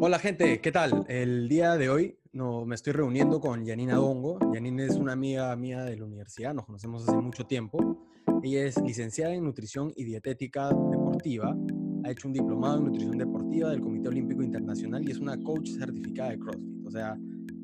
Hola 0.00 0.18
gente, 0.18 0.60
¿qué 0.60 0.72
tal? 0.72 1.04
El 1.08 1.48
día 1.48 1.76
de 1.76 1.88
hoy 1.88 2.18
no, 2.32 2.66
me 2.66 2.74
estoy 2.74 2.92
reuniendo 2.92 3.40
con 3.40 3.64
Janina 3.64 3.94
Dongo. 3.94 4.38
Janina 4.52 4.84
es 4.84 4.96
una 4.96 5.12
amiga 5.12 5.54
mía 5.54 5.84
de 5.84 5.96
la 5.96 6.04
universidad, 6.04 6.52
nos 6.52 6.66
conocemos 6.66 7.08
hace 7.08 7.16
mucho 7.16 7.46
tiempo. 7.46 8.04
Ella 8.42 8.64
es 8.64 8.76
licenciada 8.82 9.32
en 9.32 9.44
nutrición 9.44 9.92
y 9.94 10.02
dietética 10.04 10.68
deportiva, 10.68 11.56
ha 12.04 12.10
hecho 12.10 12.26
un 12.26 12.34
diplomado 12.34 12.78
en 12.78 12.84
nutrición 12.86 13.16
deportiva 13.16 13.70
del 13.70 13.80
Comité 13.80 14.08
Olímpico 14.08 14.42
Internacional 14.42 15.08
y 15.08 15.12
es 15.12 15.18
una 15.18 15.40
coach 15.40 15.70
certificada 15.70 16.30
de 16.30 16.38
CrossFit. 16.40 16.86
O 16.86 16.90
sea, 16.90 17.16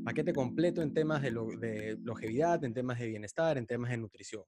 paquete 0.05 0.33
completo 0.33 0.83
en 0.83 0.95
temas 0.95 1.23
de, 1.23 1.31
de 1.31 1.99
longevidad, 2.05 2.65
en 2.65 2.73
temas 2.73 3.01
de 3.01 3.09
bienestar, 3.09 3.59
en 3.59 3.67
temas 3.67 3.91
de 3.91 3.97
nutrición. 3.99 4.45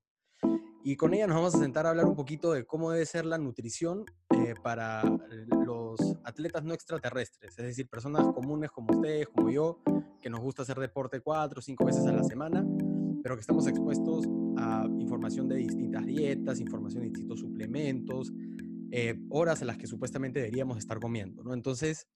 Y 0.85 0.97
con 0.97 1.15
ella 1.15 1.27
nos 1.27 1.37
vamos 1.37 1.55
a 1.55 1.59
sentar 1.59 1.87
a 1.87 1.91
hablar 1.91 2.07
un 2.07 2.17
poquito 2.17 2.53
de 2.53 2.65
cómo 2.65 2.91
debe 2.91 3.07
ser 3.07 3.25
la 3.25 3.39
nutrición 3.39 4.05
eh, 4.31 4.55
para 4.63 5.03
los 5.05 5.82
atletas 6.25 6.65
no 6.65 6.75
extraterrestres, 6.75 7.59
es 7.59 7.65
decir, 7.65 7.89
personas 7.89 8.27
comunes 8.33 8.71
como 8.71 8.95
ustedes, 8.95 9.29
como 9.29 9.51
yo, 9.51 9.81
que 10.21 10.31
nos 10.31 10.41
gusta 10.41 10.63
hacer 10.63 10.79
deporte 10.79 11.21
cuatro 11.21 11.61
o 11.61 11.63
cinco 11.63 11.85
veces 11.85 12.07
a 12.07 12.13
la 12.13 12.25
semana, 12.25 12.65
pero 13.23 13.37
que 13.37 13.41
estamos 13.41 13.67
expuestos 13.67 14.27
a 14.57 14.87
información 14.99 15.49
de 15.49 15.57
distintas 15.57 16.07
dietas, 16.07 16.61
información 16.61 17.03
de 17.03 17.09
distintos 17.09 17.41
suplementos, 17.41 18.33
eh, 18.91 19.19
horas 19.31 19.61
en 19.61 19.69
las 19.69 19.79
que 19.79 19.87
supuestamente 19.87 20.41
deberíamos 20.41 20.79
estar 20.79 21.01
comiendo, 21.01 21.43
¿no? 21.43 21.55
Entonces, 21.55 22.09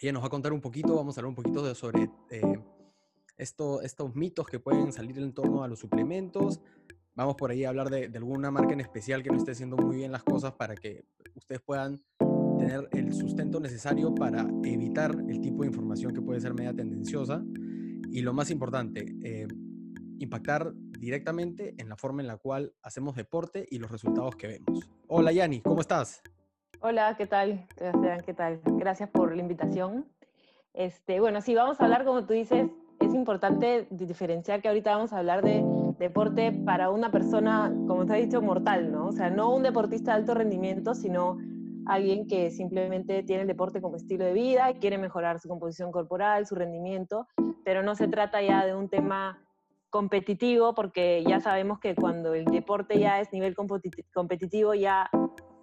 ella 0.00 0.12
nos 0.12 0.22
va 0.22 0.26
a 0.26 0.30
contar 0.30 0.52
un 0.52 0.60
poquito, 0.60 0.94
vamos 0.94 1.16
a 1.16 1.20
hablar 1.20 1.28
un 1.28 1.34
poquito 1.34 1.62
de, 1.62 1.74
sobre 1.74 2.10
eh, 2.30 2.60
esto, 3.36 3.82
estos 3.82 4.14
mitos 4.14 4.46
que 4.46 4.58
pueden 4.58 4.92
salir 4.92 5.18
en 5.18 5.32
torno 5.32 5.62
a 5.62 5.68
los 5.68 5.78
suplementos, 5.78 6.60
vamos 7.14 7.36
por 7.36 7.50
ahí 7.50 7.64
a 7.64 7.68
hablar 7.68 7.90
de, 7.90 8.10
alguna 8.14 8.50
marca 8.50 8.72
en 8.72 8.80
especial 8.80 9.22
que 9.22 9.30
no 9.30 9.36
esté 9.36 9.52
haciendo 9.52 9.76
muy 9.76 9.96
bien 9.96 10.12
las 10.12 10.22
cosas 10.22 10.52
para 10.52 10.74
que 10.74 11.04
ustedes 11.34 11.60
puedan 11.60 12.02
tener 12.60 12.88
el 12.92 13.12
sustento 13.14 13.58
necesario 13.58 14.14
para 14.14 14.46
evitar 14.64 15.16
el 15.28 15.40
tipo 15.40 15.62
de 15.62 15.68
información 15.68 16.12
que 16.12 16.20
puede 16.20 16.40
ser 16.40 16.52
media 16.54 16.74
tendenciosa 16.74 17.42
y 18.10 18.20
lo 18.20 18.34
más 18.34 18.50
importante, 18.50 19.06
eh, 19.24 19.46
impactar 20.18 20.72
directamente 20.98 21.74
en 21.78 21.88
la 21.88 21.96
forma 21.96 22.20
en 22.20 22.28
la 22.28 22.36
cual 22.36 22.74
hacemos 22.82 23.16
deporte 23.16 23.66
y 23.70 23.78
los 23.78 23.90
resultados 23.90 24.36
que 24.36 24.48
vemos. 24.48 24.90
Hola 25.08 25.32
Yani, 25.32 25.62
¿cómo 25.62 25.80
estás? 25.80 26.22
Hola, 26.80 27.14
¿qué 27.16 27.26
tal? 27.26 27.66
¿qué 28.26 28.34
tal? 28.34 28.60
Gracias 28.76 29.08
por 29.08 29.34
la 29.34 29.40
invitación. 29.40 30.06
Este, 30.74 31.18
bueno, 31.20 31.40
sí, 31.40 31.54
vamos 31.54 31.80
a 31.80 31.84
hablar, 31.84 32.04
como 32.04 32.26
tú 32.26 32.34
dices, 32.34 32.68
es 33.00 33.14
importante 33.14 33.86
diferenciar 33.90 34.60
que 34.60 34.68
ahorita 34.68 34.94
vamos 34.94 35.12
a 35.14 35.18
hablar 35.18 35.42
de 35.42 35.64
deporte 35.98 36.52
para 36.52 36.90
una 36.90 37.10
persona, 37.10 37.72
como 37.86 38.04
te 38.04 38.18
he 38.18 38.26
dicho, 38.26 38.42
mortal, 38.42 38.92
¿no? 38.92 39.08
O 39.08 39.12
sea, 39.12 39.30
no 39.30 39.54
un 39.54 39.62
deportista 39.62 40.12
de 40.12 40.18
alto 40.18 40.34
rendimiento, 40.34 40.94
sino 40.94 41.38
alguien 41.90 42.26
que 42.26 42.50
simplemente 42.50 43.22
tiene 43.24 43.42
el 43.42 43.48
deporte 43.48 43.80
como 43.80 43.96
estilo 43.96 44.24
de 44.24 44.32
vida, 44.32 44.72
quiere 44.80 44.96
mejorar 44.96 45.40
su 45.40 45.48
composición 45.48 45.90
corporal, 45.90 46.46
su 46.46 46.54
rendimiento, 46.54 47.26
pero 47.64 47.82
no 47.82 47.96
se 47.96 48.06
trata 48.06 48.40
ya 48.40 48.64
de 48.64 48.74
un 48.74 48.88
tema 48.88 49.44
competitivo, 49.90 50.72
porque 50.74 51.24
ya 51.26 51.40
sabemos 51.40 51.80
que 51.80 51.96
cuando 51.96 52.32
el 52.34 52.44
deporte 52.44 52.98
ya 52.98 53.20
es 53.20 53.32
nivel 53.32 53.56
competitivo, 54.14 54.72
ya, 54.74 55.10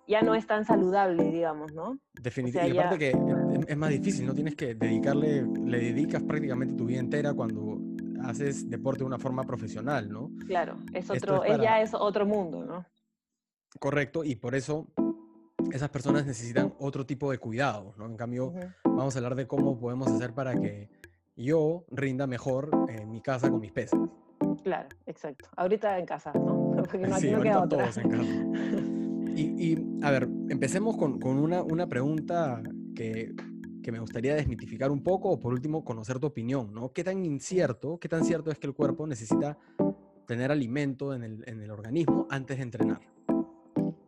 ya 0.05 0.21
no 0.21 0.35
es 0.35 0.45
tan 0.45 0.65
saludable, 0.65 1.31
digamos, 1.31 1.71
¿no? 1.73 1.97
Definitivamente. 2.21 2.75
y 2.75 2.79
aparte 2.79 2.99
que 2.99 3.71
es 3.71 3.77
más 3.77 3.89
difícil, 3.89 4.27
¿no? 4.27 4.33
Tienes 4.33 4.55
que 4.55 4.75
dedicarle, 4.75 5.45
le 5.65 5.79
dedicas 5.79 6.23
prácticamente 6.23 6.73
tu 6.75 6.85
vida 6.85 6.99
entera 6.99 7.33
cuando 7.33 7.79
haces 8.25 8.69
deporte 8.69 8.99
de 8.99 9.05
una 9.05 9.17
forma 9.17 9.43
profesional, 9.43 10.09
¿no? 10.09 10.29
Claro, 10.45 10.77
es 10.93 11.09
otro, 11.09 11.45
ella 11.45 11.81
es 11.81 11.93
otro 11.93 12.25
mundo, 12.25 12.65
¿no? 12.65 12.85
Correcto, 13.79 14.25
y 14.25 14.35
por 14.35 14.55
eso 14.55 14.87
esas 15.71 15.89
personas 15.89 16.25
necesitan 16.25 16.73
otro 16.79 17.05
tipo 17.05 17.31
de 17.31 17.37
cuidado, 17.37 17.93
¿no? 17.97 18.05
En 18.05 18.15
cambio, 18.15 18.53
vamos 18.83 19.15
a 19.15 19.19
hablar 19.19 19.35
de 19.35 19.47
cómo 19.47 19.79
podemos 19.79 20.07
hacer 20.09 20.33
para 20.33 20.55
que 20.55 20.89
yo 21.35 21.85
rinda 21.91 22.27
mejor 22.27 22.71
en 22.89 23.11
mi 23.11 23.21
casa 23.21 23.49
con 23.49 23.59
mis 23.59 23.71
pesas. 23.71 23.99
Claro, 24.63 24.89
exacto. 25.05 25.49
Ahorita 25.55 25.97
en 25.99 26.05
casa, 26.05 26.31
¿no? 26.33 26.75
Porque 26.91 27.07
no, 27.07 27.17
sí, 27.17 27.31
ahorita 27.31 27.69
todos 27.69 27.97
en 27.97 28.09
casa. 28.09 28.23
Y, 29.37 29.73
y, 29.73 29.99
a 30.01 30.09
ver, 30.09 30.27
empecemos 30.49 30.97
con, 30.97 31.19
con 31.19 31.37
una, 31.37 31.61
una 31.61 31.85
pregunta 31.85 32.59
que 32.95 33.35
que 33.87 33.91
me 33.93 33.99
gustaría 33.99 34.35
desmitificar 34.35 34.91
un 34.91 35.01
poco 35.01 35.29
o 35.29 35.39
por 35.39 35.53
último 35.53 35.85
conocer 35.85 36.19
tu 36.19 36.27
opinión, 36.27 36.73
¿no? 36.73 36.91
¿Qué 36.91 37.05
tan 37.05 37.23
incierto, 37.23 37.97
qué 38.01 38.09
tan 38.09 38.25
cierto 38.25 38.51
es 38.51 38.59
que 38.59 38.67
el 38.67 38.73
cuerpo 38.73 39.07
necesita 39.07 39.57
tener 40.25 40.51
alimento 40.51 41.13
en 41.13 41.23
el, 41.23 41.43
en 41.47 41.61
el 41.61 41.71
organismo 41.71 42.27
antes 42.29 42.57
de 42.57 42.63
entrenar? 42.63 42.99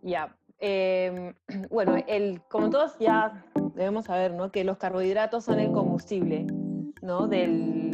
Ya, 0.01 0.35
em, 0.59 1.33
bueno, 1.69 1.95
el, 2.07 2.41
como 2.49 2.69
todos 2.69 2.97
ya 2.99 3.45
debemos 3.75 4.05
saber, 4.05 4.33
¿no? 4.33 4.51
Que 4.51 4.63
los 4.63 4.77
carbohidratos 4.77 5.45
son 5.45 5.59
el 5.59 5.71
combustible, 5.71 6.45
¿no? 7.01 7.27
Del, 7.27 7.91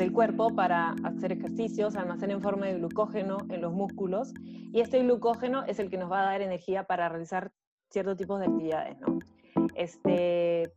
del 0.00 0.12
cuerpo 0.12 0.54
para 0.54 0.94
hacer 1.04 1.32
ejercicios, 1.32 1.96
almacena 1.96 2.32
en 2.32 2.40
forma 2.40 2.66
de 2.66 2.78
glucógeno 2.78 3.38
en 3.50 3.60
los 3.60 3.72
músculos 3.72 4.32
y 4.72 4.80
este 4.80 5.02
glucógeno 5.02 5.64
es 5.64 5.78
el 5.78 5.90
que 5.90 5.98
nos 5.98 6.10
va 6.10 6.22
a 6.22 6.24
dar 6.24 6.40
energía 6.40 6.84
para 6.84 7.08
realizar 7.08 7.52
ciertos 7.90 8.16
tipos 8.16 8.40
de 8.40 8.46
actividades, 8.46 8.98
¿no? 9.00 9.18
Este, 9.74 10.72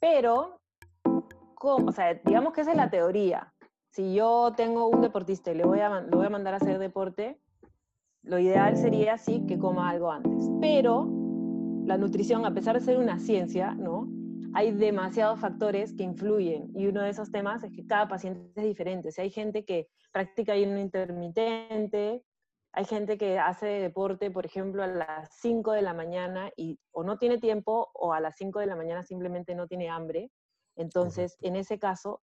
pero, 0.00 0.60
o 1.60 1.92
sea, 1.92 2.14
digamos 2.24 2.52
que 2.52 2.62
esa 2.62 2.70
es 2.70 2.76
la 2.76 2.90
teoría. 2.90 3.52
Si 3.90 4.14
yo 4.14 4.52
tengo 4.56 4.88
un 4.88 5.02
deportista 5.02 5.50
y 5.50 5.56
le 5.56 5.64
voy 5.64 5.80
a, 5.80 6.00
lo 6.00 6.16
voy 6.16 6.26
a 6.26 6.30
mandar 6.30 6.54
a 6.54 6.56
hacer 6.56 6.78
deporte, 6.78 7.38
lo 8.22 8.38
ideal 8.38 8.76
sería 8.76 9.18
sí 9.18 9.44
que 9.46 9.58
coma 9.58 9.90
algo 9.90 10.10
antes. 10.10 10.50
Pero 10.60 11.08
la 11.84 11.98
nutrición, 11.98 12.44
a 12.46 12.54
pesar 12.54 12.78
de 12.78 12.84
ser 12.84 12.98
una 12.98 13.18
ciencia, 13.18 13.74
¿no? 13.74 14.08
Hay 14.54 14.70
demasiados 14.72 15.40
factores 15.40 15.94
que 15.94 16.02
influyen 16.02 16.70
y 16.74 16.86
uno 16.86 17.02
de 17.02 17.10
esos 17.10 17.30
temas 17.30 17.64
es 17.64 17.72
que 17.72 17.86
cada 17.86 18.06
paciente 18.06 18.52
es 18.54 18.64
diferente. 18.64 19.10
Si 19.10 19.20
hay 19.20 19.30
gente 19.30 19.64
que 19.64 19.88
practica 20.12 20.52
ayuno 20.52 20.78
intermitente, 20.78 22.22
hay 22.72 22.84
gente 22.84 23.18
que 23.18 23.38
hace 23.38 23.66
deporte, 23.66 24.30
por 24.30 24.46
ejemplo, 24.46 24.82
a 24.82 24.86
las 24.86 25.28
5 25.40 25.72
de 25.72 25.82
la 25.82 25.94
mañana 25.94 26.50
y 26.56 26.78
o 26.92 27.02
no 27.02 27.18
tiene 27.18 27.38
tiempo 27.38 27.90
o 27.94 28.12
a 28.12 28.20
las 28.20 28.36
5 28.36 28.60
de 28.60 28.66
la 28.66 28.76
mañana 28.76 29.02
simplemente 29.02 29.54
no 29.54 29.66
tiene 29.66 29.90
hambre. 29.90 30.30
Entonces, 30.76 31.36
en 31.40 31.56
ese 31.56 31.78
caso, 31.78 32.22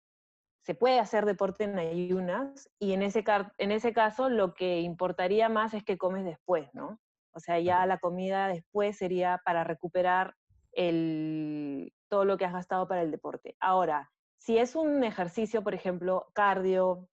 se 0.67 0.75
puede 0.75 1.00
hacer 1.00 1.25
deporte 1.25 1.63
en 1.63 1.79
ayunas 1.79 2.69
y 2.78 2.91
en 2.91 3.01
ese, 3.01 3.23
en 3.57 3.72
ese 3.72 3.94
caso 3.94 4.28
lo 4.28 4.53
que 4.53 4.81
importaría 4.81 5.47
más 5.47 5.73
es 5.73 5.81
que 5.85 5.97
comes 5.97 6.25
después, 6.25 6.67
¿no? 6.73 7.00
O 7.31 7.39
sea, 7.39 7.57
ya 7.57 7.85
la 7.85 8.00
comida 8.00 8.50
después 8.50 8.97
sería 8.97 9.41
para 9.45 9.63
recuperar 9.63 10.35
el, 10.73 11.94
todo 12.09 12.25
lo 12.25 12.35
que 12.35 12.44
has 12.44 12.51
gastado 12.51 12.85
para 12.85 13.01
el 13.01 13.11
deporte. 13.11 13.55
Ahora, 13.61 14.11
si 14.39 14.57
es 14.57 14.75
un 14.75 15.05
ejercicio, 15.05 15.63
por 15.63 15.73
ejemplo, 15.73 16.28
cardio, 16.33 17.07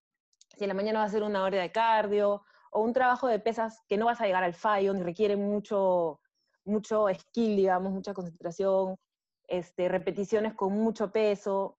si 0.57 0.65
en 0.65 0.69
la 0.69 0.75
mañana 0.75 0.99
va 0.99 1.05
a 1.05 1.11
ser 1.11 1.23
una 1.23 1.45
hora 1.45 1.63
de 1.63 1.71
cardio 1.71 2.43
o 2.73 2.81
un 2.81 2.93
trabajo 2.93 3.29
de 3.29 3.39
pesas 3.39 3.85
que 3.87 3.97
no 3.97 4.07
vas 4.07 4.21
a 4.21 4.27
llegar 4.27 4.43
al 4.43 4.55
fallo, 4.55 4.93
ni 4.95 5.05
requiere 5.05 5.37
mucho, 5.37 6.19
mucho 6.65 7.07
skill, 7.15 7.55
digamos, 7.55 7.93
mucha 7.93 8.15
concentración, 8.15 8.97
este, 9.47 9.89
repeticiones 9.89 10.55
con 10.55 10.73
mucho 10.73 11.13
peso, 11.13 11.79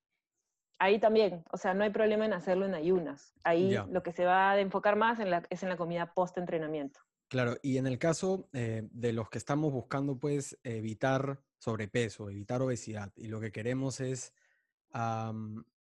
ahí 0.80 1.00
también, 1.00 1.44
o 1.52 1.58
sea, 1.58 1.74
no 1.74 1.84
hay 1.84 1.90
problema 1.90 2.26
en 2.26 2.34
hacerlo 2.34 2.66
en 2.66 2.76
ayunas. 2.76 3.34
Ahí 3.44 3.76
lo 3.90 4.04
que 4.04 4.12
se 4.12 4.26
va 4.26 4.52
a 4.52 4.60
enfocar 4.60 4.96
más 4.96 5.20
en 5.20 5.30
la, 5.30 5.44
es 5.50 5.64
en 5.64 5.70
la 5.70 5.78
comida 5.78 6.14
post-entrenamiento. 6.14 7.00
Claro, 7.28 7.58
y 7.64 7.78
en 7.78 7.88
el 7.88 7.98
caso 7.98 8.50
eh, 8.54 8.88
de 8.92 9.14
los 9.14 9.30
que 9.30 9.38
estamos 9.38 9.72
buscando, 9.72 10.20
pues, 10.20 10.58
evitar 10.64 11.40
sobrepeso, 11.58 12.30
evitar 12.30 12.62
obesidad, 12.62 13.12
y 13.16 13.28
lo 13.28 13.40
que 13.40 13.52
queremos 13.52 14.00
es 14.00 14.34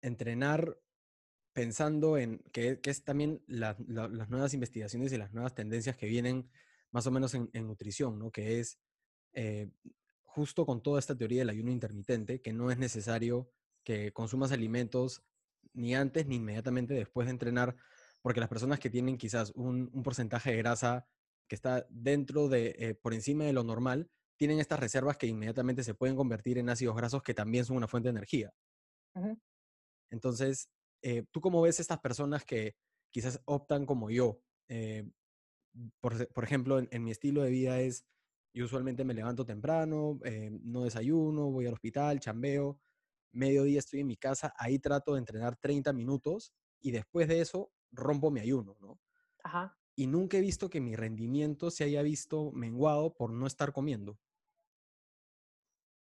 entrenar 0.01 0.79
pensando 1.53 2.17
en 2.17 2.39
que, 2.53 2.81
es 2.83 3.05
también 3.05 3.43
las 3.47 3.79
nuevas 3.79 4.55
investigaciones 4.55 5.13
y 5.13 5.19
las 5.19 5.33
nuevas 5.35 5.55
tendencias 5.55 5.97
que 5.97 6.07
vienen 6.07 6.49
más 6.91 7.07
o 7.07 7.11
menos 7.11 7.35
en, 7.35 7.51
nutrición, 7.67 8.19
¿no? 8.19 8.31
Que 8.31 8.61
es 8.61 8.79
eh, 9.33 9.69
justo 10.23 10.65
con 10.65 10.83
toda 10.83 10.99
esta 10.99 11.17
teoría 11.17 11.41
del 11.41 11.51
ayuno 11.51 11.73
intermitente, 11.73 12.41
que 12.41 12.53
no 12.53 12.71
es 12.71 12.79
necesario 12.79 13.51
que 13.87 14.13
consumas 14.13 14.51
alimentos 14.51 15.23
ni 15.73 15.95
antes 15.95 16.27
ni 16.27 16.37
inmediatamente 16.37 16.93
después 16.93 17.27
de 17.27 17.31
entrenar, 17.31 17.77
porque 18.21 18.41
las 18.41 18.49
personas 18.49 18.81
que 18.81 18.91
tienen 18.91 19.17
quizás 19.17 19.53
un, 19.55 20.03
porcentaje 20.03 20.51
de 20.51 20.57
grasa 20.57 21.07
que 21.49 21.55
está 21.55 21.87
dentro 21.89 22.49
de, 22.49 22.75
eh, 22.79 22.95
por 22.97 23.15
encima 23.15 23.45
de 23.45 23.53
lo 23.53 23.63
normal, 23.63 24.11
tienen 24.37 24.59
estas 24.59 24.81
reservas 24.81 25.17
que 25.17 25.29
inmediatamente 25.29 25.85
se 25.85 25.95
pueden 25.95 26.17
convertir 26.17 26.59
en 26.59 26.69
ácidos 26.69 26.97
grasos 26.97 27.23
que 27.23 27.33
también 27.33 27.65
son 27.65 27.77
una 27.77 27.87
fuente 27.87 28.09
de 28.09 28.17
energía. 28.19 28.53
Entonces, 30.11 30.69
eh, 31.03 31.25
¿tú 31.31 31.41
cómo 31.41 31.63
ves 31.63 31.79
estas 31.79 32.01
personas 32.01 32.45
que 32.45 32.75
quizás 33.13 33.41
optan 33.45 33.87
como 33.87 34.11
yo? 34.11 34.41
Eh, 34.69 35.09
por, 36.01 36.43
ejemplo, 36.43 36.81
en, 36.81 37.05
mi 37.05 37.13
estilo 37.13 37.43
de 37.43 37.51
vida 37.51 37.81
es, 37.81 38.05
yo 38.53 38.65
usualmente 38.65 39.05
me 39.05 39.15
levanto 39.15 39.47
temprano, 39.47 40.19
no 40.63 40.85
desayuno, 40.85 41.51
voy 41.51 41.67
al 41.67 41.75
hospital, 41.75 42.19
chambeo, 42.19 42.81
mediodía 43.37 43.79
estoy 43.79 44.01
en 44.01 44.09
mi 44.09 44.17
casa, 44.17 44.53
ahí 44.59 44.79
trato 44.79 45.15
de 45.15 45.21
entrenar 45.21 45.57
30 45.57 45.93
minutos 45.93 46.53
y 46.81 46.91
después 46.91 47.29
de 47.29 47.41
eso 47.41 47.71
rompo 47.93 48.31
mi 48.31 48.41
ayuno, 48.41 48.77
¿no? 48.81 48.99
Ajá. 49.45 49.77
Y 49.95 50.07
nunca 50.07 50.37
he 50.37 50.41
visto 50.41 50.69
que 50.69 50.81
mi 50.81 50.97
rendimiento 50.97 51.71
se 51.71 51.85
haya 51.85 52.03
visto 52.03 52.51
menguado 52.53 53.15
por 53.15 53.31
no 53.31 53.47
estar 53.47 53.73
comiendo. 53.73 54.19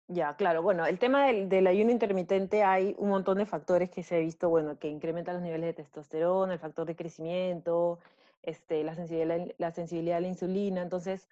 Ya, 0.08 0.36
claro. 0.36 0.64
Bueno, 0.64 0.88
el 0.88 0.98
tema 0.98 1.28
del, 1.28 1.68
ayuno 1.68 1.92
intermitente 1.92 2.64
hay 2.64 2.96
un 2.98 3.10
montón 3.10 3.38
de 3.38 3.46
factores 3.46 3.92
que 3.92 4.02
se 4.02 4.16
ha 4.16 4.20
visto, 4.20 4.50
bueno, 4.50 4.80
que 4.80 4.88
incrementan 4.88 5.36
los 5.36 5.44
niveles 5.44 5.68
de 5.68 5.84
testosterona, 5.84 6.54
el 6.54 6.60
factor 6.60 6.88
de 6.88 6.96
crecimiento, 6.96 8.00
este, 8.42 8.84
la, 8.84 8.96
sensibilidad, 8.96 9.48
la 9.60 9.72
sensibilidad 9.72 10.18
a 10.18 10.22
la 10.22 10.28
insulina. 10.28 10.82
Entonces, 10.82 11.28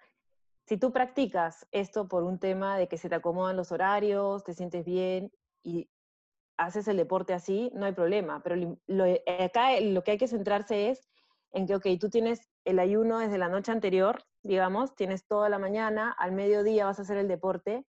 si 0.64 0.76
tú 0.76 0.92
practicas 0.92 1.66
esto 1.72 2.06
por 2.06 2.22
un 2.22 2.38
tema 2.38 2.78
de 2.78 2.86
que 2.86 2.98
se 2.98 3.08
te 3.08 3.16
acomodan 3.16 3.56
los 3.56 3.72
horarios, 3.72 4.44
te 4.44 4.54
sientes 4.54 4.84
bien 4.84 5.32
y 5.68 5.90
haces 6.56 6.88
el 6.88 6.96
deporte 6.96 7.34
así, 7.34 7.70
no 7.74 7.86
hay 7.86 7.92
problema. 7.92 8.42
Pero 8.42 8.78
lo, 8.86 9.04
acá 9.40 9.78
lo 9.80 10.02
que 10.02 10.12
hay 10.12 10.18
que 10.18 10.26
centrarse 10.26 10.90
es 10.90 11.08
en 11.52 11.66
que, 11.66 11.76
ok, 11.76 11.86
tú 12.00 12.08
tienes 12.08 12.48
el 12.64 12.78
ayuno 12.78 13.18
desde 13.18 13.38
la 13.38 13.48
noche 13.48 13.72
anterior, 13.72 14.22
digamos, 14.42 14.94
tienes 14.94 15.26
toda 15.26 15.48
la 15.48 15.58
mañana, 15.58 16.14
al 16.18 16.32
mediodía 16.32 16.86
vas 16.86 16.98
a 16.98 17.02
hacer 17.02 17.16
el 17.18 17.28
deporte, 17.28 17.84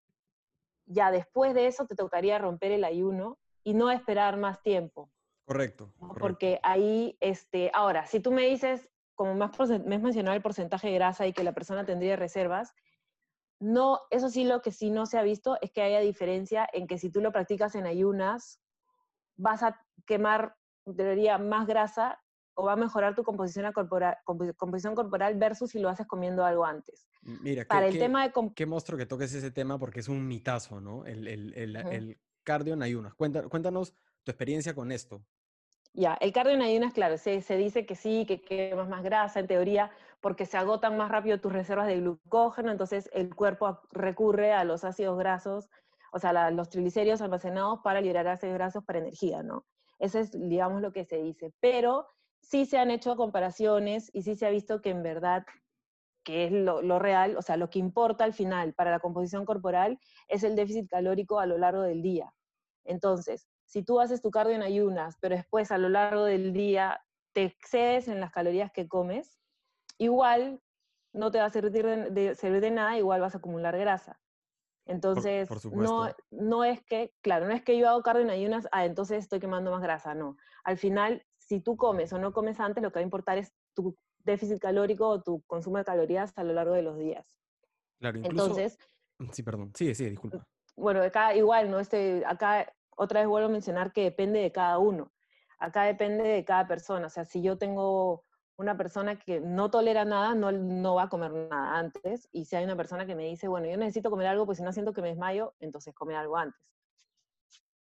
ya 0.86 1.10
después 1.10 1.54
de 1.54 1.66
eso 1.66 1.86
te 1.86 1.94
tocaría 1.94 2.38
romper 2.38 2.72
el 2.72 2.84
ayuno 2.84 3.38
y 3.64 3.74
no 3.74 3.90
esperar 3.90 4.36
más 4.36 4.62
tiempo. 4.62 5.10
Correcto. 5.44 5.92
Porque 6.18 6.60
ahí, 6.62 7.16
este, 7.20 7.70
ahora, 7.74 8.06
si 8.06 8.20
tú 8.20 8.30
me 8.30 8.46
dices, 8.46 8.90
como 9.14 9.34
más 9.34 9.50
me 9.84 9.96
has 9.96 10.02
mencionado 10.02 10.36
el 10.36 10.42
porcentaje 10.42 10.88
de 10.88 10.94
grasa 10.94 11.26
y 11.26 11.32
que 11.32 11.42
la 11.42 11.52
persona 11.52 11.84
tendría 11.84 12.16
reservas, 12.16 12.74
no, 13.60 14.00
eso 14.10 14.28
sí 14.28 14.44
lo 14.44 14.62
que 14.62 14.70
sí 14.70 14.90
no 14.90 15.06
se 15.06 15.18
ha 15.18 15.22
visto 15.22 15.58
es 15.60 15.70
que 15.72 15.82
haya 15.82 16.00
diferencia 16.00 16.68
en 16.72 16.86
que 16.86 16.98
si 16.98 17.10
tú 17.10 17.20
lo 17.20 17.32
practicas 17.32 17.74
en 17.74 17.86
ayunas, 17.86 18.60
vas 19.36 19.62
a 19.62 19.80
quemar, 20.06 20.56
debería 20.84 21.38
más 21.38 21.66
grasa 21.66 22.20
o 22.54 22.64
va 22.64 22.72
a 22.72 22.76
mejorar 22.76 23.14
tu 23.14 23.22
composición 23.22 23.72
corporal, 23.72 24.16
composición 24.24 24.94
corporal 24.94 25.36
versus 25.36 25.70
si 25.70 25.78
lo 25.78 25.88
haces 25.88 26.06
comiendo 26.06 26.44
algo 26.44 26.64
antes. 26.64 27.06
Mira, 27.22 27.64
Para 27.64 27.86
el 27.86 27.98
tema 27.98 28.28
de 28.28 28.32
qué 28.54 28.66
monstruo 28.66 28.98
que 28.98 29.06
toques 29.06 29.32
ese 29.32 29.50
tema 29.50 29.78
porque 29.78 30.00
es 30.00 30.08
un 30.08 30.26
mitazo, 30.26 30.80
¿no? 30.80 31.04
El, 31.04 31.28
el, 31.28 31.54
el, 31.54 31.76
el 31.76 32.20
cardio 32.42 32.74
en 32.74 32.82
ayunas. 32.82 33.14
Cuéntanos 33.14 33.94
tu 34.24 34.32
experiencia 34.32 34.74
con 34.74 34.90
esto. 34.90 35.24
Ya, 35.94 36.16
el 36.20 36.32
cardio 36.32 36.54
en 36.54 36.62
ayunas, 36.62 36.92
claro, 36.92 37.18
se, 37.18 37.40
se 37.42 37.56
dice 37.56 37.86
que 37.86 37.96
sí, 37.96 38.24
que 38.26 38.40
quemas 38.40 38.88
más 38.88 39.02
grasa 39.02 39.40
en 39.40 39.46
teoría, 39.46 39.90
porque 40.20 40.46
se 40.46 40.56
agotan 40.56 40.96
más 40.96 41.10
rápido 41.10 41.40
tus 41.40 41.52
reservas 41.52 41.86
de 41.86 42.00
glucógeno, 42.00 42.70
entonces 42.70 43.10
el 43.12 43.34
cuerpo 43.34 43.80
recurre 43.90 44.52
a 44.52 44.64
los 44.64 44.84
ácidos 44.84 45.18
grasos, 45.18 45.68
o 46.12 46.18
sea, 46.18 46.50
los 46.50 46.68
triglicéridos 46.70 47.20
almacenados 47.20 47.80
para 47.82 48.00
liberar 48.00 48.28
ácidos 48.28 48.54
grasos 48.54 48.84
para 48.84 48.98
energía, 48.98 49.42
¿no? 49.42 49.66
Eso 49.98 50.18
es, 50.18 50.30
digamos, 50.32 50.80
lo 50.80 50.92
que 50.92 51.04
se 51.04 51.18
dice. 51.18 51.52
Pero 51.60 52.06
sí 52.40 52.66
se 52.66 52.78
han 52.78 52.90
hecho 52.90 53.16
comparaciones 53.16 54.10
y 54.12 54.22
sí 54.22 54.36
se 54.36 54.46
ha 54.46 54.50
visto 54.50 54.80
que 54.80 54.90
en 54.90 55.02
verdad, 55.02 55.44
que 56.24 56.44
es 56.44 56.52
lo, 56.52 56.98
real, 56.98 57.36
o 57.36 57.42
sea, 57.42 57.56
lo 57.56 57.70
que 57.70 57.78
importa 57.78 58.24
al 58.24 58.32
final 58.32 58.74
para 58.74 58.90
la 58.90 59.00
composición 59.00 59.44
corporal 59.44 59.98
es 60.28 60.44
el 60.44 60.56
déficit 60.56 60.88
calórico 60.88 61.40
a 61.40 61.46
lo 61.46 61.58
largo 61.58 61.82
del 61.82 62.02
día. 62.02 62.32
Entonces, 62.84 63.48
si 63.68 63.82
tú 63.82 64.00
haces 64.00 64.22
tu 64.22 64.30
cardio 64.30 64.54
en 64.54 64.62
ayunas, 64.62 65.18
pero 65.20 65.36
después 65.36 65.70
a 65.70 65.78
lo 65.78 65.90
largo 65.90 66.24
del 66.24 66.54
día 66.54 67.04
te 67.34 67.44
excedes 67.44 68.08
en 68.08 68.18
las 68.18 68.32
calorías 68.32 68.72
que 68.72 68.88
comes, 68.88 69.38
igual 69.98 70.62
no 71.12 71.30
te 71.30 71.38
va 71.38 71.44
a 71.44 71.50
servir 71.50 71.84
de, 72.10 72.34
servir 72.34 72.62
de 72.62 72.70
nada, 72.70 72.96
igual 72.96 73.20
vas 73.20 73.34
a 73.34 73.38
acumular 73.38 73.76
grasa. 73.76 74.18
Entonces, 74.86 75.50
no, 75.70 76.08
no 76.30 76.64
es 76.64 76.82
que, 76.82 77.12
claro, 77.20 77.46
no 77.46 77.52
es 77.52 77.62
que 77.62 77.76
yo 77.76 77.90
hago 77.90 78.02
cardio 78.02 78.22
en 78.22 78.30
ayunas, 78.30 78.66
ah, 78.72 78.86
entonces 78.86 79.18
estoy 79.18 79.38
quemando 79.38 79.70
más 79.70 79.82
grasa, 79.82 80.14
no. 80.14 80.38
Al 80.64 80.78
final, 80.78 81.22
si 81.36 81.60
tú 81.60 81.76
comes 81.76 82.10
o 82.14 82.18
no 82.18 82.32
comes 82.32 82.58
antes, 82.60 82.82
lo 82.82 82.90
que 82.90 83.00
va 83.00 83.02
a 83.02 83.04
importar 83.04 83.36
es 83.36 83.52
tu 83.74 83.94
déficit 84.24 84.60
calórico 84.60 85.06
o 85.08 85.22
tu 85.22 85.42
consumo 85.42 85.76
de 85.76 85.84
calorías 85.84 86.32
a 86.36 86.42
lo 86.42 86.54
largo 86.54 86.72
de 86.72 86.82
los 86.82 86.96
días. 86.96 87.38
Claro, 87.98 88.16
incluso... 88.16 88.44
Entonces... 88.46 88.78
Sí, 89.32 89.42
perdón. 89.42 89.72
Sí, 89.74 89.94
sí, 89.94 90.08
disculpa. 90.08 90.46
Bueno, 90.74 91.02
acá 91.02 91.34
igual, 91.34 91.70
¿no? 91.70 91.80
Este, 91.80 92.24
acá 92.24 92.72
otra 92.98 93.20
vez 93.20 93.28
vuelvo 93.28 93.48
a 93.48 93.52
mencionar 93.52 93.92
que 93.92 94.02
depende 94.02 94.40
de 94.40 94.52
cada 94.52 94.78
uno. 94.78 95.12
Acá 95.58 95.84
depende 95.84 96.24
de 96.24 96.44
cada 96.44 96.66
persona. 96.66 97.06
O 97.06 97.10
sea, 97.10 97.24
si 97.24 97.42
yo 97.42 97.56
tengo 97.56 98.24
una 98.56 98.76
persona 98.76 99.18
que 99.18 99.40
no 99.40 99.70
tolera 99.70 100.04
nada, 100.04 100.34
no, 100.34 100.50
no 100.50 100.96
va 100.96 101.04
a 101.04 101.08
comer 101.08 101.32
nada 101.32 101.78
antes. 101.78 102.28
Y 102.32 102.44
si 102.44 102.56
hay 102.56 102.64
una 102.64 102.76
persona 102.76 103.06
que 103.06 103.14
me 103.14 103.24
dice, 103.24 103.46
bueno, 103.46 103.68
yo 103.68 103.76
necesito 103.76 104.10
comer 104.10 104.26
algo, 104.26 104.46
pues 104.46 104.58
si 104.58 104.64
no 104.64 104.72
siento 104.72 104.92
que 104.92 105.00
me 105.00 105.08
desmayo, 105.08 105.54
entonces 105.60 105.94
come 105.94 106.16
algo 106.16 106.36
antes. 106.36 106.60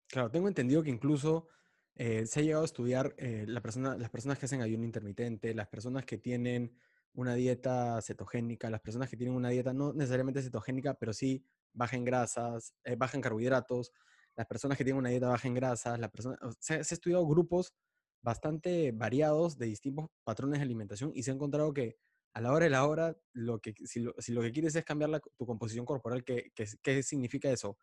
Claro, 0.07 0.31
tengo 0.31 0.47
entendido 0.47 0.81
que 0.83 0.89
incluso 0.89 1.47
eh, 1.95 2.25
se 2.25 2.39
ha 2.39 2.44
llegado 2.44 2.63
a 2.63 2.65
estudiar 2.65 3.13
eh, 3.17 3.45
la 3.47 3.61
persona, 3.61 3.97
las 3.97 4.09
personas 4.09 4.39
que 4.39 4.45
hacen 4.45 4.61
ayuno 4.61 4.85
intermitente, 4.85 5.53
las 5.53 5.67
personas 5.67 6.06
que 6.06 6.17
tienen 6.17 6.77
una 7.13 7.35
dieta 7.35 8.01
cetogénica, 8.01 8.69
las 8.69 8.81
personas 8.81 9.09
que 9.09 9.17
tienen 9.17 9.35
una 9.35 9.49
dieta 9.49 9.73
no 9.73 9.91
necesariamente 9.91 10.41
cetogénica, 10.41 10.94
pero 10.94 11.13
sí 11.13 11.45
baja 11.73 11.97
en 11.97 12.06
grasas, 12.06 12.73
eh, 12.85 12.95
baja 12.95 13.17
en 13.17 13.21
carbohidratos, 13.21 13.91
las 14.35 14.47
personas 14.47 14.77
que 14.77 14.83
tienen 14.83 15.00
una 15.00 15.09
dieta 15.09 15.30
baja 15.30 15.47
en 15.47 15.53
grasas, 15.53 16.00
la 16.00 16.09
persona, 16.09 16.38
se, 16.59 16.75
ha 16.75 16.80
estudiado 16.80 17.25
grupos 17.27 17.74
bastante 18.21 18.91
variados 18.91 19.57
de 19.57 19.68
distintos 19.68 20.07
patrones 20.24 20.59
de 20.59 20.63
alimentación 20.63 21.12
y 21.13 21.24
se 21.24 21.31
ha 21.31 21.33
encontrado 21.33 21.74
que 21.74 21.97
a 22.33 22.41
la 22.41 22.51
hora 22.51 22.65
de 22.65 22.71
la 22.71 22.88
hora, 22.88 23.15
lo 23.33 23.59
que, 23.59 23.75
si, 23.85 24.00
lo, 24.00 24.41
que 24.41 24.51
quieres 24.51 24.75
es 24.75 24.83
cambiar 24.83 25.21
tu 25.38 25.45
composición 25.45 25.85
corporal, 25.85 26.24
¿qué, 26.24 26.51
qué 26.81 27.03
significa 27.03 27.51
eso? 27.51 27.77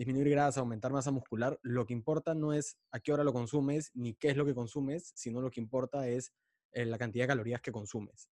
disminuir 0.00 0.30
grasa, 0.30 0.60
aumentar 0.60 0.92
masa 0.92 1.10
muscular, 1.10 1.58
lo 1.62 1.84
que 1.84 1.92
importa 1.92 2.34
no 2.34 2.54
es 2.54 2.78
a 2.90 3.00
qué 3.00 3.12
hora 3.12 3.22
lo 3.22 3.34
consumes 3.34 3.90
ni 3.92 4.14
qué 4.14 4.30
es 4.30 4.36
lo 4.36 4.46
que 4.46 4.54
consumes, 4.54 5.12
sino 5.14 5.42
lo 5.42 5.50
que 5.50 5.60
importa 5.60 6.08
es 6.08 6.32
eh, 6.72 6.86
la 6.86 6.96
cantidad 6.96 7.24
de 7.24 7.28
calorías 7.28 7.60
que 7.60 7.70
consumes. 7.70 8.30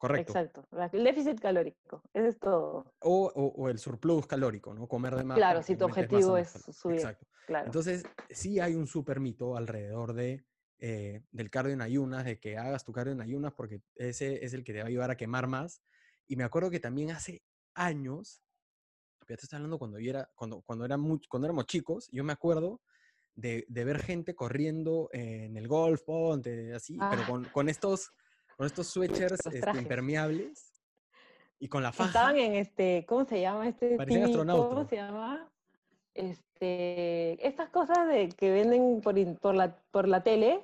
Correcto. 0.00 0.32
Exacto. 0.32 0.66
El 0.96 1.04
déficit 1.04 1.38
calórico, 1.38 2.02
eso 2.14 2.26
es 2.26 2.38
todo. 2.38 2.94
O, 3.00 3.68
el 3.68 3.78
surplus 3.78 4.26
calórico, 4.26 4.72
¿no? 4.72 4.88
Comer 4.88 5.14
de 5.14 5.24
más. 5.24 5.36
Claro, 5.36 5.62
si 5.62 5.76
tu 5.76 5.84
objetivo 5.84 6.38
es 6.38 6.48
subir. 6.50 6.96
Exacto. 6.96 7.26
Claro. 7.46 7.66
Entonces, 7.66 8.04
sí 8.30 8.60
hay 8.60 8.74
un 8.74 8.86
super 8.86 9.20
mito 9.20 9.58
alrededor 9.58 10.14
de, 10.14 10.46
eh, 10.78 11.22
del 11.30 11.50
cardio 11.50 11.74
en 11.74 11.82
ayunas, 11.82 12.24
de 12.24 12.40
que 12.40 12.56
hagas 12.56 12.82
tu 12.82 12.92
cardio 12.92 13.12
en 13.12 13.20
ayunas 13.20 13.52
porque 13.52 13.82
ese 13.94 14.42
es 14.42 14.54
el 14.54 14.64
que 14.64 14.72
te 14.72 14.78
va 14.78 14.86
a 14.86 14.88
ayudar 14.88 15.10
a 15.10 15.16
quemar 15.18 15.48
más. 15.48 15.82
Y 16.26 16.36
me 16.36 16.44
acuerdo 16.44 16.70
que 16.70 16.80
también 16.80 17.10
hace 17.10 17.42
años 17.74 18.42
ya 19.30 19.36
te 19.36 19.44
estoy 19.44 19.58
hablando 19.58 19.78
cuando, 19.78 19.98
era, 19.98 20.30
cuando, 20.34 20.62
cuando, 20.62 20.84
era 20.84 20.96
cuando 21.28 21.46
éramos 21.46 21.66
chicos, 21.66 22.08
yo 22.10 22.24
me 22.24 22.32
acuerdo 22.32 22.80
de, 23.34 23.64
de, 23.68 23.84
ver 23.84 24.00
gente 24.00 24.34
corriendo 24.34 25.08
en 25.12 25.56
el 25.56 25.68
golf, 25.68 26.02
ponte, 26.02 26.74
así, 26.74 26.98
pero 26.98 27.22
ah. 27.22 27.26
con, 27.28 27.44
con, 27.44 27.68
estos, 27.68 28.12
con 28.60 28.66
estos 28.66 28.88
sweatshirts 28.88 29.46
este, 29.46 29.78
impermeables 29.78 30.82
y 31.58 31.66
con 31.66 31.82
la 31.82 31.92
faja. 31.92 32.10
Estaban 32.10 32.36
en 32.36 32.56
este, 32.56 33.06
¿cómo 33.08 33.24
se 33.24 33.40
llama 33.40 33.66
este? 33.66 33.96
Parecían 33.96 34.24
astronautas. 34.24 34.68
¿Cómo 34.68 34.84
se 34.86 34.96
llama? 34.96 35.50
Este, 36.12 37.46
estas 37.46 37.70
cosas 37.70 38.06
de 38.08 38.28
que 38.28 38.50
venden 38.50 39.00
por, 39.00 39.14
por, 39.38 39.54
la, 39.54 39.74
por 39.90 40.06
la 40.06 40.22
tele, 40.22 40.60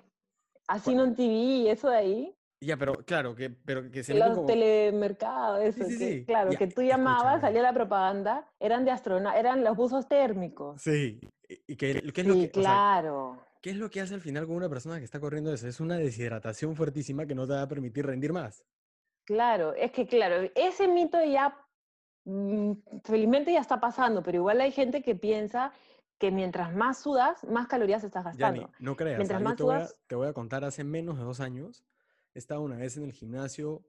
así 0.68 0.94
no 0.94 1.04
en 1.04 1.14
TV 1.14 1.32
y 1.32 1.68
eso 1.68 1.88
de 1.88 1.96
ahí. 1.96 2.34
Ya, 2.60 2.76
pero 2.76 2.96
claro, 2.96 3.34
que, 3.34 3.48
pero 3.48 3.90
que 3.90 4.04
se 4.04 4.12
Los 4.12 4.44
telemercados, 4.44 5.64
eso, 5.64 5.86
claro, 6.26 6.50
que 6.50 6.66
tú 6.66 6.82
llamabas, 6.82 7.40
salía 7.40 7.62
la 7.62 7.72
propaganda, 7.72 8.46
eran 8.60 8.84
de 8.84 8.90
astronautas, 8.90 9.40
eran 9.40 9.64
los 9.64 9.74
buzos 9.74 10.06
térmicos. 10.06 10.82
Sí, 10.82 11.18
y 11.48 11.76
que, 11.76 12.12
¿qué 12.12 12.20
es 12.20 12.26
lo 12.26 12.34
que, 12.34 12.50
claro. 12.50 13.38
¿Qué 13.66 13.70
es 13.70 13.78
lo 13.78 13.90
que 13.90 14.00
hace 14.00 14.14
al 14.14 14.20
final 14.20 14.46
con 14.46 14.54
una 14.54 14.68
persona 14.68 15.00
que 15.00 15.04
está 15.04 15.18
corriendo 15.18 15.52
eso? 15.52 15.66
Es 15.66 15.80
una 15.80 15.96
deshidratación 15.96 16.76
fuertísima 16.76 17.26
que 17.26 17.34
no 17.34 17.48
te 17.48 17.54
va 17.54 17.62
a 17.62 17.66
permitir 17.66 18.06
rendir 18.06 18.32
más. 18.32 18.64
Claro, 19.24 19.74
es 19.74 19.90
que 19.90 20.06
claro, 20.06 20.48
ese 20.54 20.86
mito 20.86 21.18
ya, 21.24 21.58
mm, 22.26 22.74
felizmente 23.02 23.52
ya 23.52 23.58
está 23.58 23.80
pasando, 23.80 24.22
pero 24.22 24.36
igual 24.36 24.60
hay 24.60 24.70
gente 24.70 25.02
que 25.02 25.16
piensa 25.16 25.72
que 26.16 26.30
mientras 26.30 26.76
más 26.76 27.00
sudas, 27.00 27.42
más 27.42 27.66
calorías 27.66 28.04
estás 28.04 28.26
gastando. 28.26 28.70
no 28.78 28.94
creas, 28.94 29.18
mientras 29.18 29.42
más 29.42 29.56
te, 29.56 29.64
voy 29.64 29.74
a, 29.74 29.88
te 30.06 30.14
voy 30.14 30.28
a 30.28 30.32
contar 30.32 30.64
hace 30.64 30.84
menos 30.84 31.18
de 31.18 31.24
dos 31.24 31.40
años, 31.40 31.84
estaba 32.34 32.60
una 32.60 32.76
vez 32.76 32.96
en 32.96 33.02
el 33.02 33.12
gimnasio, 33.12 33.84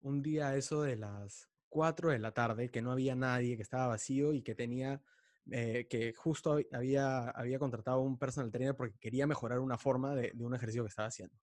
un 0.00 0.22
día 0.22 0.54
eso 0.54 0.82
de 0.82 0.94
las 0.94 1.50
4 1.70 2.10
de 2.10 2.20
la 2.20 2.30
tarde, 2.30 2.70
que 2.70 2.82
no 2.82 2.92
había 2.92 3.16
nadie, 3.16 3.56
que 3.56 3.62
estaba 3.64 3.88
vacío 3.88 4.32
y 4.32 4.42
que 4.42 4.54
tenía, 4.54 5.02
eh, 5.50 5.86
que 5.88 6.12
justo 6.12 6.58
había, 6.72 7.30
había 7.30 7.58
contratado 7.58 7.98
a 7.98 8.02
un 8.02 8.18
personal 8.18 8.50
trainer 8.50 8.76
porque 8.76 8.98
quería 8.98 9.26
mejorar 9.26 9.60
una 9.60 9.78
forma 9.78 10.14
de, 10.14 10.32
un 10.38 10.54
ejercicio 10.54 10.82
que 10.82 10.90
estaba 10.90 11.08
haciendo. 11.08 11.34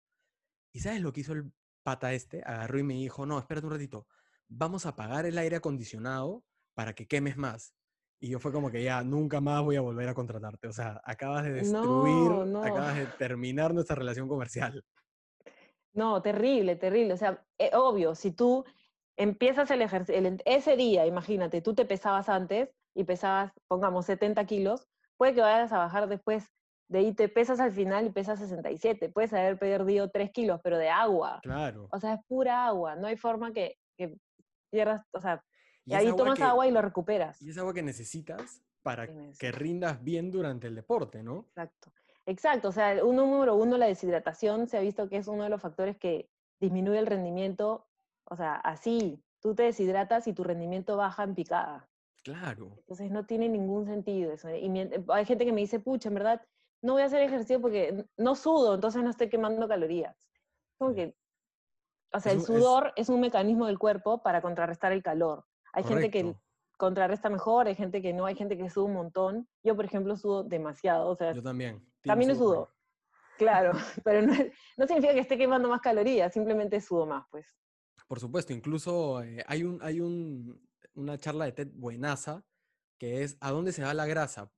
¿Y 0.71 0.79
sabes 0.79 1.01
lo 1.01 1.11
que 1.11 1.21
hizo 1.21 1.33
el 1.33 1.51
pata 1.81 2.13
este? 2.13 2.43
Agarró 2.45 2.77
y 2.77 2.83
me 2.83 2.93
dijo, 2.93 3.25
no, 3.25 3.39
espérate 3.39 3.65
un 3.65 3.73
ratito, 3.73 4.07
vamos 4.47 4.85
a 4.85 4.89
apagar 4.89 5.25
el 5.25 5.37
aire 5.37 5.55
acondicionado 5.55 6.43
para 6.75 6.93
que 6.93 7.07
quemes 7.07 7.35
más. 7.37 7.73
Y 8.19 8.29
yo 8.29 8.39
fue 8.39 8.51
como 8.51 8.69
que 8.69 8.83
ya, 8.83 9.03
nunca 9.03 9.41
más 9.41 9.63
voy 9.63 9.75
a 9.75 9.81
volver 9.81 10.07
a 10.07 10.13
contratarte. 10.13 10.67
O 10.67 10.73
sea, 10.73 11.01
acabas 11.03 11.43
de 11.43 11.53
destruir, 11.53 12.31
acabas 12.63 12.95
de 12.95 13.05
terminar 13.17 13.73
nuestra 13.73 13.95
relación 13.95 14.27
comercial. 14.27 14.83
No, 15.93 16.21
terrible, 16.21 16.75
terrible. 16.75 17.13
O 17.13 17.17
sea, 17.17 17.43
eh, 17.57 17.71
obvio, 17.73 18.13
si 18.15 18.31
tú 18.31 18.65
empiezas 19.17 19.71
el 19.71 19.81
ejercicio, 19.81 20.37
ese 20.45 20.75
día, 20.75 21.05
imagínate, 21.05 21.61
tú 21.61 21.73
te 21.73 21.85
pesabas 21.85 22.29
antes 22.29 22.69
y 22.95 23.03
pesabas, 23.03 23.51
pongamos, 23.67 24.05
70 24.05 24.45
kilos, 24.45 24.87
puede 25.17 25.35
que 25.35 25.41
vayas 25.41 25.71
a 25.71 25.77
bajar 25.77 26.07
después. 26.07 26.47
De 26.87 26.99
ahí 26.99 27.13
te 27.13 27.29
pesas 27.29 27.59
al 27.59 27.71
final 27.71 28.05
y 28.05 28.11
pesas 28.11 28.39
67. 28.39 29.09
Puedes 29.09 29.33
haber 29.33 29.57
perdido 29.57 30.09
3 30.09 30.31
kilos, 30.31 30.61
pero 30.63 30.77
de 30.77 30.89
agua. 30.89 31.39
Claro. 31.43 31.87
O 31.91 31.99
sea, 31.99 32.13
es 32.13 32.19
pura 32.27 32.65
agua. 32.65 32.95
No 32.95 33.07
hay 33.07 33.17
forma 33.17 33.51
que, 33.51 33.77
pierdas, 34.71 35.01
o 35.11 35.19
sea, 35.19 35.43
y 35.85 35.93
ahí 35.93 36.15
tomas 36.15 36.39
agua 36.41 36.67
y 36.67 36.71
lo 36.71 36.81
recuperas. 36.81 37.41
Y 37.41 37.49
es 37.49 37.57
agua 37.57 37.73
que 37.73 37.83
necesitas 37.83 38.61
para 38.81 39.07
que 39.07 39.51
rindas 39.51 40.03
bien 40.03 40.31
durante 40.31 40.67
el 40.67 40.75
deporte, 40.75 41.23
¿no? 41.23 41.45
Exacto. 41.49 41.91
Exacto, 42.27 42.69
o 42.69 42.71
sea, 42.71 43.05
uno 43.05 43.25
número 43.27 43.55
uno, 43.55 43.77
la 43.77 43.85
deshidratación, 43.85 44.67
se 44.67 44.77
ha 44.77 44.81
visto 44.81 45.07
que 45.09 45.17
es 45.17 45.27
uno 45.27 45.43
de 45.43 45.49
los 45.49 45.61
factores 45.61 45.95
que 45.97 46.27
disminuye 46.59 46.97
el 46.97 47.05
rendimiento, 47.05 47.87
o 48.27 48.35
sea, 48.35 48.55
así, 48.55 49.23
tú 49.41 49.53
te 49.53 49.63
deshidratas 49.63 50.27
y 50.27 50.33
tu 50.33 50.43
rendimiento 50.43 50.97
baja 50.97 51.23
en 51.23 51.35
picada. 51.35 51.87
Claro. 52.25 52.73
Entonces 52.79 53.11
no 53.11 53.27
tiene 53.27 53.47
ningún 53.47 53.85
sentido 53.85 54.33
eso. 54.33 54.49
Y 54.49 54.67
hay 55.09 55.25
gente 55.25 55.45
que 55.45 55.53
me 55.53 55.61
dice, 55.61 55.79
pucha, 55.79 56.09
en 56.09 56.15
verdad, 56.15 56.41
no 56.81 56.93
voy 56.93 57.03
a 57.03 57.05
hacer 57.05 57.21
ejercicio 57.21 57.61
porque 57.61 58.03
no 58.17 58.33
sudo, 58.33 58.73
entonces 58.73 59.03
no 59.03 59.11
estoy 59.11 59.29
quemando 59.29 59.67
calorías. 59.67 60.17
Como 60.79 60.95
que, 60.95 61.15
o 62.11 62.19
sea, 62.19 62.31
el 62.31 62.41
sudor 62.41 62.93
es... 62.95 63.09
un 63.09 63.21
mecanismo 63.21 63.67
del 63.67 63.77
cuerpo 63.77 64.23
para 64.23 64.41
contrarrestar 64.41 64.91
el 64.91 65.03
calor. 65.03 65.45
Hay 65.71 65.83
gente 65.83 66.09
que 66.09 66.35
contrarresta 66.77 67.29
mejor, 67.29 67.67
hay 67.67 67.75
gente 67.75 68.01
que 68.01 68.11
no, 68.11 68.25
hay 68.25 68.35
gente 68.35 68.57
que 68.57 68.71
suda 68.71 68.85
un 68.85 68.93
montón. 68.93 69.47
Yo, 69.63 69.75
por 69.75 69.85
ejemplo, 69.85 70.17
sudo 70.17 70.43
demasiado. 70.43 71.09
O 71.09 71.15
sea, 71.15 71.31
Yo 71.31 71.43
también. 71.43 71.85
También 72.01 72.35
sudo. 72.35 72.71
Claro, 73.37 73.71
pero 74.03 74.23
no, 74.23 74.33
no, 74.77 74.87
significa 74.87 75.13
que 75.13 75.19
esté 75.19 75.37
quemando 75.37 75.69
más 75.69 75.81
calorías, 75.81 76.33
simplemente 76.33 76.81
sudo 76.81 77.05
más, 77.05 77.27
pues. 77.29 77.45
Por 78.07 78.19
supuesto, 78.19 78.51
incluso 78.51 79.21
eh, 79.21 79.43
hay, 79.47 79.63
un, 79.63 79.79
hay 79.83 79.99
un, 79.99 80.59
una 80.95 81.17
charla 81.17 81.45
de 81.45 81.51
TED 81.51 81.69
buenaza 81.73 82.43
que 82.97 83.23
es 83.23 83.37
¿a 83.39 83.51
dónde 83.51 83.71
se 83.71 83.83
va 83.83 83.93
la 83.93 84.05
grasa? 84.05 84.51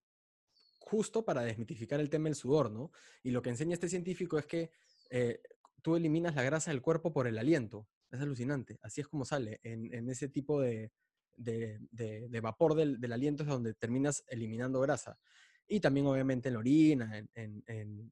Justo 0.80 1.26
para 1.26 1.42
desmitificar 1.42 2.00
el 2.00 2.10
tema 2.10 2.26
del 2.26 2.36
sudor, 2.36 2.72
¿no? 2.72 2.92
Y 3.24 3.32
lo 3.32 3.42
que 3.42 3.50
enseña 3.50 3.74
este 3.74 3.90
científico 3.90 4.38
es 4.38 4.46
que 4.46 4.72
eh, 5.10 5.42
tú 5.82 5.96
eliminas 5.96 6.36
la 6.36 6.44
grasa 6.44 6.72
del 6.72 6.82
cuerpo 6.82 7.12
por 7.12 7.28
el 7.28 7.38
aliento. 7.38 7.88
Es 8.10 8.22
alucinante. 8.22 8.80
Así 8.82 9.02
es 9.02 9.08
como 9.08 9.26
sale 9.26 9.60
en, 9.64 9.94
en 9.94 10.10
ese 10.10 10.30
tipo 10.30 10.62
de, 10.62 10.92
vapor 12.42 12.76
del, 12.76 13.02
del, 13.02 13.12
aliento 13.12 13.44
es 13.44 13.50
donde 13.50 13.74
terminas 13.74 14.24
eliminando 14.28 14.80
grasa. 14.80 15.20
Y 15.68 15.82
también 15.82 16.06
obviamente 16.06 16.48
en 16.48 16.54
la 16.54 16.60
orina, 16.60 17.18
en, 17.18 17.64
en, 17.66 18.12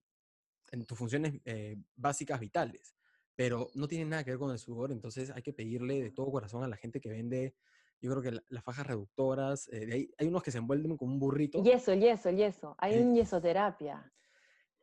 en 0.71 0.85
tus 0.85 0.97
funciones 0.97 1.39
eh, 1.45 1.77
básicas 1.95 2.39
vitales. 2.39 2.95
Pero 3.35 3.69
no 3.73 3.87
tiene 3.87 4.05
nada 4.05 4.23
que 4.23 4.31
ver 4.31 4.39
con 4.39 4.51
el 4.51 4.59
sudor, 4.59 4.91
entonces 4.91 5.29
hay 5.29 5.41
que 5.41 5.53
pedirle 5.53 6.01
de 6.01 6.11
todo 6.11 6.31
corazón 6.31 6.63
a 6.63 6.67
la 6.67 6.77
gente 6.77 7.01
que 7.01 7.09
vende, 7.09 7.55
yo 8.01 8.11
creo 8.11 8.21
que 8.21 8.39
las 8.49 8.63
fajas 8.63 8.87
reductoras, 8.87 9.67
eh, 9.71 9.89
hay, 9.91 10.13
hay, 10.17 10.27
unos 10.27 10.43
que 10.43 10.51
se 10.51 10.57
envuelven 10.59 10.97
con 10.97 11.09
un 11.09 11.19
burrito. 11.19 11.63
Yeso, 11.63 11.93
yeso, 11.93 12.29
yeso. 12.29 12.75
Hay 12.77 12.99
un 12.99 13.15
yesoterapia. 13.15 14.11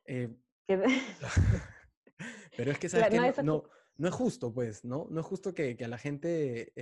Eh, 0.05 0.35
pero 2.57 2.71
es 2.71 2.79
que, 2.79 2.89
¿sabes 2.89 3.09
que 3.09 3.43
no, 3.43 3.65
no, 3.97 4.09
es 4.09 4.15
justo, 4.15 4.53
pues, 4.53 4.85
¿no? 4.85 5.07
No 5.11 5.21
es 5.21 5.27
justo 5.27 5.55
que, 5.55 5.77
que 5.77 5.85
a 5.85 5.89
la 5.89 5.99
gente 5.99 6.73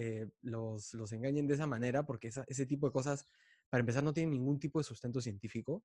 los, 0.42 0.94
los, 0.94 1.12
engañen 1.12 1.46
de 1.46 1.54
esa 1.54 1.66
manera, 1.66 2.06
porque 2.06 2.28
ese 2.28 2.66
tipo 2.66 2.86
de 2.86 2.92
cosas, 2.92 3.26
para 3.68 3.80
empezar, 3.80 4.02
no 4.04 4.12
tienen 4.12 4.32
ningún 4.32 4.58
tipo 4.58 4.78
de 4.78 4.84
sustento 4.84 5.20
científico. 5.20 5.82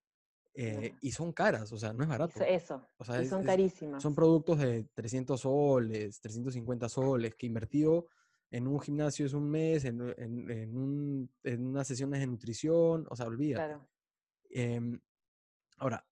Eh, 0.58 0.96
y 1.02 1.12
son 1.12 1.34
caras, 1.34 1.72
o 1.74 1.78
sea, 1.78 1.92
no 1.92 2.04
es 2.04 2.10
barato. 2.10 2.42
Eso, 2.46 2.88
o 2.98 3.04
sea, 3.04 3.22
y 3.22 3.28
son 3.28 3.44
carísimas. 3.44 4.02
son 4.02 4.16
productos 4.16 4.60
de 4.60 4.86
300 4.94 5.42
soles, 5.42 6.22
350 6.22 6.88
soles, 6.88 7.36
que 7.36 7.46
invertido 7.46 8.08
en 8.52 8.68
un 8.68 8.80
gimnasio 8.80 9.26
es 9.26 9.34
un 9.34 9.50
mes, 9.50 9.86
en, 9.86 10.02
en, 10.18 10.50
en, 10.50 10.78
un, 10.78 11.32
en 11.44 11.66
unas 11.66 11.88
sesiones 11.88 12.20
de 12.20 12.28
nutrición, 12.28 13.06
o 13.10 13.16
sea, 13.16 13.26
olvídate. 13.28 13.66
Claro. 13.66 13.90
Eh, 14.50 15.00
ahora, 15.78 16.08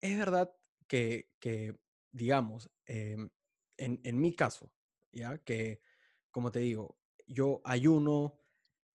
es 0.00 0.18
verdad 0.18 0.52
que, 0.86 1.30
que 1.38 1.76
digamos, 2.12 2.70
eh, 2.86 3.16
en, 3.76 4.00
en 4.02 4.20
mi 4.20 4.34
caso, 4.34 4.72
¿ya? 5.12 5.38
Que, 5.38 5.80
como 6.30 6.50
te 6.50 6.60
digo, 6.60 6.98
yo 7.26 7.60
ayuno, 7.64 8.40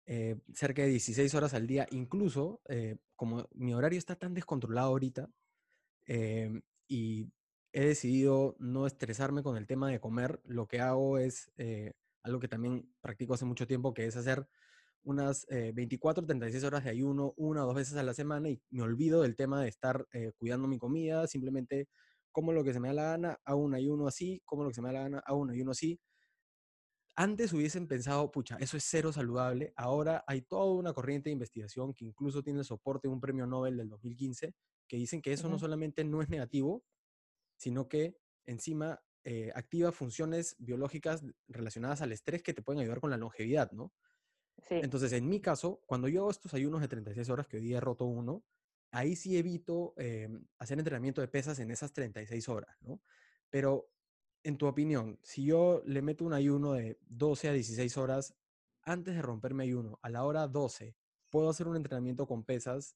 eh, 0.08 0.40
cerca 0.54 0.84
de 0.84 0.90
16 0.90 1.34
horas 1.34 1.54
al 1.54 1.66
día, 1.66 1.88
incluso 1.90 2.62
eh, 2.70 2.98
como 3.16 3.48
mi 3.54 3.74
horario 3.74 3.98
está 3.98 4.16
tan 4.16 4.36
descontrolado 4.36 4.90
ahorita 4.90 5.32
em, 6.06 6.62
y 6.88 7.32
he 7.74 7.88
decidido 7.88 8.56
no 8.60 8.86
estresarme 8.86 9.42
con 9.42 9.58
el 9.58 9.66
tema 9.66 9.90
de 9.90 10.00
comer, 10.00 10.42
lo 10.46 10.68
que 10.68 10.80
hago 10.80 11.18
es 11.18 11.52
eh, 11.58 11.94
algo 12.25 12.39
que 12.39 12.48
también 12.48 12.94
practico 13.01 13.34
hace 13.34 13.46
mucho 13.46 13.65
tiempo, 13.65 13.94
que 13.94 14.05
es 14.05 14.17
hacer 14.17 14.48
unas 15.03 15.46
24, 15.50 16.25
36 16.25 16.63
horas 16.63 16.84
de 16.84 16.89
ayuno 16.89 17.34
una 17.38 17.63
o 17.63 17.67
dos 17.67 17.75
veces 17.75 17.96
a 17.96 18.03
la 18.03 18.13
semana 18.13 18.50
y 18.50 18.62
me 18.72 18.82
olvido 18.82 19.22
del 19.22 19.36
tema 19.36 19.62
de 19.62 19.70
estar 19.70 20.08
cuidando 20.38 20.67
mi 20.67 20.79
comida, 20.79 21.27
simplemente 21.27 21.88
como 22.32 22.51
lo 22.51 22.63
que 22.63 22.74
se 22.74 22.79
me 22.79 22.89
da 22.89 22.94
la 22.96 23.03
gana, 23.03 23.39
hago 23.46 23.62
un 23.62 23.75
ayuno 23.75 24.08
así, 24.08 24.41
como 24.46 24.63
lo 24.63 24.70
que 24.70 24.75
se 24.75 24.82
me 24.82 24.89
da 24.89 24.94
la 24.94 25.01
gana, 25.01 25.24
hago 25.25 25.39
un 25.39 25.51
ayuno 25.51 25.72
así 25.72 26.00
antes 27.17 27.53
hubiesen 27.53 27.88
pensado, 27.88 28.29
pucha, 28.29 28.58
eso 28.60 28.75
es 28.75 28.84
cero 28.84 29.13
saludable. 29.13 29.72
Ahora 29.77 30.25
hay 30.27 30.41
toda 30.41 30.65
una 30.74 30.91
corriente 30.91 31.29
de 31.29 31.34
investigación 31.34 31.94
que 31.94 32.03
incluso 32.03 32.44
tiene 32.44 32.60
el 32.60 32.65
soporte 32.65 33.08
de 33.08 33.13
un 33.13 33.22
premio 33.22 33.48
Nobel 33.48 33.77
del 33.77 33.88
2015, 33.88 34.53
que 34.86 34.98
dicen 34.98 35.22
que 35.22 35.32
eso 35.32 35.48
no 35.48 35.58
solamente 35.58 36.03
no 36.03 36.22
es 36.22 36.27
negativo, 36.27 36.84
sino 37.55 37.88
que 37.88 38.17
encima 38.46 39.00
eh, 39.25 39.51
activa 39.55 39.91
funciones 39.91 40.55
biológicas 40.60 41.25
relacionadas 41.48 42.01
al 42.01 42.12
estrés 42.12 42.44
que 42.44 42.53
te 42.53 42.62
pueden 42.62 42.82
ayudar 42.82 43.01
con 43.01 43.10
la 43.10 43.17
longevidad, 43.17 43.72
¿no? 43.72 43.91
Sí. 44.60 44.75
Entonces, 44.75 45.12
en 45.13 45.27
mi 45.27 45.41
caso, 45.41 45.82
cuando 45.88 46.08
yo 46.08 46.22
hago 46.22 46.32
estos 46.32 46.53
ayunos 46.53 46.79
de 46.79 46.88
36 46.88 47.29
horas, 47.29 47.48
que 47.48 47.58
hoy 47.58 47.63
día 47.63 47.77
he 47.77 47.82
roto 47.82 48.05
uno, 48.05 48.46
ahí 48.91 49.15
sí 49.15 49.36
evito 49.36 49.96
em, 49.98 50.46
hacer 50.60 50.77
entrenamiento 50.77 51.22
de 51.22 51.27
pesas 51.27 51.60
en 51.60 51.72
esas 51.72 51.91
36 51.91 52.48
horas, 52.50 52.77
¿no? 52.82 53.01
Pero 53.50 53.91
en 54.44 54.58
tu 54.58 54.67
opinión, 54.67 55.20
si 55.24 55.44
yo 55.44 55.82
le 55.86 56.03
meto 56.03 56.24
un 56.24 56.34
ayuno 56.34 56.74
de 56.74 57.00
12 57.01 57.50
a 57.50 57.53
16 57.53 57.98
horas, 57.98 58.36
antes 58.84 59.15
de 59.15 59.24
romperme 59.24 59.63
ayuno, 59.63 60.00
a 60.03 60.10
la 60.10 60.24
hora 60.24 60.48
12, 60.48 60.96
¿puedo 61.32 61.50
hacer 61.50 61.67
un 61.67 61.77
entrenamiento 61.77 62.27
con 62.27 62.46
pesas 62.46 62.96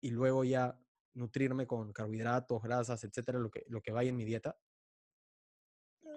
y 0.00 0.10
luego 0.10 0.44
ya 0.44 0.80
nutrirme 1.14 1.66
con 1.66 1.92
carbohidratos, 1.92 2.62
grasas, 2.62 3.02
etcétera, 3.02 3.40
lo 3.40 3.50
que, 3.50 3.64
lo 3.66 3.82
que 3.82 3.90
vaya 3.90 4.10
en 4.10 4.16
mi 4.16 4.24
dieta? 4.24 4.56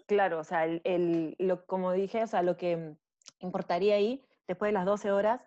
Claro, 0.08 0.40
o 0.40 0.44
sea, 0.44 0.66
el, 0.66 1.36
lo, 1.38 1.66
como 1.66 1.92
dije, 1.92 2.24
o 2.24 2.28
sea, 2.28 2.42
lo 2.42 2.56
que 2.56 2.96
importaría 3.40 3.96
ahí, 3.96 4.24
después 4.48 4.70
de 4.70 4.74
las 4.74 4.86
12 4.86 5.12
horas, 5.12 5.46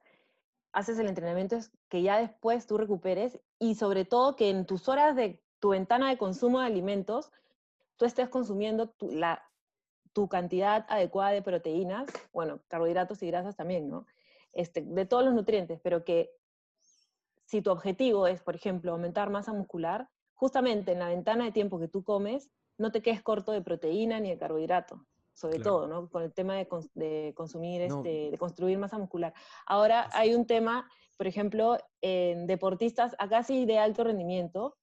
haces 0.72 0.98
el 0.98 1.08
entrenamiento 1.08 1.56
es 1.56 1.72
que 1.88 2.02
ya 2.02 2.18
después 2.18 2.66
tú 2.66 2.76
recuperes 2.76 3.40
y 3.58 3.74
sobre 3.74 4.04
todo 4.04 4.36
que 4.36 4.50
en 4.50 4.66
tus 4.66 4.88
horas 4.88 5.16
de 5.16 5.42
tu 5.58 5.70
ventana 5.70 6.10
de 6.10 6.18
consumo 6.18 6.60
de 6.60 6.66
alimentos 6.66 7.32
tú 7.96 8.04
estés 8.04 8.28
consumiendo 8.28 8.90
tu, 8.90 9.10
la, 9.10 9.42
tu 10.12 10.28
cantidad 10.28 10.84
adecuada 10.88 11.32
de 11.32 11.42
proteínas, 11.42 12.06
bueno, 12.32 12.60
carbohidratos 12.68 13.22
y 13.22 13.26
grasas 13.28 13.56
también, 13.56 13.88
¿no? 13.88 14.06
Este, 14.52 14.82
de 14.82 15.06
todos 15.06 15.24
los 15.24 15.34
nutrientes, 15.34 15.80
pero 15.82 16.04
que 16.04 16.30
si 17.46 17.62
tu 17.62 17.70
objetivo 17.70 18.26
es, 18.26 18.42
por 18.42 18.54
ejemplo, 18.54 18.92
aumentar 18.92 19.30
masa 19.30 19.52
muscular, 19.52 20.08
justamente 20.34 20.92
en 20.92 20.98
la 20.98 21.08
ventana 21.08 21.44
de 21.44 21.52
tiempo 21.52 21.78
que 21.78 21.88
tú 21.88 22.04
comes, 22.04 22.50
no 22.80 22.90
te 22.90 23.02
quedes 23.02 23.22
corto 23.22 23.52
de 23.52 23.60
proteína 23.60 24.18
ni 24.20 24.30
de 24.30 24.38
carbohidrato, 24.38 25.04
sobre 25.34 25.60
todo, 25.60 25.87
¿no? 25.87 26.08
Con 26.08 26.22
el 26.22 26.32
tema 26.32 26.54
de, 26.56 26.66
de 26.94 27.34
consumir, 27.37 27.82
este, 27.82 28.30
de 28.30 28.38
construir 28.38 28.78
masa 28.78 28.99
muscular. 28.99 29.34
Ahora 29.66 30.08
hay 30.14 30.34
un 30.34 30.46
tema, 30.46 30.90
por 31.18 31.26
ejemplo, 31.26 31.76
en 32.00 32.46
deportistas, 32.46 33.14
acá 33.18 33.42
sí 33.42 33.66
de 33.66 33.78
alto 33.78 34.02
rendimiento, 34.02 34.78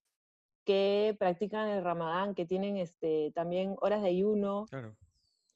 que 0.63 1.15
practican 1.17 1.69
el 1.69 1.83
ramadán, 1.83 2.35
que 2.35 2.45
tienen 2.45 2.77
este, 2.77 3.31
también 3.33 3.75
horas 3.81 4.03
de 4.03 4.09
ayuno. 4.09 4.65
Claro. 4.69 4.95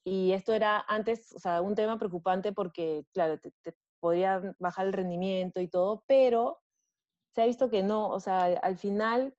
Y 0.03 0.31
esto 0.31 0.53
era 0.53 0.83
antes, 0.88 1.36
o 1.36 1.39
sea, 1.39 1.62
un 1.62 1.75
tema 1.75 2.00
preocupante 2.00 2.53
porque, 2.53 3.05
claro, 3.13 3.38
te, 3.39 3.53
podría 4.00 4.41
bajar 4.57 4.88
el 4.88 4.93
rendimiento 4.93 5.62
y 5.62 5.67
todo, 5.67 6.03
pero 6.07 6.60
se 7.36 7.43
ha 7.43 7.45
visto 7.45 7.69
que 7.69 7.83
no, 7.83 8.10
o 8.10 8.19
sea, 8.19 8.45
al 8.45 8.77
final 8.77 9.36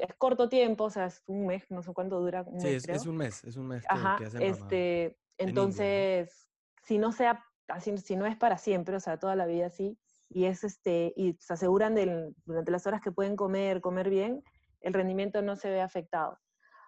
es 0.00 0.14
corto 0.16 0.48
tiempo, 0.48 0.84
o 0.84 0.90
sea, 0.90 1.06
es 1.06 1.22
un 1.26 1.46
mes, 1.46 1.64
no 1.70 1.82
sé 1.82 1.92
cuánto 1.92 2.20
dura. 2.20 2.42
Un 2.42 2.60
sí, 2.60 2.68
es, 2.68 3.06
un 3.06 3.16
mes, 3.16 3.44
es 3.44 3.56
un 3.56 3.68
mes 3.68 3.82
que, 3.82 3.88
Ajá, 3.90 4.18
este, 4.40 5.18
entonces, 5.36 6.48
si 6.82 6.98
no 6.98 7.12
sea, 7.12 7.44
así, 7.68 7.96
si 7.98 8.16
no 8.16 8.26
es 8.26 8.36
para 8.36 8.58
siempre, 8.58 8.96
o 8.96 9.00
sea, 9.00 9.18
toda 9.18 9.36
la 9.36 9.46
vida 9.46 9.66
así, 9.66 9.98
y 10.28 10.44
es 10.44 10.64
este, 10.64 11.12
y 11.16 11.36
se 11.40 11.54
aseguran 11.54 11.94
del, 11.94 12.34
durante 12.44 12.70
las 12.70 12.86
horas 12.86 13.00
que 13.00 13.12
pueden 13.12 13.36
comer, 13.36 13.80
comer 13.80 14.10
bien, 14.10 14.42
el 14.80 14.94
rendimiento 14.94 15.42
no 15.42 15.56
se 15.56 15.70
ve 15.70 15.80
afectado. 15.80 16.38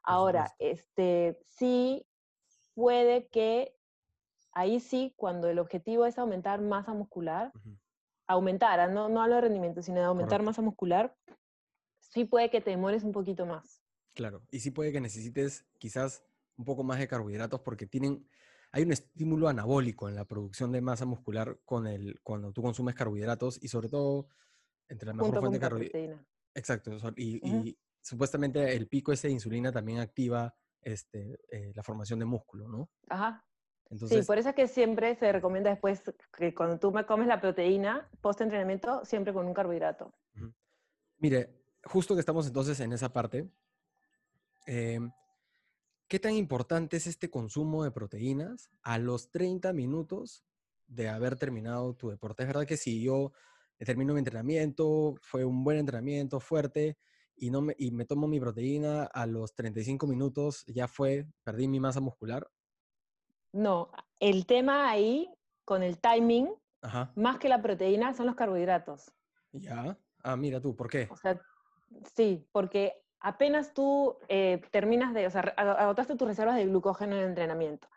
Ahora, 0.02 0.54
este, 0.58 1.38
sí 1.44 2.06
puede 2.74 3.28
que 3.28 3.74
ahí 4.52 4.80
sí, 4.80 5.14
cuando 5.16 5.48
el 5.48 5.58
objetivo 5.58 6.06
es 6.06 6.18
aumentar 6.18 6.60
masa 6.60 6.94
muscular, 6.94 7.52
aumentar, 8.26 8.80
ah, 8.80 8.88
no, 8.88 9.08
no 9.08 9.22
hablo 9.22 9.36
de 9.36 9.40
rendimiento, 9.42 9.82
sino 9.82 10.00
de 10.00 10.06
aumentar 10.06 10.42
masa 10.42 10.62
muscular, 10.62 11.14
sí 12.10 12.24
puede 12.24 12.50
que 12.50 12.60
te 12.60 12.70
demores 12.70 13.02
un 13.02 13.12
poquito 13.12 13.46
más. 13.46 13.82
Claro, 14.14 14.42
y 14.50 14.60
sí 14.60 14.70
puede 14.70 14.92
que 14.92 15.00
necesites 15.00 15.64
quizás 15.78 16.22
un 16.56 16.64
poco 16.64 16.82
más 16.82 16.98
de 16.98 17.08
carbohidratos 17.08 17.60
porque 17.60 17.86
tienen, 17.86 18.28
hay 18.72 18.82
un 18.82 18.92
estímulo 18.92 19.48
anabólico 19.48 20.08
en 20.08 20.16
la 20.16 20.26
producción 20.26 20.72
de 20.72 20.80
masa 20.80 21.06
muscular 21.06 21.58
con 21.64 21.86
el, 21.86 22.20
cuando 22.22 22.52
tú 22.52 22.62
consumes 22.62 22.94
carbohidratos 22.94 23.62
y 23.62 23.68
sobre 23.68 23.88
todo 23.88 24.28
entre 24.88 25.06
la 25.06 25.14
mejor 25.14 25.38
fuente 25.38 25.58
de 25.58 25.60
carbohidratos. 25.60 26.26
Exacto, 26.54 26.90
y, 27.16 27.78
supuestamente 28.02 28.74
el 28.74 28.88
pico 28.88 29.12
ese 29.12 29.28
de 29.28 29.34
insulina 29.34 29.70
también 29.70 29.98
activa 29.98 30.54
este, 30.80 31.38
eh, 31.50 31.70
la 31.74 31.82
formación 31.82 32.18
de 32.18 32.24
músculo, 32.24 32.66
¿no? 32.66 32.90
Ajá. 33.08 33.44
Entonces, 33.90 34.20
sí, 34.20 34.26
por 34.26 34.38
eso 34.38 34.48
es 34.50 34.54
que 34.54 34.68
siempre 34.68 35.16
se 35.16 35.30
recomienda 35.32 35.70
después 35.70 36.02
que 36.36 36.54
cuando 36.54 36.78
tú 36.78 36.92
me 36.92 37.04
comes 37.04 37.26
la 37.26 37.40
proteína, 37.40 38.08
post-entrenamiento, 38.20 39.04
siempre 39.04 39.32
con 39.32 39.46
un 39.46 39.52
carbohidrato. 39.52 40.14
Mire, 41.18 41.59
justo 41.84 42.14
que 42.14 42.20
estamos 42.20 42.46
entonces 42.46 42.78
en 42.80 42.92
esa 42.92 43.12
parte, 43.12 43.48
em, 44.66 45.10
¿qué 46.08 46.18
tan 46.18 46.34
importante 46.34 46.96
es 46.96 47.06
este 47.06 47.30
consumo 47.30 47.84
de 47.84 47.90
proteínas 47.90 48.70
a 48.82 48.98
los 48.98 49.30
30 49.30 49.72
minutos 49.72 50.44
de 50.86 51.08
haber 51.08 51.36
terminado 51.36 51.94
tu 51.94 52.10
deporte? 52.10 52.42
Es 52.42 52.48
verdad 52.48 52.66
que 52.66 52.76
si 52.76 53.02
yo 53.02 53.32
termino 53.78 54.12
mi 54.12 54.18
entrenamiento, 54.18 55.14
fue 55.22 55.44
un 55.44 55.64
buen 55.64 55.78
entrenamiento, 55.78 56.40
fuerte, 56.40 56.98
y, 57.36 57.50
no 57.50 57.62
me, 57.62 57.74
y 57.78 57.90
me 57.90 58.04
tomo 58.04 58.28
mi 58.28 58.38
proteína 58.38 59.04
a 59.04 59.26
los 59.26 59.54
35 59.54 60.06
minutos, 60.06 60.64
ya 60.66 60.86
fue, 60.86 61.26
perdí 61.42 61.68
mi 61.68 61.80
masa 61.80 62.00
muscular. 62.00 62.46
No, 63.52 63.90
el 64.18 64.46
tema 64.46 64.90
ahí 64.90 65.32
con 65.64 65.82
el 65.82 65.98
timing, 65.98 66.50
más 67.14 67.38
que 67.38 67.48
la 67.48 67.62
proteína, 67.62 68.12
son 68.12 68.26
los 68.26 68.34
carbohidratos. 68.34 69.10
Ya. 69.52 69.98
Ah, 70.22 70.36
mira 70.36 70.60
tú, 70.60 70.76
¿por 70.76 70.90
qué? 70.90 71.08
O 71.10 71.16
sea, 71.16 71.40
sí, 72.14 72.46
porque 72.52 72.94
apenas 73.20 73.74
tú 73.74 74.16
eh, 74.28 74.62
terminas 74.70 75.14
de, 75.14 75.26
o 75.26 75.30
sea, 75.30 75.40
agotaste 75.56 76.16
tus 76.16 76.28
reservas 76.28 76.56
de 76.56 76.66
glucógeno 76.66 77.16
en 77.16 77.22
el 77.22 77.28
entrenamiento. 77.28 77.88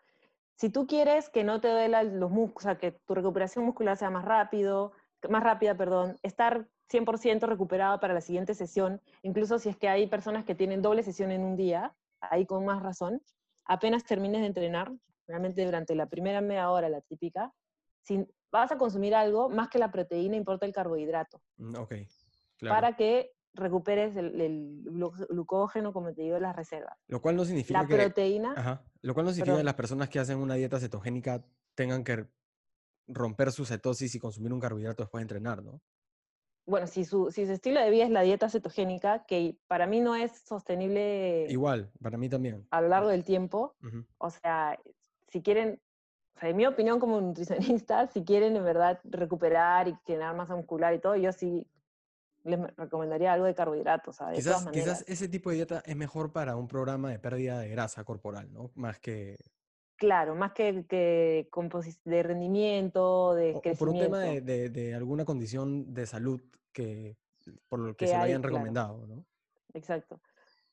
Si 0.56 0.70
tú 0.70 0.86
quieres 0.86 1.28
que 1.30 1.42
no 1.42 1.60
te 1.60 1.68
duela 1.68 2.02
los 2.02 2.30
músculos, 2.30 2.64
o 2.64 2.68
sea, 2.68 2.78
que 2.78 2.92
tu 2.92 3.14
recuperación 3.14 3.64
muscular 3.64 3.96
sea 3.96 4.10
más 4.10 4.24
rápido, 4.24 4.92
más 5.28 5.42
rápida, 5.42 5.76
perdón, 5.76 6.18
estar 6.22 6.68
100% 6.88 7.46
recuperado 7.46 7.98
para 7.98 8.14
la 8.14 8.20
siguiente 8.20 8.54
sesión, 8.54 9.00
incluso 9.22 9.58
si 9.58 9.68
es 9.68 9.76
que 9.76 9.88
hay 9.88 10.06
personas 10.06 10.44
que 10.44 10.54
tienen 10.54 10.82
doble 10.82 11.02
sesión 11.02 11.32
en 11.32 11.42
un 11.42 11.56
día, 11.56 11.94
ahí 12.20 12.46
con 12.46 12.64
más 12.64 12.82
razón, 12.82 13.20
apenas 13.64 14.04
termines 14.04 14.42
de 14.42 14.48
entrenar, 14.48 14.92
realmente 15.26 15.64
durante 15.64 15.94
la 15.94 16.06
primera 16.06 16.40
media 16.40 16.70
hora, 16.70 16.88
la 16.88 17.00
típica, 17.00 17.52
si 18.02 18.26
vas 18.52 18.70
a 18.70 18.78
consumir 18.78 19.14
algo, 19.14 19.48
más 19.48 19.68
que 19.68 19.78
la 19.78 19.90
proteína, 19.90 20.36
importa 20.36 20.66
el 20.66 20.72
carbohidrato. 20.72 21.40
Mm, 21.56 21.76
ok, 21.76 21.94
Para 22.68 22.94
que 22.96 23.32
recuperes 23.54 24.16
el, 24.16 24.82
glucógeno, 24.84 25.92
como 25.92 26.12
te 26.12 26.22
digo, 26.22 26.38
las 26.38 26.54
reservas. 26.54 26.98
Lo 27.08 27.20
cual 27.20 27.36
no 27.36 27.44
significa 27.44 27.82
la 27.82 27.88
proteína... 27.88 28.54
Ajá, 28.56 28.84
lo 29.00 29.14
cual 29.14 29.26
no 29.26 29.32
significa 29.32 29.56
que 29.56 29.64
las 29.64 29.74
personas 29.74 30.08
que 30.08 30.18
hacen 30.18 30.38
una 30.38 30.54
dieta 30.54 30.80
cetogénica 30.80 31.44
tengan 31.74 32.04
que 32.04 32.26
romper 33.06 33.52
su 33.52 33.64
cetosis 33.64 34.14
y 34.14 34.18
consumir 34.18 34.52
un 34.52 34.60
carbohidrato 34.60 35.02
después 35.02 35.20
de 35.20 35.24
entrenar, 35.24 35.62
¿no? 35.62 35.80
Bueno, 36.66 36.86
si 36.86 37.04
su, 37.04 37.30
si 37.30 37.44
su 37.44 37.52
estilo 37.52 37.80
de 37.80 37.90
vida 37.90 38.04
es 38.04 38.10
la 38.10 38.22
dieta 38.22 38.48
cetogénica, 38.48 39.26
que 39.26 39.58
para 39.66 39.86
mí 39.86 40.00
no 40.00 40.16
es 40.16 40.32
sostenible. 40.46 41.46
Igual, 41.50 41.90
para 42.00 42.16
mí 42.16 42.30
también. 42.30 42.66
A 42.70 42.80
lo 42.80 42.88
largo 42.88 43.10
del 43.10 43.22
tiempo. 43.22 43.76
O 44.16 44.30
sea, 44.30 44.78
si 45.28 45.42
quieren, 45.42 45.82
o 46.36 46.40
sea, 46.40 46.48
en 46.48 46.56
mi 46.56 46.64
opinión 46.64 47.00
como 47.00 47.20
nutricionista, 47.20 48.06
si 48.06 48.24
quieren 48.24 48.56
en 48.56 48.64
verdad 48.64 48.98
recuperar 49.04 49.88
y 49.88 49.96
generar 50.06 50.34
masa 50.34 50.56
muscular 50.56 50.94
y 50.94 51.00
todo, 51.00 51.16
yo 51.16 51.32
sí 51.32 51.66
les 52.44 52.60
recomendaría 52.76 53.32
algo 53.32 53.46
de 53.46 53.54
carbohidratos. 53.54 54.18
Quizás, 54.34 54.68
quizás 54.68 55.04
ese 55.08 55.28
tipo 55.28 55.50
de 55.50 55.56
dieta 55.56 55.82
es 55.84 55.96
mejor 55.96 56.32
para 56.32 56.56
un 56.56 56.68
programa 56.68 57.10
de 57.10 57.18
pérdida 57.18 57.58
de 57.58 57.68
grasa 57.68 58.04
corporal, 58.04 58.52
¿no? 58.52 58.70
Más 58.74 58.98
que 59.00 59.36
Claro, 59.96 60.34
más 60.34 60.52
que, 60.52 60.84
que 60.86 61.48
de 62.04 62.22
rendimiento, 62.22 63.34
de 63.34 63.60
crecimiento. 63.62 63.78
por 63.78 63.88
un 63.88 64.00
tema 64.00 64.18
de, 64.18 64.94
alguna 64.94 65.24
condición 65.24 65.94
de 65.94 66.06
salud 66.06 66.40
que 66.72 67.16
por 67.68 67.78
lo 67.78 67.96
que, 67.96 68.08
se 68.08 68.16
lo 68.16 68.22
hayan 68.22 68.42
recomendado, 68.42 69.06
¿no? 69.06 69.24
Exacto. 69.72 70.20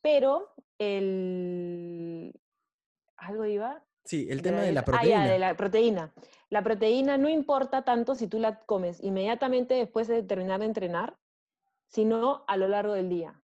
Pero 0.01 0.53
el... 0.79 2.33
¿Algo 3.17 3.45
iba? 3.45 3.83
Sí, 4.03 4.27
el 4.29 4.41
tema 4.41 4.61
de 4.61 4.71
la 4.71 4.83
proteína. 4.83 5.21
Ah, 5.21 5.25
ya, 5.27 5.31
de 5.33 5.39
la 5.39 5.55
proteína. 5.55 6.11
La 6.49 6.63
proteína 6.63 7.17
no 7.17 7.29
importa 7.29 7.83
tanto 7.83 8.15
si 8.15 8.27
tú 8.27 8.39
la 8.39 8.61
comes 8.61 9.01
inmediatamente 9.03 9.75
después 9.75 10.07
de 10.07 10.23
terminar 10.23 10.59
de 10.61 10.65
entrenar, 10.65 11.17
sino 11.91 12.43
a 12.47 12.57
lo 12.57 12.67
largo 12.67 12.93
del 12.93 13.09
día. 13.09 13.41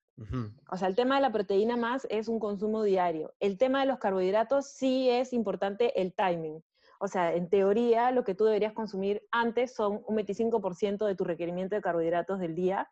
O 0.70 0.76
sea, 0.76 0.86
el 0.86 0.94
tema 0.94 1.16
de 1.16 1.22
la 1.22 1.32
proteína 1.32 1.76
más 1.76 2.06
es 2.08 2.28
un 2.28 2.38
consumo 2.38 2.84
diario. 2.84 3.34
El 3.40 3.58
tema 3.58 3.80
de 3.80 3.86
los 3.86 3.98
carbohidratos 3.98 4.66
sí 4.68 5.10
es 5.10 5.32
importante 5.32 6.00
el 6.00 6.14
timing. 6.14 6.62
O 7.00 7.08
sea, 7.08 7.34
en 7.34 7.48
teoría, 7.50 8.12
lo 8.12 8.22
que 8.22 8.34
tú 8.34 8.44
deberías 8.44 8.72
consumir 8.72 9.26
antes 9.32 9.74
son 9.74 10.04
un 10.06 10.16
25% 10.16 11.04
de 11.04 11.16
tu 11.16 11.24
requerimiento 11.24 11.74
de 11.74 11.82
carbohidratos 11.82 12.38
del 12.38 12.54
día 12.54 12.88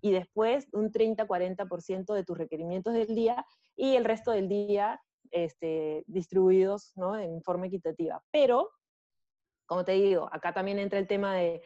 y 0.00 0.10
después 0.10 0.66
un 0.72 0.90
30-40% 0.90 2.12
de 2.12 2.24
tus 2.24 2.36
requerimientos 2.36 2.92
del 2.92 3.14
día 3.14 3.46
y 3.76 3.94
el 3.94 4.04
resto 4.04 4.32
del 4.32 4.48
día 4.48 5.00
este, 5.30 6.02
distribuidos 6.06 6.92
¿no? 6.96 7.16
en 7.16 7.40
forma 7.42 7.66
equitativa. 7.66 8.20
Pero, 8.32 8.70
como 9.66 9.84
te 9.84 9.92
digo, 9.92 10.28
acá 10.32 10.52
también 10.52 10.78
entra 10.78 10.98
el 10.98 11.06
tema 11.06 11.34
de 11.34 11.62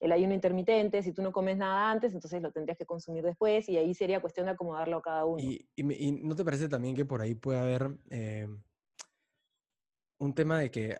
el 0.00 0.12
ayuno 0.12 0.34
intermitente, 0.34 1.02
si 1.02 1.12
tú 1.12 1.22
no 1.22 1.32
comes 1.32 1.56
nada 1.56 1.90
antes, 1.90 2.14
entonces 2.14 2.40
lo 2.40 2.52
tendrías 2.52 2.78
que 2.78 2.86
consumir 2.86 3.24
después 3.24 3.68
y 3.68 3.76
ahí 3.76 3.94
sería 3.94 4.20
cuestión 4.20 4.46
de 4.46 4.52
acomodarlo 4.52 4.98
a 4.98 5.02
cada 5.02 5.24
uno. 5.24 5.42
¿Y, 5.42 5.68
no 6.22 6.36
te 6.36 6.44
parece 6.44 6.68
también 6.68 6.94
que 6.94 7.04
por 7.04 7.20
ahí 7.20 7.34
puede 7.34 7.58
haber 7.58 7.96
eh, 8.10 8.48
un 10.18 10.34
tema 10.34 10.60
de 10.60 10.70
que 10.70 10.98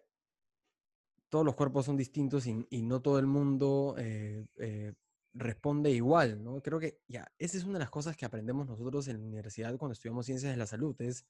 todos 1.29 1.45
los 1.45 1.55
cuerpos 1.55 1.87
son 1.87 1.97
distintos 1.97 2.47
y, 2.47 2.83
no 2.83 3.01
todo 3.01 3.19
el 3.19 3.27
mundo 3.27 3.95
eh, 3.99 4.47
eh, 4.57 4.95
responde 5.35 5.91
igual, 5.91 6.43
¿no? 6.43 6.61
Creo 6.61 6.81
que 6.81 7.01
ya, 7.07 7.31
esa 7.39 7.57
es 7.57 7.65
una 7.65 7.75
de 7.75 7.85
las 7.85 7.91
cosas 7.91 8.17
que 8.17 8.25
aprendemos 8.25 8.67
nosotros 8.67 9.07
en 9.09 9.19
la 9.19 9.27
universidad 9.27 9.77
cuando 9.77 9.93
estudiamos 9.93 10.27
ciencias 10.27 10.53
de 10.53 10.57
la 10.57 10.67
salud, 10.67 10.97
es 11.01 11.27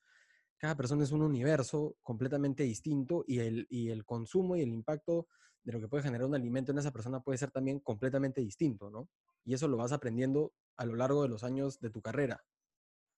cada 0.57 0.77
persona 0.77 1.05
es 1.05 1.13
un 1.13 1.23
universo 1.23 1.97
completamente 2.03 2.65
distinto 2.65 3.25
y 3.27 3.39
el, 3.41 3.67
y 3.71 3.91
el 3.91 4.05
consumo 4.05 4.57
y 4.57 4.63
el 4.63 4.71
impacto 4.71 5.29
de 5.65 5.73
lo 5.73 5.81
que 5.81 5.89
puede 5.89 6.03
generar 6.03 6.27
un 6.27 6.35
alimento 6.35 6.73
en 6.73 6.79
esa 6.79 6.93
persona 6.93 7.21
puede 7.21 7.39
ser 7.39 7.51
también 7.51 7.81
completamente 7.81 8.41
distinto, 8.41 8.91
¿no? 8.91 9.09
Y 9.45 9.55
eso 9.55 9.69
lo 9.69 9.77
vas 9.77 9.93
aprendiendo 9.93 10.53
a 10.77 10.85
lo 10.85 10.95
largo 10.95 11.23
de 11.23 11.29
los 11.29 11.45
años 11.45 11.81
de 11.81 11.91
tu 11.91 12.01
carrera. 12.01 12.45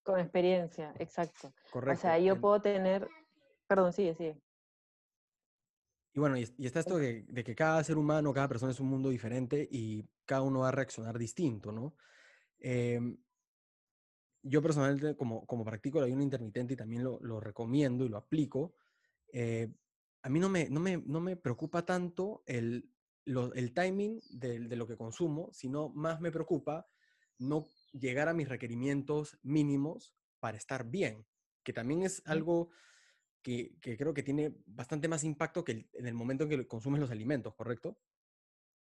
Con 0.02 0.18
experiencia, 0.18 0.94
exacto. 0.98 1.52
Correcto. 1.70 1.98
O 1.98 2.00
sea, 2.00 2.18
yo 2.18 2.40
puedo 2.40 2.60
tener, 2.60 3.08
perdón, 3.66 3.92
sigue, 3.92 4.14
sigue. 4.14 4.40
Y 6.12 6.18
bueno, 6.18 6.36
y, 6.36 6.42
está 6.58 6.80
esto 6.80 6.96
de, 6.96 7.24
que 7.44 7.54
cada 7.54 7.84
ser 7.84 7.96
humano, 7.96 8.32
cada 8.32 8.48
persona 8.48 8.72
es 8.72 8.80
un 8.80 8.88
mundo 8.88 9.10
diferente 9.10 9.68
y 9.70 10.08
cada 10.24 10.42
uno 10.42 10.60
va 10.60 10.68
a 10.68 10.72
reaccionar 10.72 11.18
distinto, 11.18 11.70
¿no? 11.70 11.94
Em, 12.58 13.16
yo 14.42 14.62
personalmente, 14.62 15.16
como, 15.16 15.46
como 15.46 15.64
practico 15.64 15.98
el 15.98 16.06
ayuno 16.06 16.22
intermitente 16.22 16.74
y 16.74 16.76
también 16.76 17.04
lo, 17.04 17.20
lo 17.20 17.38
recomiendo 17.40 18.04
y 18.04 18.08
lo 18.08 18.16
aplico, 18.16 18.74
eh, 19.32 19.72
a 20.22 20.28
mí 20.28 20.38
no 20.38 20.48
me, 20.48 20.68
no 20.68 20.80
me, 20.80 20.98
no 20.98 21.20
me 21.20 21.36
preocupa 21.36 21.84
tanto 21.84 22.42
el, 22.46 22.90
el 23.24 23.74
timing 23.74 24.20
de, 24.30 24.60
de, 24.60 24.76
lo 24.76 24.86
que 24.86 24.96
consumo, 24.96 25.50
sino 25.52 25.88
más 25.90 26.20
me 26.20 26.32
preocupa 26.32 26.86
no 27.38 27.66
llegar 27.92 28.28
a 28.28 28.34
mis 28.34 28.48
requerimientos 28.48 29.38
mínimos 29.42 30.14
para 30.38 30.56
estar 30.56 30.90
bien, 30.90 31.26
que 31.62 31.72
también 31.72 32.02
es 32.02 32.22
algo 32.26 32.70
que, 33.42 33.78
que 33.80 33.96
creo 33.96 34.12
que 34.12 34.22
tiene 34.22 34.54
bastante 34.66 35.08
más 35.08 35.24
impacto 35.24 35.64
que 35.64 35.88
en 35.92 36.06
el 36.06 36.14
momento 36.14 36.44
en 36.44 36.50
que 36.50 36.66
consumes 36.66 37.00
los 37.00 37.10
alimentos, 37.10 37.54
¿correcto? 37.54 37.98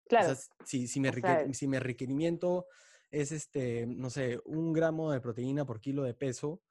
Claro. 0.07 0.35
si, 0.65 0.87
si, 0.87 0.99
mi 0.99 1.09
si 1.53 1.67
mi 1.67 1.79
requerimiento 1.79 2.65
es, 3.11 3.31
este, 3.31 3.85
no 3.87 4.09
sé, 4.09 4.41
un 4.45 4.73
gramo 4.73 5.11
de 5.11 5.21
proteína 5.21 5.65
por 5.65 5.79
kilo 5.79 6.03
de 6.03 6.13
peso 6.13 6.61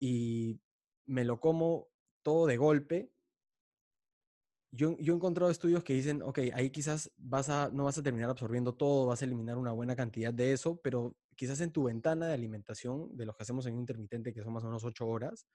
y 0.00 0.60
me 1.06 1.24
lo 1.24 1.38
como 1.38 1.88
todo 2.22 2.46
de 2.46 2.56
golpe, 2.56 3.12
yo, 4.74 4.96
yo, 4.98 5.12
he 5.12 5.16
encontrado 5.16 5.50
estudios 5.50 5.84
que 5.84 5.92
dicen, 5.92 6.22
ok, 6.22 6.38
ahí 6.54 6.70
quizás 6.70 7.12
vas 7.18 7.50
a, 7.50 7.70
no 7.72 7.84
vas 7.84 7.98
a 7.98 8.02
terminar 8.02 8.30
absorbiendo 8.30 8.74
todo, 8.74 9.06
vas 9.06 9.20
a 9.20 9.26
eliminar 9.26 9.58
una 9.58 9.72
buena 9.72 9.94
cantidad 9.94 10.32
de 10.32 10.52
eso, 10.52 10.80
pero 10.82 11.14
quizás 11.36 11.60
en 11.60 11.72
tu 11.72 11.84
ventana 11.84 12.26
de 12.26 12.34
alimentación, 12.34 13.14
de 13.14 13.26
los 13.26 13.36
que 13.36 13.42
hacemos 13.42 13.66
en 13.66 13.76
intermitente, 13.76 14.32
que 14.32 14.42
son 14.42 14.52
más 14.52 14.64
o 14.64 14.68
menos 14.68 14.82
ocho 14.84 15.06
horas, 15.06 15.46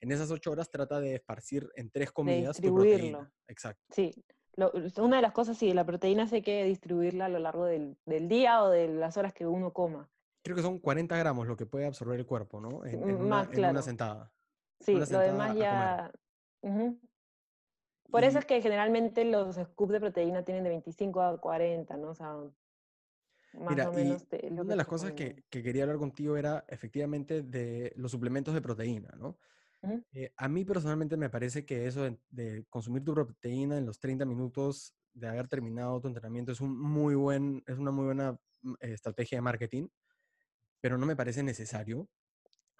en 0.00 0.12
esas 0.12 0.30
ocho 0.30 0.50
horas 0.50 0.70
trata 0.70 1.00
de 1.00 1.14
esparcir 1.14 1.70
en 1.74 1.90
tres 1.90 2.12
comidas 2.12 2.60
tu 2.60 2.74
proteína. 2.74 3.32
Exacto. 3.48 3.82
Sí, 3.94 4.12
una 4.98 5.16
de 5.16 5.22
las 5.22 5.32
cosas, 5.32 5.56
sí, 5.56 5.72
la 5.72 5.84
proteína 5.84 6.28
hay 6.30 6.42
que 6.42 6.64
distribuirla 6.64 7.26
a 7.26 7.28
lo 7.30 7.38
largo 7.38 7.64
del, 7.64 7.96
del, 8.04 8.28
día 8.28 8.62
o 8.62 8.68
de 8.68 8.88
las 8.88 9.16
horas 9.16 9.32
que 9.32 9.46
uno 9.46 9.72
coma. 9.72 10.10
Creo 10.42 10.54
que 10.54 10.62
son 10.62 10.78
40 10.78 11.16
gramos 11.16 11.46
lo 11.46 11.56
que 11.56 11.66
puede 11.66 11.86
absorber 11.86 12.20
el 12.20 12.26
cuerpo, 12.26 12.60
¿no? 12.60 12.84
En, 12.84 13.02
una, 13.02 13.48
en 13.50 13.64
una, 13.64 13.82
sentada. 13.82 14.32
Sí, 14.80 14.94
lo 14.94 15.18
demás 15.18 15.56
ya... 15.56 16.12
Por 18.10 18.24
eso 18.24 18.38
es 18.38 18.44
que 18.44 18.60
generalmente 18.62 19.24
los 19.24 19.56
scoops 19.56 19.92
de 19.92 20.00
proteína 20.00 20.44
tienen 20.44 20.64
de 20.64 20.70
25 20.70 21.20
a 21.20 21.40
40, 21.40 21.96
¿no? 21.96 22.10
O 22.10 22.14
sea, 22.14 22.36
más 23.54 23.86
o 23.86 23.92
menos. 23.92 24.26
una 24.50 24.64
de 24.64 24.76
las 24.76 24.86
cosas 24.86 25.12
que, 25.12 25.44
que, 25.48 25.62
quería 25.62 25.84
hablar 25.84 25.98
contigo 25.98 26.36
era 26.36 26.64
efectivamente 26.68 27.42
de 27.42 27.92
los 27.96 28.10
suplementos 28.10 28.54
de 28.54 28.60
proteína, 28.60 29.14
¿no? 29.16 29.38
Eh, 30.12 30.32
a 30.36 30.48
mí 30.48 30.64
personalmente 30.64 31.16
me 31.16 31.30
parece 31.30 31.64
que 31.64 31.86
eso 31.86 32.08
de, 32.30 32.64
consumir 32.68 33.04
tu 33.04 33.14
proteína 33.14 33.78
en 33.78 33.86
los 33.86 34.00
30 34.00 34.24
minutos 34.24 34.94
de 35.12 35.28
haber 35.28 35.48
terminado 35.48 36.00
tu 36.00 36.08
entrenamiento 36.08 36.52
es, 36.52 36.60
un 36.60 36.78
muy 36.78 37.14
buen, 37.14 37.62
es 37.66 37.78
una 37.78 37.90
muy 37.90 38.06
buena 38.06 38.38
mm, 38.62 38.74
estrategia 38.80 39.38
de 39.38 39.42
marketing, 39.42 39.88
pero 40.80 40.98
no 40.98 41.06
me 41.06 41.16
parece 41.16 41.42
necesario. 41.42 42.08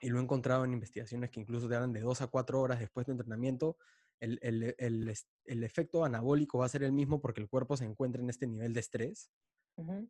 Y 0.01 0.09
lo 0.09 0.19
he 0.19 0.23
encontrado 0.23 0.65
en 0.65 0.73
investigaciones 0.73 1.31
que 1.31 1.41
incluso 1.41 1.69
te 1.69 1.75
hablan 1.75 1.93
de 1.93 2.01
2 2.01 2.21
a 2.23 2.27
4 2.27 2.61
horas 2.61 2.81
después 2.81 3.07
de 3.07 3.13
entrenamiento 3.13 3.77
el, 4.21 4.39
el- 4.43 4.75
el 4.79 5.15
el 5.45 5.65
efecto 5.65 6.05
anabólico 6.05 6.59
va 6.59 6.67
a 6.67 6.69
ser 6.69 6.83
el 6.83 6.93
mismo 6.93 7.21
porque 7.21 7.41
el 7.41 7.49
cuerpo 7.49 7.77
se 7.77 7.85
encuentra 7.85 8.21
en 8.23 8.31
este 8.31 8.47
nivel 8.47 8.73
de 8.73 8.81
estrés. 8.81 9.31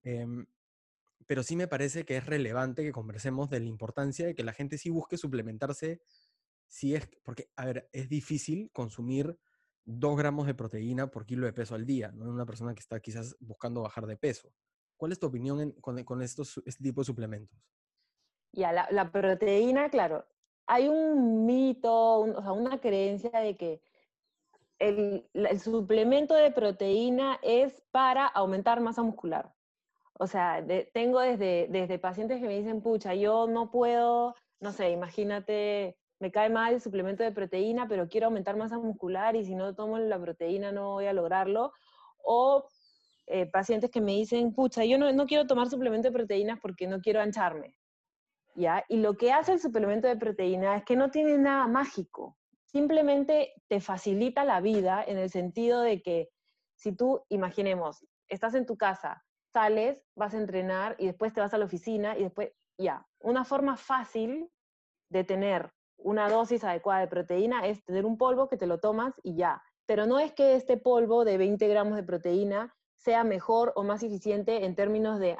Em, 0.02 0.46
pero 1.26 1.42
sí 1.42 1.56
me 1.56 1.68
parece 1.68 2.04
que 2.04 2.16
es 2.16 2.26
relevante 2.26 2.82
que 2.84 2.92
conversemos 2.92 3.50
de 3.50 3.60
la 3.60 3.66
importancia 3.66 4.26
de 4.26 4.34
que 4.34 4.44
la 4.44 4.52
gente 4.52 4.78
sí 4.78 4.90
busque 4.90 5.16
suplementarse, 5.16 6.00
si 6.68 6.94
es, 6.94 7.08
porque, 7.24 7.50
a 7.56 7.64
ver, 7.66 7.88
es 7.92 8.08
difícil 8.08 8.70
consumir 8.72 9.38
dos 9.84 10.16
gramos 10.16 10.46
de 10.46 10.54
proteína 10.54 11.10
por 11.10 11.26
kilo 11.26 11.46
de 11.46 11.52
peso 11.52 11.74
al 11.74 11.86
día, 11.86 12.12
¿no? 12.12 12.24
En 12.24 12.30
una 12.30 12.46
persona 12.46 12.74
que 12.74 12.80
está 12.80 13.00
quizás 13.00 13.36
buscando 13.40 13.82
bajar 13.82 14.06
de 14.06 14.16
peso. 14.16 14.52
¿Cuál 14.96 15.12
es 15.12 15.18
tu 15.18 15.26
opinión 15.26 15.60
en- 15.60 15.72
con, 15.72 16.02
con 16.04 16.22
estos, 16.22 16.60
este 16.66 16.82
tipo 16.82 17.00
de 17.02 17.04
suplementos? 17.06 17.58
Ya, 18.52 18.72
la, 18.72 18.88
la 18.90 19.12
proteína, 19.12 19.90
claro, 19.90 20.26
hay 20.66 20.88
un 20.88 21.44
mito, 21.46 22.20
un- 22.20 22.36
o 22.36 22.42
sea, 22.42 22.52
una 22.52 22.80
creencia 22.80 23.30
de 23.30 23.56
que 23.56 23.82
el, 24.78 25.24
suplemento 25.60 26.34
de 26.34 26.50
proteína 26.50 27.38
es 27.42 27.82
para 27.90 28.26
aumentar 28.26 28.80
masa 28.80 29.02
muscular. 29.02 29.52
O 30.14 30.26
sea, 30.26 30.62
de- 30.62 30.90
tengo 30.94 31.20
desde, 31.20 31.68
desde 31.70 31.98
pacientes 31.98 32.40
que 32.40 32.46
me 32.46 32.58
dicen, 32.58 32.82
pucha, 32.82 33.14
yo 33.14 33.46
no 33.46 33.70
puedo, 33.70 34.34
no 34.60 34.72
sé, 34.72 34.90
imagínate, 34.90 35.96
me 36.18 36.30
cae 36.30 36.48
mal 36.50 36.74
el 36.74 36.80
suplemento 36.80 37.22
de 37.22 37.32
proteína, 37.32 37.88
pero 37.88 38.08
quiero 38.08 38.26
aumentar 38.26 38.56
masa 38.56 38.78
muscular 38.78 39.36
y 39.36 39.44
si 39.44 39.54
no 39.54 39.74
tomo 39.74 39.98
la 39.98 40.18
proteína 40.20 40.72
no 40.72 40.92
voy 40.92 41.06
a 41.06 41.12
lograrlo. 41.12 41.72
O 42.24 42.66
eh, 43.26 43.46
pacientes 43.46 43.90
que 43.90 44.00
me 44.00 44.12
dicen, 44.12 44.54
pucha, 44.54 44.84
yo 44.84 44.98
no, 44.98 45.12
no 45.12 45.26
quiero 45.26 45.46
tomar 45.46 45.68
suplemento 45.68 46.08
de 46.08 46.12
proteínas 46.12 46.58
porque 46.60 46.86
no 46.86 47.00
quiero 47.00 47.20
ancharme. 47.20 47.76
¿ya? 48.56 48.84
Y 48.88 48.96
lo 48.98 49.16
que 49.16 49.32
hace 49.32 49.52
el 49.52 49.60
suplemento 49.60 50.08
de 50.08 50.16
proteína 50.16 50.76
es 50.76 50.84
que 50.84 50.96
no 50.96 51.10
tiene 51.10 51.38
nada 51.38 51.66
mágico. 51.68 52.36
Simplemente 52.76 53.54
te 53.68 53.80
facilita 53.80 54.44
la 54.44 54.60
vida 54.60 55.02
en 55.02 55.16
el 55.16 55.30
sentido 55.30 55.80
de 55.80 56.02
que 56.02 56.28
si 56.74 56.94
tú, 56.94 57.24
imaginemos, 57.30 58.04
estás 58.28 58.54
en 58.54 58.66
tu 58.66 58.76
casa, 58.76 59.24
sales, 59.50 60.04
vas 60.14 60.34
a 60.34 60.36
entrenar 60.36 60.94
y 60.98 61.06
después 61.06 61.32
te 61.32 61.40
vas 61.40 61.54
a 61.54 61.58
la 61.58 61.64
oficina 61.64 62.18
y 62.18 62.24
después, 62.24 62.52
ya, 62.76 63.06
una 63.20 63.46
forma 63.46 63.78
fácil 63.78 64.50
de 65.08 65.24
tener 65.24 65.72
una 65.96 66.28
dosis 66.28 66.64
adecuada 66.64 67.00
de 67.00 67.08
proteína 67.08 67.66
es 67.66 67.82
tener 67.82 68.04
un 68.04 68.18
polvo 68.18 68.46
que 68.46 68.58
te 68.58 68.66
lo 68.66 68.78
tomas 68.78 69.14
y 69.22 69.36
ya. 69.36 69.62
Pero 69.86 70.04
no 70.04 70.18
es 70.18 70.34
que 70.34 70.54
este 70.54 70.76
polvo 70.76 71.24
de 71.24 71.38
20 71.38 71.66
gramos 71.68 71.96
de 71.96 72.02
proteína 72.02 72.76
sea 72.98 73.24
mejor 73.24 73.72
o 73.74 73.84
más 73.84 74.02
eficiente 74.02 74.66
en 74.66 74.74
términos 74.74 75.18
de, 75.18 75.38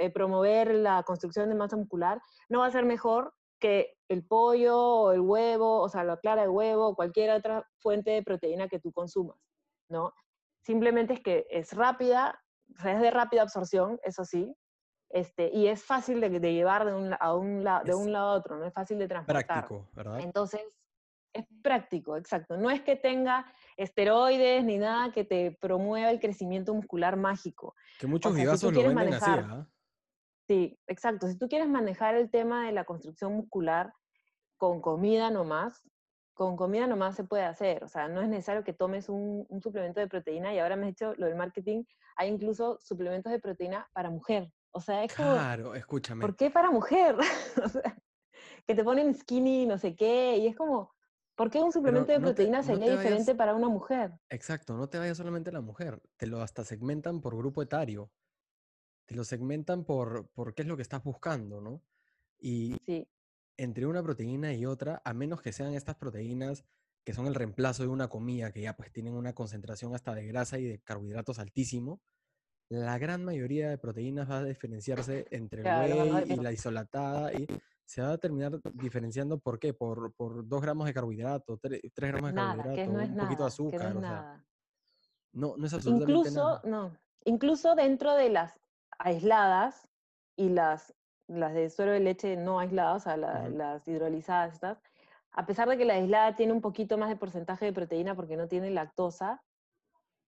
eh, 0.00 0.10
promover 0.10 0.74
la 0.74 1.04
construcción 1.04 1.48
de 1.48 1.54
masa 1.54 1.76
muscular, 1.76 2.20
no 2.48 2.58
va 2.58 2.66
a 2.66 2.72
ser 2.72 2.84
mejor 2.84 3.32
que 3.58 3.96
el 4.08 4.24
pollo 4.26 4.78
o 4.78 5.12
el 5.12 5.20
huevo, 5.20 5.80
o 5.80 5.88
sea, 5.88 6.04
la 6.04 6.16
clara 6.18 6.42
de 6.42 6.48
huevo 6.48 6.88
o 6.88 6.94
cualquier 6.96 7.30
otra 7.30 7.66
fuente 7.78 8.10
de 8.10 8.22
proteína 8.22 8.68
que 8.68 8.78
tú 8.78 8.92
consumas, 8.92 9.38
¿no? 9.88 10.12
Simplemente 10.62 11.14
es 11.14 11.20
que 11.20 11.46
es 11.50 11.72
rápida, 11.72 12.40
o 12.76 12.80
sea, 12.82 12.92
es 12.94 13.00
de 13.00 13.10
rápida 13.10 13.42
absorción, 13.42 13.98
eso 14.02 14.24
sí, 14.24 14.54
este, 15.10 15.50
y 15.52 15.68
es 15.68 15.84
fácil 15.84 16.20
de, 16.20 16.28
de 16.40 16.52
llevar 16.52 16.84
de 16.84 16.94
un, 16.94 17.10
la- 17.10 17.16
a 17.16 17.34
un, 17.34 17.62
la- 17.64 17.82
de 17.84 17.94
un 17.94 18.12
lado 18.12 18.30
a 18.30 18.34
otro, 18.34 18.56
no 18.58 18.64
es 18.66 18.74
fácil 18.74 18.98
de 18.98 19.08
transportar. 19.08 19.46
Práctico, 19.46 19.88
¿verdad? 19.94 20.20
Entonces, 20.20 20.60
es 21.32 21.44
práctico, 21.62 22.16
exacto. 22.16 22.56
No 22.56 22.70
es 22.70 22.80
que 22.82 22.96
tenga 22.96 23.46
esteroides 23.76 24.64
ni 24.64 24.78
nada 24.78 25.12
que 25.12 25.24
te 25.24 25.52
promueva 25.60 26.10
el 26.10 26.18
crecimiento 26.18 26.74
muscular 26.74 27.16
mágico. 27.16 27.74
Que 27.98 28.06
muchos 28.06 28.32
sea, 28.34 28.44
si 28.44 28.60
tú 28.60 28.70
vivazos 28.70 28.72
lo 28.72 28.88
venden 28.88 29.14
así, 29.14 29.30
manejar- 29.30 29.44
¿ah? 29.50 29.68
Sí, 30.46 30.78
exacto. 30.86 31.26
Si 31.28 31.36
tú 31.38 31.48
quieres 31.48 31.68
manejar 31.68 32.14
el 32.14 32.30
tema 32.30 32.66
de 32.66 32.72
la 32.72 32.84
construcción 32.84 33.32
muscular 33.34 33.92
con 34.56 34.80
comida 34.80 35.30
nomás, 35.30 35.82
con 36.34 36.56
comida 36.56 36.86
nomás 36.86 37.16
se 37.16 37.24
puede 37.24 37.44
hacer. 37.44 37.82
O 37.82 37.88
sea, 37.88 38.08
no 38.08 38.20
es 38.22 38.28
necesario 38.28 38.62
que 38.62 38.72
tomes 38.72 39.08
un, 39.08 39.46
un 39.48 39.60
suplemento 39.62 40.00
de 40.00 40.06
proteína 40.08 40.54
y 40.54 40.58
ahora 40.58 40.76
me 40.76 40.86
has 40.86 40.92
hecho 40.92 41.14
lo 41.16 41.26
del 41.26 41.34
marketing. 41.36 41.84
Hay 42.16 42.28
incluso 42.30 42.78
suplementos 42.80 43.32
de 43.32 43.40
proteína 43.40 43.88
para 43.92 44.10
mujer. 44.10 44.52
O 44.70 44.80
sea, 44.80 45.02
es 45.04 45.14
como, 45.14 45.32
Claro, 45.32 45.74
escúchame. 45.74 46.20
¿por 46.20 46.36
qué 46.36 46.50
para 46.50 46.70
mujer? 46.70 47.16
O 47.64 47.68
sea, 47.68 47.96
que 48.66 48.74
te 48.74 48.84
ponen 48.84 49.14
skinny, 49.14 49.66
no 49.66 49.78
sé 49.78 49.96
qué, 49.96 50.36
y 50.36 50.46
es 50.46 50.56
como, 50.56 50.92
¿por 51.34 51.50
qué 51.50 51.60
un 51.60 51.72
suplemento 51.72 52.12
de 52.12 52.18
no 52.18 52.26
te- 52.26 52.34
proteína 52.34 52.58
no 52.58 52.64
sería 52.64 52.86
vayas- 52.86 52.98
diferente 52.98 53.34
para 53.34 53.54
una 53.54 53.68
mujer? 53.68 54.12
Exacto, 54.28 54.76
no 54.76 54.88
te 54.88 54.98
vayas 54.98 55.16
solamente 55.16 55.50
a 55.50 55.52
la 55.54 55.60
mujer, 55.62 56.02
te 56.16 56.26
lo 56.26 56.40
hasta 56.42 56.64
segmentan 56.64 57.20
por 57.20 57.36
grupo 57.36 57.62
etario, 57.62 58.10
te 59.06 59.14
lo 59.14 59.24
segmentan 59.24 59.84
por, 59.84 60.28
por 60.28 60.54
qué 60.54 60.62
es 60.62 60.68
lo 60.68 60.76
que 60.76 60.82
estás 60.82 61.02
buscando, 61.02 61.60
¿no? 61.60 61.82
Y 62.38 62.76
Sí, 62.84 63.08
entre 63.56 63.86
una 63.86 64.02
proteína 64.02 64.52
y 64.52 64.66
otra, 64.66 65.00
a 65.04 65.14
menos 65.14 65.40
que 65.40 65.52
sean 65.52 65.74
estas 65.74 65.96
proteínas 65.96 66.64
que 67.04 67.14
son 67.14 67.28
el 67.28 67.36
reemplazo 67.36 67.84
de 67.84 67.88
una 67.88 68.08
comida, 68.08 68.50
que 68.52 68.62
ya 68.62 68.76
pues 68.76 68.92
tienen 68.92 69.14
una 69.14 69.32
concentración 69.32 69.94
hasta 69.94 70.12
de 70.12 70.26
grasa 70.26 70.58
y 70.58 70.64
de 70.64 70.80
carbohidratos 70.80 71.38
altísimo, 71.38 72.00
la 72.68 72.98
gran 72.98 73.24
mayoría 73.24 73.70
de 73.70 73.78
proteínas 73.78 74.28
va 74.28 74.38
a 74.38 74.44
diferenciarse 74.44 75.24
entre 75.30 75.60
el 75.60 75.64
Claro, 75.64 76.02
whey 76.02 76.32
y 76.32 76.36
la 76.36 76.50
isolatada 76.50 77.32
y 77.32 77.46
se 77.84 78.02
va 78.02 78.10
a 78.10 78.18
terminar 78.18 78.60
diferenciando, 78.74 79.38
¿por 79.38 79.60
qué? 79.60 79.72
Por, 79.72 80.14
por 80.14 80.48
2 80.48 80.60
gramos 80.60 80.84
de 80.84 80.94
carbohidrato, 80.94 81.58
3, 81.58 81.80
gramos 81.94 82.30
de 82.30 82.34
nada, 82.34 82.56
carbohidrato, 82.56 82.92
no 82.92 82.98
un 83.04 83.14
poquito 83.14 83.28
de 83.28 83.36
no 83.36 83.46
azúcar, 83.46 83.90
es 83.92 83.96
o 83.96 84.00
sea, 84.00 84.44
no, 85.32 85.56
no 85.56 85.66
es 85.66 85.72
absolutamente 85.74 86.28
Incluso, 86.28 86.40
nada. 86.40 86.62
no, 86.64 86.98
incluso 87.24 87.74
dentro 87.76 88.14
de 88.14 88.30
las 88.30 88.58
aisladas 88.98 89.88
y 90.36 90.48
las, 90.48 90.94
las 91.28 91.54
de 91.54 91.70
suero 91.70 91.92
de 91.92 92.00
leche 92.00 92.36
no 92.36 92.58
aisladas, 92.60 93.02
o 93.02 93.04
sea, 93.04 93.16
la- 93.16 93.48
las 93.48 93.86
hidrolizadas 93.88 94.54
estas, 94.54 94.82
a 95.32 95.46
pesar 95.46 95.68
de 95.68 95.76
que 95.76 95.84
la 95.84 95.94
aislada 95.94 96.34
tiene 96.34 96.52
un 96.52 96.60
poquito 96.60 96.96
más 96.98 97.08
de 97.08 97.16
porcentaje 97.16 97.64
de 97.66 97.72
proteína 97.72 98.14
porque 98.14 98.36
no 98.36 98.48
tiene 98.48 98.70
lactosa, 98.70 99.42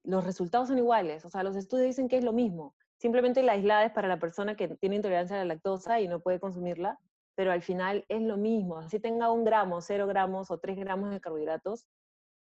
los 0.05 0.25
resultados 0.25 0.69
son 0.69 0.79
iguales. 0.79 1.25
O 1.25 1.31
sea, 1.31 1.43
los 1.43 1.57
estudios 1.57 1.87
dicen 1.87 2.09
que 2.09 2.19
es 2.19 2.25
lo 2.25 2.33
mismo. 2.33 2.75
Simplemente 2.99 3.43
la 3.43 3.53
aislada 3.53 3.85
es 3.85 3.93
para 3.93 4.09
la 4.09 4.19
persona 4.19 4.57
que 4.57 4.69
tiene 4.69 4.97
intolerancia 4.97 5.37
a 5.37 5.41
la 5.41 5.55
lactosa 5.55 6.01
y 6.01 6.09
no 6.09 6.21
puede 6.21 6.41
consumirla, 6.41 6.99
pero 7.35 7.53
al 7.53 7.63
final 7.63 8.05
es 8.09 8.21
lo 8.23 8.37
mismo. 8.37 8.79
Así 8.79 8.99
tenga 9.01 9.31
un 9.31 9.45
gramo, 9.45 9.81
cero 9.81 10.07
gramos 10.07 10.51
o 10.51 10.59
tres 10.59 10.77
gramos 10.77 11.11
de 11.11 11.21
carbohidratos, 11.21 11.87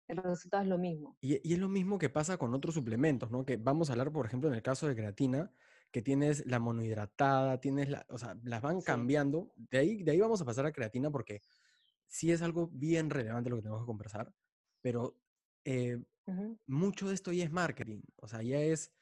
el 0.07 0.17
resultado 0.17 0.63
es 0.63 0.69
lo 0.69 0.77
mismo. 0.77 1.17
Y, 1.21 1.47
y 1.47 1.53
es 1.53 1.59
lo 1.59 1.67
mismo 1.69 1.97
que 1.97 2.09
pasa 2.09 2.37
con 2.37 2.53
otros 2.53 2.73
suplementos, 2.73 3.29
¿no? 3.29 3.45
Que 3.45 3.57
vamos 3.57 3.89
a 3.89 3.93
hablar, 3.93 4.11
por 4.11 4.25
ejemplo, 4.25 4.49
en 4.49 4.55
el 4.55 4.61
caso 4.61 4.87
de 4.87 4.95
creatina, 4.95 5.51
que 5.91 6.01
tienes 6.01 6.45
la 6.45 6.59
monohidratada, 6.59 7.59
tienes 7.59 7.89
la, 7.89 8.05
o 8.09 8.17
sea, 8.17 8.37
las 8.43 8.61
van 8.61 8.81
Sí. 8.81 8.85
cambiando. 8.85 9.53
De 9.55 9.77
ahí, 9.79 10.03
de 10.03 10.11
ahí 10.11 10.19
vamos 10.19 10.41
a 10.41 10.45
pasar 10.45 10.65
a 10.65 10.71
creatina 10.71 11.09
porque 11.11 11.41
sí 12.07 12.31
es 12.31 12.41
algo 12.41 12.67
bien 12.71 13.09
relevante 13.09 13.49
lo 13.49 13.57
que 13.57 13.63
tenemos 13.63 13.83
que 13.83 13.87
conversar, 13.87 14.33
pero 14.81 15.19
eh, 15.65 15.97
mucho 16.65 17.07
de 17.07 17.15
esto 17.15 17.31
ya 17.31 17.43
es 17.45 17.51
marketing. 17.51 18.01
O 18.17 18.27
sea, 18.27 18.41
ya 18.41 18.59
es, 18.61 18.93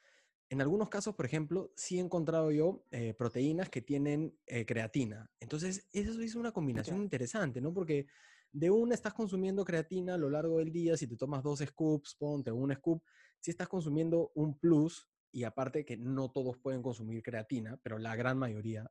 en 0.50 0.62
algunos 0.62 0.90
casos, 0.90 1.16
por 1.16 1.26
ejemplo, 1.26 1.72
sí 1.76 1.98
he 1.98 2.02
encontrado 2.02 2.52
yo 2.52 2.86
eh, 2.92 3.14
proteínas 3.14 3.70
que 3.70 3.82
tienen 3.82 4.38
eh, 4.46 4.66
creatina. 4.66 5.32
Entonces, 5.40 5.88
eso 5.92 6.22
es 6.22 6.36
una 6.36 6.52
combinación 6.52 7.02
interesante, 7.02 7.62
¿no? 7.62 7.74
Porque 7.74 8.08
de 8.52 8.70
una 8.70 8.96
estás 8.96 9.14
consumiendo 9.14 9.66
creatina 9.66 10.14
a 10.14 10.18
lo 10.18 10.30
largo 10.30 10.60
del 10.60 10.72
día, 10.72 10.96
si 10.98 11.08
te 11.08 11.18
tomas 11.18 11.44
dos 11.44 11.60
scoops, 11.60 12.16
ponte 12.16 12.52
un 12.52 12.74
scoop, 12.74 13.04
si 13.40 13.52
estás 13.52 13.68
consumiendo 13.68 14.32
un 14.36 14.58
plus, 14.58 15.10
y 15.36 15.44
aparte 15.44 15.84
que 15.84 15.98
no 15.98 16.32
todos 16.32 16.58
pueden 16.58 16.82
consumir 16.82 17.22
creatina, 17.22 17.78
pero 17.84 17.98
la 17.98 18.16
gran 18.16 18.38
mayoría, 18.38 18.90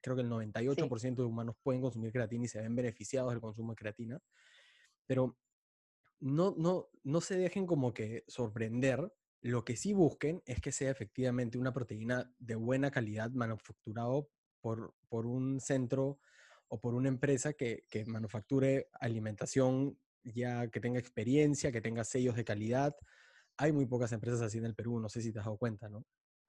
creo 0.00 0.16
que 0.16 0.22
el 0.22 0.30
98% 0.30 1.16
de 1.16 1.28
humanos 1.28 1.54
pueden 1.62 1.82
consumir 1.82 2.10
creatina 2.12 2.46
y 2.46 2.48
se 2.48 2.62
ven 2.62 2.74
beneficiados 2.74 3.30
del 3.30 3.42
consumo 3.42 3.72
de 3.72 3.76
creatina, 3.76 4.18
pero 5.06 5.38
no, 6.18 6.54
no, 6.56 6.88
no 7.04 7.20
se 7.20 7.36
dejen 7.36 7.66
como 7.66 7.92
que 7.92 8.24
sorprender. 8.26 9.12
Lo 9.42 9.66
que 9.66 9.76
sí 9.76 9.92
busquen 9.92 10.42
es 10.46 10.62
que 10.62 10.72
sea 10.72 10.90
efectivamente 10.90 11.58
una 11.58 11.74
proteína 11.74 12.32
de 12.38 12.54
buena 12.54 12.90
calidad 12.90 13.30
manufacturado 13.32 14.30
por, 14.62 14.94
por 15.10 15.26
un 15.26 15.60
centro 15.60 16.20
o 16.68 16.80
por 16.80 16.94
una 16.94 17.10
empresa 17.10 17.52
que, 17.52 17.84
que 17.90 18.06
manufacture 18.06 18.88
alimentación 18.98 19.98
ya 20.24 20.68
que 20.68 20.80
tenga 20.80 20.98
experiencia, 20.98 21.70
que 21.70 21.82
tenga 21.82 22.02
sellos 22.02 22.34
de 22.34 22.46
calidad. 22.46 22.96
Hay 23.56 23.72
muy 23.72 23.86
pocas 23.86 24.12
empresas 24.12 24.42
así 24.42 24.58
en 24.58 24.66
el 24.66 24.74
Perú, 24.74 24.98
no 25.00 25.08
sé 25.08 25.20
si 25.22 25.32
te 25.32 25.38
has 25.38 25.44
dado 25.44 25.58
cuenta, 25.58 25.88
¿no? 25.88 26.04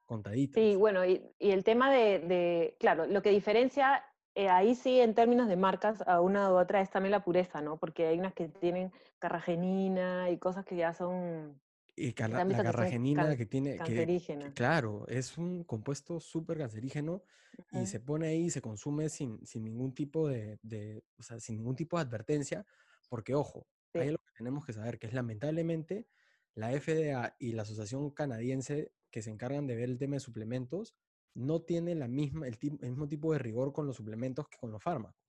Contaditas. 0.05 0.61
Sí, 0.61 0.75
bueno, 0.75 1.05
y, 1.05 1.31
y 1.39 1.51
el 1.51 1.63
tema 1.63 1.91
de, 1.91 2.19
de- 2.19 2.77
claro, 2.79 3.05
lo 3.07 3.21
que 3.21 3.31
diferencia 3.31 4.03
eh, 4.35 4.49
ahí 4.49 4.75
sí 4.75 4.99
en 4.99 5.15
términos 5.15 5.47
de 5.47 5.57
marcas 5.57 6.03
a 6.07 6.21
una 6.21 6.51
u 6.51 6.55
otra 6.57 6.81
es 6.81 6.89
también 6.91 7.11
la 7.11 7.23
pureza, 7.23 7.61
¿no? 7.61 7.79
Porque 7.79 8.07
hay 8.07 8.19
unas 8.19 8.33
que 8.33 8.49
tienen 8.49 8.91
carragenina 9.19 10.29
y 10.29 10.37
cosas 10.37 10.65
que 10.65 10.75
ya 10.75 10.93
son 10.93 11.59
Y 11.95 12.13
la 12.27 12.45
que 12.45 12.55
carragenina 12.63 13.35
que 13.37 13.45
tiene, 13.45 13.71
que, 13.73 13.83
que 13.83 13.83
cancerígenas. 13.85 14.53
claro, 14.55 15.07
es 15.07 15.37
un 15.37 15.63
compuesto 15.63 16.19
súper 16.19 16.57
cancerígeno 16.57 17.23
y 17.71 17.85
se 17.87 17.99
pone 17.99 18.27
ahí 18.27 18.45
y 18.45 18.49
se 18.49 18.61
consume 18.61 19.09
sin, 19.09 19.45
sin 19.45 19.63
ningún 19.63 19.93
tipo 19.93 20.27
de, 20.27 20.57
de- 20.63 21.03
o 21.17 21.23
sea, 21.23 21.39
sin 21.39 21.57
ningún 21.57 21.75
tipo 21.75 21.97
de 21.97 22.03
advertencia, 22.03 22.65
porque 23.09 23.35
ojo, 23.35 23.67
hay 23.95 24.07
Sí. 24.07 24.09
algo 24.09 24.23
que 24.25 24.31
tenemos 24.37 24.65
que 24.65 24.73
saber, 24.73 24.97
que 24.99 25.07
es 25.07 25.13
lamentablemente 25.13 26.07
la 26.55 26.71
FDA 26.71 27.35
y 27.39 27.53
la 27.53 27.63
Asociación 27.63 28.11
Canadiense 28.11 28.93
que 29.09 29.21
se 29.21 29.31
encargan 29.31 29.67
de 29.67 29.75
ver 29.75 29.89
el 29.89 29.97
tema 29.97 30.15
de 30.15 30.19
suplementos 30.19 30.95
no 31.33 31.61
tienen 31.61 31.99
la 31.99 32.07
misma, 32.07 32.47
el, 32.47 32.57
mismo 32.61 33.07
tipo 33.07 33.33
de 33.33 33.39
rigor 33.39 33.73
con 33.73 33.87
los 33.87 33.95
suplementos 33.95 34.47
que 34.47 34.57
con 34.57 34.71
los 34.71 34.81
fármacos. 34.81 35.21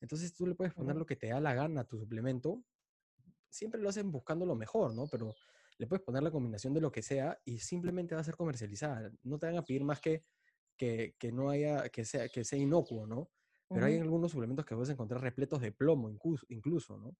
Entonces 0.00 0.34
tú 0.34 0.46
le 0.46 0.54
puedes 0.54 0.74
poner 0.74 0.96
lo 0.96 1.06
que 1.06 1.16
te 1.16 1.28
da 1.28 1.40
la 1.40 1.54
gana 1.54 1.82
a 1.82 1.84
tu 1.84 1.98
suplemento 1.98 2.64
siempre 3.50 3.80
lo 3.80 3.88
hacen 3.88 4.10
buscando 4.10 4.46
lo 4.46 4.54
mejor, 4.54 4.94
¿no? 4.94 5.06
Pero 5.08 5.34
le 5.76 5.86
puedes 5.86 6.04
poner 6.04 6.22
la 6.22 6.30
combinación 6.30 6.72
de 6.72 6.80
lo 6.80 6.92
que 6.92 7.02
sea 7.02 7.38
y 7.44 7.58
simplemente 7.58 8.14
va 8.14 8.20
a 8.20 8.24
ser 8.24 8.36
comercializada. 8.36 9.10
No 9.24 9.38
te 9.38 9.46
van 9.46 9.56
a 9.56 9.64
pedir 9.64 9.84
más 9.84 10.00
que 10.00 10.24
que, 10.80 11.14
que 11.18 11.30
no 11.30 11.50
haya, 11.50 11.90
que 11.90 12.06
sea, 12.06 12.30
que 12.30 12.42
sea 12.42 12.58
inocuo, 12.58 13.06
¿no? 13.06 13.30
Pero 13.68 13.84
hay 13.84 13.96
Ujú. 13.96 14.04
algunos 14.04 14.32
suplementos 14.32 14.64
que 14.64 14.74
puedes 14.74 14.88
encontrar 14.88 15.20
repletos 15.20 15.60
de 15.60 15.72
plomo 15.72 16.08
incluso, 16.08 16.46
incluso 16.48 16.96
¿no? 16.96 17.14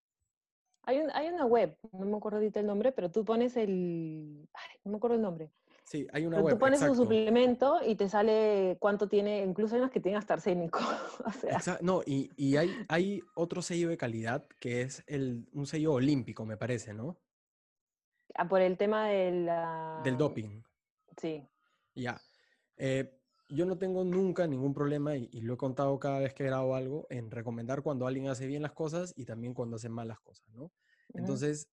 Hay, 0.85 0.99
un- 0.99 1.11
hay 1.13 1.29
una 1.29 1.45
web, 1.47 1.77
no 1.93 2.07
me 2.07 2.17
acuerdo 2.17 2.39
ahorita 2.39 2.61
el 2.61 2.67
nombre, 2.67 2.93
pero 2.93 3.11
tú 3.11 3.25
pones 3.25 3.57
el, 3.57 4.49
ay, 4.55 4.77
no 4.85 4.93
me 4.93 4.97
acuerdo 4.97 5.17
el 5.17 5.23
nombre, 5.23 5.51
Sí, 5.85 6.07
hay 6.13 6.25
una 6.25 6.37
pero 6.37 6.43
tú 6.43 6.55
web, 6.55 6.59
pones 6.61 6.81
un 6.83 6.95
suplemento 6.97 7.81
y 7.85 7.97
te 7.97 8.09
sale 8.09 8.77
cuánto 8.81 9.09
tiene, 9.09 9.43
incluso 9.43 9.75
hay 9.75 9.81
unos 9.81 9.91
que 9.93 10.01
tienen 10.01 10.19
hasta 10.19 10.35
arsénico, 10.35 10.79
o 11.27 11.61
sea, 11.61 11.79
no, 11.83 12.03
y, 12.07 12.31
y 12.37 12.57
hay, 12.57 12.71
hay 12.89 13.21
otro 13.35 13.61
sello 13.63 13.89
de 13.89 13.97
calidad 13.97 14.47
que 14.59 14.83
es 14.83 15.03
el, 15.07 15.49
un 15.53 15.67
sello 15.67 15.93
olímpico, 15.95 16.45
me 16.47 16.57
parece, 16.57 16.95
¿no? 16.95 17.17
ah, 18.35 18.49
por 18.49 18.61
el 18.61 18.77
tema 18.77 19.09
de 19.09 19.33
la... 19.33 20.01
Del 20.05 20.17
doping. 20.17 20.63
Sí, 21.17 21.43
Ya. 21.95 22.21
Eh, 22.77 23.20
yo 23.51 23.67
no 23.67 23.79
tengo 23.79 24.05
nunca 24.05 24.47
ningún 24.47 24.75
problema, 24.75 25.17
y, 25.17 25.29
y 25.33 25.41
lo 25.43 25.55
he 25.55 25.57
contado 25.57 25.99
cada 25.99 26.21
vez 26.21 26.35
que 26.35 26.45
grabo 26.45 26.75
algo, 26.77 27.07
en 27.11 27.31
recomendar 27.31 27.83
cuando 27.83 28.07
alguien 28.07 28.29
hace 28.29 28.47
bien 28.47 28.63
las 28.63 28.73
cosas 28.73 29.13
y 29.17 29.25
también 29.27 29.55
cuando 29.55 29.77
hace 29.77 29.89
mal 29.89 30.09
las 30.09 30.21
cosas, 30.21 30.49
¿no? 30.51 30.73
ujú, 31.15 31.21
Entonces, 31.21 31.71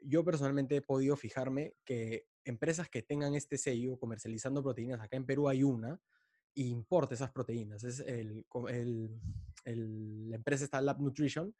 yo 0.00 0.24
personalmente 0.24 0.76
he 0.76 0.82
podido 0.82 1.16
fijarme 1.16 1.76
que 1.84 2.26
empresas 2.44 2.88
que 2.88 3.02
tengan 3.02 3.34
este 3.34 3.58
sello 3.58 3.98
comercializando 3.98 4.62
proteínas, 4.62 5.00
acá 5.00 5.16
en 5.16 5.26
Perú 5.26 5.48
hay 5.48 5.62
una, 5.62 6.00
y 6.54 6.68
importa 6.70 7.14
esas 7.14 7.30
proteínas. 7.32 7.84
Es 7.84 8.00
el, 8.00 8.46
el- 8.68 9.20
el- 9.64 10.30
la 10.30 10.36
empresa 10.36 10.64
está 10.64 10.80
Lab 10.80 11.00
Nutrition, 11.00 11.54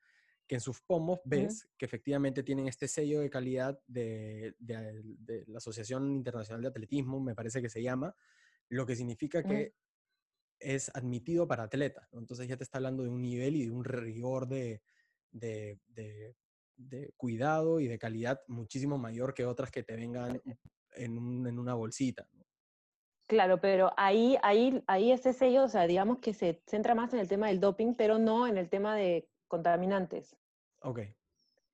que 0.46 0.56
en 0.56 0.60
sus 0.60 0.80
pomos 0.82 1.20
ves 1.24 1.68
que 1.78 1.86
efectivamente 1.86 2.42
tienen 2.42 2.66
este 2.66 2.88
sello 2.88 3.20
de 3.20 3.30
calidad 3.30 3.78
de, 3.86 4.54
de- 4.58 5.02
de 5.04 5.44
la 5.46 5.58
Asociación 5.58 6.12
Internacional 6.16 6.62
de 6.62 6.68
Atletismo, 6.68 7.20
me 7.20 7.34
parece 7.36 7.62
que 7.62 7.68
se 7.68 7.82
llama, 7.82 8.16
lo 8.70 8.86
que 8.86 8.96
significa 8.96 9.44
que 9.44 9.74
es 10.60 10.90
admitido 10.94 11.48
para 11.48 11.64
atletas. 11.64 12.08
¿no? 12.12 12.20
Entonces 12.20 12.48
ya 12.48 12.56
te 12.56 12.64
está 12.64 12.78
hablando 12.78 13.02
de 13.02 13.10
un 13.10 13.22
nivel 13.22 13.56
y 13.56 13.66
de 13.66 13.70
un 13.72 13.84
rigor 13.84 14.46
de, 14.48 14.82
de- 15.30 15.78
de- 15.86 16.36
de 16.76 17.12
cuidado 17.16 17.80
y 17.80 17.88
de 17.88 17.98
calidad 17.98 18.40
muchísimo 18.48 18.98
mayor 18.98 19.34
que 19.34 19.44
otras 19.46 19.70
que 19.70 19.82
te 19.82 19.96
vengan 19.96 20.40
en, 20.94 21.18
un- 21.18 21.46
en 21.46 21.58
una 21.58 21.74
bolsita. 21.74 22.28
¿no? 22.32 22.44
Claro, 23.26 23.60
pero 23.60 23.92
ahí, 23.96 24.36
ahí, 24.42 24.82
ahí 24.86 25.12
ese 25.12 25.32
sello, 25.32 25.64
o 25.64 25.68
sea, 25.68 25.86
digamos 25.86 26.18
que 26.18 26.34
se 26.34 26.62
centra 26.66 26.94
más 26.94 27.14
en 27.14 27.20
el 27.20 27.28
tema 27.28 27.48
del 27.48 27.60
doping, 27.60 27.94
pero 27.94 28.18
no 28.18 28.46
en 28.46 28.58
el 28.58 28.68
tema 28.68 28.94
de 28.96 29.30
contaminantes. 29.48 30.36
Ok, 30.82 31.00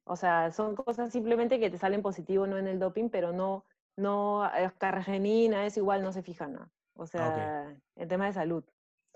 O 0.04 0.16
sea, 0.16 0.50
son 0.52 0.74
cosas 0.76 1.12
simplemente 1.12 1.61
que 1.61 1.70
te 1.70 1.78
salen 1.78 2.02
positivo, 2.02 2.46
no 2.46 2.56
en 2.59 2.66
el 2.68 2.78
doping, 2.78 3.11
pero 3.11 3.32
no, 3.32 3.66
no, 3.96 4.46
eh, 4.46 4.72
carragenina, 4.78 5.66
es 5.66 5.76
igual, 5.76 6.02
no 6.02 6.12
se 6.12 6.22
fija 6.22 6.46
nada. 6.46 6.72
O 6.96 7.04
ah, 7.04 7.06
sea, 7.06 7.76
el 7.96 8.09
tema 8.09 8.26
de 8.26 8.32
salud. 8.32 8.64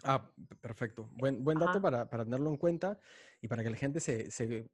Ah, 0.04 0.30
perfecto. 0.60 1.08
Buen, 1.12 1.42
buen 1.44 1.58
dato 1.58 1.80
para, 1.80 2.08
para 2.08 2.24
tenerlo 2.24 2.50
en 2.50 2.56
cuenta 2.56 2.98
y 3.40 3.48
para 3.48 3.62
que 3.62 3.70
la 3.70 3.76
gente 3.76 4.00
se, 4.00 4.30
se, 4.30 4.68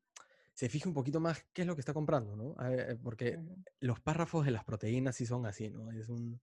se 0.52 0.68
fije 0.68 0.88
un 0.88 0.94
poquito 0.94 1.20
más 1.20 1.44
qué 1.52 1.62
es 1.62 1.68
lo 1.68 1.74
que 1.74 1.80
está 1.80 1.94
comprando, 1.94 2.36
¿no? 2.36 2.54
A 2.58 2.68
ver, 2.68 2.90
eh, 2.90 2.96
porque 3.02 3.38
los 3.80 4.00
párrafos 4.00 4.44
de 4.44 4.52
las 4.52 4.64
proteínas 4.64 5.16
sí 5.16 5.26
son 5.26 5.46
así, 5.46 5.68
¿no? 5.70 5.90
Es 5.90 6.08
un, 6.08 6.40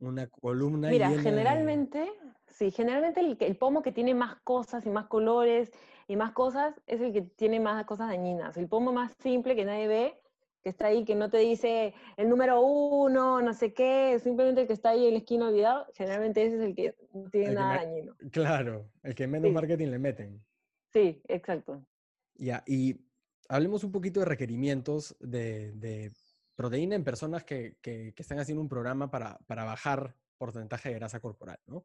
una 0.00 0.26
columna 0.28 0.90
Mira, 0.90 1.08
llena 1.08 1.22
de... 1.22 1.30
generalmente, 1.30 2.12
sí, 2.48 2.70
generalmente 2.70 3.20
el, 3.20 3.36
el 3.40 3.56
pomo 3.56 3.82
que 3.82 3.92
tiene 3.92 4.14
más 4.14 4.36
cosas 4.42 4.86
y 4.86 4.90
más 4.90 5.06
colores 5.06 5.70
y 6.08 6.16
más 6.16 6.32
cosas 6.32 6.80
es 6.86 7.00
el 7.00 7.12
que 7.12 7.22
tiene 7.22 7.60
más 7.60 7.84
cosas 7.84 8.08
dañinas. 8.08 8.56
El 8.56 8.68
pomo 8.68 8.92
más 8.92 9.12
simple 9.20 9.54
que 9.54 9.64
nadie 9.64 9.86
ve, 9.86 10.20
que 10.62 10.68
está 10.70 10.86
ahí, 10.86 11.04
que 11.04 11.14
no 11.14 11.30
te 11.30 11.38
dice 11.38 11.94
el 12.16 12.28
número 12.28 12.60
uno, 12.60 13.40
no 13.40 13.54
sé 13.54 13.72
qué, 13.72 14.18
simplemente 14.22 14.62
el 14.62 14.66
que 14.66 14.72
está 14.74 14.90
ahí 14.90 15.06
en 15.06 15.12
la 15.14 15.18
esquina 15.18 15.48
olvidado, 15.48 15.86
generalmente 15.94 16.44
ese 16.44 16.56
es 16.56 16.62
el 16.62 16.74
que 16.74 16.94
no 17.14 17.30
tiene 17.30 17.48
El 17.48 17.54
nada 17.54 17.76
dañino. 17.84 18.16
Claro, 18.30 18.90
el 19.02 19.14
que 19.14 19.26
menos 19.26 19.48
Sí. 19.48 19.54
marketing 19.54 19.88
le 19.88 19.98
meten. 19.98 20.44
Sí, 20.92 21.22
exacto. 21.28 21.86
Ya, 22.34 22.62
y 22.66 23.06
hablemos 23.48 23.84
un 23.84 23.92
poquito 23.92 24.20
de 24.20 24.26
requerimientos 24.26 25.16
de, 25.20 25.72
de 25.72 26.10
proteína 26.56 26.94
en 26.94 27.04
personas 27.04 27.44
que, 27.44 27.76
que- 27.80 28.12
que 28.14 28.22
están 28.22 28.38
haciendo 28.38 28.60
un 28.62 28.68
programa 28.68 29.10
para, 29.10 29.38
para 29.46 29.64
bajar 29.64 30.14
porcentaje 30.36 30.88
de 30.90 30.94
grasa 30.96 31.20
corporal, 31.20 31.58
¿no? 31.66 31.84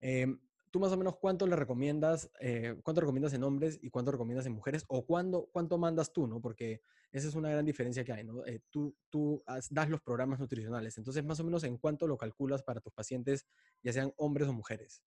Em, 0.00 0.40
¿Tú 0.70 0.80
más 0.80 0.92
o 0.92 0.96
menos 0.96 1.16
cuánto 1.16 1.46
le 1.46 1.56
recomiendas, 1.56 2.30
eh, 2.40 2.76
cuánto 2.82 3.00
recomiendas 3.00 3.32
en 3.32 3.42
hombres 3.42 3.78
y 3.82 3.90
cuánto 3.90 4.10
recomiendas 4.12 4.46
en 4.46 4.52
mujeres? 4.52 4.84
¿O 4.88 5.06
cuándo, 5.06 5.48
cuánto 5.52 5.78
mandas 5.78 6.12
tú, 6.12 6.26
no? 6.26 6.40
Porque 6.40 6.82
esa 7.10 7.26
es 7.28 7.34
una 7.34 7.50
gran 7.50 7.64
diferencia 7.64 8.04
que 8.04 8.12
hay, 8.12 8.24
¿no? 8.24 8.44
Eh, 8.44 8.60
tú 8.70 8.94
tú 9.10 9.42
has- 9.46 9.72
das 9.72 9.88
los 9.88 10.00
programas 10.02 10.38
nutricionales, 10.40 10.98
entonces 10.98 11.24
más 11.24 11.40
o 11.40 11.44
menos 11.44 11.64
en 11.64 11.78
cuánto 11.78 12.06
lo 12.06 12.18
calculas 12.18 12.62
para 12.62 12.80
tus 12.80 12.92
pacientes, 12.92 13.46
ya 13.82 13.92
sean 13.92 14.12
hombres 14.16 14.48
o 14.48 14.52
mujeres. 14.52 15.02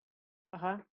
Ajá. 0.50 0.86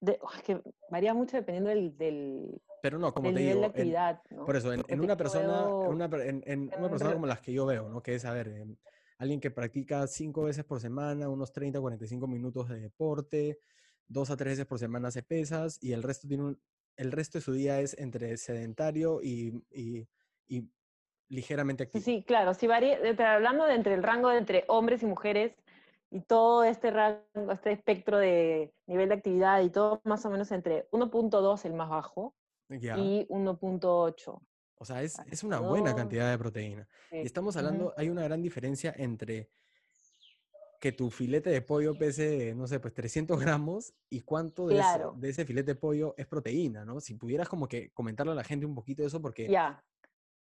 De- 0.00 0.18
oh, 0.20 0.28
es 0.36 0.42
que 0.42 0.60
varía 0.90 1.14
mucho 1.14 1.36
dependiendo 1.38 1.70
del, 1.70 1.96
del, 1.96 2.60
Pero 2.82 2.98
no, 2.98 3.12
como 3.14 3.28
del 3.28 3.34
te 3.36 3.40
nivel 3.40 3.54
de 3.54 3.60
digo, 3.60 3.64
en, 3.64 3.70
actividad, 3.70 4.22
¿no? 4.30 4.44
Por 4.44 4.56
eso, 4.56 4.72
en, 4.72 4.84
en 4.88 5.00
una 5.00 5.16
persona, 5.16 5.62
en 5.64 5.70
puedo- 5.70 5.88
una, 5.90 6.04
en- 6.04 6.42
en 6.46 6.70
en 6.72 6.78
una 6.78 6.90
persona 6.90 7.14
como 7.14 7.26
las 7.26 7.40
que 7.40 7.52
yo 7.54 7.64
veo, 7.64 7.88
¿no? 7.88 8.02
Que 8.02 8.14
es, 8.14 8.24
a 8.26 8.32
ver, 8.32 8.48
em, 8.48 8.76
alguien 9.18 9.40
que 9.40 9.50
practica 9.50 10.06
cinco 10.06 10.44
veces 10.44 10.64
por 10.64 10.80
semana, 10.80 11.28
unos 11.28 11.52
30, 11.52 11.80
45 11.80 12.26
minutos 12.26 12.68
de 12.68 12.80
deporte, 12.80 13.58
dos 14.08 14.30
a 14.30 14.36
tres 14.36 14.52
veces 14.52 14.66
por 14.66 14.78
semana 14.78 15.08
hace 15.08 15.22
pesas 15.22 15.78
y 15.82 15.92
el 15.92 16.02
resto 16.02 16.28
tiene 16.28 16.44
un, 16.44 16.60
el 16.96 17.12
resto 17.12 17.38
de 17.38 17.42
su 17.42 17.52
día 17.52 17.80
es 17.80 17.96
entre 17.98 18.36
sedentario 18.36 19.20
y, 19.22 19.64
y- 19.70 20.06
y 20.48 20.68
ligeramente 21.28 21.84
activo. 21.84 22.04
sí, 22.04 22.24
claro, 22.26 22.54
sí 22.54 22.66
varía, 22.66 22.98
hablando 23.34 23.64
de 23.64 23.74
entre 23.74 23.94
el 23.94 24.02
rango 24.02 24.28
de 24.28 24.38
entre 24.38 24.64
hombres 24.68 25.02
y 25.02 25.06
mujeres 25.06 25.54
y 26.10 26.20
todo 26.20 26.62
este 26.64 26.90
rango, 26.90 27.52
este 27.52 27.72
espectro 27.72 28.18
de 28.18 28.72
nivel 28.86 29.08
de 29.08 29.14
actividad 29.16 29.60
y 29.62 29.70
todo 29.70 30.00
más 30.04 30.24
o 30.24 30.30
menos 30.30 30.52
entre 30.52 30.88
1.2 30.92 31.64
el 31.64 31.74
más 31.74 31.88
bajo 31.88 32.34
Ya. 32.68 32.96
y 32.96 33.26
1.8. 33.28 34.40
O 34.78 34.84
sea, 34.84 35.02
es, 35.02 35.22
es 35.26 35.42
una 35.42 35.60
buena 35.60 35.94
cantidad 35.94 36.30
de 36.30 36.38
proteína. 36.38 36.88
sí, 37.10 37.16
Y 37.20 37.26
estamos 37.26 37.56
ujú. 37.56 37.58
hablando, 37.58 37.94
hay 37.96 38.08
una 38.10 38.22
gran 38.24 38.42
diferencia 38.42 38.94
entre 38.96 39.50
que 40.80 40.92
tu 40.92 41.10
filete 41.10 41.50
de 41.50 41.62
pollo 41.62 41.96
pese, 41.96 42.54
no 42.54 42.66
sé, 42.66 42.80
pues 42.80 42.92
300 42.94 43.40
gramos 43.40 43.94
y 44.10 44.22
cuánto 44.22 44.68
de, 44.68 44.80
ese, 44.80 44.98
Claro, 44.98 45.12
de 45.14 45.28
ese 45.30 45.46
filete 45.46 45.72
de 45.72 45.80
pollo 45.80 46.14
es 46.18 46.26
proteína, 46.26 46.84
¿no? 46.84 47.00
Si 47.00 47.14
pudieras 47.14 47.48
como 47.48 47.66
que 47.68 47.90
comentarle 47.92 48.32
a 48.32 48.36
la 48.36 48.44
gente 48.44 48.66
un 48.66 48.74
poquito 48.74 49.02
de 49.02 49.08
eso, 49.08 49.22
porque 49.22 49.54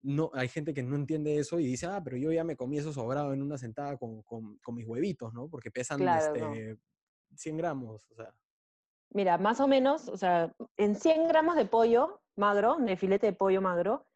no, 0.03 0.31
hay 0.35 0.49
gente 0.49 0.75
que 0.75 0.83
no 0.83 0.97
entiende 0.97 1.39
eso 1.39 1.61
y 1.61 1.67
dice, 1.67 1.87
ah, 1.87 2.03
pero 2.05 2.17
yo 2.17 2.33
ya 2.33 2.45
me 2.45 2.57
comí 2.57 2.79
eso 2.79 2.93
sobrado 2.93 3.33
en 3.35 3.43
una 3.43 3.59
sentada 3.59 3.97
con, 3.99 4.23
con- 4.23 4.59
con 4.59 4.75
mis 4.75 4.87
huevitos, 4.87 5.33
¿no? 5.35 5.49
Porque 5.49 5.71
pesan 5.71 6.01
claro, 6.01 6.37
no. 6.37 6.51
este, 6.53 6.79
100 7.37 7.57
gramos, 7.59 8.03
o 8.11 8.15
sea, 8.17 8.35
Mira, 9.11 9.39
más 9.39 9.61
o 9.61 9.69
menos, 9.69 10.09
o 10.09 10.17
sea, 10.17 10.53
en 10.77 10.97
100 10.97 11.29
gramos 11.29 11.57
de 11.57 11.67
pollo 11.67 12.21
magro, 12.37 12.77
de 12.81 12.97
filete 12.97 13.27
de 13.29 13.33
pollo 13.33 13.61
magro, 13.63 14.07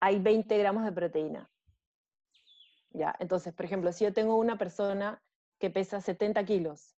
hay 0.00 0.18
20 0.20 0.56
gramos 0.58 0.84
de 0.84 0.92
proteína. 0.92 1.48
Ya, 2.90 3.14
entonces, 3.18 3.52
por 3.54 3.64
ejemplo, 3.66 3.92
si 3.92 4.04
yo 4.04 4.12
tengo 4.12 4.36
una 4.36 4.56
persona 4.58 5.22
que 5.58 5.70
pesa 5.70 6.00
70 6.00 6.44
kilos, 6.44 6.94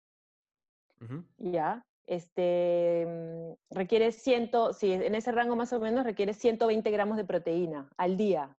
ujú, 1.00 1.24
ya, 1.38 1.84
este, 2.06 3.06
mm, 3.06 3.74
requiere 3.74 4.12
100, 4.12 4.50
si 4.74 4.92
en 4.92 5.14
ese 5.14 5.32
rango 5.32 5.56
más 5.56 5.72
o 5.72 5.80
menos 5.80 6.04
requiere 6.04 6.34
120 6.34 6.90
gramos 6.90 7.16
de 7.16 7.24
proteína 7.24 7.90
al 7.96 8.16
día. 8.16 8.56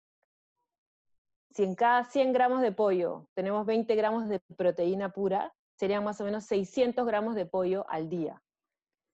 Si 1.53 1.64
en 1.64 1.74
cada 1.74 2.05
100 2.05 2.33
gramos 2.33 2.62
de 2.62 2.72
pollo 2.72 3.26
tenemos 3.35 3.66
20 3.66 3.94
gramos 3.96 4.29
de 4.29 4.40
proteína 4.57 5.11
pura, 5.11 5.53
serían 5.76 6.05
más 6.05 6.20
o 6.20 6.24
menos 6.24 6.44
600 6.44 7.07
gramos 7.07 7.35
de 7.35 7.46
pollo 7.46 7.85
al 7.88 8.09
día. 8.09 8.40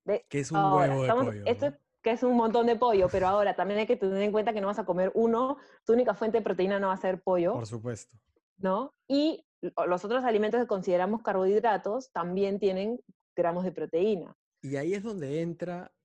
De- 0.05 0.25
que 0.29 0.41
es 0.41 0.51
un 0.53 0.59
ahora, 0.59 0.89
huevo 0.89 1.03
de 1.03 1.09
estamos- 1.09 1.27
pollo. 1.27 1.43
esto 1.47 1.71
¿no? 1.71 1.77
Que 2.07 2.13
es 2.13 2.23
un 2.23 2.37
montón 2.37 2.69
de 2.69 2.77
pollo, 2.77 3.09
pero 3.11 3.27
ahora 3.27 3.57
también 3.57 3.81
hay 3.81 3.87
que 3.89 3.97
tener 3.97 4.23
en 4.23 4.31
cuenta 4.31 4.53
que 4.53 4.61
no 4.61 4.69
vas 4.69 4.79
a 4.79 4.85
comer 4.85 5.11
uno, 5.17 5.57
tu 5.85 5.93
única 5.93 6.15
fuente 6.15 6.39
de 6.39 6.45
proteína 6.45 6.79
no 6.79 6.87
va 6.87 6.93
a 6.93 6.99
ser 6.99 7.21
pollo, 7.21 7.53
Por 7.55 7.67
supuesto. 7.67 8.17
¿no? 8.59 8.95
Y 9.09 9.45
lo- 9.61 9.87
los 9.89 10.05
otros 10.05 10.23
alimentos 10.23 10.61
que 10.61 10.69
consideramos 10.69 11.23
carbohidratos 11.25 12.13
también 12.13 12.61
tienen 12.61 13.01
gramos 13.35 13.65
de 13.65 13.73
proteína. 13.73 14.37
Y 14.63 14.77
ahí 14.77 14.95
es 14.95 15.03
donde 15.03 15.41
entra 15.41 15.97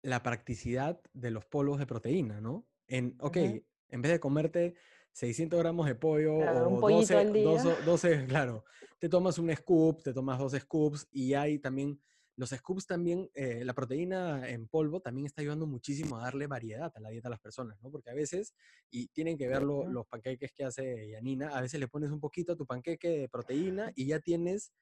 la 0.00 0.22
practicidad 0.22 1.00
de 1.12 1.32
los 1.32 1.44
polvos 1.44 1.80
de 1.80 1.86
proteína, 1.86 2.40
¿no? 2.40 2.68
En, 2.86 3.16
ok, 3.20 3.36
Ujú. 3.36 3.62
en 3.88 4.02
vez 4.02 4.12
de 4.12 4.20
comerte 4.20 4.76
600 5.10 5.58
gramos 5.58 5.86
de 5.86 5.96
pollo 5.96 6.36
Claro, 6.36 6.68
o 6.70 6.80
pollito 6.80 7.14
12, 7.14 7.16
al 7.16 7.32
día. 7.32 7.44
12, 7.44 7.82
12, 7.84 8.26
claro, 8.28 8.64
te 9.00 9.08
tomas 9.08 9.38
un 9.38 9.52
scoop, 9.56 10.04
te 10.04 10.12
tomas 10.14 10.38
dos 10.38 10.52
scoops 10.52 11.08
y 11.10 11.34
hay 11.34 11.58
también, 11.58 12.00
los 12.36 12.50
scoops 12.50 12.86
también, 12.86 13.30
eh, 13.34 13.64
la 13.64 13.72
proteína 13.74 14.48
en 14.48 14.68
polvo 14.68 15.00
también 15.00 15.26
está 15.26 15.40
ayudando 15.40 15.66
muchísimo 15.66 16.18
a 16.18 16.22
darle 16.22 16.46
variedad 16.46 16.92
a 16.94 17.00
la 17.00 17.08
dieta 17.08 17.28
a 17.28 17.30
las 17.30 17.40
personas, 17.40 17.80
¿no? 17.82 17.90
Porque 17.90 18.10
a 18.10 18.14
veces, 18.14 18.54
y 18.90 19.08
tienen 19.08 19.38
que 19.38 19.48
ver 19.48 19.62
lo- 19.62 19.82
Ujú. 19.82 19.90
los 19.92 20.06
panqueques 20.06 20.52
que 20.52 20.64
hace 20.64 21.10
Yanina, 21.10 21.56
a 21.56 21.60
veces 21.62 21.80
le 21.80 21.88
pones 21.88 22.10
un 22.10 22.20
poquito 22.20 22.52
a 22.52 22.56
tu 22.56 22.66
panqueque 22.66 23.08
de 23.08 23.28
proteína 23.28 23.90
y 23.94 24.06
ya 24.06 24.20
tienes 24.20 24.72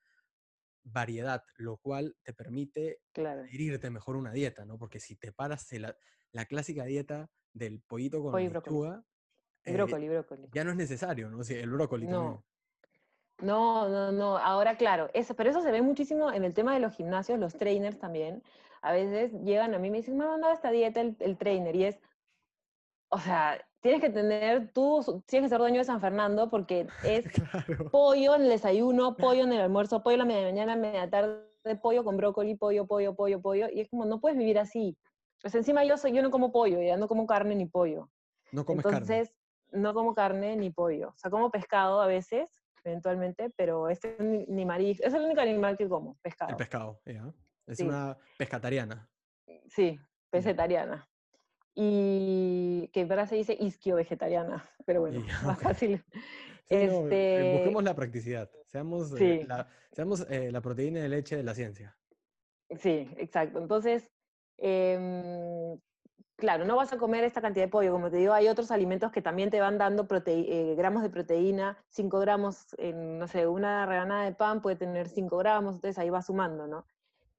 variedad, 0.82 1.42
lo 1.56 1.76
cual 1.78 2.16
te 2.24 2.34
permite 2.34 2.98
Claro. 3.12 3.42
adherirte 3.42 3.88
mejor 3.90 4.16
una 4.16 4.32
dieta, 4.32 4.64
¿no? 4.64 4.76
Porque 4.78 5.00
si 5.00 5.16
te 5.16 5.32
paras 5.32 5.70
la, 5.72 5.96
la 6.32 6.44
clásica 6.46 6.84
dieta 6.84 7.30
del 7.52 7.80
pollito 7.82 8.20
con 8.22 8.32
Pollo 8.32 8.50
brócoli. 8.50 8.74
lechuga, 8.74 9.04
Y 9.64 9.70
eh, 9.70 9.74
brócoli, 9.74 10.08
brócoli. 10.08 10.48
ya 10.52 10.64
no 10.64 10.70
es 10.72 10.76
necesario, 10.76 11.30
¿no? 11.30 11.42
Sí, 11.44 11.54
el 11.54 11.70
brócoli 11.70 12.06
también. 12.06 12.44
No. 13.40 13.88
No, 13.88 14.12
no. 14.12 14.38
Ahora, 14.38 14.76
claro, 14.76 15.10
eso, 15.14 15.34
pero 15.34 15.50
eso 15.50 15.60
se 15.60 15.72
ve 15.72 15.82
muchísimo 15.82 16.32
en 16.32 16.44
el 16.44 16.54
tema 16.54 16.74
de 16.74 16.80
los 16.80 16.94
gimnasios, 16.94 17.38
los 17.38 17.54
trainers 17.56 17.98
también. 17.98 18.42
A 18.82 18.92
veces 18.92 19.32
llegan 19.44 19.74
a 19.74 19.78
mí 19.78 19.88
y 19.88 19.90
me 19.90 19.96
dicen, 19.98 20.16
me 20.16 20.24
ha 20.24 20.28
mandado 20.28 20.52
esta 20.52 20.70
dieta 20.70 21.00
el, 21.00 21.16
el 21.20 21.38
trainer, 21.38 21.74
y 21.74 21.84
es, 21.84 21.98
o 23.08 23.18
sea, 23.18 23.58
tienes 23.80 24.00
que 24.00 24.10
tener, 24.10 24.72
tú 24.72 25.22
tienes 25.26 25.46
que 25.46 25.50
ser 25.50 25.58
dueño 25.58 25.78
de 25.78 25.84
San 25.84 26.00
Fernando 26.00 26.50
porque 26.50 26.86
es 27.04 27.24
Claro. 27.34 27.90
pollo 27.90 28.34
en 28.34 28.42
el 28.42 28.48
desayuno, 28.48 29.16
pollo 29.16 29.44
en 29.44 29.52
el 29.52 29.60
almuerzo, 29.60 30.02
pollo 30.02 30.14
en 30.14 30.18
la 30.20 30.24
media 30.24 30.46
mañana, 30.46 30.76
media 30.76 31.08
tarde, 31.08 31.46
pollo 31.82 32.04
con 32.04 32.16
brócoli, 32.16 32.54
pollo, 32.56 32.86
pollo, 32.86 33.14
pollo, 33.14 33.40
pollo, 33.40 33.68
y 33.72 33.80
es 33.80 33.88
como, 33.88 34.04
no 34.04 34.20
puedes 34.20 34.38
vivir 34.38 34.58
así. 34.58 34.96
Pues 35.40 35.54
encima 35.54 35.84
yo 35.84 35.96
soy, 35.96 36.12
yo 36.12 36.22
no 36.22 36.30
como 36.30 36.50
pollo, 36.52 36.80
ya 36.80 36.96
no 36.96 37.08
como 37.08 37.26
carne 37.26 37.54
ni 37.54 37.66
pollo. 37.66 38.10
No 38.52 38.64
comes 38.64 38.82
carne. 38.82 38.98
Entonces, 38.98 39.34
no 39.72 39.92
como 39.92 40.14
carne 40.14 40.56
ni 40.56 40.70
pollo. 40.70 41.10
O 41.10 41.16
sea, 41.16 41.30
como 41.30 41.50
pescado 41.50 42.00
a 42.00 42.06
veces, 42.06 42.63
eventualmente, 42.84 43.50
pero 43.56 43.88
este 43.88 44.16
ni, 44.20 44.44
ni 44.46 44.64
marisco. 44.64 45.06
Es 45.06 45.14
el 45.14 45.22
único 45.24 45.40
animal 45.40 45.76
que 45.76 45.88
como, 45.88 46.16
pescado. 46.22 46.50
El 46.50 46.56
pescado, 46.56 47.00
ya. 47.06 47.32
Es 47.66 47.78
Sí. 47.78 47.84
una 47.84 48.16
pescatariana. 48.38 49.08
Sí, 49.68 49.98
pescetariana. 50.30 51.08
Y 51.74 52.88
que 52.92 53.00
en 53.00 53.08
verdad 53.08 53.26
se 53.28 53.36
dice 53.36 53.56
isquio 53.58 53.96
vegetariana, 53.96 54.68
pero 54.86 55.00
bueno, 55.00 55.20
más 55.58 55.60
fácil. 55.60 56.04
Sí, 56.68 56.74
no, 56.76 56.80
eh, 56.80 56.84
Este- 56.92 57.52
busquemos 57.56 57.84
la 57.84 57.94
practicidad. 57.94 58.50
Seamos, 58.66 59.20
eh, 59.20 59.44
la, 59.46 59.68
seamos 59.92 60.26
eh, 60.30 60.50
la 60.52 60.60
proteína 60.60 61.00
de 61.00 61.08
leche 61.08 61.36
de 61.36 61.42
la 61.42 61.54
ciencia. 61.54 61.96
Sí, 62.78 63.08
exacto. 63.16 63.58
Entonces, 63.58 64.10
em, 64.58 65.78
claro, 66.36 66.64
no 66.64 66.76
vas 66.76 66.92
a 66.92 66.98
comer 66.98 67.24
esta 67.24 67.40
cantidad 67.40 67.64
de 67.64 67.70
pollo. 67.70 67.92
Como 67.92 68.10
te 68.10 68.16
digo, 68.16 68.32
hay 68.32 68.48
otros 68.48 68.70
alimentos 68.70 69.12
que 69.12 69.22
también 69.22 69.50
te 69.50 69.60
van 69.60 69.78
dando 69.78 70.06
eh, 70.26 70.74
gramos 70.76 71.02
de 71.02 71.10
proteína. 71.10 71.78
5 71.88 72.20
gramos, 72.20 72.74
en, 72.78 73.18
no 73.18 73.28
sé, 73.28 73.46
una 73.46 73.86
rebanada 73.86 74.24
de 74.24 74.34
pan 74.34 74.62
puede 74.62 74.76
tener 74.76 75.08
5 75.08 75.36
gramos, 75.38 75.76
entonces 75.76 75.98
ahí 75.98 76.10
va 76.10 76.22
sumando, 76.22 76.66
¿no? 76.66 76.86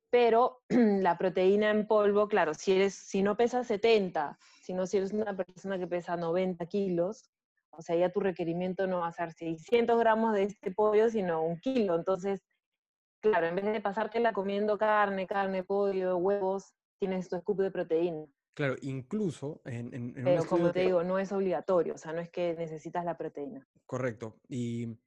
Pero 0.09 0.61
la 0.69 1.17
proteína 1.17 1.71
en 1.71 1.87
polvo, 1.87 2.27
claro, 2.27 2.53
si, 2.53 2.73
eres, 2.73 2.95
si 2.95 3.21
no 3.21 3.35
pesas 3.37 3.67
70, 3.67 4.37
sino 4.61 4.85
si 4.85 4.97
eres 4.97 5.13
una 5.13 5.35
persona 5.35 5.77
que 5.77 5.87
pesa 5.87 6.15
90 6.17 6.65
kilos, 6.67 7.29
o 7.77 7.81
sea, 7.81 7.95
ya 7.95 8.09
tu 8.09 8.21
requerimiento 8.21 8.87
no 8.87 8.99
va 8.99 9.07
a 9.07 9.11
ser 9.11 9.33
600 9.33 9.99
gramos 9.99 10.33
de 10.33 10.43
este 10.43 10.71
pollo, 10.71 11.09
sino 11.09 11.43
un 11.43 11.59
kilo. 11.59 11.95
Entonces, 11.95 12.41
claro, 13.21 13.47
en 13.47 13.55
vez 13.55 13.65
de 13.65 13.81
pasártela 13.81 14.33
comiendo 14.33 14.77
carne, 14.77 15.27
carne, 15.27 15.63
pollo, 15.63 16.17
huevos, 16.17 16.73
tienes 16.99 17.27
tu 17.29 17.37
scoop 17.37 17.59
de 17.59 17.71
proteína. 17.71 18.25
Claro, 18.55 18.75
incluso 18.81 19.61
en, 19.65 19.93
en- 19.93 20.13
Pero 20.13 20.45
como 20.45 20.71
te 20.71 20.79
que- 20.79 20.85
digo, 20.85 21.03
no 21.03 21.19
es 21.19 21.31
obligatorio, 21.33 21.93
o 21.95 21.97
sea, 21.97 22.13
no 22.13 22.21
es 22.21 22.29
que 22.29 22.55
necesitas 22.55 23.03
la 23.03 23.17
proteína. 23.17 23.67
Correcto. 23.85 24.39
Y 24.47 24.97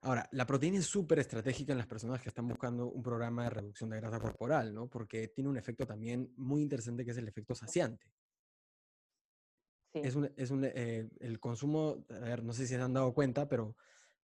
ahora, 0.00 0.28
la 0.32 0.44
proteína 0.44 0.78
es 0.78 0.86
súper 0.86 1.20
estratégica 1.20 1.70
en 1.72 1.78
las 1.78 1.86
personas 1.86 2.20
que 2.20 2.28
están 2.28 2.48
buscando 2.48 2.90
un 2.90 3.00
programa 3.02 3.44
de 3.44 3.50
reducción 3.50 3.88
de 3.90 3.98
grasa 4.00 4.18
corporal, 4.18 4.74
¿no? 4.74 4.88
Porque 4.88 5.28
tiene 5.28 5.48
un 5.48 5.56
efecto 5.56 5.86
también 5.86 6.32
muy 6.36 6.60
interesante 6.60 7.04
que 7.04 7.12
es 7.12 7.16
el 7.18 7.28
efecto 7.28 7.54
saciante. 7.54 8.10
Sí. 9.92 10.00
Es 10.02 10.16
un, 10.16 10.30
es 10.36 10.50
un, 10.50 10.64
eh, 10.64 11.08
el 11.20 11.38
consumo, 11.38 12.04
a 12.10 12.18
ver, 12.18 12.42
no 12.42 12.52
sé 12.52 12.66
si 12.66 12.74
se 12.74 12.80
han 12.82 12.92
dado 12.92 13.14
cuenta, 13.14 13.48
pero 13.48 13.76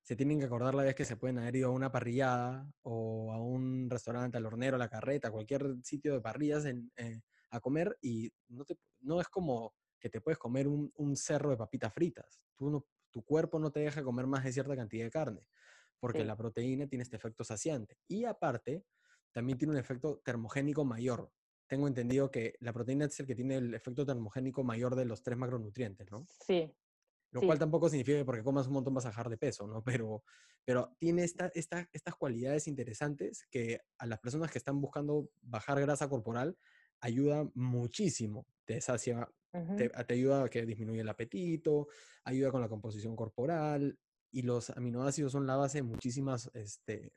se 0.02 0.16
tienen 0.16 0.40
que 0.40 0.46
acordar 0.46 0.74
la 0.74 0.82
vez 0.82 0.96
que 0.96 1.04
se 1.04 1.16
pueden 1.16 1.38
haber 1.38 1.54
ido 1.56 1.68
a 1.68 1.72
una 1.72 1.92
parrillada 1.92 2.68
o 2.82 3.32
a 3.32 3.40
un 3.40 3.88
restaurante, 3.88 4.36
al 4.36 4.44
hornero, 4.46 4.74
a 4.76 4.78
la 4.80 4.90
carreta, 4.90 5.30
cualquier 5.30 5.76
sitio 5.84 6.12
de 6.12 6.20
parrillas 6.20 6.64
en, 6.66 6.90
eh, 6.96 7.22
a 7.54 7.60
comer 7.60 7.96
y 8.00 8.32
no, 8.48 8.64
te, 8.64 8.78
no 9.00 9.20
es 9.20 9.28
como 9.28 9.74
que 10.00 10.10
te 10.10 10.20
puedes 10.20 10.38
comer 10.38 10.68
un, 10.68 10.92
un 10.96 11.16
cerro 11.16 11.50
de 11.50 11.56
papitas 11.56 11.92
fritas. 11.94 12.42
Tú 12.56 12.70
no, 12.70 12.86
tu 13.10 13.22
cuerpo 13.24 13.58
no 13.58 13.70
te 13.70 13.80
deja 13.80 14.02
comer 14.02 14.26
más 14.26 14.44
de 14.44 14.52
cierta 14.52 14.76
cantidad 14.76 15.04
de 15.04 15.10
carne, 15.10 15.48
porque 15.98 16.18
Sí. 16.22 16.24
la 16.24 16.36
proteína 16.36 16.86
tiene 16.86 17.02
este 17.02 17.16
efecto 17.16 17.44
saciante. 17.44 17.98
Y 18.08 18.24
aparte, 18.24 18.84
también 19.32 19.58
tiene 19.58 19.72
un 19.72 19.78
efecto 19.78 20.20
termogénico 20.24 20.84
mayor. 20.84 21.32
Tengo 21.66 21.88
entendido 21.88 22.30
que 22.30 22.54
la 22.60 22.72
proteína 22.72 23.06
es 23.06 23.18
el 23.20 23.26
que 23.26 23.34
tiene 23.34 23.56
el 23.56 23.74
efecto 23.74 24.04
termogénico 24.04 24.62
mayor 24.64 24.94
de 24.96 25.06
los 25.06 25.22
tres 25.22 25.38
macronutrientes, 25.38 26.10
¿no? 26.10 26.26
Sí, 26.46 26.74
Lo 27.32 27.40
Sí. 27.40 27.46
cual 27.46 27.58
tampoco 27.58 27.88
significa 27.88 28.18
que 28.18 28.24
porque 28.24 28.44
comas 28.44 28.66
un 28.68 28.74
montón 28.74 28.94
vas 28.94 29.06
a 29.06 29.08
bajar 29.08 29.28
de 29.28 29.36
peso, 29.38 29.66
¿no? 29.66 29.82
Pero, 29.84 30.24
pero 30.64 30.96
tiene 30.98 31.24
esta, 31.24 31.50
esta- 31.54 31.88
estas 31.92 32.14
cualidades 32.14 32.68
interesantes 32.68 33.46
que 33.50 33.80
a 33.98 34.06
las 34.06 34.20
personas 34.20 34.50
que 34.52 34.58
están 34.58 34.80
buscando 34.80 35.30
bajar 35.42 35.80
grasa 35.80 36.08
corporal 36.08 36.56
ayuda 37.00 37.48
muchísimo. 37.54 38.46
Te 38.64 38.80
sacia, 38.80 39.28
te, 39.76 39.88
te 39.88 40.14
ayuda 40.14 40.44
a 40.44 40.48
que 40.48 40.64
disminuye 40.66 41.00
el 41.00 41.08
apetito, 41.08 41.88
ayuda 42.24 42.50
con 42.50 42.60
la 42.60 42.68
composición 42.68 43.16
corporal 43.16 43.98
y 44.30 44.42
los 44.42 44.70
aminoácidos 44.70 45.32
son 45.32 45.46
la 45.46 45.56
base 45.56 45.78
de 45.78 45.82
muchísimas, 45.82 46.50
este, 46.54 47.12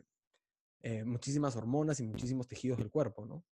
eh, 0.81 1.03
muchísimas 1.03 1.55
hormonas 1.55 1.99
y 1.99 2.03
muchísimos 2.07 2.47
tejidos 2.47 2.77
del 2.79 2.91
cuerpo, 2.91 3.25
¿no? 3.25 3.43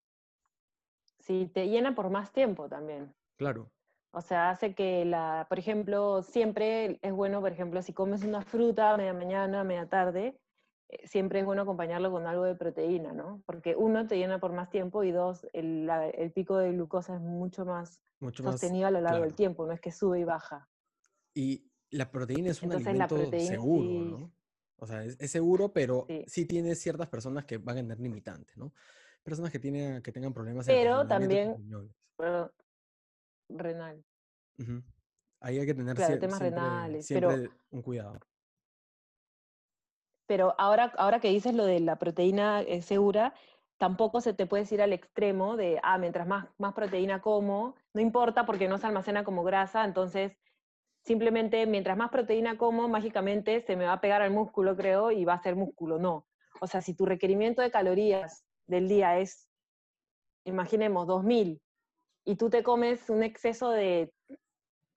sí, 1.20 1.50
te 1.54 1.68
llena 1.68 1.96
por 1.96 2.10
más 2.10 2.32
tiempo 2.32 2.70
también. 2.70 3.14
Claro, 3.38 3.72
O 4.14 4.22
sea, 4.22 4.50
hace 4.50 4.74
que 4.76 5.04
la, 5.06 5.46
por 5.50 5.60
ejemplo, 5.60 6.22
siempre 6.24 7.00
es 7.02 7.12
bueno, 7.14 7.42
por 7.42 7.52
ejemplo, 7.52 7.82
si 7.82 7.94
comes 7.94 8.24
una 8.24 8.42
fruta 8.42 8.94
a 8.94 8.98
media 8.98 9.14
mañana, 9.14 9.62
a 9.62 9.64
media 9.64 9.88
tarde, 9.90 10.40
siempre 11.06 11.40
es 11.40 11.46
bueno 11.46 11.64
acompañarlo 11.64 12.12
con 12.12 12.28
algo 12.28 12.44
de 12.44 12.56
proteína, 12.56 13.12
¿no? 13.14 13.42
Porque 13.46 13.76
uno, 13.76 14.08
te 14.08 14.18
llena 14.18 14.40
por 14.40 14.54
más 14.54 14.70
tiempo 14.70 15.04
y 15.04 15.12
dos, 15.12 15.48
el, 15.54 15.86
la- 15.86 16.10
el 16.10 16.32
pico 16.32 16.58
de 16.58 16.72
glucosa 16.72 17.16
es 17.16 17.22
mucho 17.22 17.66
más 17.66 18.02
mucho 18.20 18.44
más. 18.44 18.54
sostenido 18.54 18.88
a 18.88 18.92
lo 18.92 19.02
largo 19.02 19.24
del 19.24 19.34
tiempo, 19.36 19.66
no 19.66 19.74
es 19.74 19.82
que 19.82 19.92
sube 19.92 20.20
y 20.20 20.24
baja. 20.24 20.68
Y 21.34 21.70
la 21.92 22.10
proteína 22.12 22.52
es 22.52 22.62
un 22.62 22.68
Entonces, 22.72 22.88
alimento 22.88 23.16
proteína 23.16 23.50
seguro, 23.52 23.90
sí- 23.90 24.12
¿no? 24.22 24.32
O 24.78 24.86
sea, 24.88 25.04
es, 25.06 25.18
es 25.20 25.32
seguro, 25.32 25.72
pero 25.72 26.06
Sí. 26.08 26.24
sí. 26.28 26.46
tiene 26.46 26.76
ciertas 26.76 27.08
personas 27.08 27.46
que 27.46 27.58
van 27.58 27.78
a 27.78 27.82
tener 27.82 28.00
limitantes, 28.00 28.58
¿no? 28.58 28.74
Personas 29.24 29.52
que, 29.52 29.60
tienen, 29.60 30.02
que 30.02 30.12
tengan 30.12 30.34
problemas 30.34 30.66
Pero 30.68 31.02
en 31.02 31.08
también-. 31.08 31.56
Pero, 32.18 32.54
renal. 33.50 34.04
Ahí 35.40 35.60
hay 35.60 35.66
que 35.66 35.74
tener 35.74 35.96
Claro, 35.96 36.14
sie- 36.16 36.20
temas 36.20 36.38
siempre, 36.40 36.60
renales, 36.62 37.06
siempre 37.06 37.30
pero- 37.38 37.54
un 37.72 37.82
cuidado. 37.82 38.20
Pero 40.28 40.56
ahora, 40.58 40.92
ahora 40.98 41.20
que 41.20 41.30
dices 41.30 41.54
lo 41.54 41.66
de 41.66 41.80
la 41.80 41.98
proteína 41.98 42.62
eh, 42.62 42.82
segura, 42.82 43.34
tampoco 43.78 44.22
se 44.22 44.34
te 44.34 44.48
puede 44.48 44.66
ir 44.74 44.82
al 44.82 44.94
extremo 44.94 45.58
de, 45.58 45.80
ah, 45.84 45.98
mientras 45.98 46.28
más, 46.28 46.48
más 46.58 46.74
proteína 46.74 47.22
como, 47.22 47.76
no 47.94 48.02
importa 48.02 48.46
porque 48.46 48.68
no 48.68 48.78
se 48.78 48.88
almacena 48.88 49.24
como 49.24 49.44
grasa, 49.44 49.84
entonces 49.84 50.38
simplemente 51.04 51.66
mientras 51.68 51.98
más 51.98 52.10
proteína 52.10 52.58
como, 52.58 52.88
mágicamente 52.88 53.62
se 53.62 53.76
me 53.76 53.86
va 53.86 53.94
a 53.94 54.02
pegar 54.02 54.22
al 54.22 54.32
músculo, 54.32 54.76
creo, 54.76 55.12
y 55.12 55.26
va 55.26 55.34
a 55.34 55.44
ser 55.44 55.56
músculo. 55.56 56.00
No. 56.00 56.26
O 56.62 56.68
sea, 56.68 56.82
si 56.82 56.96
tu 56.96 57.06
requerimiento 57.06 57.62
de 57.62 57.72
calorías 57.72 58.44
del 58.66 58.88
día 58.88 59.20
es, 59.20 59.48
imaginemos, 60.46 61.06
2000, 61.06 61.62
y 62.26 62.36
tú 62.38 62.50
te 62.50 62.64
comes 62.64 63.10
un 63.10 63.22
exceso 63.22 63.70
de 63.70 64.12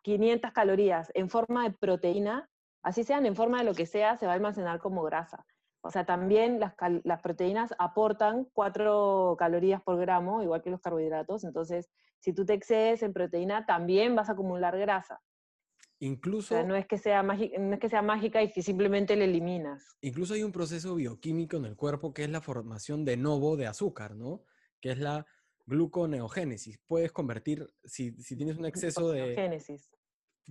500 0.02 0.52
calorías 0.52 1.10
en 1.14 1.28
forma 1.28 1.68
de 1.68 1.76
proteína, 1.76 2.48
así 2.82 3.04
sean 3.04 3.26
en 3.26 3.36
forma 3.36 3.58
de 3.58 3.64
lo 3.64 3.74
que 3.74 3.86
sea, 3.86 4.16
se 4.16 4.26
va 4.26 4.32
a 4.32 4.34
almacenar 4.34 4.80
como 4.80 5.02
grasa. 5.02 5.44
O 5.80 5.90
sea, 5.90 6.04
también 6.04 6.58
las, 6.60 6.74
proteínas 7.22 7.72
aportan 7.78 8.48
4 8.52 9.36
calorías 9.38 9.80
por 9.82 9.96
gramo, 9.98 10.42
igual 10.42 10.60
que 10.62 10.70
los 10.70 10.80
carbohidratos. 10.80 11.44
Entonces, 11.44 11.88
si 12.18 12.32
tú 12.32 12.44
te 12.44 12.54
excedes 12.54 13.02
en 13.02 13.12
proteína, 13.12 13.64
también 13.64 14.16
vas 14.16 14.28
a 14.28 14.32
acumular 14.32 14.76
grasa. 14.76 15.16
O 15.16 16.00
Incluso, 16.00 16.48
sea, 16.48 16.62
no 16.64 16.74
es 16.76 16.86
que 16.86 16.98
sea, 16.98 17.22
mági- 17.22 17.56
no 17.58 17.74
es 17.74 17.80
que 17.80 17.88
sea 17.88 18.02
mágica 18.02 18.42
y 18.42 18.52
que 18.52 18.62
simplemente 18.62 19.16
la 19.16 19.24
eliminas. 19.24 19.96
incluso 20.00 20.34
hay 20.34 20.42
un 20.44 20.52
proceso 20.52 20.94
bioquímico 20.94 21.56
en 21.56 21.64
el 21.64 21.76
cuerpo 21.76 22.12
que 22.12 22.22
es 22.24 22.30
la 22.30 22.40
formación 22.40 23.04
de 23.04 23.16
novo 23.16 23.56
de 23.56 23.66
azúcar, 23.66 24.14
¿no? 24.14 24.42
Que 24.80 24.92
es 24.92 24.98
la 24.98 25.26
gluconeogénesis. 25.66 26.78
Puedes 26.86 27.12
convertir, 27.12 27.66
si, 27.84 28.12
si 28.22 28.36
tienes 28.36 28.56
un 28.58 28.64
exceso 28.66 29.10
de, 29.10 29.34
Génesis. 29.34 29.90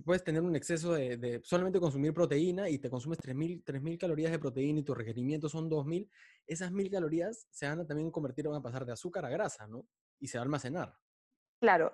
Puedes 0.04 0.24
tener 0.24 0.42
un 0.42 0.54
exceso 0.56 0.92
de, 0.94 1.16
de 1.16 1.40
solamente 1.44 1.80
consumir 1.80 2.14
proteína 2.14 2.68
y 2.68 2.78
te 2.78 2.90
consumes 2.90 3.18
3.000 3.18 3.64
3.000 3.64 3.98
calorías 3.98 4.30
de 4.30 4.38
proteína 4.38 4.80
y 4.80 4.82
tu 4.82 4.94
requerimiento 4.94 5.48
son 5.48 5.68
2.000, 5.68 6.08
esas 6.46 6.72
1.000 6.72 6.90
calorías 6.90 7.46
se 7.50 7.68
van 7.68 7.80
a 7.80 7.86
también 7.86 8.10
convertir, 8.10 8.46
van 8.48 8.58
a 8.58 8.62
pasar 8.62 8.84
de 8.84 8.92
azúcar 8.92 9.24
a 9.24 9.30
grasa, 9.30 9.66
¿no? 9.66 9.86
Y 10.20 10.28
se 10.28 10.38
va 10.38 10.42
a 10.42 10.44
almacenar. 10.44 10.94
Claro, 11.60 11.92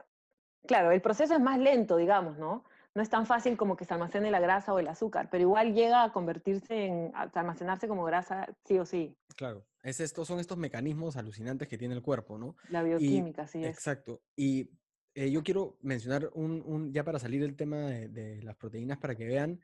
claro, 0.67 0.91
el 0.91 1.01
proceso 1.01 1.35
es 1.35 1.41
más 1.41 1.59
lento, 1.59 1.97
digamos, 1.97 2.39
¿no? 2.39 2.65
No 2.95 3.03
es 3.03 3.11
tan 3.11 3.27
fácil 3.27 3.57
como 3.57 3.77
que 3.77 3.85
se 3.85 3.93
almacene 3.93 4.31
la 4.31 4.39
grasa 4.39 4.73
o 4.73 4.79
el 4.79 4.87
azúcar, 4.87 5.29
pero 5.29 5.43
igual 5.43 5.75
llega 5.75 6.05
a 6.05 6.13
convertirse 6.13 6.85
en, 6.85 7.11
a 7.15 7.23
almacenarse 7.35 7.89
como 7.89 8.05
grasa 8.05 8.55
sí 8.65 8.79
o 8.79 8.87
sí. 8.87 9.17
Claro, 9.37 9.67
es 9.83 9.99
estos, 9.99 10.29
son 10.29 10.39
estos 10.39 10.59
mecanismos 10.59 11.17
alucinantes 11.17 11.67
que 11.67 11.77
tiene 11.77 11.95
el 11.95 12.03
cuerpo, 12.03 12.39
¿no? 12.39 12.55
La 12.69 12.85
bioquímica, 12.85 13.49
sí 13.49 13.65
es. 13.65 13.75
Exacto. 13.75 14.23
Y 14.37 14.71
eh, 15.15 15.31
yo 15.31 15.43
quiero 15.43 15.79
mencionar 15.83 16.31
un, 16.35 16.63
un- 16.67 16.93
ya 16.93 17.05
para 17.05 17.19
salir 17.19 17.41
del 17.41 17.57
tema 17.57 17.79
de, 17.79 18.09
de 18.09 18.43
las 18.43 18.57
proteínas, 18.57 18.99
para 18.99 19.15
que 19.15 19.27
vean 19.27 19.61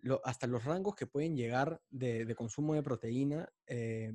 lo- 0.00 0.20
hasta 0.24 0.46
los 0.46 0.64
rangos 0.64 0.94
que 0.94 1.06
pueden 1.06 1.36
llegar 1.36 1.80
de, 1.90 2.24
de 2.24 2.34
consumo 2.34 2.74
de 2.74 2.82
proteína. 2.82 3.48
eh, 3.66 4.12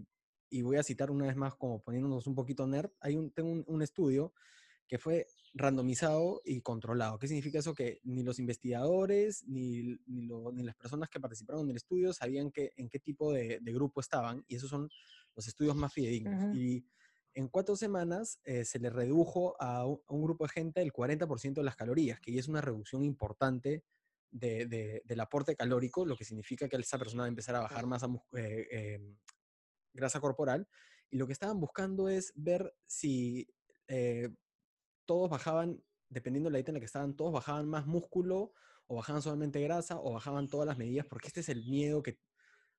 y 0.51 0.63
voy 0.63 0.77
a 0.77 0.83
citar 0.83 1.11
una 1.11 1.27
vez 1.27 1.35
más 1.35 1.53
como 1.55 1.79
poniéndonos 1.83 2.25
un 2.25 2.33
poquito 2.33 2.65
nerd, 2.65 2.89
hay 3.01 3.15
un, 3.15 3.29
tengo 3.31 3.51
un, 3.51 3.63
un 3.67 3.81
estudio 3.83 4.33
que 4.87 4.97
fue 4.97 5.27
randomizado 5.53 6.41
y 6.43 6.61
controlado. 6.61 7.19
¿Qué 7.19 7.27
significa 7.27 7.59
eso? 7.59 7.75
Que 7.75 7.99
ni 8.03 8.23
los 8.23 8.39
investigadores 8.39 9.43
ni, 9.47 9.99
ni, 10.07 10.23
lo- 10.23 10.51
ni 10.51 10.63
las 10.63 10.75
personas 10.75 11.07
que 11.09 11.19
participaron 11.19 11.65
en 11.65 11.69
el 11.71 11.75
estudio 11.75 12.13
sabían 12.13 12.49
que, 12.51 12.71
en 12.77 12.89
qué 12.89 12.97
tipo 12.99 13.31
de, 13.31 13.59
de 13.61 13.73
grupo 13.73 14.01
estaban 14.01 14.43
y 14.47 14.55
esos 14.55 14.69
son 14.71 14.89
los 15.35 15.47
estudios 15.47 15.75
más 15.75 15.93
fidedignos. 15.93 16.43
Ujú. 16.45 16.55
Y 16.55 16.83
en 17.33 17.47
cuatro 17.47 17.75
semanas 17.75 18.39
eh, 18.43 18.65
se 18.65 18.79
le 18.79 18.89
redujo 18.89 19.55
a 19.61 19.85
un, 19.85 20.01
a 20.07 20.13
un 20.13 20.23
grupo 20.23 20.45
de 20.45 20.49
gente 20.49 20.81
el 20.81 20.91
40% 20.91 21.61
de 21.61 21.63
las 21.63 21.75
calorías, 21.75 22.19
que 22.19 22.31
ya 22.33 22.39
es 22.39 22.47
una 22.47 22.61
reducción 22.61 23.03
importante 23.03 23.83
de- 24.31 24.65
de- 24.67 25.01
del 25.05 25.19
aporte 25.19 25.55
calórico, 25.55 26.05
lo 26.05 26.15
que 26.15 26.25
significa 26.25 26.67
que 26.67 26.75
esa 26.77 26.97
persona 26.99 27.23
va 27.23 27.25
a 27.25 27.29
empezar 27.29 27.55
a 27.55 27.61
bajar 27.61 27.85
masa 27.87 28.07
eh, 28.33 28.67
eh, 28.71 29.15
grasa 29.93 30.19
corporal. 30.19 30.67
Y 31.09 31.17
lo 31.17 31.25
que 31.27 31.33
estaban 31.33 31.59
buscando 31.59 32.09
es 32.09 32.31
ver 32.35 32.75
si 32.85 33.47
eh, 33.87 34.29
todos 35.05 35.29
bajaban, 35.29 35.83
dependiendo 36.09 36.49
de 36.49 36.53
la 36.53 36.57
dieta 36.57 36.71
en 36.71 36.75
la 36.75 36.79
que 36.79 36.85
estaban, 36.85 37.15
todos 37.15 37.33
bajaban 37.33 37.67
más 37.67 37.87
músculo 37.87 38.53
o 38.87 38.95
bajaban 38.95 39.21
solamente 39.21 39.61
grasa 39.61 39.99
o 39.99 40.13
bajaban 40.13 40.47
todas 40.47 40.67
las 40.67 40.77
medidas, 40.77 41.05
porque 41.07 41.27
este 41.27 41.39
es 41.39 41.49
el 41.49 41.65
miedo 41.65 42.03
que 42.03 42.19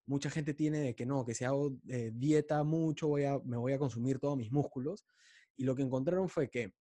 mucha 0.06 0.30
gente 0.30 0.54
tiene 0.54 0.80
de 0.80 0.94
que 0.94 1.06
no, 1.06 1.24
que 1.24 1.34
si 1.34 1.44
hago 1.44 1.72
eh, 1.88 2.10
dieta 2.12 2.62
mucho 2.64 3.08
voy 3.08 3.24
a, 3.24 3.38
me 3.40 3.56
voy 3.56 3.72
a 3.72 3.78
consumir 3.78 4.18
todos 4.18 4.36
mis 4.36 4.52
músculos. 4.52 5.06
Y 5.56 5.64
lo 5.64 5.74
que 5.74 5.82
encontraron 5.82 6.28
fue 6.28 6.50
que 6.50 6.74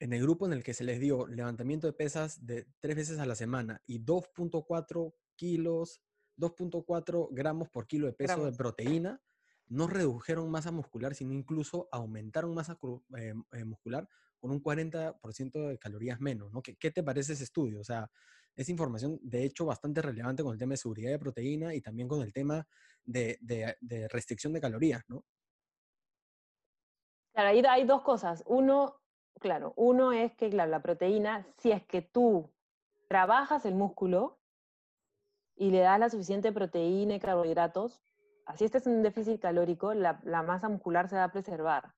en 0.00 0.12
el 0.12 0.22
grupo 0.22 0.46
en 0.46 0.52
el 0.54 0.64
que 0.64 0.74
se 0.74 0.84
les 0.84 0.98
dio 0.98 1.26
levantamiento 1.26 1.86
de 1.86 1.92
pesas 1.92 2.44
de 2.46 2.66
tres 2.80 2.96
veces 2.96 3.18
a 3.18 3.26
la 3.26 3.34
semana 3.34 3.82
y 3.86 4.00
2.4 4.00 5.14
kilos, 5.36 6.00
2.4 6.38 7.28
gramos 7.30 7.68
por 7.68 7.86
kilo 7.86 8.06
de 8.06 8.14
peso 8.14 8.44
de 8.44 8.52
proteína, 8.52 9.20
no 9.66 9.86
redujeron 9.86 10.50
masa 10.50 10.72
muscular, 10.72 11.14
sino 11.14 11.34
incluso 11.34 11.88
aumentaron 11.92 12.54
masa 12.54 12.78
eh, 13.16 13.34
eh, 13.52 13.64
muscular 13.64 14.08
con 14.38 14.50
un 14.50 14.62
40% 14.62 15.68
de 15.68 15.78
calorías 15.78 16.18
menos, 16.20 16.50
¿no? 16.50 16.62
¿Qué, 16.62 16.76
qué 16.76 16.90
te 16.90 17.02
parece 17.02 17.34
ese 17.34 17.44
estudio? 17.44 17.80
O 17.80 17.84
sea, 17.84 18.10
es 18.56 18.68
información 18.68 19.18
de 19.22 19.44
hecho 19.44 19.66
bastante 19.66 20.02
relevante 20.02 20.42
con 20.42 20.52
el 20.52 20.58
tema 20.58 20.72
de 20.72 20.76
seguridad 20.78 21.10
de 21.10 21.18
proteína 21.18 21.74
y 21.74 21.80
también 21.80 22.08
con 22.08 22.22
el 22.22 22.32
tema 22.32 22.66
de, 23.04 23.38
de- 23.40 23.76
de 23.80 24.08
restricción 24.08 24.52
de 24.52 24.60
calorías, 24.60 25.02
¿no? 25.08 25.24
Claro, 27.32 27.48
ahí 27.50 27.62
hay 27.68 27.84
dos 27.86 28.02
cosas. 28.02 28.42
Uno, 28.46 28.96
claro, 29.40 29.72
uno 29.76 30.12
es 30.12 30.34
que, 30.36 30.50
claro, 30.50 30.70
la 30.70 30.82
proteína, 30.82 31.46
si 31.58 31.72
es 31.72 31.84
que 31.86 32.02
tú 32.02 32.50
trabajas 33.08 33.64
el 33.66 33.74
músculo 33.74 34.38
y 35.56 35.70
le 35.70 35.80
das 35.80 35.98
la 36.00 36.10
suficiente 36.10 36.52
proteína 36.52 37.14
y 37.14 37.20
carbohidratos, 37.20 38.02
así 38.46 38.64
estés 38.64 38.86
en 38.86 38.94
un 38.94 39.02
déficit 39.02 39.40
calórico, 39.40 39.94
la, 39.94 40.20
la 40.24 40.42
masa 40.42 40.68
muscular 40.68 41.08
se 41.08 41.16
va 41.16 41.24
a 41.24 41.32
preservar, 41.32 41.94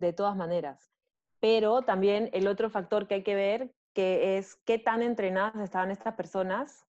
de 0.00 0.12
todas 0.12 0.36
maneras. 0.36 0.92
Pero 1.40 1.82
también 1.82 2.30
el 2.32 2.46
otro 2.46 2.70
factor 2.70 3.06
que 3.08 3.14
hay 3.14 3.22
que 3.22 3.34
ver, 3.34 3.74
que 3.96 4.36
es 4.36 4.56
qué 4.66 4.78
tan 4.78 5.00
entrenadas 5.00 5.56
estaban 5.56 5.90
estas 5.90 6.12
personas 6.16 6.84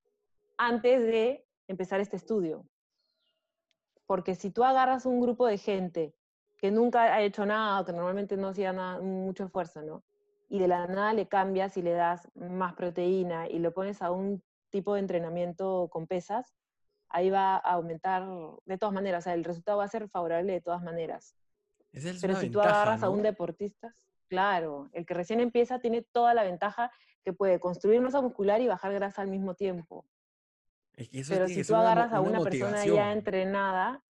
antes 0.58 1.02
de 1.02 1.48
empezar 1.70 2.02
este 2.02 2.18
estudio. 2.18 2.66
Porque 4.06 4.36
si 4.36 4.52
tú 4.52 4.66
agarras 4.66 5.06
un 5.06 5.22
grupo 5.22 5.48
de 5.48 5.58
gente 5.58 6.14
que 6.58 6.70
nunca 6.70 7.04
ha 7.04 7.22
hecho 7.22 7.46
nada, 7.46 7.80
o 7.80 7.86
que 7.86 7.94
normalmente 7.94 8.36
no 8.36 8.50
hacía 8.50 8.74
nada, 8.74 9.00
mucho 9.00 9.46
esfuerzo, 9.46 9.82
¿no? 9.84 10.04
Y 10.50 10.60
de 10.60 10.68
la 10.68 10.86
nada 10.86 11.14
le 11.14 11.30
cambias 11.30 11.78
y 11.78 11.82
le 11.82 11.94
das 11.94 12.28
más 12.36 12.74
proteína 12.74 13.48
y 13.48 13.60
lo 13.60 13.74
pones 13.74 14.02
a 14.02 14.12
un 14.12 14.44
tipo 14.70 14.94
de 14.94 15.00
entrenamiento 15.00 15.88
con 15.90 16.08
pesas, 16.08 16.58
ahí 17.08 17.30
va 17.30 17.56
a 17.56 17.72
aumentar 17.72 18.28
de 18.66 18.78
todas 18.78 18.94
maneras, 18.94 19.24
o 19.24 19.26
sea, 19.26 19.34
el 19.34 19.46
resultado 19.46 19.78
va 19.78 19.86
a 19.86 19.88
ser 19.88 20.10
favorable 20.10 20.52
de 20.52 20.60
todas 20.60 20.84
maneras. 20.84 21.38
Esa 21.94 22.10
es 22.10 22.20
Pero 22.20 22.34
una 22.34 22.42
si 22.42 22.50
tú 22.50 22.60
ventaja, 22.60 22.82
agarras 22.82 23.04
a 23.04 23.10
un 23.10 23.22
deportista, 23.22 23.96
claro, 24.28 24.90
el 24.94 25.06
que 25.06 25.14
recién 25.14 25.40
empieza 25.40 25.80
tiene 25.80 26.02
toda 26.02 26.34
la 26.34 26.44
ventaja 26.44 26.92
que 27.24 27.34
puede 27.34 27.60
construir 27.60 28.02
masa 28.02 28.22
muscular 28.22 28.62
y 28.62 28.68
bajar 28.68 28.94
grasa 28.94 29.22
al 29.22 29.28
mismo 29.28 29.54
tiempo. 29.54 30.06
Es 30.96 31.10
que 31.10 31.20
eso 31.20 31.34
Pero 31.34 31.48
si 31.48 31.64
tú 31.64 31.74
una 31.74 31.82
agarras 31.82 32.14
a 32.14 32.22
una 32.22 32.40
persona 32.40 32.86
ya 32.86 33.12
entrenada, 33.12 34.02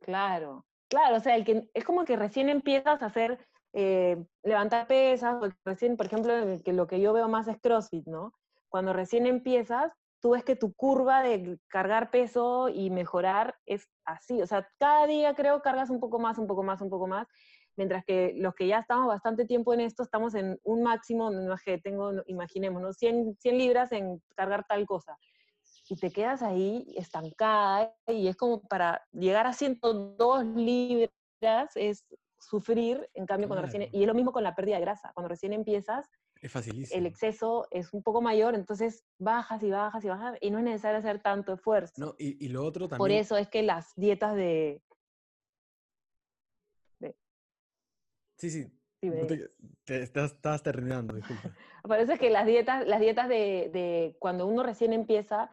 claro, 0.00 0.66
claro, 0.88 1.16
o 1.16 1.20
sea, 1.20 1.34
el 1.36 1.44
que, 1.44 1.68
es 1.74 1.84
como 1.84 2.04
que 2.04 2.16
recién 2.16 2.48
empiezas 2.48 3.02
a 3.02 3.06
hacer, 3.06 3.44
eh, 3.72 4.22
levantar 4.42 4.86
pesas, 4.86 5.42
o 5.42 5.48
recién, 5.64 5.96
por 5.96 6.06
ejemplo, 6.06 6.32
el 6.36 6.62
que 6.62 6.72
lo 6.72 6.86
que 6.86 7.00
yo 7.00 7.12
veo 7.12 7.28
más 7.28 7.48
es 7.48 7.58
CrossFit, 7.60 8.06
¿no? 8.06 8.34
Cuando 8.68 8.92
recién 8.92 9.26
empiezas, 9.26 9.92
tú 10.20 10.30
ves 10.30 10.44
que 10.44 10.56
tu 10.56 10.74
curva 10.74 11.22
de 11.22 11.58
cargar 11.68 12.10
peso 12.10 12.68
y 12.68 12.90
mejorar 12.90 13.56
es 13.66 13.88
así, 14.04 14.40
o 14.42 14.46
sea, 14.46 14.68
cada 14.78 15.06
día 15.06 15.34
creo 15.34 15.62
cargas 15.62 15.90
un 15.90 16.00
poco 16.00 16.18
más, 16.18 16.38
un 16.38 16.46
poco 16.46 16.62
más, 16.62 16.80
un 16.80 16.90
poco 16.90 17.06
más, 17.06 17.26
mientras 17.80 18.04
que 18.04 18.34
los 18.36 18.54
que 18.54 18.66
ya 18.66 18.80
estamos 18.80 19.06
bastante 19.06 19.46
tiempo 19.46 19.72
en 19.72 19.80
esto, 19.80 20.02
estamos 20.02 20.34
en 20.34 20.58
un 20.64 20.82
máximo, 20.82 21.30
no 21.30 21.56
sé, 21.56 21.78
tengo, 21.78 22.12
imaginemos, 22.26 22.82
¿no? 22.82 22.92
100, 22.92 23.36
100 23.40 23.56
libras 23.58 23.90
en 23.92 24.22
cargar 24.36 24.66
tal 24.68 24.84
cosa 24.84 25.16
y 25.88 25.96
te 25.96 26.10
quedas 26.10 26.42
ahí 26.42 26.84
estancada 26.96 27.96
y 28.06 28.28
es 28.28 28.36
como 28.36 28.60
para 28.60 29.02
llegar 29.12 29.46
a 29.46 29.54
102 29.54 30.44
libras 30.44 31.10
es 31.74 32.04
sufrir, 32.38 33.08
en 33.14 33.24
cambio 33.26 33.48
cuando 33.48 33.62
recién, 33.62 33.88
y 33.90 34.02
es 34.02 34.06
lo 34.06 34.14
mismo 34.14 34.30
con 34.30 34.44
la 34.44 34.54
pérdida 34.54 34.76
de 34.76 34.82
grasa, 34.82 35.10
cuando 35.14 35.28
recién 35.28 35.52
empiezas 35.54 36.06
Es 36.36 36.44
el 36.44 36.50
facilísimo. 36.50 37.06
exceso 37.06 37.66
es 37.70 37.92
un 37.94 38.02
poco 38.02 38.20
mayor, 38.20 38.54
entonces 38.54 39.04
bajas 39.18 39.62
y 39.62 39.70
bajas 39.70 40.04
y 40.04 40.08
bajas 40.08 40.36
y 40.40 40.50
no 40.50 40.58
es 40.58 40.64
necesario 40.64 40.98
hacer 40.98 41.20
tanto 41.22 41.54
esfuerzo. 41.54 41.94
No, 41.96 42.14
y, 42.18 42.44
y 42.44 42.48
lo 42.50 42.62
otro 42.64 42.88
Por 42.88 42.98
también. 42.98 43.20
eso 43.20 43.36
es 43.36 43.48
que 43.48 43.62
las 43.62 43.92
dietas 43.96 44.34
de... 44.36 44.82
Sí, 48.40 48.48
sí. 48.48 48.64
sí, 49.02 49.10
no 49.10 49.26
te- 49.26 49.50
te 49.84 50.02
estás, 50.02 50.62
terminando, 50.62 51.14
disculpa. 51.14 51.50
Es 51.98 52.18
que 52.18 52.30
las 52.30 52.46
dietas, 52.46 52.86
las 52.86 52.98
dietas 53.00 53.28
de, 53.28 53.68
de 53.70 54.16
cuando 54.18 54.46
uno 54.46 54.62
recién 54.62 54.94
empieza, 54.94 55.50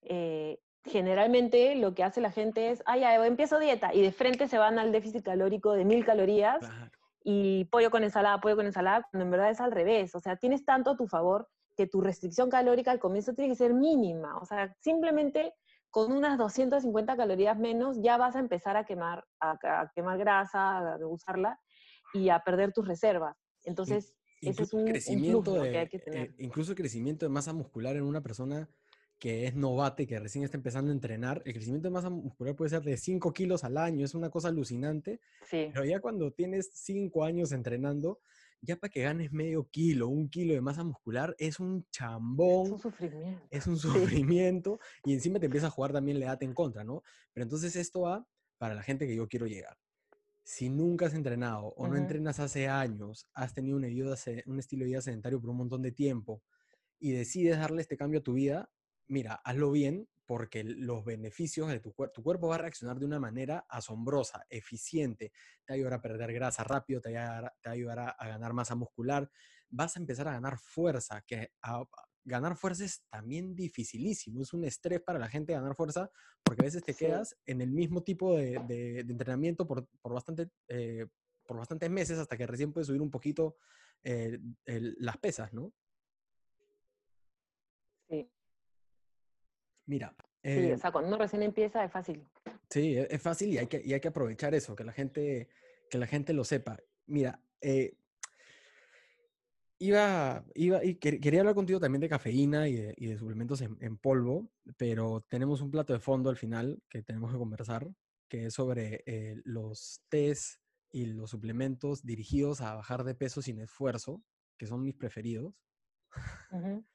eh, 0.00 0.58
generalmente 0.84 1.74
lo 1.74 1.94
que 1.94 2.02
hace 2.02 2.22
la 2.22 2.30
gente 2.30 2.70
es, 2.70 2.82
ah, 2.86 2.96
ya, 2.96 3.14
empiezo 3.26 3.58
dieta, 3.58 3.92
y 3.92 4.00
de 4.00 4.10
frente 4.10 4.48
se 4.48 4.56
van 4.56 4.78
al 4.78 4.90
déficit 4.90 5.22
calórico 5.22 5.74
de 5.74 5.84
mil 5.84 6.02
calorías 6.02 6.60
Claro. 6.60 6.90
y 7.22 7.66
pollo 7.66 7.90
con 7.90 8.04
ensalada, 8.04 8.40
pollo 8.40 8.56
con 8.56 8.64
ensalada, 8.64 9.06
cuando 9.10 9.26
en 9.26 9.30
verdad 9.32 9.50
es 9.50 9.60
al 9.60 9.72
revés. 9.72 10.14
O 10.14 10.20
sea, 10.20 10.36
tienes 10.36 10.64
tanto 10.64 10.92
a 10.92 10.96
tu 10.96 11.06
favor 11.06 11.46
que 11.76 11.86
tu 11.86 12.00
restricción 12.00 12.48
calórica 12.48 12.90
al 12.90 13.00
comienzo 13.00 13.34
tiene 13.34 13.50
que 13.50 13.56
ser 13.56 13.74
mínima. 13.74 14.38
O 14.38 14.46
sea, 14.46 14.74
simplemente 14.80 15.52
con 15.90 16.10
unas 16.12 16.38
250 16.38 17.16
calorías 17.16 17.58
menos 17.58 18.00
ya 18.00 18.16
vas 18.16 18.36
a 18.36 18.38
empezar 18.38 18.76
a 18.78 18.84
quemar, 18.84 19.26
a, 19.40 19.58
a 19.82 19.90
quemar 19.94 20.16
grasa, 20.18 20.94
a 20.94 20.98
usarla 21.06 21.58
y 22.12 22.28
a 22.28 22.40
perder 22.40 22.72
tus 22.72 22.86
reservas. 22.86 23.36
Entonces, 23.64 24.14
ese 24.40 24.62
es 24.62 24.72
Incluso 24.72 24.76
un, 24.76 24.82
un 24.84 24.88
crecimiento 24.88 25.54
¿no? 25.56 25.62
de, 25.62 25.70
que 25.70 25.78
hay 25.78 25.88
que 25.88 26.02
eh, 26.06 26.34
incluso 26.38 26.72
el 26.72 26.76
crecimiento 26.76 27.26
de 27.26 27.30
masa 27.30 27.52
muscular 27.52 27.96
en 27.96 28.02
una 28.04 28.22
persona 28.22 28.68
que 29.18 29.46
es 29.46 29.54
novata 29.54 30.02
y 30.02 30.06
que 30.06 30.18
recién 30.18 30.44
está 30.44 30.56
empezando 30.56 30.90
a 30.90 30.94
entrenar, 30.94 31.42
el 31.44 31.52
crecimiento 31.52 31.88
de 31.88 31.92
masa 31.92 32.08
muscular 32.08 32.56
puede 32.56 32.70
ser 32.70 32.82
de 32.82 32.96
5 32.96 33.34
kilos 33.34 33.64
al 33.64 33.76
año, 33.76 34.02
es 34.02 34.14
una 34.14 34.30
cosa 34.30 34.48
alucinante, 34.48 35.20
Sí, 35.44 35.68
pero 35.74 35.84
ya 35.84 36.00
cuando 36.00 36.30
tienes 36.32 36.70
5 36.72 37.22
años 37.24 37.52
entrenando, 37.52 38.20
ya 38.62 38.76
para 38.76 38.90
que 38.90 39.02
ganes 39.02 39.30
medio 39.30 39.68
kilo, 39.68 40.08
un 40.08 40.30
kilo 40.30 40.54
de 40.54 40.62
masa 40.62 40.84
muscular, 40.84 41.34
es 41.38 41.60
un 41.60 41.80
es 41.80 41.90
chambón, 41.90 42.72
un 42.72 42.78
sufrimiento. 42.78 43.46
es 43.50 43.66
un 43.66 43.76
Sí. 43.76 43.88
sufrimiento 43.88 44.80
y 45.04 45.12
encima 45.12 45.38
te 45.38 45.46
empieza 45.46 45.66
a 45.66 45.70
jugar 45.70 45.92
también 45.92 46.18
la 46.18 46.26
edad 46.26 46.42
en 46.42 46.54
contra, 46.54 46.82
¿no? 46.82 47.02
Pero 47.34 47.44
entonces 47.44 47.76
esto 47.76 48.00
va 48.02 48.26
para 48.56 48.74
la 48.74 48.82
gente 48.82 49.06
que 49.06 49.16
yo 49.16 49.28
quiero 49.28 49.46
llegar. 49.46 49.76
Si 50.52 50.68
nunca 50.68 51.06
has 51.06 51.14
entrenado 51.14 51.66
o 51.76 51.86
no 51.86 51.96
entrenas 51.96 52.40
hace 52.40 52.66
años, 52.66 53.28
has 53.34 53.54
tenido 53.54 53.76
un 53.76 53.84
estilo 53.84 54.82
de 54.82 54.90
vida 54.90 55.00
sedentario 55.00 55.40
por 55.40 55.50
un 55.50 55.58
montón 55.58 55.80
de 55.80 55.92
tiempo 55.92 56.42
y 56.98 57.12
decides 57.12 57.56
darle 57.56 57.82
este 57.82 57.96
cambio 57.96 58.18
a 58.18 58.24
tu 58.24 58.32
vida, 58.32 58.68
mira, 59.06 59.40
hazlo 59.44 59.70
bien 59.70 60.08
porque 60.26 60.64
los 60.64 61.04
beneficios 61.04 61.68
de 61.68 61.78
tu 61.78 61.92
cuerpo, 61.92 62.14
tu 62.14 62.22
cuerpo 62.24 62.48
va 62.48 62.56
a 62.56 62.58
reaccionar 62.58 62.98
de 62.98 63.06
una 63.06 63.20
manera 63.20 63.64
asombrosa, 63.68 64.44
eficiente, 64.50 65.30
te 65.64 65.84
va 65.84 65.94
a 65.94 66.02
perder 66.02 66.32
grasa 66.32 66.64
rápido, 66.64 67.00
te 67.00 67.14
va 67.14 67.20
a 67.20 67.70
ayudar, 67.70 67.96
te 67.96 68.00
a, 68.00 68.26
ganar 68.26 68.52
masa 68.52 68.74
muscular, 68.74 69.30
vas 69.68 69.96
a 69.96 70.00
empezar 70.00 70.26
a 70.26 70.32
ganar 70.32 70.58
fuerza, 70.58 71.22
que 71.24 71.52
a- 71.62 71.84
ganar 72.24 72.56
fuerza 72.56 72.84
es 72.84 73.02
también 73.08 73.54
dificilísimo, 73.54 74.42
es 74.42 74.52
un 74.52 74.64
estrés 74.64 75.00
para 75.00 75.18
la 75.18 75.28
gente 75.28 75.52
ganar 75.52 75.74
fuerza 75.74 76.10
porque 76.44 76.62
a 76.62 76.64
veces 76.66 76.82
te 76.82 76.92
Sí. 76.92 77.04
quedas 77.04 77.36
en 77.46 77.60
el 77.60 77.70
mismo 77.70 78.02
tipo 78.02 78.36
de, 78.36 78.58
de- 78.68 79.04
de 79.04 79.12
entrenamiento 79.12 79.66
por, 79.66 79.86
por, 80.02 80.12
bastante, 80.12 80.48
eh, 80.68 81.06
por 81.46 81.56
bastantes 81.56 81.90
meses 81.90 82.18
hasta 82.18 82.36
que 82.36 82.46
recién 82.46 82.72
puedes 82.72 82.86
subir 82.88 83.02
un 83.02 83.10
poquito 83.10 83.56
eh, 84.02 84.38
el- 84.64 84.96
las 84.98 85.18
pesas, 85.18 85.52
¿no? 85.52 85.72
Sí, 88.08 88.30
Mira, 89.86 90.14
sí, 90.42 90.50
eh, 90.70 90.74
o 90.74 90.78
sea, 90.78 90.92
cuando 90.92 91.08
uno 91.08 91.18
recién 91.18 91.42
empieza 91.42 91.84
es 91.84 91.90
fácil. 91.92 92.24
Sí, 92.68 92.96
e- 92.96 93.08
es 93.10 93.20
fácil 93.22 93.52
y 93.52 93.58
hay 93.58 93.66
que, 93.66 93.82
y 93.84 93.92
hay 93.92 94.00
que 94.00 94.08
aprovechar 94.08 94.54
eso, 94.54 94.76
que 94.76 94.84
la 94.84 94.92
gente, 94.92 95.48
que 95.90 95.98
la 95.98 96.06
gente 96.06 96.32
lo 96.32 96.44
sepa. 96.44 96.78
Mira, 97.06 97.42
eh, 97.60 97.96
iba, 99.80 100.44
iba, 100.54 100.84
y 100.84 100.94
quer- 101.00 101.20
quería 101.20 101.40
hablar 101.40 101.56
contigo 101.56 101.80
también 101.80 102.00
de 102.00 102.08
cafeína 102.08 102.68
y 102.68 102.74
de, 102.76 102.94
y 102.96 103.06
de 103.06 103.18
suplementos 103.18 103.60
en, 103.62 103.76
en 103.80 103.96
polvo, 103.98 104.48
pero 104.76 105.24
tenemos 105.28 105.60
un 105.60 105.72
plato 105.72 105.92
de 105.92 105.98
fondo 105.98 106.30
al 106.30 106.36
final 106.36 106.80
que 106.88 107.02
tenemos 107.02 107.32
que 107.32 107.38
conversar. 107.38 107.88
que 108.28 108.46
es 108.46 108.54
sobre 108.54 109.02
eh, 109.06 109.40
los 109.44 110.02
test 110.08 110.60
y 110.92 111.06
los 111.06 111.30
suplementos 111.30 112.04
dirigidos 112.04 112.60
a 112.60 112.76
bajar 112.76 113.02
de 113.02 113.16
peso 113.16 113.42
sin 113.42 113.58
esfuerzo, 113.58 114.22
que 114.56 114.66
son 114.66 114.84
mis 114.84 114.94
preferidos. 114.94 115.52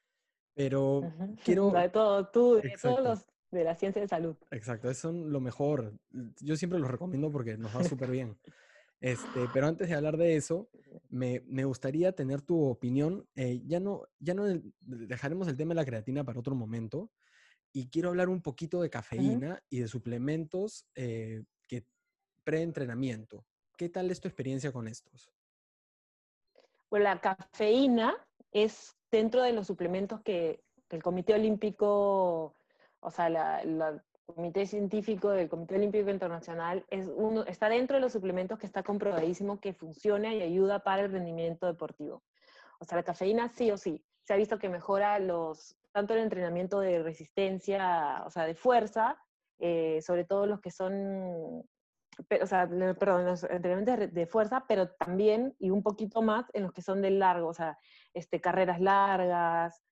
Pero 0.54 1.02
quiero... 1.44 1.70
De 1.72 1.90
todo, 1.90 2.26
tú, 2.28 2.54
de 2.54 2.74
todos 2.80 3.04
los 3.04 3.26
de 3.50 3.64
la 3.64 3.74
ciencia 3.74 4.00
de 4.02 4.08
salud. 4.08 4.36
Exacto, 4.50 4.90
eso 4.90 5.08
son 5.08 5.30
lo 5.30 5.40
mejor. 5.40 5.92
Yo 6.40 6.56
siempre 6.56 6.78
los 6.78 6.90
recomiendo 6.90 7.30
porque 7.30 7.56
nos 7.58 7.74
va 7.76 7.84
súper 7.98 8.10
bien. 8.10 8.36
Este, 9.00 9.46
pero 9.52 9.66
antes 9.66 9.88
de 9.88 9.94
hablar 9.94 10.16
de 10.16 10.36
eso, 10.36 10.68
me, 11.08 11.42
me 11.46 11.64
gustaría 11.64 12.12
tener 12.12 12.42
tu 12.42 12.64
opinión. 12.64 13.28
Eh, 13.34 13.62
ya 13.66 13.80
no, 13.80 14.02
ya 14.18 14.34
no 14.34 14.44
dejaremos 14.80 15.48
el 15.48 15.56
tema 15.56 15.70
de 15.70 15.76
la 15.76 15.84
creatina 15.84 16.24
para 16.24 16.40
otro 16.40 16.54
momento. 16.54 17.10
Y 17.72 17.88
quiero 17.88 18.08
hablar 18.08 18.28
un 18.28 18.40
poquito 18.40 18.80
de 18.80 18.88
cafeína 18.88 19.62
y 19.68 19.80
de 19.80 19.88
suplementos 19.88 20.86
eh, 20.94 21.44
que 21.68 21.84
pre-entrenamiento. 22.42 23.44
¿Qué 23.76 23.90
tal 23.90 24.10
es 24.10 24.20
tu 24.20 24.28
experiencia 24.28 24.72
con 24.72 24.88
estos? 24.88 25.30
Pues 26.88 27.02
la 27.02 27.20
cafeína 27.20 28.16
es 28.50 28.96
dentro 29.10 29.42
de 29.42 29.52
los 29.52 29.66
suplementos 29.66 30.22
que, 30.22 30.62
el 30.88 31.02
Comité 31.02 31.34
Olímpico, 31.34 32.54
o 33.00 33.10
sea, 33.10 33.60
el 33.60 34.00
Comité 34.26 34.66
Científico 34.66 35.30
del 35.30 35.48
Comité 35.48 35.76
Olímpico 35.76 36.10
Internacional, 36.10 36.84
es 36.90 37.08
uno, 37.14 37.44
está 37.44 37.68
dentro 37.68 37.96
de 37.96 38.00
los 38.00 38.12
suplementos 38.12 38.58
que 38.58 38.66
está 38.66 38.82
comprobadísimo 38.82 39.60
que 39.60 39.72
funciona 39.72 40.34
y 40.34 40.42
ayuda 40.42 40.80
para 40.80 41.02
el 41.02 41.12
rendimiento 41.12 41.66
deportivo. 41.66 42.22
O 42.80 42.84
sea, 42.84 42.96
la 42.96 43.04
cafeína 43.04 43.48
sí 43.48 43.70
o 43.70 43.76
sí. 43.76 44.04
Se 44.24 44.34
ha 44.34 44.36
visto 44.36 44.58
que 44.58 44.68
mejora 44.68 45.18
los, 45.18 45.76
tanto 45.92 46.14
el 46.14 46.20
entrenamiento 46.20 46.80
de 46.80 47.02
resistencia, 47.02 48.24
o 48.26 48.30
sea, 48.30 48.44
de 48.44 48.54
fuerza, 48.54 49.16
eh, 49.58 50.00
sobre 50.02 50.24
todo 50.24 50.46
los 50.46 50.60
que 50.60 50.70
son 50.70 51.64
o 52.18 52.46
sea, 52.46 52.66
perdón, 52.68 53.26
los 53.26 53.44
entrenamientos 53.44 54.12
de, 54.12 54.26
fuerza, 54.26 54.64
pero 54.66 54.88
también 54.90 55.54
y 55.58 55.70
un 55.70 55.82
poquito 55.82 56.22
más 56.22 56.46
en 56.54 56.62
los 56.62 56.72
que 56.72 56.82
son 56.82 57.02
de 57.02 57.10
largo, 57.10 57.48
o 57.48 57.54
sea, 57.54 57.78
este, 58.14 58.40
carreras 58.40 58.80
largas, 58.80 59.82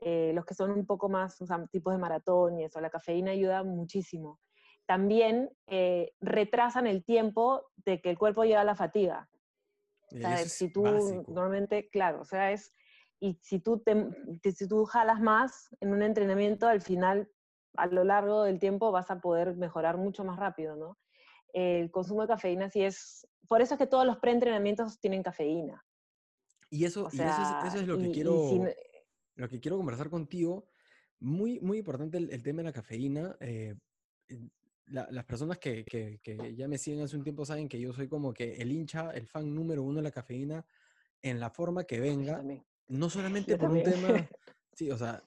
eh, 0.00 0.32
los 0.34 0.44
que 0.44 0.54
son 0.54 0.70
un 0.70 0.86
poco 0.86 1.08
más, 1.08 1.40
o 1.40 1.46
sea, 1.46 1.64
tipos 1.66 1.92
de 1.92 1.98
maratón 1.98 2.58
y 2.58 2.64
eso, 2.64 2.80
la 2.80 2.90
cafeína 2.90 3.32
ayuda 3.32 3.62
muchísimo. 3.62 4.40
También 4.86 5.50
eh, 5.66 6.12
retrasan 6.20 6.86
el 6.86 7.04
tiempo 7.04 7.70
de 7.76 8.00
que 8.00 8.10
el 8.10 8.18
cuerpo 8.18 8.44
llega 8.44 8.62
a 8.62 8.64
la 8.64 8.74
fatiga. 8.74 9.28
O 10.10 10.16
sea, 10.16 10.36
si 10.38 10.70
tú 10.70 10.82
normalmente, 11.28 11.88
claro, 11.88 12.20
o 12.20 12.24
sea, 12.24 12.52
es, 12.52 12.74
y 13.20 13.38
si 13.40 13.60
tú, 13.60 13.78
te, 13.78 14.08
si 14.52 14.68
tú 14.68 14.84
jalas 14.84 15.20
más 15.20 15.68
en 15.80 15.92
un 15.92 16.02
entrenamiento, 16.02 16.66
al 16.66 16.82
final, 16.82 17.30
a 17.76 17.86
lo 17.86 18.04
largo 18.04 18.42
del 18.42 18.58
tiempo 18.58 18.92
vas 18.92 19.10
a 19.10 19.20
poder 19.20 19.56
mejorar 19.56 19.96
mucho 19.96 20.24
más 20.24 20.38
rápido, 20.38 20.76
¿no? 20.76 20.98
el 21.52 21.90
consumo 21.90 22.22
de 22.22 22.28
cafeína 22.28 22.70
sí 22.70 22.82
es... 22.82 23.26
Por 23.48 23.60
eso 23.60 23.74
es 23.74 23.78
que 23.78 23.86
todos 23.86 24.06
los 24.06 24.18
preentrenamientos 24.18 24.98
tienen 24.98 25.22
cafeína. 25.22 25.84
Y 26.70 26.86
eso, 26.86 27.08
eso, 27.08 27.22
es, 27.22 27.86
lo, 27.86 27.98
que 27.98 28.10
quiero, 28.12 28.48
lo 29.36 29.48
que 29.48 29.60
quiero 29.60 29.76
conversar 29.76 30.10
contigo. 30.10 30.68
Muy, 31.20 31.60
muy 31.60 31.78
importante 31.78 32.18
el, 32.18 32.42
tema 32.42 32.58
de 32.58 32.64
la 32.64 32.72
cafeína. 32.72 33.36
Eh, 33.40 33.74
las 34.86 35.24
personas 35.24 35.58
que, 35.58 35.84
que, 35.84 36.54
ya 36.54 36.68
me 36.68 36.78
siguen 36.78 37.02
hace 37.02 37.16
un 37.16 37.22
tiempo 37.22 37.44
saben 37.44 37.68
que 37.68 37.80
yo 37.80 37.92
soy 37.92 38.08
como 38.08 38.34
que 38.34 38.54
el 38.56 38.72
hincha, 38.72 39.10
el 39.12 39.26
fan 39.26 39.54
número 39.54 39.82
uno 39.82 39.96
de 39.96 40.02
la 40.02 40.10
cafeína 40.10 40.66
en 41.22 41.40
la 41.40 41.50
forma 41.50 41.84
que 41.84 42.00
venga. 42.00 42.42
No 42.88 43.08
solamente 43.10 43.56
por 43.56 43.70
un 43.70 43.82
tema, 43.82 44.28
sí, 44.74 44.90
o 44.90 44.98
sea, 44.98 45.24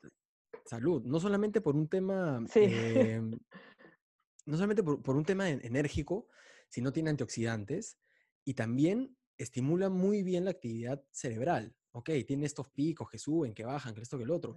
salud, 0.66 1.04
no 1.06 1.20
solamente 1.20 1.62
por 1.62 1.76
un 1.76 1.88
tema 1.88 2.44
sí. 2.50 2.60
Em, 2.64 3.32
no 4.46 4.56
solamente 4.56 4.84
por, 4.84 5.16
un 5.16 5.26
tema 5.26 5.50
enérgico, 5.50 6.28
sino 6.70 6.94
tiene 6.94 7.10
antioxidantes 7.10 7.98
y 8.44 8.54
también 8.54 9.18
estimula 9.38 9.90
muy 9.90 10.24
bien 10.24 10.46
la 10.46 10.52
actividad 10.52 11.04
cerebral. 11.12 11.76
Ok, 11.96 12.10
tiene 12.28 12.46
estos 12.46 12.68
picos 12.68 13.10
que 13.10 13.18
suben, 13.18 13.54
que 13.54 13.64
bajan, 13.64 13.96
que 13.96 14.02
esto, 14.02 14.18
que 14.18 14.26
el 14.26 14.32
otro, 14.32 14.54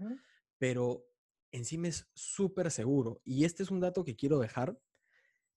pero 0.59 1.07
encima 1.53 1.87
es 1.87 2.09
súper 2.13 2.69
seguro. 2.69 3.21
Y 3.25 3.45
este 3.45 3.63
es 3.63 3.71
un 3.71 3.79
dato 3.79 4.03
que 4.03 4.17
quiero 4.17 4.41
dejar. 4.41 4.77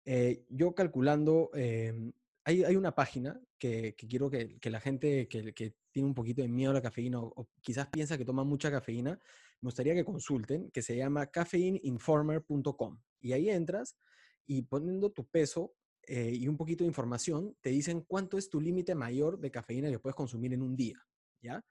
Eh, 0.05 0.45
yo 0.49 0.75
calculando, 0.75 1.49
em, 1.55 2.13
hay, 2.43 2.75
una 2.75 2.93
página 2.93 3.41
que, 3.57 3.95
quiero 3.95 4.29
que, 4.29 4.59
la 4.63 4.79
gente 4.79 5.27
que, 5.27 5.75
tiene 5.91 6.07
un 6.07 6.13
poquito 6.13 6.43
de 6.43 6.47
miedo 6.49 6.69
a 6.69 6.75
la 6.75 6.83
cafeína 6.83 7.19
o, 7.19 7.49
quizás 7.61 7.87
piensa 7.87 8.15
que 8.15 8.25
toma 8.25 8.43
mucha 8.43 8.69
cafeína, 8.69 9.19
me 9.61 9.67
gustaría 9.67 9.95
que 9.95 10.05
consulten, 10.05 10.69
que 10.69 10.83
se 10.83 10.95
llama 10.95 11.31
caffeineinformer.com. 11.31 13.01
Y 13.21 13.33
ahí 13.33 13.49
entras 13.49 13.97
y 14.45 14.61
poniendo 14.61 15.11
tu 15.11 15.25
peso 15.25 15.73
eh, 16.03 16.31
y 16.31 16.47
un 16.47 16.57
poquito 16.57 16.83
de 16.83 16.89
información, 16.89 17.57
te 17.59 17.71
dicen 17.71 18.01
cuánto 18.01 18.37
es 18.37 18.49
tu 18.49 18.61
límite 18.61 18.93
mayor 18.93 19.39
de 19.39 19.49
cafeína 19.49 19.89
que 19.89 19.97
puedes 19.97 20.15
consumir 20.15 20.53
en 20.53 20.61
un 20.61 20.75
día, 20.75 21.03
¿ya? 21.41 21.63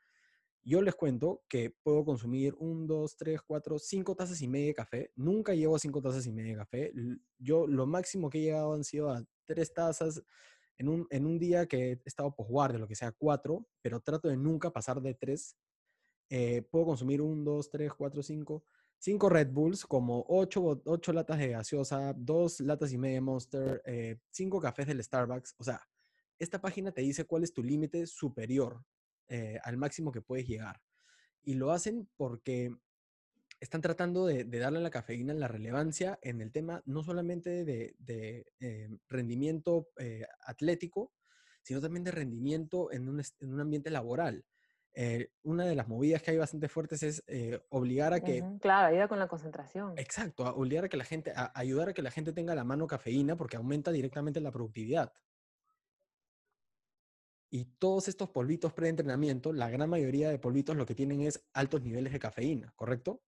Yo 0.63 0.83
les 0.83 0.95
cuento 0.95 1.43
que 1.49 1.75
puedo 1.83 2.05
consumir 2.05 2.55
un, 2.59 2.87
dos, 2.87 3.17
tres, 3.17 3.41
cuatro, 3.43 3.79
cinco 3.79 4.15
tazas 4.15 4.43
y 4.43 4.49
media 4.49 4.69
de 4.69 4.75
café. 4.75 5.13
Nunca 5.17 5.55
llego 5.55 5.75
a 5.75 5.79
cinco 5.79 6.03
tazas 6.03 6.27
y 6.27 6.33
media 6.33 6.53
de 6.53 6.59
café. 6.59 6.93
Yo 7.39 7.67
lo 7.67 7.87
máximo 7.87 8.29
que 8.29 8.39
he 8.39 8.43
llegado 8.43 8.75
han 8.75 8.85
sido 8.85 9.11
a 9.11 9.25
tres 9.47 9.73
tazas 9.73 10.23
en 10.77 10.89
un, 10.89 11.07
en 11.11 11.27
un 11.27 11.39
día 11.39 11.67
que 11.67 11.93
he 11.93 12.01
estado 12.05 12.35
de 12.73 12.79
lo 12.79 12.87
que 12.87 12.95
sea 12.95 13.13
cuatro, 13.13 13.67
pero 13.81 14.01
trato 14.01 14.29
de 14.29 14.37
nunca 14.37 14.71
pasar 14.71 15.01
de 15.01 15.15
tres. 15.15 15.57
Eh, 16.29 16.63
puedo 16.71 16.85
consumir 16.87 17.23
un, 17.23 17.43
dos, 17.43 17.71
tres, 17.71 17.93
cuatro, 17.95 18.23
cinco 18.23 18.63
cinco 19.01 19.31
Red 19.31 19.51
Bulls, 19.51 19.87
como 19.87 20.25
ocho, 20.29 20.83
ocho 20.85 21.13
latas 21.13 21.39
de 21.39 21.49
gaseosa, 21.49 22.13
dos 22.15 22.61
latas 22.61 22.93
y 22.93 22.99
media 22.99 23.21
Monster, 23.21 23.83
eh, 23.87 24.19
cinco 24.31 24.61
cafés 24.61 24.87
del 24.87 25.03
Starbucks. 25.03 25.55
O 25.59 25.65
sea, 25.65 25.81
esta 26.39 26.61
página 26.61 26.93
te 26.93 27.01
dice 27.01 27.25
cuál 27.25 27.43
es 27.43 27.53
tu 27.53 27.63
límite 27.63 28.07
superior 28.07 28.85
eh, 29.31 29.59
al 29.65 29.79
máximo 29.79 30.13
que 30.13 30.21
puedes 30.21 30.47
llegar. 30.47 30.83
Y 31.43 31.55
lo 31.55 31.71
hacen 31.71 32.07
porque 32.19 32.71
están 33.59 33.81
tratando 33.81 34.27
de, 34.27 34.45
darle 34.45 34.79
a 34.79 34.83
la 34.83 34.91
cafeína 34.91 35.33
la 35.33 35.49
relevancia 35.49 36.19
en 36.21 36.43
el 36.43 36.53
tema 36.53 36.83
no 36.85 37.03
solamente 37.03 37.65
de, 37.65 37.95
eh, 38.61 38.99
rendimiento 39.09 39.89
atlético, 40.47 41.13
sino 41.63 41.81
también 41.81 42.05
de 42.05 42.11
rendimiento 42.11 42.93
en 42.93 43.09
un 43.09 43.61
ambiente 43.61 43.91
laboral. 43.91 44.45
Eh, 44.93 45.31
una 45.45 45.65
de 45.67 45.77
las 45.77 45.87
movidas 45.87 46.21
que 46.21 46.33
hay 46.33 46.37
bastante 46.37 46.69
fuertes 46.69 47.03
es 47.05 47.23
eh, 47.29 47.61
obligar 47.69 48.13
a 48.13 48.21
que... 48.21 48.43
claro, 48.61 48.89
ayuda 48.89 49.07
con 49.07 49.21
la 49.21 49.29
concentración. 49.29 49.95
Exacto, 49.97 50.45
obligar 50.55 50.85
a 50.85 50.89
que 50.89 50.97
la 50.97 51.05
gente, 51.05 51.33
ayudar 51.55 51.91
a 51.91 51.93
que 51.93 52.03
la 52.03 52.11
gente 52.11 52.33
tenga 52.33 52.55
la 52.55 52.65
mano 52.65 52.87
cafeína 52.87 53.37
porque 53.37 53.57
aumenta 53.57 53.93
directamente 53.93 54.41
la 54.41 54.51
productividad. 54.51 55.13
Y 57.51 57.65
todos 57.65 58.09
estos 58.09 58.31
polvitos 58.31 58.73
pre-entrenamiento, 58.73 59.53
la 59.53 59.69
gran 59.69 59.91
mayoría 59.91 60.31
de 60.31 60.39
polvitos 60.39 60.77
lo 60.77 60.87
que 60.87 60.95
tienen 60.95 61.23
es 61.23 61.45
altos 61.53 61.83
niveles 61.83 62.13
de 62.13 62.21
cafeína, 62.21 62.73
¿correcto? 62.77 63.23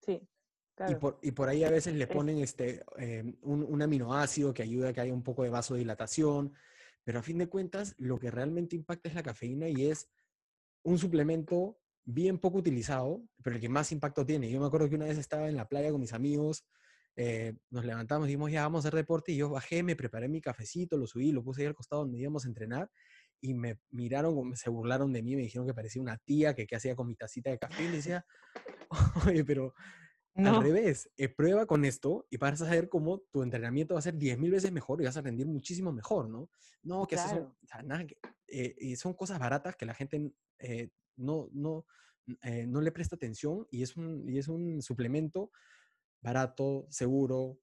Sí. 0.00 0.20
Claro. 0.74 0.92
Y, 0.92 0.94
por, 0.96 1.18
y 1.22 1.30
por 1.32 1.48
ahí 1.48 1.64
a 1.64 1.70
veces 1.70 1.94
le 1.94 2.06
ponen 2.06 2.38
este, 2.38 2.84
em, 2.98 3.36
un, 3.42 3.64
un, 3.64 3.82
aminoácido 3.82 4.54
que 4.54 4.62
ayuda 4.62 4.90
a 4.90 4.92
que 4.92 5.00
haya 5.00 5.12
un 5.12 5.24
poco 5.24 5.42
de 5.42 5.50
vasodilatación, 5.50 6.54
pero 7.02 7.18
a 7.18 7.22
fin 7.22 7.38
de 7.38 7.48
cuentas, 7.48 7.94
lo 7.98 8.18
que 8.18 8.30
realmente 8.30 8.76
impacta 8.76 9.08
es 9.08 9.14
la 9.14 9.22
cafeína 9.24 9.68
y 9.68 9.86
es 9.86 10.08
un 10.82 10.98
suplemento 10.98 11.78
bien 12.04 12.38
poco 12.38 12.58
utilizado, 12.58 13.22
pero 13.42 13.56
el 13.56 13.62
que 13.62 13.68
más 13.68 13.92
impacto 13.92 14.24
tiene. 14.24 14.50
Yo 14.50 14.60
me 14.60 14.66
acuerdo 14.66 14.88
que 14.88 14.94
una 14.94 15.06
vez 15.06 15.18
estaba 15.18 15.48
en 15.48 15.56
la 15.56 15.68
playa 15.68 15.90
con 15.90 16.00
mis 16.00 16.12
amigos, 16.12 16.64
eh, 17.16 17.54
nos 17.70 17.84
levantamos, 17.84 18.26
dijimos, 18.26 18.50
ya 18.52 18.62
vamos 18.62 18.84
a 18.84 18.88
hacer 18.88 18.96
deporte, 18.96 19.32
y 19.32 19.36
yo 19.36 19.50
bajé, 19.50 19.82
me 19.82 19.96
preparé 19.96 20.28
mi 20.28 20.40
cafecito, 20.40 20.96
lo 20.96 21.06
subí, 21.06 21.32
lo 21.32 21.42
puse 21.42 21.62
ahí 21.62 21.66
al 21.66 21.74
costado 21.74 22.02
donde 22.02 22.18
íbamos 22.18 22.44
a 22.44 22.48
entrenar, 22.48 22.90
y 23.40 23.54
me 23.54 23.78
miraron, 23.90 24.56
se 24.56 24.70
burlaron 24.70 25.12
de 25.12 25.22
mí, 25.22 25.36
me 25.36 25.42
dijeron 25.42 25.66
que 25.66 25.74
parecía 25.74 26.02
una 26.02 26.18
tía 26.18 26.54
que 26.54 26.66
qué 26.66 26.76
hacía 26.76 26.96
con 26.96 27.06
mi 27.06 27.14
tacita 27.14 27.50
de 27.50 27.58
café, 27.58 27.84
y 27.84 27.88
decía, 27.88 28.24
oye, 29.34 29.44
pero 29.44 29.74
al 30.46 30.62
revés, 30.62 31.10
eh, 31.16 31.28
prueba 31.28 31.66
con 31.66 31.84
esto 31.84 32.26
y 32.30 32.36
vas 32.36 32.60
a 32.62 32.66
saber 32.66 32.88
cómo 32.88 33.22
tu 33.32 33.42
entrenamiento 33.42 33.94
va 33.94 34.00
a 34.00 34.02
ser 34.02 34.14
10.000 34.14 34.50
veces 34.50 34.72
mejor 34.72 35.00
y 35.00 35.04
vas 35.04 35.16
a 35.16 35.22
rendir 35.22 35.46
muchísimo 35.46 35.92
mejor, 35.92 36.28
¿no? 36.28 36.48
No, 36.82 37.06
que 37.06 37.16
son, 37.16 37.56
eh, 38.46 38.76
y 38.78 38.96
son 38.96 39.14
cosas 39.14 39.38
baratas 39.38 39.76
que 39.76 39.86
la 39.86 39.94
gente 39.94 40.32
eh, 40.60 40.90
no, 41.16 41.48
no, 41.52 41.84
no 42.66 42.80
le 42.80 42.92
presta 42.92 43.16
atención 43.16 43.66
y 43.70 43.82
es 43.82 43.96
un, 43.96 44.28
y 44.28 44.38
es 44.38 44.48
un 44.48 44.80
suplemento 44.80 45.50
barato, 46.20 46.86
seguro, 46.90 47.58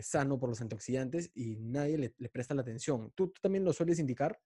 sano 0.00 0.38
por 0.38 0.48
los 0.48 0.62
antioxidantes 0.62 1.30
y 1.34 1.56
nadie 1.56 1.98
le, 1.98 2.28
presta 2.30 2.54
la 2.54 2.62
atención. 2.62 3.12
¿Tú, 3.14 3.28
¿Tú, 3.28 3.40
también 3.42 3.64
lo 3.64 3.74
sueles 3.74 3.98
indicar? 3.98 4.40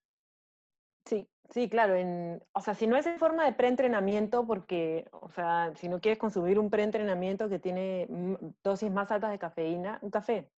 Sí, 1.06 1.28
sí, 1.50 1.68
claro. 1.68 1.94
En, 1.94 2.42
o 2.52 2.60
sea, 2.60 2.74
si 2.74 2.86
no 2.86 2.96
es 2.96 3.06
en 3.06 3.18
forma 3.18 3.44
de 3.44 3.52
preentrenamiento, 3.52 4.46
porque, 4.46 5.08
o 5.12 5.30
sea, 5.30 5.72
si 5.76 5.88
no 5.88 6.00
quieres 6.00 6.18
consumir 6.18 6.58
un 6.58 6.70
preentrenamiento 6.70 7.48
que 7.48 7.58
tiene 7.58 8.08
dosis 8.62 8.90
más 8.90 9.10
altas 9.10 9.30
de 9.30 9.38
cafeína, 9.38 9.98
un 10.02 10.10
café. 10.10 10.50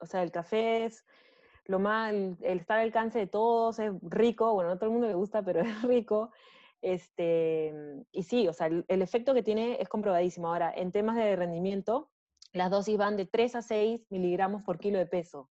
O 0.00 0.06
sea, 0.06 0.22
el 0.22 0.30
café 0.30 0.84
es 0.86 1.04
lo 1.66 1.78
más, 1.78 2.12
el, 2.12 2.36
estar 2.42 2.78
al 2.78 2.86
alcance 2.86 3.18
de 3.18 3.26
todos, 3.26 3.78
es 3.78 3.92
rico, 4.02 4.54
bueno, 4.54 4.70
no 4.70 4.74
a 4.74 4.78
todo 4.78 4.86
el 4.86 4.92
mundo 4.92 5.08
le 5.08 5.14
gusta, 5.14 5.42
pero 5.42 5.60
es 5.60 5.82
rico. 5.82 6.30
Este, 6.82 7.74
y 8.12 8.22
sí, 8.22 8.48
o 8.48 8.52
sea, 8.54 8.68
el, 8.68 9.02
efecto 9.02 9.34
que 9.34 9.42
tiene 9.42 9.76
es 9.80 9.88
comprobadísimo. 9.88 10.48
Ahora, 10.48 10.72
en 10.74 10.92
temas 10.92 11.16
de 11.16 11.36
rendimiento, 11.36 12.10
las 12.52 12.70
dosis 12.70 12.96
van 12.96 13.16
de 13.16 13.26
3 13.26 13.54
a 13.54 13.62
6 13.62 14.02
miligramos 14.10 14.62
por 14.62 14.78
kilo 14.78 14.98
de 14.98 15.06
peso. 15.06 15.50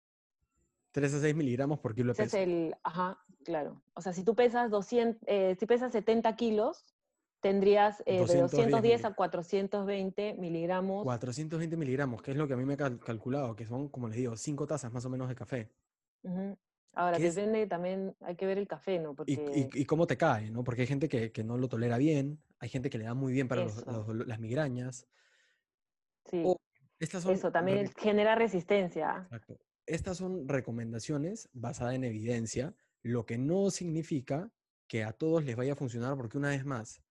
3 0.92 1.14
a 1.14 1.20
6 1.20 1.34
miligramos 1.34 1.78
por 1.78 1.94
kilo 1.94 2.12
de 2.12 2.12
Ese 2.12 2.24
peso. 2.24 2.36
es 2.36 2.42
el, 2.48 2.74
ajá, 2.82 3.18
claro. 3.44 3.82
O 3.94 4.00
sea, 4.00 4.12
si 4.12 4.24
tú 4.24 4.34
pesas 4.34 4.70
200, 4.70 5.22
eh, 5.26 5.56
si 5.58 5.66
pesas 5.66 5.92
70 5.92 6.34
kilos, 6.36 6.84
tendrías 7.40 8.00
eh, 8.06 8.14
de 8.14 8.18
210 8.18 8.70
210 8.70 9.04
a 9.04 9.14
420 9.14 10.34
miligramos. 10.34 11.04
420 11.04 11.76
miligramos, 11.76 12.22
que 12.22 12.32
es 12.32 12.36
lo 12.36 12.48
que 12.48 12.54
a 12.54 12.56
mí 12.56 12.64
me 12.64 12.74
ha 12.74 12.76
cal- 12.78 12.98
calculado, 12.98 13.54
que 13.54 13.64
son, 13.66 13.88
como 13.88 14.08
les 14.08 14.16
digo, 14.16 14.36
5 14.36 14.66
tazas 14.66 14.92
más 14.92 15.04
o 15.04 15.10
menos 15.10 15.28
de 15.28 15.34
café. 15.34 15.70
Ujú. 16.22 16.58
Ahora, 16.94 17.18
¿Qué 17.18 17.28
es? 17.28 17.34
depende 17.36 17.66
también, 17.68 18.16
hay 18.22 18.34
que 18.34 18.46
ver 18.46 18.58
el 18.58 18.66
café, 18.66 18.98
¿no? 18.98 19.10
Y, 19.10 19.14
Porque, 19.36 19.68
y- 19.72 19.82
y 19.82 19.84
cómo 19.84 20.06
te 20.08 20.16
cae, 20.16 20.50
¿no? 20.50 20.64
Porque 20.64 20.80
hay 20.80 20.86
gente 20.88 21.08
que, 21.08 21.30
que 21.30 21.44
no 21.44 21.58
lo 21.58 21.68
tolera 21.68 21.96
bien, 21.98 22.42
hay 22.58 22.68
gente 22.70 22.90
que 22.90 22.98
le 22.98 23.04
da 23.04 23.14
muy 23.14 23.32
bien 23.32 23.46
para 23.46 23.62
los- 23.64 23.86
los 23.86 24.26
las 24.26 24.40
migrañas. 24.40 25.06
sí, 26.24 26.42
o 26.44 26.56
estas 26.98 27.22
son 27.22 27.34
eso 27.34 27.50
también 27.52 27.86
re- 27.86 27.92
genera 27.96 28.34
resistencia. 28.34 29.22
Exacto. 29.24 29.58
Estas 29.86 30.18
son 30.18 30.46
recomendaciones 30.48 31.48
basadas 31.52 31.94
en 31.94 32.04
evidencia, 32.04 32.74
lo 33.02 33.24
que 33.24 33.38
no 33.38 33.70
significa 33.70 34.52
que 34.86 35.04
a 35.04 35.12
todos 35.12 35.44
les 35.44 35.56
vaya 35.56 35.72
a 35.72 35.76
funcionar, 35.76 36.16
porque 36.16 36.36
una 36.38 36.50
vez 36.50 36.64
más, 36.64 37.02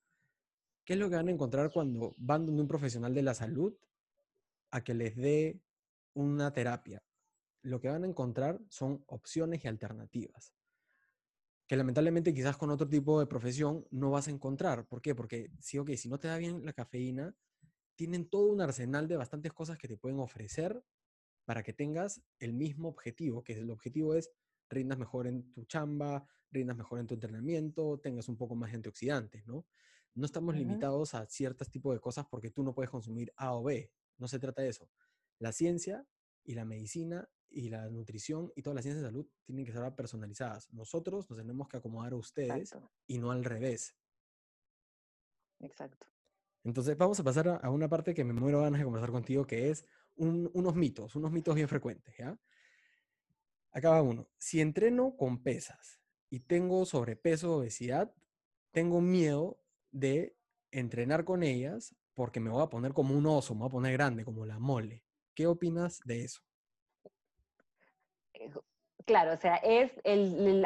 ¿qué 0.86 0.94
es 0.94 1.00
lo 1.00 1.10
que 1.10 1.16
van 1.16 1.28
a 1.28 1.32
encontrar 1.32 1.72
cuando 1.72 2.14
van 2.18 2.46
donde 2.46 2.62
un 2.62 2.68
profesional 2.68 3.14
de 3.14 3.22
la 3.24 3.34
salud 3.34 3.76
a 4.72 4.84
que 4.84 4.94
les 4.94 5.16
dé 5.16 5.60
una 6.14 6.52
terapia? 6.54 7.04
Lo 7.64 7.80
que 7.80 7.90
van 7.90 8.04
a 8.04 8.08
encontrar 8.08 8.60
son 8.70 9.04
opciones 9.08 9.64
y 9.64 9.68
alternativas, 9.68 10.54
que 11.68 11.76
lamentablemente 11.76 12.34
quizás 12.34 12.58
con 12.58 12.70
otro 12.70 12.88
tipo 12.88 13.20
de 13.20 13.26
profesión 13.26 13.86
no 13.92 14.12
vas 14.12 14.28
a 14.28 14.32
encontrar. 14.32 14.86
¿Por 14.86 15.02
qué? 15.02 15.16
Porque 15.16 15.52
sí, 15.60 15.78
ok, 15.80 15.92
si 15.96 16.10
no 16.10 16.20
te 16.20 16.28
da 16.28 16.38
bien 16.38 16.64
la 16.66 16.74
cafeína, 16.74 17.36
tienen 17.98 18.30
todo 18.30 18.48
un 18.48 18.62
arsenal 18.62 19.08
de 19.08 19.18
bastantes 19.18 19.52
cosas 19.52 19.78
que 19.78 19.88
te 19.88 19.98
pueden 19.98 20.20
ofrecer 20.20 20.86
para 21.44 21.64
que 21.64 21.74
tengas 21.74 22.22
el 22.40 22.54
mismo 22.54 22.88
objetivo, 22.88 23.44
que 23.44 23.54
el 23.54 23.70
objetivo 23.72 24.14
es 24.14 24.32
rindas 24.70 24.98
mejor 24.98 25.28
en 25.28 25.52
tu 25.52 25.66
chamba, 25.66 26.28
rindas 26.52 26.78
mejor 26.78 27.00
en 27.00 27.08
tu 27.08 27.16
entrenamiento, 27.16 28.00
tengas 28.00 28.30
un 28.30 28.38
poco 28.38 28.56
más 28.56 28.72
de 28.72 28.78
antioxidantes, 28.78 29.46
¿no? 29.48 29.66
No 30.14 30.26
estamos 30.26 30.56
limitados 30.56 31.14
a 31.14 31.26
ciertos 31.26 31.70
tipos 31.70 31.94
de 31.94 32.00
cosas 32.00 32.26
porque 32.30 32.52
tú 32.52 32.64
no 32.64 32.74
puedes 32.74 32.90
consumir 32.90 33.32
A 33.36 33.54
o 33.54 33.64
B. 33.64 33.92
No 34.18 34.28
se 34.28 34.40
trata 34.40 34.62
de 34.62 34.70
eso. 34.70 34.90
La 35.40 35.52
ciencia 35.52 36.08
y 36.44 36.56
la 36.56 36.66
medicina 36.66 37.30
y 37.50 37.70
la 37.70 37.90
nutrición 37.90 38.52
y 38.56 38.62
todas 38.62 38.76
las 38.76 38.84
ciencias 38.84 39.04
de 39.04 39.10
salud 39.10 39.28
tienen 39.44 39.66
que 39.66 39.72
ser 39.72 39.96
personalizadas. 39.96 40.72
Nosotros 40.74 41.30
nos 41.30 41.38
tenemos 41.38 41.68
que 41.68 41.78
acomodar 41.78 42.14
a 42.14 42.18
ustedes 42.18 42.74
Exacto, 42.74 42.92
y 43.08 43.20
no 43.20 43.32
al 43.32 43.44
revés. 43.44 43.96
exacto. 45.60 46.08
Entonces, 46.68 46.98
vamos 46.98 47.20
a 47.20 47.24
pasar 47.24 47.48
a, 47.64 47.70
una 47.70 47.88
parte 47.90 48.14
que 48.14 48.24
me 48.24 48.34
muero 48.34 48.62
ganas 48.62 48.80
de 48.80 48.86
conversar 48.86 49.12
contigo, 49.12 49.46
que 49.48 49.70
es 49.70 49.86
un- 50.16 50.50
unos 50.54 50.76
mitos, 50.76 51.16
unos 51.16 51.32
mitos 51.32 51.56
bien 51.56 51.68
frecuentes, 51.68 52.16
¿ya? 52.18 52.38
Acá 53.72 54.02
uno. 54.02 54.28
Si 54.38 54.60
entreno 54.60 55.16
con 55.16 55.44
pesas 55.44 56.02
y 56.30 56.42
tengo 56.42 56.86
sobrepeso 56.86 57.58
obesidad, 57.58 58.14
tengo 58.72 59.02
miedo 59.02 59.60
de 59.92 60.36
entrenar 60.72 61.24
con 61.24 61.44
ellas 61.44 61.96
porque 62.14 62.40
me 62.40 62.50
voy 62.50 62.64
a 62.64 62.68
poner 62.70 62.94
como 62.94 63.16
un 63.16 63.26
oso, 63.28 63.54
me 63.54 63.60
voy 63.62 63.68
a 63.68 63.72
poner 63.72 63.94
grande, 63.94 64.26
como 64.26 64.46
la 64.46 64.60
mole. 64.60 65.04
¿Qué 65.36 65.48
opinas 65.48 66.00
de 66.06 66.24
eso? 66.24 66.42
Eh, 68.34 68.50
Claro, 69.06 69.34
o 69.34 69.38
sea, 69.38 69.56
es 69.58 69.92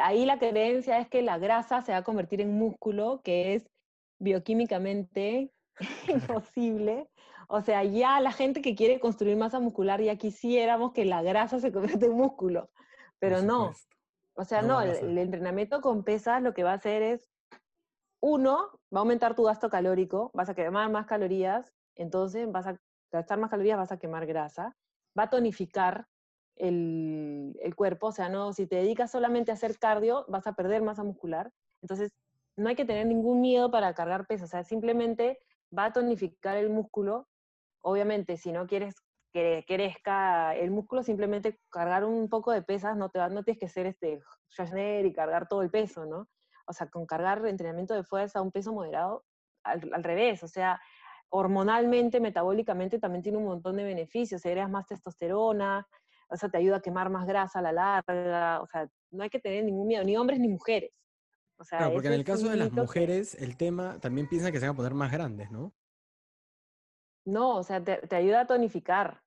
ahí 0.02 0.26
la 0.26 0.38
creencia 0.40 0.98
es 0.98 1.08
que 1.08 1.22
la 1.22 1.38
grasa 1.38 1.80
se 1.82 1.92
va 1.92 1.98
a 1.98 2.02
convertir 2.02 2.40
en 2.40 2.52
músculo, 2.54 3.20
que 3.22 3.54
es 3.54 3.70
bioquímicamente 4.18 5.52
imposible. 6.08 7.08
O 7.48 7.60
sea, 7.60 7.84
ya 7.84 8.20
la 8.20 8.32
gente 8.32 8.62
que 8.62 8.74
quiere 8.74 9.00
construir 9.00 9.36
masa 9.36 9.60
muscular 9.60 10.00
ya 10.00 10.16
quisiéramos 10.16 10.92
que 10.92 11.04
la 11.04 11.22
grasa 11.22 11.60
se 11.60 11.72
convierta 11.72 12.06
en 12.06 12.12
músculo, 12.12 12.70
pero 13.18 13.42
no. 13.42 13.72
O 14.34 14.44
sea, 14.44 14.62
No 14.62 14.80
el, 14.80 15.18
entrenamiento 15.18 15.80
con 15.80 16.04
pesas 16.04 16.42
lo 16.42 16.54
que 16.54 16.64
va 16.64 16.70
a 16.72 16.76
hacer 16.76 17.02
es, 17.02 17.30
uno, 18.20 18.70
va 18.94 18.98
a 18.98 19.00
aumentar 19.00 19.34
tu 19.34 19.42
gasto 19.42 19.68
calórico, 19.68 20.30
vas 20.32 20.48
a 20.48 20.54
quemar 20.54 20.90
más 20.90 21.06
calorías, 21.06 21.74
entonces 21.96 22.50
vas 22.50 22.66
a 22.66 22.76
gastar 23.10 23.38
más 23.38 23.50
calorías, 23.50 23.76
vas 23.76 23.92
a 23.92 23.98
quemar 23.98 24.26
grasa, 24.26 24.74
va 25.18 25.24
a 25.24 25.30
tonificar 25.30 26.06
el, 26.56 27.54
el 27.60 27.74
cuerpo, 27.74 28.06
o 28.06 28.12
sea, 28.12 28.28
no, 28.28 28.52
si 28.52 28.66
te 28.66 28.76
dedicas 28.76 29.10
solamente 29.10 29.50
a 29.50 29.54
hacer 29.54 29.78
cardio, 29.78 30.24
vas 30.28 30.46
a 30.46 30.54
perder 30.54 30.82
masa 30.82 31.02
muscular, 31.02 31.50
entonces 31.82 32.12
no 32.56 32.68
hay 32.68 32.76
que 32.76 32.84
tener 32.84 33.06
ningún 33.06 33.40
miedo 33.40 33.70
para 33.70 33.92
cargar 33.94 34.26
peso, 34.26 34.44
o 34.44 34.48
sea, 34.48 34.64
simplemente 34.64 35.38
va 35.76 35.86
a 35.86 35.92
tonificar 35.92 36.56
el 36.56 36.70
músculo, 36.70 37.28
obviamente, 37.80 38.36
si 38.36 38.52
no 38.52 38.66
quieres 38.66 38.94
que 39.32 39.64
crezca 39.66 40.54
el 40.54 40.70
músculo, 40.70 41.02
simplemente 41.02 41.58
cargar 41.70 42.04
un 42.04 42.28
poco 42.28 42.52
de 42.52 42.62
pesas, 42.62 42.96
no, 42.96 43.08
te 43.08 43.18
va, 43.18 43.28
no 43.28 43.42
tienes 43.42 43.58
que 43.58 43.68
ser 43.68 43.86
este 43.86 44.20
Schwarzenegger 44.50 45.06
y 45.06 45.12
cargar 45.12 45.48
todo 45.48 45.62
el 45.62 45.70
peso, 45.70 46.04
¿no? 46.04 46.28
O 46.66 46.72
sea, 46.72 46.88
con 46.88 47.06
cargar 47.06 47.44
entrenamiento 47.46 47.94
de 47.94 48.04
fuerza 48.04 48.38
a 48.38 48.42
un 48.42 48.52
peso 48.52 48.72
moderado, 48.72 49.24
al, 49.64 49.90
al 49.94 50.04
revés, 50.04 50.42
o 50.42 50.48
sea, 50.48 50.80
hormonalmente, 51.30 52.20
metabólicamente 52.20 52.98
también 52.98 53.22
tiene 53.22 53.38
un 53.38 53.46
montón 53.46 53.76
de 53.76 53.84
beneficios, 53.84 54.44
agregas 54.44 54.70
más 54.70 54.86
testosterona, 54.86 55.86
o 56.28 56.36
sea, 56.36 56.50
te 56.50 56.58
ayuda 56.58 56.76
a 56.76 56.82
quemar 56.82 57.08
más 57.08 57.26
grasa 57.26 57.58
a 57.60 57.62
la 57.62 57.72
larga, 57.72 58.60
o 58.60 58.66
sea, 58.66 58.88
no 59.10 59.22
hay 59.22 59.30
que 59.30 59.40
tener 59.40 59.64
ningún 59.64 59.86
miedo, 59.86 60.04
ni 60.04 60.16
hombres 60.16 60.40
ni 60.40 60.48
mujeres. 60.48 61.01
O 61.62 61.64
sea, 61.64 61.78
Claro, 61.78 61.92
porque 61.94 62.08
en 62.08 62.14
el 62.14 62.24
caso 62.24 62.48
de 62.48 62.56
las 62.56 62.70
que- 62.70 62.80
mujeres, 62.80 63.34
el 63.36 63.56
tema 63.56 64.00
también 64.00 64.26
piensa 64.28 64.50
que 64.50 64.58
se 64.58 64.66
van 64.66 64.74
a 64.74 64.76
poner 64.76 64.94
más 64.94 65.12
grandes, 65.12 65.50
¿no? 65.52 65.72
no, 67.24 67.56
o 67.58 67.62
sea, 67.62 67.82
te, 67.82 67.96
te 68.06 68.16
ayuda 68.16 68.40
a 68.42 68.46
tonificar. 68.46 69.22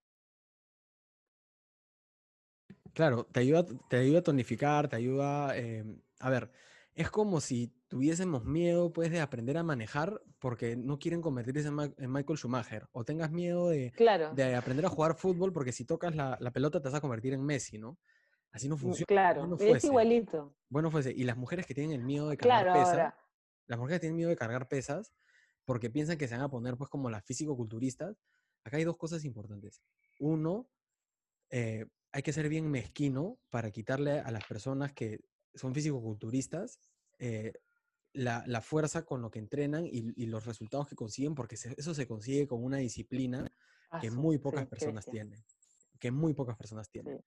Claro, 2.93 3.25
te 3.25 3.41
ayuda, 3.41 3.65
te 3.89 3.97
ayuda 3.97 4.19
a 4.19 4.23
tonificar, 4.23 4.87
te 4.87 4.95
ayuda... 4.95 5.55
em, 5.57 6.01
a 6.19 6.29
ver, 6.29 6.51
es 6.93 7.09
como 7.11 7.41
si 7.41 7.67
tuviésemos 7.89 8.45
miedo, 8.45 8.93
pues, 8.93 9.11
de 9.11 9.19
aprender 9.19 9.57
a 9.57 9.63
manejar 9.63 10.21
porque 10.39 10.75
no 10.77 10.97
quieren 10.97 11.21
convertirse 11.21 11.67
en, 11.67 11.73
Ma- 11.73 11.93
en 11.97 12.11
Michael 12.11 12.37
Schumacher. 12.37 12.87
O 12.93 13.03
tengas 13.03 13.31
miedo 13.31 13.69
de, 13.69 13.91
Claro, 13.95 14.33
de 14.33 14.55
aprender 14.55 14.85
a 14.85 14.89
jugar 14.89 15.15
fútbol 15.17 15.51
porque 15.51 15.73
si 15.73 15.85
tocas 15.85 16.15
la, 16.15 16.37
la 16.39 16.51
pelota 16.51 16.81
te 16.81 16.87
vas 16.87 16.95
a 16.95 17.01
convertir 17.01 17.33
en 17.33 17.43
Messi, 17.45 17.77
¿no? 17.77 17.97
Así 18.55 18.69
no 18.69 18.75
mm, 18.75 18.79
funciona. 18.79 19.05
claro, 19.05 19.41
Bueno 19.41 19.57
es 19.57 19.67
fuese, 19.67 19.87
igualito. 19.87 20.55
bueno 20.69 20.89
fuese. 20.89 21.11
Y 21.11 21.25
las 21.25 21.35
mujeres 21.35 21.65
que 21.65 21.73
tienen 21.73 21.91
el 21.99 22.05
miedo 22.05 22.29
de 22.29 22.37
cargar 22.37 22.63
Claro, 22.63 22.79
pesas, 22.79 22.93
ahora, 22.93 23.17
las 23.67 23.77
mujeres 23.79 23.97
que 23.97 24.01
tienen 24.01 24.15
miedo 24.15 24.29
de 24.29 24.37
cargar 24.37 24.69
pesas 24.69 25.11
porque 25.65 25.89
piensan 25.89 26.17
que 26.17 26.27
se 26.29 26.35
van 26.35 26.43
a 26.43 26.49
poner 26.49 26.77
pues 26.77 26.89
como 26.89 27.09
las 27.09 27.25
físico-culturistas. 27.25 28.15
Acá 28.63 28.77
hay 28.77 28.85
dos 28.85 28.95
cosas 28.97 29.25
importantes. 29.25 29.81
Uno, 30.19 30.69
eh, 31.49 31.85
hay 32.13 32.21
que 32.23 32.31
ser 32.31 32.47
bien 32.47 32.71
mezquino 32.71 33.39
para 33.49 33.71
quitarle 33.71 34.19
a 34.21 34.31
las 34.31 34.45
personas 34.45 34.93
que 34.93 35.19
son 35.53 35.73
físico-culturistas 35.73 36.79
eh, 37.19 37.51
la, 38.13 38.41
la 38.47 38.61
fuerza 38.61 39.03
con 39.03 39.21
lo 39.21 39.29
que 39.29 39.39
entrenan 39.39 39.85
y, 39.85 40.13
y 40.15 40.27
los 40.27 40.45
resultados 40.45 40.87
que 40.87 40.95
consiguen, 40.95 41.35
porque 41.35 41.57
se- 41.57 41.75
eso 41.77 41.93
se 41.93 42.07
consigue 42.07 42.47
con 42.47 42.63
una 42.63 42.77
disciplina 42.77 43.51
que 43.99 44.11
muy 44.11 44.37
pocas 44.37 44.63
sí, 44.63 44.69
personas 44.69 45.05
tienen. 45.05 45.43
Que 45.99 46.11
muy 46.11 46.33
pocas 46.33 46.55
personas 46.55 46.89
tienen. 46.89 47.17
Sí. 47.17 47.23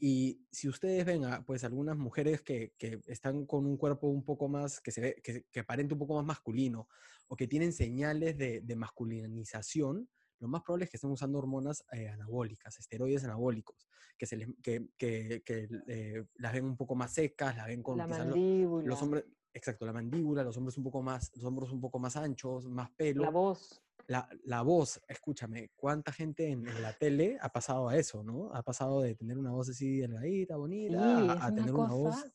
Y 0.00 0.46
si 0.52 0.68
ustedes 0.68 1.04
ven 1.04 1.24
a 1.24 1.44
pues 1.44 1.64
algunas 1.64 1.96
mujeres 1.96 2.42
que, 2.42 2.72
que 2.78 3.00
están 3.06 3.46
con 3.46 3.66
un 3.66 3.76
cuerpo 3.76 4.06
un 4.08 4.24
poco 4.24 4.48
más, 4.48 4.80
que 4.80 4.92
se 4.92 5.00
ve, 5.00 5.20
que, 5.22 5.44
que 5.50 5.60
aparenta 5.60 5.94
un 5.94 5.98
poco 5.98 6.14
más 6.14 6.24
masculino, 6.24 6.88
o 7.26 7.36
que 7.36 7.48
tienen 7.48 7.72
señales 7.72 8.38
de, 8.38 8.60
de 8.60 8.76
masculinización, 8.76 10.08
lo 10.40 10.48
más 10.48 10.62
probable 10.62 10.84
es 10.84 10.90
que 10.90 10.96
estén 10.98 11.10
usando 11.10 11.38
hormonas 11.38 11.84
eh, 11.92 12.08
anabólicas, 12.08 12.78
esteroides 12.78 13.24
anabólicos, 13.24 13.88
que, 14.16 14.26
se 14.26 14.36
les, 14.36 14.48
que, 14.62 14.88
que- 14.96 15.42
que, 15.44 15.68
eh, 15.88 16.24
las 16.36 16.52
ven 16.52 16.64
un 16.64 16.76
poco 16.76 16.94
más 16.94 17.12
secas, 17.12 17.56
las 17.56 17.66
ven 17.66 17.82
con 17.82 17.98
La 17.98 18.06
mandíbula, 18.06 18.86
los 18.88 19.02
hombres, 19.02 19.24
exacto, 19.52 19.84
la 19.84 19.92
mandíbula, 19.92 20.44
los 20.44 20.56
hombres 20.56 20.78
un 20.78 20.84
poco 20.84 21.02
más, 21.02 21.32
los 21.34 21.44
hombros 21.44 21.72
un 21.72 21.80
poco 21.80 21.98
más 21.98 22.16
anchos, 22.16 22.66
más 22.68 22.90
pelo. 22.92 23.24
la 23.24 23.30
voz. 23.30 23.82
La, 24.06 24.28
la 24.44 24.62
voz, 24.62 25.00
escúchame, 25.06 25.70
¿cuánta 25.76 26.12
gente 26.12 26.48
en, 26.48 26.66
en 26.66 26.82
la 26.82 26.94
tele 26.96 27.36
ha 27.40 27.50
pasado 27.50 27.88
a 27.88 27.96
eso, 27.96 28.22
no? 28.22 28.50
Ha 28.54 28.62
pasado 28.62 29.02
de 29.02 29.14
tener 29.14 29.36
una 29.36 29.50
voz 29.50 29.68
así 29.68 29.98
delgadita, 29.98 30.56
bonita, 30.56 30.98
Sí, 30.98 31.28
a, 31.28 31.32
a 31.32 31.36
una 31.48 31.54
tener 31.54 31.74
una 31.74 31.92
voz. 31.92 32.14
cosa. 32.14 32.32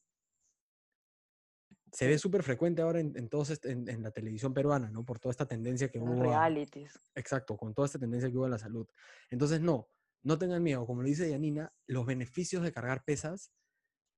Se 1.92 2.08
ve 2.08 2.18
súper 2.18 2.42
frecuente 2.44 2.82
ahora 2.82 3.00
en, 3.00 3.16
en, 3.18 3.30
todos 3.30 3.52
est- 3.52 3.66
en, 3.66 3.88
en 3.88 4.02
la 4.04 4.12
televisión 4.12 4.54
peruana, 4.54 4.90
¿no? 4.90 5.06
Por 5.06 5.20
toda 5.20 5.32
esta 5.32 5.48
tendencia 5.48 5.90
que 5.90 6.00
hubo. 6.00 6.12
a- 6.12 6.22
realities. 6.22 7.12
exacto, 7.16 7.56
con 7.56 7.74
toda 7.74 7.86
esta 7.86 8.00
tendencia 8.00 8.30
que 8.30 8.38
hubo 8.38 8.46
a 8.46 8.50
la 8.50 8.58
salud. 8.60 8.88
Entonces, 9.30 9.62
no, 9.62 9.90
no 10.24 10.38
tengan 10.38 10.64
miedo. 10.64 10.86
Como 10.86 11.02
lo 11.02 11.08
dice 11.08 11.30
Yanina, 11.30 11.74
los 11.88 12.06
beneficios 12.06 12.64
de 12.64 12.72
cargar 12.72 13.04
pesas 13.04 13.52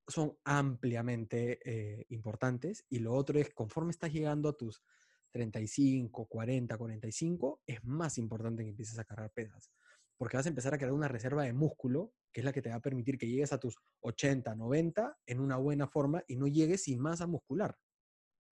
son 0.08 0.38
ampliamente 0.46 1.60
eh, 1.66 2.06
importantes. 2.10 2.86
Y 2.90 3.00
lo 3.00 3.14
otro 3.14 3.40
es, 3.40 3.54
conforme 3.54 3.92
estás 3.92 4.14
llegando 4.14 4.50
a 4.50 4.56
tus 4.58 4.82
35, 5.36 6.28
40, 6.28 6.78
45, 6.78 7.62
es 7.68 7.84
más 7.84 8.18
importante 8.18 8.64
que 8.64 8.70
empieces 8.70 8.98
a 8.98 9.04
cargar 9.04 9.32
pesas. 9.32 9.70
Porque 10.18 10.38
vas 10.38 10.46
a 10.46 10.50
empezar 10.50 10.74
a 10.74 10.78
crear 10.78 10.94
una 10.94 11.10
reserva 11.10 11.44
de 11.44 11.52
músculo, 11.52 12.14
que 12.32 12.40
es 12.40 12.46
la 12.46 12.54
que 12.54 12.62
te 12.62 12.70
va 12.70 12.76
a 12.76 12.82
permitir 12.82 13.18
que 13.18 13.28
llegues 13.28 13.52
a 13.52 13.60
tus 13.60 13.76
80, 14.00 14.56
90 14.56 15.18
en 15.26 15.42
una 15.42 15.58
buena 15.58 15.88
forma 15.88 16.24
y 16.26 16.38
no 16.38 16.48
llegues 16.48 16.84
sin 16.84 17.02
masa 17.02 17.28
muscular. 17.28 17.76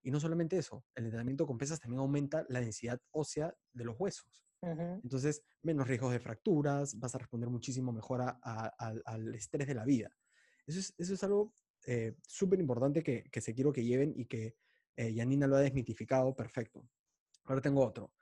Y 0.01 0.11
no 0.11 0.19
solamente 0.19 0.57
eso, 0.57 0.83
el 0.93 1.05
entrenamiento 1.05 1.47
con 1.47 1.57
pesas 1.57 1.79
también 1.79 2.01
aumenta 2.01 2.45
la 2.49 2.59
densidad 2.59 2.99
ósea 3.11 3.55
de 3.71 3.85
los 3.85 3.95
huesos. 3.97 4.43
Entonces, 4.61 5.41
menos 5.61 5.87
riesgos 5.87 6.11
de 6.11 6.19
fracturas, 6.19 6.99
vas 6.99 7.15
a 7.15 7.17
responder 7.17 7.49
muchísimo 7.49 7.93
mejor 7.93 8.21
al 8.41 9.35
estrés 9.35 9.67
de 9.67 9.75
la 9.75 9.85
vida. 9.85 10.09
Eso 10.65 10.79
es, 10.79 10.93
eso 10.97 11.13
es 11.13 11.23
algo 11.23 11.53
eh, 11.85 12.15
súper 12.27 12.59
importante 12.59 13.03
que, 13.03 13.23
que, 13.29 13.41
se 13.41 13.53
quiero 13.53 13.71
que 13.71 13.83
lleven 13.83 14.13
y 14.15 14.25
que 14.25 14.55
eh, 14.95 15.13
Yanina 15.13 15.47
lo 15.47 15.55
ha 15.55 15.61
desmitificado 15.61 16.35
perfecto. 16.35 16.87
Ahora 17.45 17.61
tengo 17.61 17.85
otro. 17.85 18.13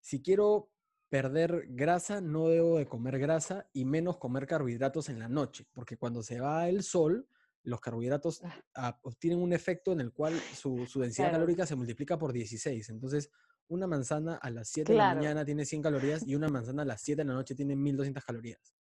Si 0.00 0.22
quiero 0.22 0.70
perder 1.08 1.66
grasa, 1.68 2.20
no 2.20 2.48
debo 2.48 2.78
de 2.78 2.86
comer 2.86 3.18
grasa 3.18 3.68
y 3.72 3.84
menos 3.84 4.18
comer 4.18 4.46
carbohidratos 4.46 5.08
en 5.08 5.18
la 5.18 5.28
noche, 5.28 5.66
porque 5.72 5.96
cuando 5.96 6.22
se 6.22 6.40
va 6.40 6.68
el 6.68 6.82
sol, 6.82 7.26
los 7.62 7.80
carbohidratos 7.80 8.42
ah. 8.74 8.98
Obtienen 9.02 9.40
un 9.40 9.52
efecto 9.52 9.92
en 9.92 10.00
el 10.00 10.12
cual 10.12 10.34
su, 10.54 10.86
su 10.86 11.00
densidad 11.00 11.32
calórica 11.32 11.66
se 11.66 11.76
multiplica 11.76 12.16
por 12.16 12.32
16. 12.32 12.88
Entonces, 12.90 13.30
una 13.68 13.86
manzana 13.86 14.36
a 14.36 14.50
las 14.50 14.68
7 14.68 14.92
de 14.92 14.98
la 14.98 15.14
mañana 15.14 15.44
tiene 15.44 15.64
100 15.64 15.82
calorías 15.82 16.26
y 16.26 16.34
una 16.34 16.48
manzana 16.48 16.82
a 16.82 16.86
las 16.86 17.02
7 17.02 17.22
de 17.22 17.28
la 17.28 17.34
noche 17.34 17.54
tiene 17.54 17.76
1200 17.76 18.24
calorías. 18.24 18.74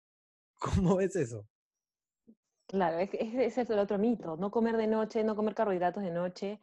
¿Cómo 0.59 0.97
ves 0.97 1.17
eso? 1.17 1.47
Claro, 2.67 2.99
ese 2.99 3.61
es 3.61 3.71
el 3.71 3.79
otro 3.79 3.99
mito, 3.99 4.37
no 4.37 4.51
comer 4.51 4.77
de 4.77 4.89
noche, 4.89 5.23
no 5.23 5.37
comer 5.37 5.55
carbohidratos 5.55 6.03
de 6.03 6.11
noche. 6.11 6.61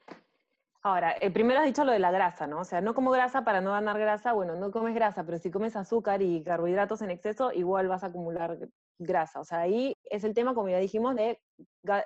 Ahora, 0.83 1.11
el 1.11 1.31
primero 1.31 1.61
has 1.61 1.65
dicho 1.65 1.85
lo 1.85 1.93
de 1.93 1.99
la 1.99 2.11
grasa, 2.11 2.45
¿no? 2.45 2.59
O 2.59 2.63
sea, 2.65 2.81
no 2.81 2.93
como 2.93 3.11
grasa 3.11 3.43
para 3.45 3.61
no 3.61 3.71
ganar 3.71 3.97
grasa, 3.97 4.33
bueno, 4.33 4.55
no 4.55 4.69
comes 4.71 4.93
grasa, 4.93 5.23
pero 5.23 5.37
si 5.37 5.49
comes 5.49 5.75
azúcar 5.77 6.21
y 6.21 6.43
carbohidratos 6.43 7.01
en 7.01 7.09
exceso, 7.09 7.53
igual 7.53 7.87
vas 7.87 8.03
a 8.03 8.07
acumular 8.07 8.57
grasa. 8.99 9.39
O 9.39 9.45
sea, 9.45 9.59
ahí 9.59 9.95
es 10.03 10.25
el 10.25 10.33
tema, 10.33 10.53
como 10.53 10.69
ya 10.69 10.79
dijimos, 10.79 11.15
de 11.15 11.41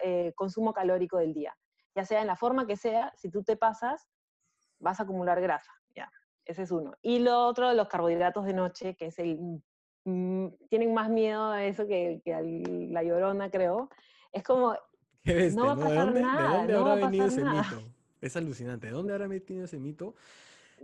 eh, 0.03 0.31
consumo 0.35 0.73
calórico 0.73 1.17
del 1.17 1.33
día. 1.33 1.55
Ya 1.95 2.05
sea 2.05 2.21
en 2.21 2.27
la 2.27 2.35
forma 2.35 2.67
que 2.67 2.77
sea, 2.77 3.11
si 3.15 3.31
tú 3.31 3.43
te 3.43 3.57
pasas, 3.57 4.07
vas 4.79 4.99
a 4.99 5.03
acumular 5.03 5.41
grasa. 5.41 5.71
Ya, 5.95 6.11
ese 6.45 6.61
es 6.61 6.71
uno. 6.71 6.93
Y 7.01 7.19
lo 7.19 7.47
otro, 7.47 7.73
los 7.73 7.87
carbohidratos 7.87 8.45
de 8.45 8.53
noche, 8.53 8.95
que 8.95 9.07
es 9.07 9.17
el 9.17 9.63
Mm, 10.07 10.47
tienen 10.69 10.93
más 10.93 11.09
miedo 11.09 11.51
a 11.51 11.65
eso 11.65 11.85
que, 11.85 12.21
a 12.27 12.39
la 12.41 13.03
llorona, 13.03 13.51
creo. 13.51 13.89
Es 14.31 14.41
como, 14.41 14.73
no 15.53 15.65
va 15.65 15.73
a 15.73 15.75
pasar 15.75 16.13
nada. 16.13 16.65
¿De 16.65 16.73
dónde 16.73 16.91
habrá 16.91 16.95
venido 16.95 17.27
ese 17.27 17.43
mito? 17.43 17.81
Es 18.21 18.35
alucinante. 18.35 18.87
¿De 18.87 18.93
dónde 18.93 19.13
habrá 19.13 19.27
metido 19.27 19.65
ese 19.65 19.79
mito? 19.79 20.15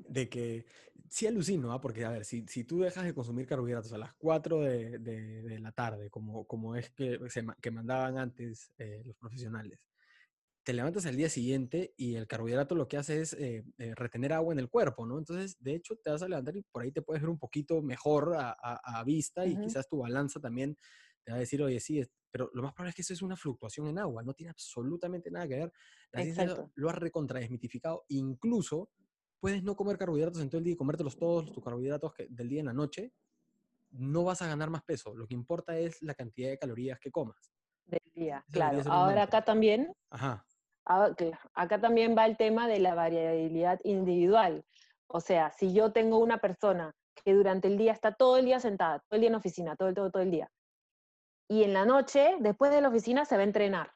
De 0.08 0.28
que, 0.28 0.66
sí 1.10 1.28
alucino, 1.28 1.72
¿ah? 1.72 1.80
porque 1.80 2.04
a 2.06 2.10
ver, 2.10 2.26
si, 2.26 2.46
si, 2.48 2.64
tú 2.64 2.80
dejas 2.80 3.04
de 3.06 3.14
consumir 3.14 3.46
carbohidratos 3.46 3.94
a 3.94 4.00
las 4.00 4.14
4 4.16 4.62
de, 4.62 4.98
de, 4.98 5.60
la 5.60 5.72
tarde, 5.72 6.10
como, 6.10 6.46
como 6.48 6.76
es 6.76 6.90
que, 6.90 7.20
que 7.62 7.72
mandaban 7.72 8.18
antes 8.18 8.72
eh, 8.80 9.04
los 9.06 9.16
profesionales, 9.18 9.80
te 10.64 10.74
levantas 10.74 11.06
al 11.06 11.18
día 11.18 11.30
siguiente 11.30 11.94
y 11.98 12.16
el 12.16 12.26
carbohidrato 12.26 12.74
lo 12.74 12.88
que 12.88 12.98
hace 12.98 13.22
es 13.22 13.34
eh, 13.34 13.64
eh, 13.78 13.94
retener 13.96 14.34
agua 14.34 14.54
en 14.54 14.60
el 14.60 14.70
cuerpo, 14.70 15.06
¿no? 15.06 15.18
Entonces, 15.20 15.58
de 15.62 15.76
hecho, 15.76 15.96
te 15.98 16.10
vas 16.10 16.24
a 16.24 16.28
levantar 16.28 16.56
y 16.56 16.64
por 16.64 16.84
ahí 16.84 16.92
te 16.92 17.02
puedes 17.02 17.22
ver 17.22 17.30
un 17.30 17.38
poquito 17.38 17.82
mejor 17.82 18.34
a, 18.36 19.04
vista 19.06 19.46
y 19.46 19.58
quizás 19.58 19.88
tu 19.88 19.98
balanza 19.98 20.40
también 20.40 20.78
te 21.24 21.32
va 21.32 21.38
a 21.38 21.40
decir, 21.40 21.62
oye, 21.62 21.80
sí, 21.80 22.04
pero 22.32 22.50
lo 22.54 22.64
más 22.64 22.74
probable 22.74 22.90
es 22.90 22.96
que 22.96 23.02
eso 23.04 23.14
es 23.14 23.22
una 23.22 23.36
fluctuación 23.36 23.88
en 23.88 24.00
agua, 24.00 24.24
no 24.24 24.34
tiene 24.34 24.50
absolutamente 24.50 25.30
nada 25.32 25.48
que 25.48 25.56
ver. 25.56 25.74
La 26.12 26.22
ciencia 26.24 26.70
lo, 26.76 26.90
ha 26.90 26.94
recontradesmitificado. 26.94 28.06
Incluso 28.10 28.90
puedes 29.40 29.64
no 29.64 29.76
comer 29.76 29.98
carbohidratos 29.98 30.42
en 30.42 30.50
todo 30.50 30.60
el 30.60 30.64
día 30.64 30.74
y 30.74 30.78
comértelos 30.78 31.18
todos, 31.18 31.52
tus 31.52 31.64
carbohidratos 31.64 32.14
del 32.30 32.50
día 32.50 32.62
en 32.62 32.68
la 32.68 32.74
noche, 32.74 33.14
no 33.92 34.24
vas 34.24 34.42
a 34.42 34.48
ganar 34.48 34.70
más 34.70 34.84
peso. 34.84 35.14
Lo 35.16 35.28
que 35.28 35.36
importa 35.36 35.78
es 35.78 36.02
la 36.02 36.16
cantidad 36.16 36.50
de 36.50 36.58
calorías 36.58 37.00
que 37.00 37.12
comas. 37.12 37.54
Del 37.86 38.02
día, 38.16 38.44
claro. 38.52 38.82
Ahora 38.90 39.24
acá 39.24 39.44
también 39.44 39.94
Ajá. 40.10 40.46
Ah, 40.86 41.14
acá 41.54 41.80
también 41.80 42.16
va 42.18 42.26
el 42.26 42.36
tema 42.36 42.68
de 42.68 42.80
la 42.80 42.94
variabilidad 42.94 43.80
individual. 43.84 44.66
O 45.08 45.22
sea, 45.22 45.52
si 45.52 45.74
yo 45.74 45.92
tengo 45.92 46.18
una 46.18 46.40
persona 46.40 46.94
que 47.24 47.34
durante 47.34 47.68
el 47.68 47.78
día 47.78 47.94
está 47.94 48.14
todo 48.14 48.38
el 48.38 48.46
día 48.46 48.60
sentada, 48.60 49.00
todo 49.00 49.16
el 49.16 49.22
día 49.22 49.30
en 49.30 49.36
oficina, 49.36 49.76
todo 49.76 49.90
el, 49.90 49.96
todo, 49.96 50.12
todo 50.12 50.24
el 50.24 50.32
día, 50.32 50.52
y 51.54 51.64
en 51.64 51.74
la 51.74 51.86
noche, 51.86 52.36
después 52.40 52.72
de 52.72 52.82
la 52.82 52.90
oficina, 52.90 53.26
se 53.26 53.36
va 53.36 53.42
a 53.42 53.46
entrenar, 53.46 53.92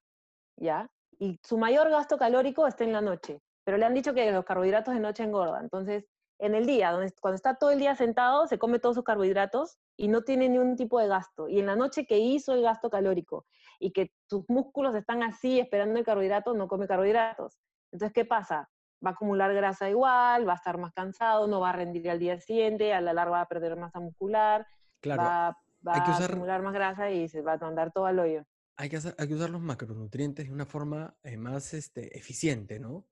¿ya? 0.58 0.92
Y 1.18 1.40
su 1.44 1.58
mayor 1.58 1.90
gasto 1.90 2.16
calórico 2.20 2.68
está 2.68 2.84
en 2.84 2.94
la 2.94 3.02
noche, 3.02 3.42
pero 3.64 3.78
le 3.80 3.86
han 3.88 3.96
dicho 3.96 4.14
que 4.14 4.32
los 4.32 4.46
carbohidratos 4.46 4.94
de 4.94 5.00
noche 5.00 5.24
engordan. 5.24 5.64
Entonces, 5.64 6.06
en 6.38 6.54
el 6.54 6.68
día, 6.68 6.92
donde, 6.92 7.12
cuando 7.20 7.36
está 7.36 7.56
todo 7.56 7.72
el 7.72 7.80
día 7.80 7.96
sentado, 7.96 8.46
se 8.46 8.60
come 8.60 8.78
todos 8.78 8.94
sus 8.94 9.04
carbohidratos 9.04 9.80
y 9.96 10.08
no 10.08 10.22
tiene 10.22 10.48
ningún 10.50 10.76
tipo 10.76 11.00
de 11.00 11.08
gasto. 11.08 11.50
Y 11.50 11.60
en 11.60 11.66
la 11.66 11.76
noche 11.76 12.06
que 12.06 12.20
hizo 12.20 12.54
el 12.54 12.62
gasto 12.62 12.92
calórico 12.92 13.48
y 13.80 13.90
que 13.90 14.12
tus 14.28 14.48
músculos 14.48 14.94
están 14.94 15.24
así 15.24 15.60
esperando 15.60 15.98
el 15.98 16.06
carbohidrato, 16.06 16.54
no 16.54 16.68
come 16.68 16.88
carbohidratos. 16.88 17.58
Entonces, 17.92 18.14
¿qué 18.14 18.24
pasa? 18.24 18.70
Va 19.04 19.10
a 19.10 19.14
acumular 19.14 19.52
grasa 19.56 19.90
igual, 19.90 20.48
va 20.48 20.54
a 20.54 20.58
estar 20.58 20.78
más 20.78 20.94
cansado, 20.94 21.48
no 21.48 21.60
va 21.60 21.72
a 21.72 21.74
rendir 21.74 22.08
al 22.12 22.20
día 22.20 22.40
siguiente, 22.40 22.94
a 22.94 23.02
la 23.02 23.14
larga 23.14 23.32
va 23.32 23.42
a 23.42 23.48
perder 23.48 23.76
masa 23.78 24.00
muscular, 24.00 24.68
va, 25.08 25.48
a 25.48 25.58
acumular 25.86 26.62
más 26.62 26.74
grasa 26.74 27.12
y 27.12 27.28
se 27.28 27.42
va 27.42 27.54
a 27.54 27.58
mandar 27.58 27.92
todo 27.92 28.06
al 28.06 28.20
hoyo. 28.20 28.46
Hay 28.76 28.90
que, 28.90 28.98
hay 29.18 29.28
que 29.28 29.34
usar 29.34 29.50
los 29.50 29.62
macronutrientes 29.62 30.48
de 30.48 30.54
una 30.54 30.66
forma 30.66 31.16
eh, 31.24 31.38
más 31.38 31.74
este, 31.74 32.18
eficiente, 32.18 32.80
¿no? 32.80 33.08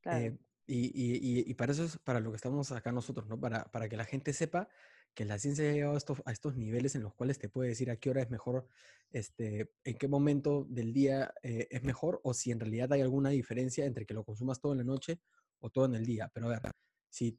claro. 0.00 0.36
Y, 0.66 1.54
para 1.54 1.72
eso 1.72 1.84
es 1.84 1.98
para 1.98 2.20
lo 2.20 2.30
que 2.30 2.36
estamos 2.36 2.70
acá 2.70 2.92
nosotros, 2.92 3.26
¿no? 3.26 3.40
Para, 3.40 3.64
para 3.64 3.88
que 3.88 3.96
la 3.96 4.04
gente 4.04 4.32
sepa 4.32 4.68
que 5.14 5.24
la 5.24 5.38
ciencia 5.38 5.68
ha 5.68 5.72
llegado 5.72 5.94
a 5.94 5.98
estos, 5.98 6.22
a 6.24 6.32
estos 6.32 6.56
niveles 6.56 6.94
en 6.94 7.02
los 7.02 7.14
cuales 7.14 7.38
te 7.38 7.48
puede 7.48 7.70
decir 7.70 7.90
a 7.90 7.96
qué 7.96 8.10
hora 8.10 8.22
es 8.22 8.30
mejor, 8.30 8.66
este, 9.10 9.72
en 9.84 9.98
qué 9.98 10.08
momento 10.08 10.66
del 10.68 10.92
día 10.92 11.34
eh, 11.42 11.66
es 11.70 11.82
mejor, 11.82 12.20
o 12.22 12.34
si 12.34 12.52
en 12.52 12.60
realidad 12.60 12.92
hay 12.92 13.00
alguna 13.00 13.30
diferencia 13.30 13.84
entre 13.84 14.06
que 14.06 14.14
lo 14.14 14.24
consumas 14.24 14.60
todo 14.60 14.72
en 14.72 14.78
la 14.78 14.84
noche 14.84 15.20
o 15.58 15.70
todo 15.70 15.86
en 15.86 15.94
el 15.94 16.06
día. 16.06 16.30
Pero 16.32 16.46
a 16.46 16.50
ver, 16.50 16.72
si, 17.08 17.38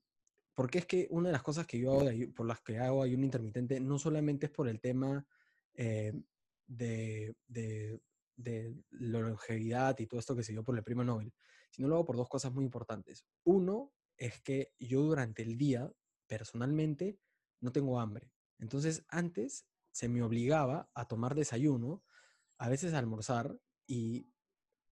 porque 0.54 0.80
es 0.80 0.86
que 0.86 1.08
una 1.10 1.30
de 1.30 1.34
las 1.34 1.44
cosas 1.44 1.66
que 1.66 1.80
yo 1.80 2.00
hago, 2.00 2.10
por 2.36 2.46
las 2.46 2.62
que 2.62 2.78
hago 2.78 3.04
ayuno 3.04 3.26
intermitente, 3.26 3.80
no 3.80 3.98
solamente 3.98 4.48
es 4.48 4.52
por 4.52 4.68
el 4.68 4.80
tema 4.80 5.26
eh, 5.74 6.14
de, 6.68 7.36
de, 7.48 8.02
de 8.36 8.76
la 8.92 9.20
longevidad 9.20 9.98
y 10.00 10.08
todo 10.08 10.20
esto 10.20 10.36
que 10.36 10.44
se 10.44 10.52
dio 10.52 10.64
por 10.64 10.78
el 10.78 10.84
premio 10.84 11.04
Nobel, 11.04 11.34
sino 11.70 11.88
lo 11.88 11.96
hago 11.96 12.06
por 12.06 12.18
dos 12.18 12.30
cosas 12.30 12.52
muy 12.54 12.66
importantes. 12.66 13.26
Uno 13.44 13.94
es 14.18 14.40
que 14.42 14.74
yo 14.80 15.02
durante 15.02 15.42
el 15.42 15.58
día, 15.58 15.92
personalmente, 16.28 17.18
no 17.60 17.72
tengo 17.72 18.00
hambre. 18.00 18.32
Entonces, 18.60 19.06
antes 19.10 19.66
se 19.92 20.10
me 20.10 20.22
obligaba 20.22 20.90
a 20.94 21.08
tomar 21.08 21.36
desayuno, 21.36 22.04
a 22.58 22.70
veces 22.70 22.94
a 22.94 23.00
almorzar, 23.00 23.60
y 23.88 24.28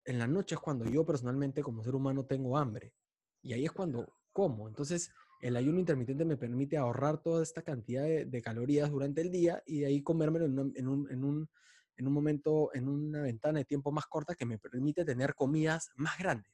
en 0.04 0.18
la 0.18 0.26
noche 0.26 0.54
es 0.54 0.60
cuando 0.60 0.84
yo 0.84 1.04
personalmente 1.04 1.62
como 1.62 1.82
ser 1.82 1.94
humano 1.94 2.24
tengo 2.24 2.56
hambre. 2.56 2.94
Y 3.42 3.52
ahí 3.52 3.64
es 3.64 3.72
cuando 3.72 4.12
como. 4.32 4.68
Entonces, 4.68 5.10
el 5.46 5.56
ayuno 5.56 5.78
intermitente 5.78 6.24
me 6.24 6.36
permite 6.36 6.76
ahorrar 6.76 7.22
toda 7.22 7.42
esta 7.42 7.62
cantidad 7.62 8.04
de, 8.04 8.42
calorías 8.42 8.90
durante 8.90 9.20
el 9.20 9.30
día 9.30 9.62
y 9.66 9.80
de 9.80 9.86
ahí 9.86 10.02
comérmelo 10.02 10.46
en 10.46 10.58
un, 10.58 11.06
en 11.10 11.24
un 11.24 11.48
en 11.96 12.06
un 12.06 12.12
momento, 12.12 12.70
en 12.74 12.88
una 12.88 13.22
ventana 13.22 13.58
de 13.58 13.64
tiempo 13.64 13.90
más 13.90 14.06
corta 14.06 14.34
que 14.34 14.44
me 14.44 14.58
permite 14.58 15.04
tener 15.04 15.34
comidas 15.34 15.90
más 15.96 16.18
grandes. 16.18 16.52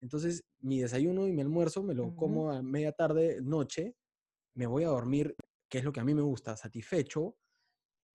Entonces, 0.00 0.44
mi 0.58 0.80
desayuno 0.80 1.26
y 1.26 1.32
mi 1.32 1.40
almuerzo 1.40 1.82
me 1.82 1.94
lo 1.94 2.14
como 2.14 2.50
a 2.50 2.62
media 2.62 2.92
tarde, 2.92 3.40
noche, 3.40 3.94
me 4.54 4.66
voy 4.66 4.84
a 4.84 4.88
dormir, 4.88 5.34
que 5.68 5.78
es 5.78 5.84
lo 5.84 5.92
que 5.92 6.00
a 6.00 6.04
mí 6.04 6.14
me 6.14 6.22
gusta, 6.22 6.56
satisfecho 6.56 7.36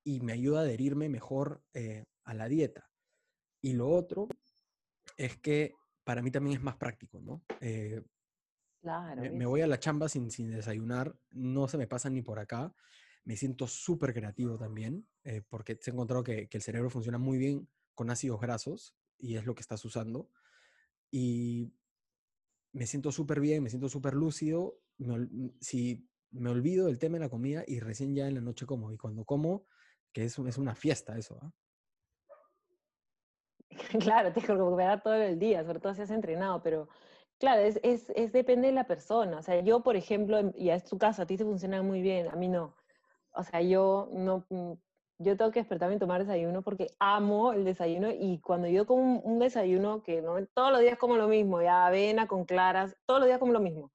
y 0.03 0.19
me 0.21 0.33
ayuda 0.33 0.59
a 0.59 0.63
adherirme 0.63 1.09
mejor 1.09 1.63
eh, 1.73 2.05
a 2.23 2.33
la 2.33 2.47
dieta. 2.47 2.89
Y 3.61 3.73
lo 3.73 3.89
otro 3.89 4.27
es 5.17 5.37
que 5.37 5.73
para 6.03 6.21
mí 6.21 6.31
también 6.31 6.57
es 6.57 6.63
más 6.63 6.75
práctico, 6.75 7.21
¿no? 7.21 7.43
Eh, 7.61 8.01
claro. 8.81 9.21
Me, 9.33 9.45
voy 9.45 9.61
a 9.61 9.67
la 9.67 9.79
chamba 9.79 10.09
sin, 10.09 10.31
sin 10.31 10.51
desayunar, 10.51 11.15
no 11.31 11.67
se 11.67 11.77
me 11.77 11.87
pasa 11.87 12.09
ni 12.09 12.21
por 12.21 12.39
acá 12.39 12.73
me 13.29 13.35
siento 13.35 13.67
súper 13.67 14.11
creativo 14.11 14.57
también, 14.57 15.07
eh, 15.23 15.43
porque 15.47 15.77
se 15.79 15.91
ha 15.91 15.93
encontrado 15.93 16.23
que, 16.23 16.49
el 16.51 16.61
cerebro 16.63 16.89
funciona 16.89 17.19
muy 17.19 17.37
bien 17.37 17.69
con 17.93 18.09
ácidos 18.09 18.41
grasos 18.41 18.95
y 19.19 19.35
es 19.35 19.45
lo 19.45 19.53
que 19.53 19.61
estás 19.61 19.85
usando. 19.85 20.31
Y 21.11 21.71
me 22.71 22.87
siento 22.87 23.11
súper 23.11 23.39
bien, 23.39 23.61
me 23.61 23.69
siento 23.69 23.87
súper 23.87 24.15
lúcido. 24.15 24.79
si 25.59 26.09
me 26.31 26.49
olvido 26.49 26.87
del 26.87 26.97
tema 26.97 27.17
de 27.17 27.25
la 27.25 27.29
comida 27.29 27.63
y 27.67 27.79
recién 27.79 28.15
ya 28.15 28.27
en 28.27 28.33
la 28.33 28.41
noche 28.41 28.65
como. 28.65 28.91
Y 28.91 28.97
cuando 28.97 29.25
como, 29.25 29.67
que 30.11 30.23
es, 30.23 30.39
es 30.39 30.57
una 30.57 30.73
fiesta 30.73 31.15
eso. 31.15 31.39
¿ah? 31.41 31.51
Claro, 33.99 34.33
te 34.33 34.41
que 34.41 34.53
recuperar 34.53 35.03
todo 35.03 35.13
el 35.13 35.37
día, 35.37 35.63
sobre 35.63 35.79
todo 35.79 35.93
si 35.93 36.01
has 36.01 36.09
entrenado, 36.09 36.63
pero 36.63 36.89
claro, 37.39 37.61
es, 37.61 37.79
es, 37.83 38.09
es, 38.15 38.31
depende 38.31 38.67
de 38.67 38.73
la 38.73 38.85
persona. 38.85 39.39
O 39.39 39.41
sea, 39.41 39.59
yo, 39.61 39.81
por 39.81 39.95
ejemplo, 39.95 40.51
y 40.55 40.69
es 40.69 40.83
tu 40.83 40.97
caso, 40.97 41.21
a 41.23 41.25
ti 41.25 41.37
te 41.37 41.45
funciona 41.45 41.81
muy 41.81 42.01
bien, 42.01 42.27
a 42.29 42.35
mí 42.35 42.47
no 42.47 42.75
o 43.33 43.43
sea, 43.43 43.61
yo 43.61 44.09
no, 44.11 44.45
mm, 44.49 44.73
yo 45.19 45.37
tengo 45.37 45.51
que 45.51 45.59
despertarme 45.59 45.95
y 45.95 45.99
tomar 45.99 46.21
desayuno 46.21 46.61
porque 46.61 46.87
amo 46.99 47.53
el 47.53 47.65
desayuno 47.65 48.09
y 48.11 48.39
cuando 48.39 48.67
yo 48.67 48.85
como 48.85 49.19
un, 49.19 49.39
desayuno 49.39 50.03
que 50.03 50.21
¿no? 50.21 50.45
todos 50.53 50.71
los 50.71 50.81
días 50.81 50.97
como 50.97 51.17
lo 51.17 51.27
mismo, 51.27 51.61
ya 51.61 51.87
avena 51.87 52.27
con 52.27 52.45
claras, 52.45 52.95
todos 53.05 53.19
los 53.21 53.27
días 53.27 53.39
como 53.39 53.53
lo 53.53 53.59
mismo. 53.59 53.91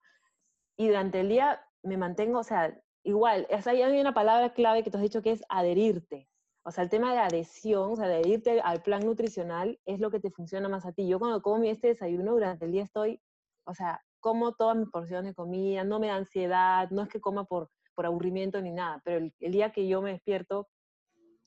Y 0.77 0.89
durante 0.89 1.21
el 1.21 1.29
día 1.29 1.65
me 1.83 1.97
mantengo, 1.97 2.39
o 2.41 2.45
sea, 2.45 2.79
igual, 3.05 3.47
o 3.51 3.63
sea, 3.63 3.73
hay 3.73 4.01
una 4.01 4.15
palabra 4.15 4.53
clave 4.55 4.83
que 4.83 4.91
tú 4.91 4.99
has 4.99 5.03
dicho 5.03 5.23
que 5.23 5.33
es 5.33 5.43
adherirte. 5.49 6.29
O 6.67 6.71
sea, 6.71 6.85
el 6.85 6.91
tema 6.91 7.13
de 7.13 7.19
adhesión, 7.21 7.93
o 7.93 7.97
sea, 7.97 8.07
adherirte 8.07 8.61
al 8.63 8.83
plan 8.83 9.05
nutricional 9.05 9.79
es 9.85 10.01
lo 10.01 10.11
que 10.11 10.21
te 10.21 10.31
funciona 10.31 10.69
más 10.69 10.87
a 10.87 10.93
ti. 10.93 11.07
Yo 11.07 11.19
cuando 11.19 11.43
como 11.43 11.63
este 11.65 11.89
desayuno 11.89 12.33
durante 12.33 12.65
el 12.65 12.73
día 12.73 12.83
estoy, 12.83 13.21
o 13.65 13.75
sea, 13.75 14.01
como 14.21 14.55
todas 14.55 14.77
mis 14.77 14.89
porciones 14.91 15.33
de 15.33 15.35
comida, 15.35 15.85
no 15.85 15.99
me 16.01 16.09
da 16.09 16.17
ansiedad, 16.17 16.89
no 16.91 17.03
es 17.03 17.09
que 17.09 17.21
coma 17.21 17.45
por, 17.45 17.71
por 17.95 18.07
aburrimiento 18.07 18.61
ni 18.61 18.73
nada, 18.73 19.01
pero 19.05 19.19
el, 19.19 19.35
el 19.41 19.53
día 19.53 19.71
que 19.73 19.87
yo 19.89 20.01
me 20.03 20.13
despierto, 20.13 20.69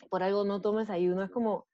por 0.10 0.24
algo 0.24 0.44
no 0.44 0.62
tomo 0.62 0.80
desayuno, 0.80 1.24
es 1.24 1.32
como, 1.32 1.68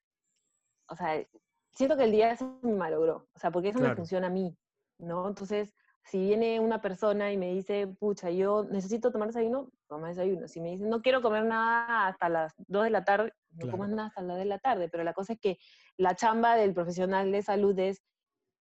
o 0.90 0.96
sea, 0.96 1.26
siento 1.74 1.98
que 1.98 2.06
el 2.06 2.12
día 2.12 2.36
se 2.36 2.46
me 2.62 2.74
malogró, 2.74 3.28
o 3.34 3.40
sea, 3.40 3.52
porque 3.52 3.70
eso 3.70 3.80
me 3.80 3.86
Claro. 3.86 3.98
funciona 3.98 4.28
a 4.28 4.32
mí, 4.32 4.56
¿no? 5.00 5.28
Entonces, 5.28 5.74
si 6.06 6.20
viene 6.20 6.60
una 6.60 6.82
persona 6.82 7.32
y 7.32 7.38
me 7.38 7.52
dice, 7.54 7.88
pucha, 7.88 8.30
yo 8.30 8.66
necesito 8.66 9.12
tomar 9.12 9.30
desayuno, 9.30 9.70
toma 9.88 10.10
desayuno. 10.10 10.48
Si 10.50 10.60
me 10.60 10.72
dice, 10.72 10.86
no 10.86 11.02
quiero 11.02 11.22
comer 11.22 11.46
nada 11.46 12.08
hasta 12.08 12.28
las 12.28 12.54
2 12.68 12.84
de 12.84 12.90
la 12.90 13.06
tarde, 13.06 13.32
no 13.52 13.60
Claro. 13.60 13.72
comas 13.72 13.90
nada 13.90 14.08
hasta 14.10 14.22
las 14.22 14.30
2 14.36 14.40
de 14.40 14.46
la 14.46 14.60
tarde. 14.60 14.90
Pero 14.90 15.04
la 15.06 15.14
cosa 15.14 15.34
es 15.34 15.40
que 15.40 15.58
la 15.98 16.16
chamba 16.16 16.56
del 16.58 16.74
profesional 16.74 17.32
de 17.32 17.42
salud 17.42 17.78
es 17.80 18.04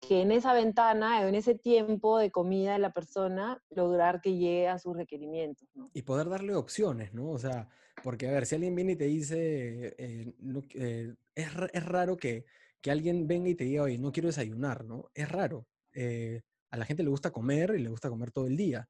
que 0.01 0.21
en 0.21 0.31
esa 0.31 0.53
ventana, 0.53 1.27
en 1.27 1.35
ese 1.35 1.53
tiempo 1.53 2.17
de 2.17 2.31
comida 2.31 2.73
de 2.73 2.79
la 2.79 2.91
persona, 2.91 3.63
lograr 3.69 4.19
que 4.19 4.33
llegue 4.33 4.67
a 4.67 4.79
sus 4.79 4.97
requerimientos, 4.97 5.69
¿no? 5.75 5.91
Y 5.93 6.01
poder 6.01 6.27
darle 6.27 6.55
opciones, 6.55 7.13
¿no? 7.13 7.29
O 7.29 7.37
sea, 7.37 7.69
porque 8.03 8.27
a 8.27 8.31
ver, 8.31 8.47
si 8.47 8.55
alguien 8.55 8.75
viene 8.75 8.93
y 8.93 8.95
te 8.95 9.05
dice, 9.05 9.95
eh, 9.97 10.33
no 10.39 10.63
eh, 10.73 11.13
es, 11.35 11.49
es 11.71 11.85
raro 11.85 12.17
que, 12.17 12.45
que 12.81 12.89
alguien 12.89 13.27
venga 13.27 13.49
y 13.49 13.55
te 13.55 13.63
diga, 13.63 13.83
oye, 13.83 13.99
no 13.99 14.11
quiero 14.11 14.27
desayunar, 14.27 14.83
¿no? 14.83 15.11
Es 15.13 15.29
raro. 15.29 15.67
Eh, 15.93 16.41
a 16.71 16.77
la 16.77 16.85
gente 16.85 17.03
le 17.03 17.09
gusta 17.09 17.31
comer 17.31 17.75
y 17.77 17.83
le 17.83 17.89
gusta 17.89 18.09
comer 18.09 18.31
todo 18.31 18.47
el 18.47 18.57
día, 18.57 18.89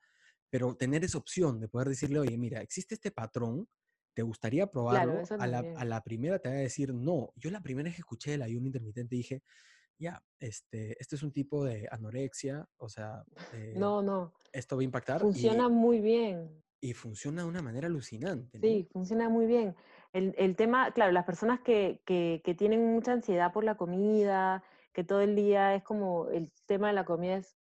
pero 0.49 0.75
tener 0.75 1.03
esa 1.03 1.17
opción 1.17 1.59
de 1.59 1.67
poder 1.67 1.89
decirle, 1.89 2.19
oye, 2.19 2.37
mira, 2.37 2.61
existe 2.61 2.95
este 2.95 3.11
patrón, 3.11 3.67
¿te 4.13 4.21
gustaría 4.21 4.67
probarlo? 4.67 5.19
eso 5.19 5.35
a, 5.37 5.47
la, 5.47 5.59
a 5.75 5.83
la 5.83 6.01
primera 6.03 6.39
te 6.39 6.47
va 6.47 6.55
a 6.55 6.59
decir, 6.59 6.93
no. 6.93 7.33
Yo 7.35 7.51
la 7.51 7.61
primera 7.61 7.87
vez 7.87 7.95
que 7.95 8.01
escuché 8.01 8.35
el 8.35 8.43
ayuno 8.43 8.67
intermitente 8.67 9.15
dije, 9.15 9.43
ya, 10.01 10.21
este, 10.39 10.99
este 10.99 11.15
es 11.15 11.23
un 11.23 11.31
tipo 11.31 11.63
de 11.63 11.87
anorexia, 11.91 12.67
o 12.77 12.89
sea, 12.89 13.23
eh, 13.53 13.73
No, 13.77 14.01
no, 14.01 14.33
esto 14.51 14.75
va 14.75 14.81
a 14.81 14.85
impactar 14.85 15.17
y, 15.17 15.21
funciona 15.21 15.69
muy 15.69 16.01
bien. 16.01 16.63
y 16.81 16.93
funciona 16.93 17.43
de 17.43 17.47
una 17.47 17.61
manera 17.61 17.87
alucinante, 17.87 18.57
¿no? 18.57 18.67
Sí, 18.67 18.89
funciona 18.91 19.29
muy 19.29 19.45
bien. 19.45 19.75
El, 20.11 20.33
el 20.37 20.55
tema, 20.55 20.91
claro, 20.91 21.11
las 21.11 21.25
personas 21.25 21.61
que, 21.61 22.01
que, 22.05 22.41
que 22.43 22.55
tienen 22.55 22.85
mucha 22.91 23.13
ansiedad 23.13 23.53
por 23.53 23.63
la 23.63 23.77
comida, 23.77 24.63
que 24.91 25.03
todo 25.03 25.21
el 25.21 25.35
día 25.35 25.75
es 25.75 25.83
como 25.83 26.29
el 26.29 26.51
tema 26.65 26.87
de 26.87 26.93
la 26.93 27.05
comida 27.05 27.37
es 27.37 27.55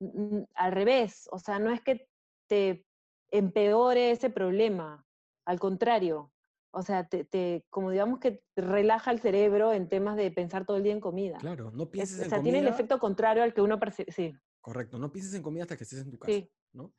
mm, 0.00 0.42
al 0.54 0.72
revés, 0.72 1.28
o 1.32 1.38
sea, 1.38 1.58
no 1.58 1.72
es 1.72 1.80
que 1.80 2.06
te 2.48 2.84
empeore 3.30 4.10
ese 4.10 4.30
problema, 4.30 5.06
al 5.46 5.58
contrario, 5.58 6.32
o 6.70 6.82
sea, 6.82 7.08
te, 7.08 7.24
te- 7.24 7.64
como 7.70 7.90
digamos 7.90 8.20
que 8.20 8.42
relaja 8.56 9.10
el 9.10 9.20
cerebro 9.20 9.72
en 9.72 9.88
temas 9.88 10.16
de 10.16 10.30
pensar 10.30 10.64
todo 10.66 10.76
el 10.76 10.82
día 10.82 10.92
en 10.92 11.00
comida. 11.00 11.38
Claro, 11.38 11.70
no 11.70 11.84
Es- 11.84 11.88
pienses 11.90 12.20
o 12.20 12.24
en 12.24 12.28
sea, 12.30 12.42
tiene 12.42 12.58
el 12.58 12.64
comida, 12.64 12.74
efecto 12.74 12.98
contrario 12.98 13.42
al 13.42 13.54
que 13.54 13.60
uno 13.62 13.78
percibe. 13.78 14.12
Sí, 14.12 14.34
correcto, 14.60 14.98
no 14.98 15.10
pienses 15.12 15.34
en 15.34 15.42
comida 15.42 15.62
hasta 15.62 15.76
que 15.76 15.84
estés 15.84 16.00
en 16.02 16.10
tu 16.10 16.18
casa, 16.18 16.32
sí, 16.32 16.50
¿no? 16.72 16.94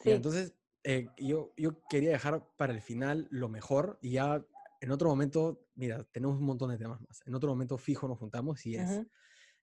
Sí. 0.00 0.10
entonces, 0.10 0.54
eh, 0.82 1.08
yo, 1.16 1.52
yo 1.56 1.82
quería 1.88 2.10
dejar 2.10 2.46
para 2.56 2.72
el 2.72 2.82
final 2.82 3.26
lo 3.30 3.48
mejor 3.48 3.98
y 4.02 4.10
ya 4.12 4.44
en 4.80 4.90
otro 4.90 5.08
momento, 5.08 5.66
mira, 5.76 6.04
tenemos 6.12 6.36
un 6.38 6.44
montón 6.44 6.70
de 6.70 6.76
temas 6.76 7.00
más. 7.00 7.22
En 7.26 7.34
otro 7.34 7.48
momento 7.48 7.78
fijo 7.78 8.06
nos 8.06 8.18
juntamos 8.18 8.66
y 8.66 8.76
es 8.76 8.90
Ujú. 8.90 9.08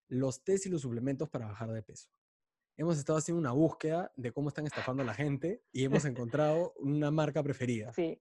los 0.08 0.44
test 0.44 0.66
y 0.66 0.70
los 0.70 0.82
suplementos 0.82 1.30
para 1.30 1.46
bajar 1.48 1.72
de 1.72 1.84
peso. 1.84 2.10
Hemos 2.76 2.98
estado 2.98 3.20
haciendo 3.20 3.40
una 3.40 3.52
búsqueda 3.52 4.12
de 4.16 4.32
cómo 4.32 4.48
están 4.50 4.66
estafando 4.66 5.04
a 5.04 5.06
la 5.06 5.14
gente 5.14 5.62
y 5.72 5.84
hemos 5.84 6.06
encontrado 6.06 6.74
una 6.80 7.12
marca 7.12 7.44
preferida. 7.44 7.94
Sí, 7.94 8.20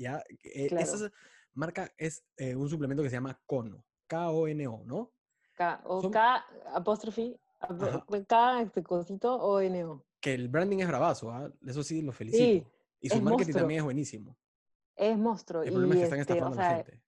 ¿ya? 0.00 0.22
Eh, 0.42 0.68
claro. 0.68 0.84
Esa 0.84 1.10
marca 1.54 1.92
es 1.98 2.24
eh, 2.36 2.54
un 2.56 2.68
suplemento 2.68 3.02
que 3.02 3.10
se 3.10 3.16
llama 3.16 3.40
Kono, 3.46 3.84
K-O-N-O, 4.06 4.82
¿no? 4.86 5.12
K, 5.54 5.80
o 5.84 6.00
Son- 6.02 6.10
K, 6.10 6.44
apóstrofe. 6.74 7.38
K, 8.26 8.62
este 8.62 8.82
cosito, 8.82 9.34
O, 9.36 9.60
N, 9.60 9.84
O. 9.84 10.04
Que 10.20 10.32
el 10.34 10.48
branding 10.48 10.78
es 10.78 10.88
bravazo, 10.88 11.30
¿ah? 11.30 11.50
Eso 11.66 11.82
sí, 11.82 12.00
lo 12.02 12.12
Sí, 12.12 12.18
felicito. 12.18 12.70
y 13.00 13.08
su 13.08 13.16
marketing 13.16 13.30
monstruo. 13.38 13.60
también 13.60 13.78
es 13.78 13.84
buenísimo. 13.84 14.36
Es 14.96 15.16
monstruo. 15.18 15.62
El 15.62 15.72
problema 15.72 15.94
es 15.94 15.98
que 16.00 16.04
están 16.04 16.20
este, 16.20 16.32
o 16.32 16.36
estafando 16.36 16.60
a 16.60 16.62
la 16.64 16.68
sea, 16.70 16.84
gente. 16.84 17.02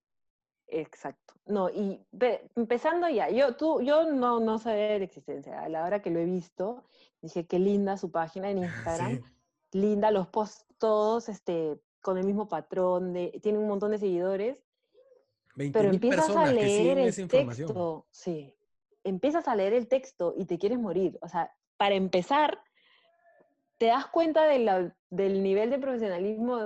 Exacto. 0.67 1.35
No, 1.47 1.69
y 1.71 2.01
pe- 2.19 2.49
empezando 2.57 3.09
ya, 3.09 3.29
yo, 3.31 3.57
tú, 3.57 3.81
yo 3.83 4.11
no, 4.13 4.41
no 4.41 4.59
sabía 4.59 4.85
de 4.89 4.99
la 5.01 5.05
existencia. 5.05 5.61
A 5.63 5.69
la 5.69 5.85
hora 5.85 6.01
que 6.01 6.11
lo 6.11 6.19
he 6.21 6.25
visto, 6.25 6.85
dije, 7.21 7.47
qué 7.47 7.59
linda 7.59 7.97
su 7.99 8.11
página 8.11 8.51
en 8.51 8.59
Instagram. 8.65 9.17
Sí, 9.17 9.25
Linda, 9.79 10.11
los 10.11 10.29
posts 10.29 10.67
todos 10.79 11.29
este, 11.31 11.81
con 12.03 12.19
el 12.19 12.25
mismo 12.27 12.49
patrón, 12.49 13.13
de, 13.15 13.39
tiene 13.43 13.59
un 13.59 13.69
montón 13.69 13.93
de 13.93 13.99
seguidores. 13.99 14.59
20 15.55 15.79
Pero 15.79 15.93
empiezas 15.93 16.37
a 16.37 16.47
leer 16.53 16.99
el 16.99 17.15
texto, 17.29 18.07
sí. 18.11 18.55
Empiezas 19.05 19.49
a 19.49 19.57
leer 19.57 19.73
el 19.75 19.89
texto 19.89 20.35
y 20.37 20.45
te 20.45 20.59
quieres 20.59 20.79
morir. 20.79 21.19
O 21.23 21.29
sea, 21.29 21.51
para 21.77 21.95
empezar, 21.95 22.59
te 23.79 23.87
das 23.87 24.07
cuenta 24.07 24.45
de 24.45 24.59
la- 24.61 24.95
del 25.11 25.43
nivel 25.43 25.71
de 25.71 25.79
profesionalismo 25.79 26.59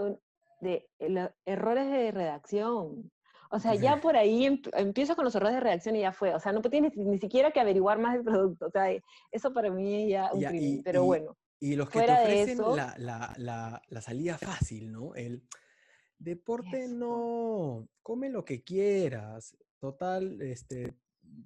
de, 0.61 0.89
de 0.99 1.09
los 1.09 1.31
errores 1.45 1.91
de 1.91 2.11
redacción. 2.13 3.11
O 3.51 3.59
sea, 3.61 3.75
ya 3.75 4.01
por 4.01 4.17
ahí 4.17 4.45
em- 4.45 4.61
empiezo 4.75 5.15
con 5.17 5.25
los 5.25 5.35
errores 5.35 5.55
de 5.55 5.61
redacción 5.61 5.97
y 5.97 6.01
ya 6.01 6.13
fue. 6.13 6.35
O 6.35 6.41
sea, 6.41 6.53
no 6.53 6.61
tienes 6.63 6.97
ni 6.97 7.19
siquiera 7.19 7.51
que 7.53 7.61
averiguar 7.61 7.99
más 7.99 8.15
del 8.15 8.25
producto. 8.25 8.67
O 8.67 8.71
sea, 8.71 8.87
eso 9.31 9.53
para 9.55 9.71
mí 9.71 10.03
es 10.05 10.11
ya 10.11 10.31
un 10.33 10.41
Ya, 10.41 10.49
crimen. 10.49 10.75
y- 10.79 10.83
Pero 10.83 11.03
y- 11.05 11.07
bueno, 11.07 11.37
Y 11.59 11.75
los 11.77 11.89
que 11.89 12.01
te 12.01 12.05
fuera 12.07 12.23
ofrecen 12.23 12.61
eso- 12.61 12.77
la, 12.77 12.95
la, 12.99 13.35
la, 13.39 13.83
la 13.89 14.01
salida 14.01 14.37
fácil, 14.39 14.93
¿no? 14.93 15.15
El 15.15 15.43
deporte 16.19 16.89
no, 16.89 17.89
come 18.03 18.29
lo 18.29 18.45
que 18.45 18.63
quieras. 18.63 19.57
Total, 19.79 20.41
este, 20.43 20.99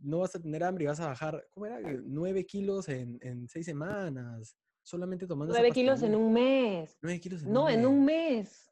no 0.03 0.19
vas 0.21 0.35
a 0.35 0.41
tener 0.41 0.63
hambre 0.65 0.85
y 0.85 0.87
vas 0.89 1.01
a 1.01 1.07
bajar, 1.09 1.47
¿cómo 1.51 1.67
era? 1.67 1.81
Eh, 1.81 2.01
Nueve 2.05 2.45
kilos 2.47 2.89
en, 2.89 3.19
en 3.23 3.49
seis 3.49 3.67
semanas. 3.67 4.57
Solamente 4.83 5.27
tomando 5.27 5.53
esa 5.55 5.61
nueve 5.61 5.75
kilos 5.75 6.03
en 6.03 6.15
un 6.15 6.33
mes. 6.33 6.99
Nueve 7.03 7.21
kilos 7.21 7.43
en 7.43 7.53
No, 7.53 7.65
un 7.65 7.71
en 7.71 7.81
mes. 7.81 7.87
un 7.89 8.05
mes. 8.05 8.67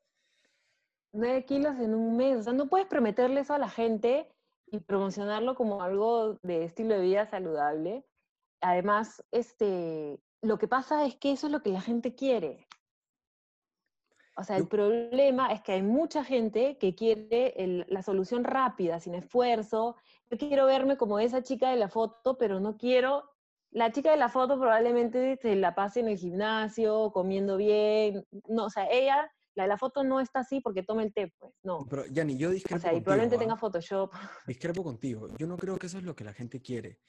9 1.12 1.45
kilos 1.47 1.76
en 1.78 1.95
un 1.95 2.16
mes. 2.16 2.39
O 2.39 2.43
sea, 2.43 2.53
no 2.53 2.68
puedes 2.68 2.86
prometerle 2.86 3.41
eso 3.41 3.55
a 3.55 3.59
la 3.59 3.68
gente 3.70 4.28
y 4.66 4.78
promocionarlo 4.80 5.55
como 5.55 5.82
algo 5.82 6.39
de 6.43 6.64
estilo 6.64 6.95
de 6.95 7.01
vida 7.01 7.26
saludable. 7.26 8.05
Además, 8.61 9.22
este, 9.30 10.20
lo 10.43 10.59
que 10.59 10.68
pasa 10.68 11.05
es 11.07 11.16
que 11.16 11.32
eso 11.32 11.47
es 11.47 11.53
lo 11.53 11.62
que 11.62 11.70
la 11.70 11.80
gente 11.80 12.14
quiere. 12.14 12.66
O 14.36 14.45
sea, 14.45 14.57
el 14.57 14.68
problema 14.68 15.53
es 15.53 15.62
que 15.62 15.72
hay 15.72 15.82
mucha 15.82 16.22
gente 16.22 16.78
que 16.78 16.95
quiere 16.95 17.55
el- 17.57 17.84
la 17.89 18.03
solución 18.03 18.45
rápida, 18.45 19.01
sin 19.01 19.14
esfuerzo. 19.14 19.97
Yo 20.30 20.39
quiero 20.39 20.66
verme 20.66 20.97
como 20.97 21.18
esa 21.18 21.43
chica 21.43 21.70
de 21.70 21.76
la 21.76 21.89
foto, 21.89 22.39
pero 22.39 22.61
no 22.61 22.76
quiero... 22.76 23.24
La 23.70 23.93
chica 23.93 24.12
de 24.12 24.16
la 24.16 24.30
foto 24.30 24.59
probablemente 24.59 25.36
se 25.43 25.55
la 25.57 25.74
pase 25.74 26.01
en 26.01 26.09
el 26.09 26.16
gimnasio, 26.16 27.11
comiendo 27.12 27.57
bien. 27.59 28.24
No, 28.49 28.66
o 28.66 28.70
sea, 28.70 28.86
ella, 28.91 29.30
la 29.55 29.64
de 29.64 29.68
la 29.68 29.76
foto 29.76 30.05
no 30.05 30.20
está 30.20 30.39
así 30.41 30.61
porque 30.61 30.82
toma 30.82 31.03
el 31.03 31.12
té, 31.12 31.30
pues, 31.36 31.53
no. 31.64 31.84
Pero, 31.91 32.07
Yanni, 32.07 32.39
yo 32.39 32.49
O 32.49 32.53
discrepo 32.53 32.80
sea, 32.80 32.93
y 32.93 32.95
contigo, 32.95 33.05
probablemente 33.05 33.36
¿ah? 33.36 33.39
tenga 33.41 33.57
Photoshop. 33.57 34.14
Discrepo 34.47 34.82
contigo. 34.82 35.28
Yo 35.36 35.47
no 35.47 35.59
creo 35.59 35.76
que 35.76 35.86
eso 35.86 35.99
es 35.99 36.05
lo 36.05 36.14
que 36.16 36.24
la 36.24 36.32
gente 36.32 36.62
quiere. 36.62 37.01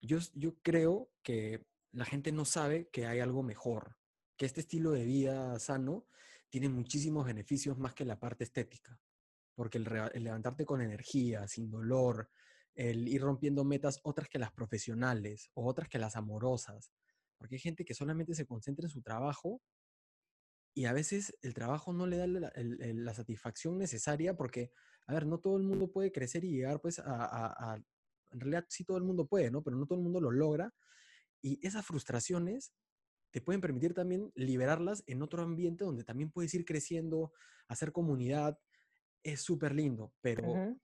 Yo, 0.00 0.18
yo 0.34 0.54
creo 0.62 1.10
que 1.22 1.66
la 1.92 2.04
gente 2.04 2.32
no 2.32 2.44
sabe 2.44 2.88
que 2.90 3.06
hay 3.06 3.20
algo 3.20 3.42
mejor, 3.42 3.96
que 4.36 4.46
este 4.46 4.60
estilo 4.60 4.92
de 4.92 5.04
vida 5.04 5.58
sano 5.58 6.06
tiene 6.48 6.68
muchísimos 6.68 7.26
beneficios 7.26 7.78
más 7.78 7.94
que 7.94 8.04
la 8.04 8.18
parte 8.20 8.44
estética. 8.44 8.98
Porque 9.54 9.78
el, 9.78 9.88
el 10.14 10.24
levantarte 10.24 10.64
con 10.64 10.80
energía, 10.80 11.46
sin 11.48 11.70
dolor, 11.70 12.30
el 12.74 13.08
ir 13.08 13.22
rompiendo 13.22 13.64
metas 13.64 14.00
otras 14.04 14.28
que 14.28 14.38
las 14.38 14.52
profesionales 14.52 15.50
o 15.54 15.66
otras 15.68 15.88
que 15.88 15.98
las 15.98 16.16
amorosas. 16.16 16.92
Porque 17.36 17.56
hay 17.56 17.60
gente 17.60 17.84
que 17.84 17.94
solamente 17.94 18.34
se 18.34 18.46
concentra 18.46 18.86
en 18.86 18.90
su 18.90 19.02
trabajo 19.02 19.60
y 20.74 20.84
a 20.84 20.92
veces 20.92 21.36
el 21.42 21.54
trabajo 21.54 21.92
no 21.92 22.06
le 22.06 22.16
da 22.18 22.26
la 22.26 23.14
satisfacción 23.14 23.78
necesaria 23.78 24.36
porque, 24.36 24.70
a 25.06 25.14
ver, 25.14 25.26
no 25.26 25.38
todo 25.40 25.56
el 25.56 25.64
mundo 25.64 25.90
puede 25.90 26.12
crecer 26.12 26.44
y 26.44 26.52
llegar 26.52 26.80
pues 26.80 26.98
a, 27.00 27.24
a- 27.24 27.74
a- 27.74 27.82
En 28.30 28.40
realidad 28.40 28.66
sí 28.68 28.84
todo 28.84 28.98
el 28.98 29.04
mundo 29.04 29.26
puede, 29.26 29.50
¿no? 29.50 29.62
Pero 29.62 29.76
no 29.76 29.86
todo 29.86 29.98
el 29.98 30.04
mundo 30.04 30.20
lo 30.20 30.30
logra. 30.30 30.72
Y 31.40 31.64
esas 31.66 31.86
frustraciones 31.86 32.72
te 33.30 33.40
pueden 33.40 33.60
permitir 33.60 33.94
también 33.94 34.32
liberarlas 34.34 35.04
en 35.06 35.22
otro 35.22 35.42
ambiente 35.42 35.84
donde 35.84 36.04
también 36.04 36.30
puedes 36.30 36.54
ir 36.54 36.64
creciendo, 36.64 37.32
hacer 37.68 37.92
comunidad. 37.92 38.58
Es 39.22 39.42
súper 39.42 39.74
lindo, 39.74 40.14
pero 40.20 40.78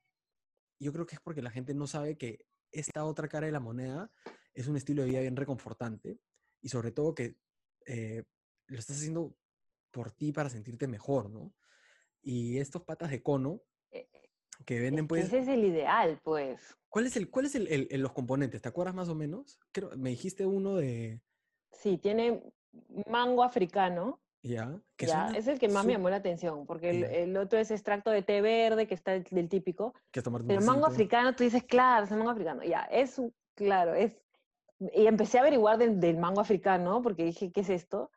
yo 0.81 0.93
creo 0.93 1.07
que 1.07 1.15
es 1.15 1.21
porque 1.21 1.43
la 1.43 1.51
gente 1.51 1.73
no 1.75 1.87
sabe 1.87 2.19
que 2.19 2.47
esta 2.73 3.05
otra 3.05 3.29
cara 3.29 3.47
de 3.47 3.53
la 3.53 3.61
moneda 3.61 4.11
es 4.53 4.67
un 4.67 4.77
estilo 4.77 5.03
de 5.03 5.11
vida 5.11 5.21
bien 5.21 5.37
reconfortante 5.37 6.19
y 6.61 6.69
sobre 6.69 6.91
todo 6.91 7.15
que 7.15 7.37
eh, 7.87 8.25
lo 8.67 8.79
estás 8.79 8.97
haciendo 8.97 9.37
por 9.91 10.11
ti 10.11 10.33
para 10.33 10.51
sentirte 10.51 10.89
mejor, 10.89 11.31
¿no? 11.31 11.55
Y 12.21 12.59
estos 12.59 12.83
patas 12.83 13.11
de 13.11 13.23
cono 13.23 13.63
que 14.65 14.77
es 14.77 14.83
venden 14.83 15.07
pues... 15.09 15.25
ese 15.27 15.39
es 15.39 15.49
el 15.49 15.65
ideal, 15.65 16.21
pues. 16.23 16.77
¿Cuál 16.89 17.07
es 17.07 17.17
el, 17.17 17.31
cuál 17.31 17.47
es 17.47 17.55
el, 17.55 17.67
el- 17.69 17.89
el- 17.91 18.01
los 18.03 18.13
componentes? 18.13 18.63
¿Te 18.63 18.69
acuerdas 18.69 18.95
más 18.95 19.09
o 19.09 19.15
menos? 19.15 19.59
Creo, 19.73 19.91
me 19.97 20.11
dijiste 20.11 20.47
uno 20.47 20.77
de... 20.77 21.21
Sí, 21.73 21.99
tiene 21.99 22.43
mango 23.11 23.43
africano, 23.43 24.21
Ya, 24.43 24.81
que 24.97 25.07
ya, 25.07 25.25
suena 25.27 25.39
es 25.39 25.47
el 25.49 25.59
que 25.59 25.69
más 25.69 25.85
me 25.85 25.93
llamó 25.93 26.09
la 26.11 26.17
atención, 26.17 26.67
porque 26.67 26.91
el, 26.91 27.05
el 27.05 27.37
otro 27.37 27.59
es 27.59 27.71
extracto 27.71 28.11
de 28.11 28.23
té 28.23 28.41
verde, 28.41 28.87
que 28.87 28.95
está 28.95 29.15
el- 29.15 29.25
del 29.25 29.49
típico, 29.49 29.93
que 30.13 30.21
es 30.21 30.25
tomarte 30.25 30.45
un 30.45 30.49
pero 30.49 30.61
mango 30.61 30.87
tecito. 30.87 30.93
africano, 30.93 31.35
tú 31.35 31.43
dices, 31.45 31.65
claro, 31.65 32.05
es 32.05 32.11
el 32.13 32.19
mango 32.19 32.31
africano, 32.31 32.63
ya, 32.63 32.83
es, 32.83 33.19
un- 33.19 33.35
claro, 33.55 33.95
es 33.95 34.17
y 34.93 35.07
empecé 35.07 35.39
a 35.39 35.43
averiguar 35.43 35.79
del, 35.79 36.01
del 36.01 36.17
mango 36.19 36.41
africano, 36.41 37.01
porque 37.01 37.25
dije, 37.25 37.53
¿qué 37.53 37.61
es 37.61 37.71
esto? 37.71 38.11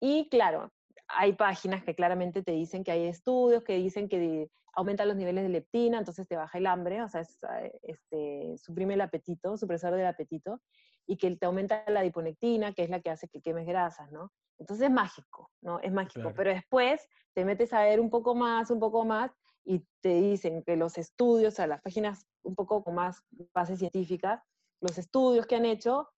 Y 0.00 0.28
claro, 0.28 0.72
hay 1.08 1.34
páginas 1.34 1.84
que 1.84 1.94
claramente 1.94 2.42
te 2.42 2.52
dicen 2.52 2.84
que 2.84 2.92
hay 2.92 3.06
estudios 3.06 3.62
que 3.62 3.76
dicen 3.76 4.08
que 4.08 4.50
aumenta 4.74 5.04
los 5.04 5.16
niveles 5.16 5.44
de 5.44 5.50
leptina, 5.50 5.98
entonces 5.98 6.26
te 6.26 6.36
baja 6.36 6.58
el 6.58 6.66
hambre, 6.66 7.02
o 7.02 7.08
sea, 7.08 7.22
eh, 7.22 7.78
este, 7.82 8.56
suprime 8.58 8.94
el 8.94 9.00
apetito, 9.00 9.56
supresor 9.56 9.94
del 9.94 10.06
apetito, 10.06 10.60
y 11.06 11.16
que 11.16 11.36
te 11.36 11.46
aumenta 11.46 11.84
la 11.88 12.02
diponectina, 12.02 12.72
que 12.72 12.82
es 12.82 12.90
la 12.90 13.00
que 13.00 13.10
hace 13.10 13.28
que 13.28 13.40
quemes 13.40 13.66
grasas, 13.66 14.10
¿no? 14.10 14.32
Entonces 14.58 14.86
es 14.86 14.92
mágico, 14.92 15.50
¿no? 15.60 15.80
Es 15.80 15.92
mágico. 15.92 16.32
Pero 16.34 16.50
después 16.50 17.06
te 17.34 17.44
metes 17.44 17.72
a 17.72 17.82
ver 17.82 18.00
un 18.00 18.10
poco 18.10 18.34
más, 18.34 18.70
un 18.70 18.80
poco 18.80 19.04
más, 19.04 19.30
y 19.64 19.84
te 20.00 20.20
dicen 20.20 20.62
que 20.62 20.76
los 20.76 20.98
estudios, 20.98 21.54
o 21.54 21.56
sea, 21.56 21.66
las 21.66 21.80
páginas 21.80 22.26
un 22.42 22.54
poco 22.54 22.82
con 22.84 22.94
más 22.94 23.22
base 23.54 23.76
científica, 23.76 24.44
los 24.80 24.98
estudios 24.98 25.46
que 25.46 25.56
han 25.56 25.64
hecho 25.64 26.08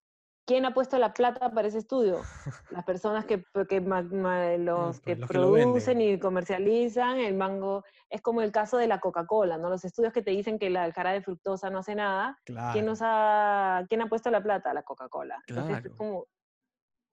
¿Quién 0.47 0.65
ha 0.65 0.73
puesto 0.73 0.97
la 0.99 1.13
plata 1.13 1.51
para 1.51 1.67
ese 1.67 1.79
estudio? 1.79 2.23
Las 2.71 2.85
personas 2.85 3.25
que, 3.25 3.45
que 3.69 3.81
los 3.81 5.01
que 5.01 5.17
producen 5.17 6.01
y 6.01 6.19
comercializan 6.21 7.19
el 7.19 7.35
mango. 7.35 7.85
Es 8.09 8.23
como 8.23 8.43
el 8.43 8.53
caso 8.53 8.79
de 8.79 8.87
la 8.87 9.01
Coca-Cola, 9.01 9.59
¿no? 9.59 9.69
Los 9.69 9.85
estudios 9.85 10.13
que 10.13 10.23
te 10.23 10.31
dicen 10.31 10.61
que 10.61 10.71
la, 10.71 10.91
jarabe 10.93 11.17
de 11.17 11.25
fructosa 11.25 11.69
no 11.69 11.81
hace 11.81 11.97
nada. 11.97 12.39
¿Quién, 12.73 12.87
nos 12.87 13.01
ha, 13.03 13.85
¿Quién 13.89 14.03
ha 14.03 14.09
puesto 14.09 14.31
la 14.31 14.41
plata? 14.41 14.73
La 14.73 14.85
Coca-Cola. 14.85 15.43
Claro. 15.47 15.77
es 15.77 15.95
como, 15.97 16.29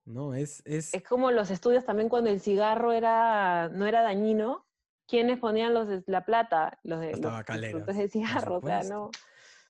no, 0.04 0.34
es, 0.34 0.62
es... 0.64 0.94
es 0.94 1.02
como 1.02 1.32
los 1.32 1.50
estudios 1.50 1.84
también 1.84 2.08
cuando 2.08 2.30
el 2.30 2.40
cigarro 2.40 2.92
era, 2.92 3.68
no 3.70 3.86
era 3.86 4.02
dañino. 4.02 4.64
¿Quiénes 5.08 5.40
ponían 5.40 5.74
los, 5.74 5.88
la 6.06 6.24
plata? 6.24 6.78
Los 6.84 7.00
de, 7.00 7.16
los, 7.16 7.96
de 7.96 8.08
cigarro, 8.08 8.58
o 8.58 8.82
¿no? 8.84 9.10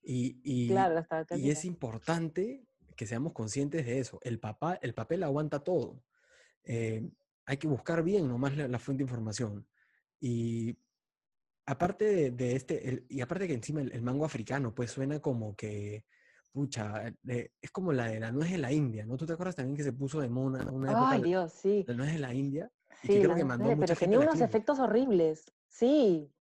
Y, 0.02 0.38
y, 0.44 0.72
y 1.36 1.50
es 1.50 1.64
importante 1.64 2.68
que 2.94 3.06
seamos 3.06 3.32
conscientes 3.32 3.84
de 3.86 3.98
eso. 3.98 4.18
El, 4.22 4.38
papá, 4.38 4.78
el 4.82 4.94
papel 4.94 5.22
aguanta 5.22 5.60
todo. 5.60 6.02
Eh, 6.64 7.08
hay 7.46 7.56
que 7.56 7.68
buscar 7.68 8.02
bien 8.02 8.28
nomás 8.28 8.56
la, 8.56 8.78
fuente 8.78 9.02
de 9.02 9.08
información. 9.08 9.66
Y 10.20 10.76
aparte 11.66 12.30
de, 12.30 12.56
este, 12.56 13.04
y 13.08 13.20
aparte 13.20 13.46
que 13.46 13.54
encima 13.54 13.82
el, 13.82 14.02
mango 14.02 14.24
africano, 14.24 14.74
pues 14.74 14.90
suena 14.90 15.20
como 15.20 15.54
que, 15.54 16.04
pucha, 16.52 17.12
es 17.26 17.70
como 17.70 17.92
la 17.92 18.06
de 18.06 18.20
la 18.20 18.32
nuez 18.32 18.50
de 18.50 18.58
la 18.58 18.72
India, 18.72 19.04
¿no? 19.04 19.16
¿Tú 19.16 19.26
te 19.26 19.34
acuerdas 19.34 19.56
también 19.56 19.76
que 19.76 19.82
se 19.82 19.92
puso 19.92 20.20
de 20.20 20.28
mona 20.28 20.70
una 20.70 20.90
época? 20.92 21.10
Ay, 21.10 21.22
Dios, 21.22 21.52
sí. 21.52 21.84
La 21.86 21.94
nuez 21.94 22.12
de 22.12 22.18
la 22.18 22.32
India. 22.32 22.70
Sí, 23.02 23.08
que 23.08 23.22
creo 23.22 23.34
que 23.34 23.44
mandó 23.44 23.76
pero 23.78 23.96
tenía 23.96 24.20
unos 24.20 24.40
efectos 24.40 24.78
horribles. 24.78 25.52
Sí, 25.68 26.32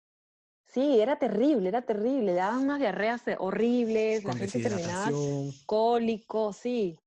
Sí, 0.74 1.00
era 1.00 1.18
terrible, 1.18 1.70
era 1.70 1.84
terrible. 1.84 2.34
Daban 2.34 2.64
unas 2.64 2.80
diarreas 2.80 3.24
horribles, 3.38 4.24
la 4.24 4.34
gente 4.34 4.60
terminaba 4.60 5.12
cólico, 5.68 6.52
sí. 6.52 6.98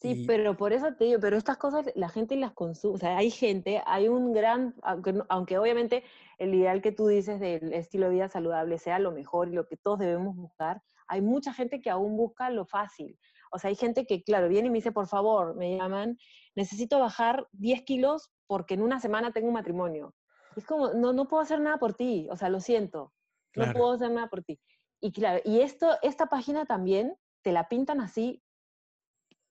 Sí, 0.00 0.24
pero 0.26 0.56
por 0.56 0.72
eso 0.72 0.94
te 0.94 1.04
digo, 1.04 1.20
pero 1.20 1.36
estas 1.36 1.56
cosas 1.56 1.90
la 1.94 2.10
gente 2.10 2.36
las 2.36 2.52
consume, 2.52 2.94
o 2.94 2.98
sea, 2.98 3.16
hay 3.16 3.30
gente, 3.30 3.82
hay 3.86 4.08
un 4.08 4.34
gran, 4.34 4.74
aunque, 4.82 5.14
aunque 5.30 5.56
obviamente 5.56 6.04
el 6.36 6.54
ideal 6.54 6.82
que 6.82 6.92
tú 6.92 7.06
dices 7.06 7.40
del 7.40 7.72
estilo 7.72 8.08
de 8.08 8.14
vida 8.14 8.28
saludable 8.28 8.78
sea 8.78 8.98
lo 8.98 9.12
mejor 9.12 9.48
y 9.48 9.52
lo 9.52 9.66
que 9.66 9.78
todos 9.78 9.98
debemos 9.98 10.36
buscar, 10.36 10.82
hay 11.06 11.22
mucha 11.22 11.54
gente 11.54 11.80
que 11.80 11.88
aún 11.88 12.18
busca 12.18 12.50
lo 12.50 12.66
fácil. 12.66 13.18
O 13.50 13.58
sea, 13.58 13.68
hay 13.68 13.76
gente 13.76 14.04
que, 14.04 14.22
claro, 14.22 14.48
viene 14.48 14.68
y 14.68 14.70
me 14.70 14.78
dice, 14.78 14.92
por 14.92 15.06
favor, 15.06 15.54
me 15.54 15.76
llaman, 15.76 16.18
necesito 16.54 16.98
bajar 16.98 17.46
10 17.52 17.82
kilos 17.82 18.30
porque 18.46 18.74
en 18.74 18.82
una 18.82 19.00
semana 19.00 19.32
tengo 19.32 19.48
un 19.48 19.54
matrimonio. 19.54 20.14
Es 20.56 20.66
como, 20.66 20.92
no, 20.92 21.12
no 21.12 21.28
puedo 21.28 21.42
hacer 21.42 21.60
nada 21.60 21.78
por 21.78 21.94
ti, 21.94 22.28
o 22.30 22.36
sea, 22.36 22.48
lo 22.48 22.60
siento, 22.60 23.12
no 23.54 23.72
puedo 23.72 23.92
hacer 23.92 24.10
nada 24.10 24.28
por 24.28 24.42
ti. 24.42 24.60
Y 25.00 25.12
claro, 25.12 25.40
y 25.44 25.60
esto, 25.60 25.96
esta 26.02 26.26
página 26.26 26.64
también 26.66 27.16
te 27.42 27.52
la 27.52 27.68
pintan 27.68 28.00
así, 28.00 28.42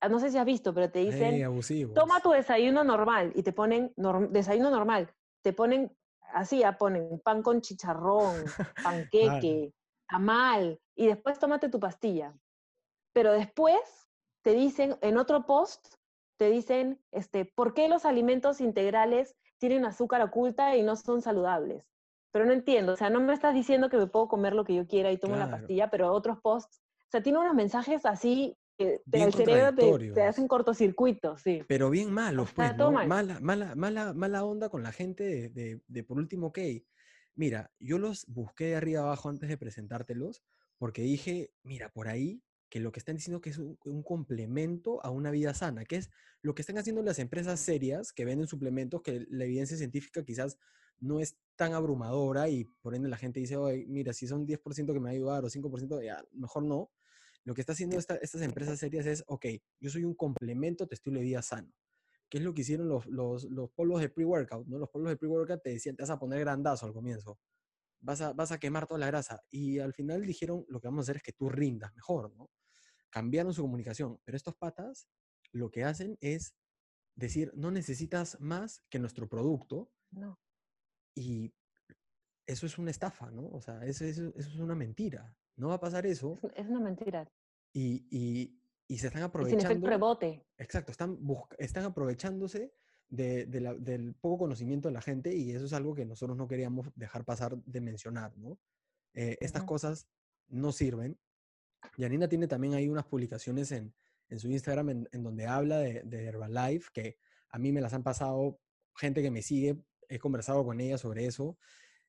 ah, 0.01 0.10
no 0.10 0.20
sé 0.20 0.32
si 0.32 0.38
has 0.38 0.45
visto, 0.45 0.74
pero 0.74 0.91
te 0.91 0.99
dicen, 0.99 1.43
toma 1.93 2.22
tu 2.22 2.32
desayuno 2.32 2.84
normal 2.84 3.32
y 3.36 3.43
te 3.43 3.54
ponen 3.54 3.93
desayuno 4.32 4.70
normal, 4.70 5.14
te 5.41 5.54
ponen 5.54 5.95
así, 6.34 6.60
ya 6.60 6.78
ponen 6.78 7.20
pan 7.20 7.43
con 7.43 7.62
chicharrón, 7.62 8.43
panqueque, 8.84 9.74
tamal, 10.08 10.80
y 10.95 11.08
después 11.08 11.39
tómate 11.39 11.70
tu 11.70 11.80
pastilla. 11.80 12.36
Pero 13.14 13.32
después 13.32 13.80
te 14.43 14.54
dicen, 14.54 14.97
en 15.01 15.18
otro 15.18 15.45
post, 15.45 15.95
te 16.38 16.49
dicen, 16.49 17.01
este, 17.12 17.45
¿por 17.45 17.74
qué 17.74 17.88
los 17.88 18.06
alimentos 18.06 18.60
integrales 18.60 19.36
tienen 19.70 19.86
azúcar 19.86 20.22
oculta 20.22 20.76
y 20.76 20.84
no 20.84 20.97
son 20.97 21.22
saludables. 21.22 21.86
Pero 22.34 22.45
no 22.45 22.51
entiendo, 22.51 22.91
o 22.91 22.97
sea, 22.97 23.09
no 23.09 23.22
me 23.22 23.34
estás 23.34 23.53
diciendo 23.53 23.89
que 23.89 23.95
me 23.95 24.07
puedo 24.07 24.28
comer 24.28 24.53
lo 24.53 24.66
que 24.66 24.76
yo 24.76 24.86
quiera 24.86 25.09
y 25.09 25.18
tomo 25.18 25.38
la 25.38 25.49
pastilla, 25.49 25.89
pero 25.89 26.11
otros 26.11 26.38
posts, 26.41 26.82
o 27.07 27.11
sea, 27.11 27.24
tiene 27.24 27.39
unos 27.39 27.55
mensajes 27.55 28.05
así 28.05 28.57
que 28.78 28.99
el 29.09 29.34
cerebro 29.34 29.74
te, 29.74 30.22
hacen 30.24 30.49
cortocircuito, 30.49 31.38
sí. 31.38 31.64
Pero 31.66 31.89
bien 31.89 32.11
malos, 32.11 32.51
pues, 32.51 32.76
¿no? 32.76 32.91
mala, 32.91 33.39
mala, 33.39 33.74
mala, 33.76 34.14
mala 34.14 34.43
onda 34.43 34.68
con 34.68 34.84
la 34.84 34.91
gente 34.91 35.49
de, 35.49 35.80
de, 35.88 36.03
por 36.03 36.18
último, 36.18 36.47
ok, 36.47 36.59
mira, 37.36 37.72
yo 37.80 37.99
los 37.99 38.26
busqué 38.28 38.66
de 38.66 38.76
arriba 38.76 39.03
abajo 39.03 39.30
antes 39.30 39.47
de 39.47 39.57
presentártelos, 39.57 40.43
porque 40.78 41.03
dije, 41.03 41.51
mira, 41.64 41.88
por 41.88 42.09
ahí 42.09 42.41
que 42.74 42.80
lo 42.80 42.91
que 42.91 42.97
están 42.97 43.17
diciendo 43.17 43.39
que 43.39 43.51
es 43.51 43.59
un, 43.59 44.03
complemento 44.03 44.99
a 45.05 45.11
una 45.11 45.30
vida 45.30 45.53
sana, 45.53 45.86
que 45.86 45.97
es 45.97 46.09
lo 46.41 46.55
que 46.55 46.63
están 46.63 46.80
haciendo 46.80 47.03
las 47.03 47.19
empresas 47.19 47.59
serias 47.59 48.11
que 48.11 48.26
venden 48.26 48.47
suplementos 48.47 49.03
que 49.03 49.28
la 49.30 49.45
evidencia 49.45 49.78
científica 49.78 50.26
quizás 50.26 50.57
no 50.97 51.19
es 51.19 51.38
tan 51.55 51.74
abrumadora 51.74 52.49
y 52.49 52.63
por 52.82 52.95
ende 52.95 53.09
la 53.09 53.17
gente 53.17 53.39
dice, 53.39 53.57
Oye, 53.57 53.86
mira, 53.88 54.11
si 54.11 54.26
son 54.26 54.47
10% 54.47 54.91
que 54.91 54.99
me 54.99 55.01
va 55.01 55.09
a 55.09 55.11
ayudar 55.11 55.45
o 55.45 55.49
5%, 55.51 56.03
ya, 56.03 56.26
mejor 56.32 56.63
no. 56.63 56.89
Lo 57.43 57.53
que 57.53 57.61
está 57.61 57.74
haciendo 57.74 57.95
estas 57.95 58.41
empresas 58.41 58.80
serias 58.80 59.05
es, 59.05 59.24
ok, 59.28 59.45
yo 59.80 59.91
soy 59.91 60.03
un 60.03 60.15
complemento 60.15 60.86
a 60.86 60.88
tu 60.88 60.95
estilo 60.95 61.19
de 61.19 61.26
vida 61.26 61.43
sano. 61.43 61.71
¿Qué 62.28 62.39
es 62.39 62.43
lo 62.43 62.55
que 62.55 62.61
hicieron 62.61 62.88
los, 62.89 63.05
los, 63.05 63.43
los 63.43 63.69
polos 63.69 64.01
de 64.01 64.09
pre-workout? 64.09 64.65
¿no? 64.65 64.80
Los 64.80 64.89
polos 64.89 65.09
de 65.09 65.17
pre-workout 65.17 65.61
te 65.61 65.69
decían, 65.69 65.95
te 65.95 66.01
vas 66.01 66.09
a 66.09 66.17
poner 66.17 66.39
grandazo 66.39 66.88
al 66.88 66.93
comienzo. 66.93 67.38
Vas 67.99 68.21
a, 68.21 68.34
vas 68.34 68.51
a 68.51 68.57
quemar 68.57 68.88
toda 68.88 68.99
la 68.99 69.05
grasa. 69.05 69.43
Y 69.51 69.78
al 69.78 69.93
final 69.93 70.26
dijeron, 70.26 70.65
lo 70.69 70.82
que 70.82 70.88
vamos 70.88 71.03
a 71.03 71.05
hacer 71.05 71.17
es 71.17 71.24
que 71.24 71.34
tú 71.34 71.49
rindas 71.49 71.93
mejor, 71.93 72.36
¿no? 72.36 72.49
Cambiaron 73.14 73.53
su 73.53 73.61
comunicación, 73.61 74.20
pero 74.26 74.36
estos 74.36 74.55
patas 74.55 75.07
lo 75.51 75.70
que 75.70 75.84
hacen 75.84 76.18
es 76.20 76.55
decir, 77.16 77.51
no 77.55 77.70
necesitas 77.70 78.41
más 78.41 78.82
que 78.89 78.97
nuestro 78.97 79.30
producto. 79.30 79.91
No. 80.09 80.39
Y 81.14 81.53
eso 82.47 82.66
es 82.66 82.80
una 82.80 82.89
estafa, 82.89 83.30
¿no? 83.30 83.47
O 83.49 83.61
sea, 83.61 83.86
eso, 83.86 84.03
es 84.03 84.55
una 84.55 84.74
mentira. 84.74 85.38
No 85.55 85.68
va 85.68 85.76
a 85.76 85.80
pasar 85.80 86.07
eso. 86.07 86.39
Es 86.55 86.68
una 86.68 86.80
mentira. 86.80 87.32
Y, 87.72 88.07
y, 88.09 88.97
se 88.97 89.07
están 89.07 89.22
aprovechando. 89.22 89.61
Sin 89.61 89.72
efecto 89.72 89.89
rebote. 89.89 90.45
Exacto, 90.57 90.91
están, 90.91 91.20
están 91.59 91.86
aprovechándose 91.86 92.74
del 93.09 94.16
poco 94.22 94.39
conocimiento 94.39 94.88
de 94.88 94.93
la 94.93 95.01
gente 95.01 95.36
y 95.36 95.51
eso 95.51 95.66
es 95.66 95.74
algo 95.74 95.93
que 95.93 96.05
nosotros 96.05 96.36
no 96.36 96.47
queríamos 96.47 96.89
dejar 96.95 97.26
pasar 97.26 97.57
de 97.57 97.80
mencionar, 97.80 98.36
¿no? 98.38 98.59
Eh, 99.14 99.38
estas 99.39 99.64
cosas 99.66 100.07
no 100.47 100.72
sirven 100.72 101.20
Yanina 101.97 102.27
tiene 102.27 102.47
también 102.47 102.73
ahí 102.73 102.89
unas 102.89 103.05
publicaciones 103.05 103.71
en, 103.71 103.93
su 104.38 104.49
Instagram 104.49 105.07
en, 105.11 105.23
donde 105.23 105.45
habla 105.45 105.77
de, 105.77 106.01
de, 106.03 106.25
Herbalife, 106.25 106.89
que 106.91 107.17
a 107.49 107.59
mí 107.59 107.71
me 107.71 107.81
las 107.81 107.93
han 107.93 108.01
pasado 108.01 108.59
gente 108.95 109.21
que 109.21 109.29
me 109.29 109.41
sigue, 109.41 109.77
he 110.09 110.19
conversado 110.19 110.63
con 110.65 110.79
ella 110.79 110.97
sobre 110.97 111.25
eso. 111.25 111.57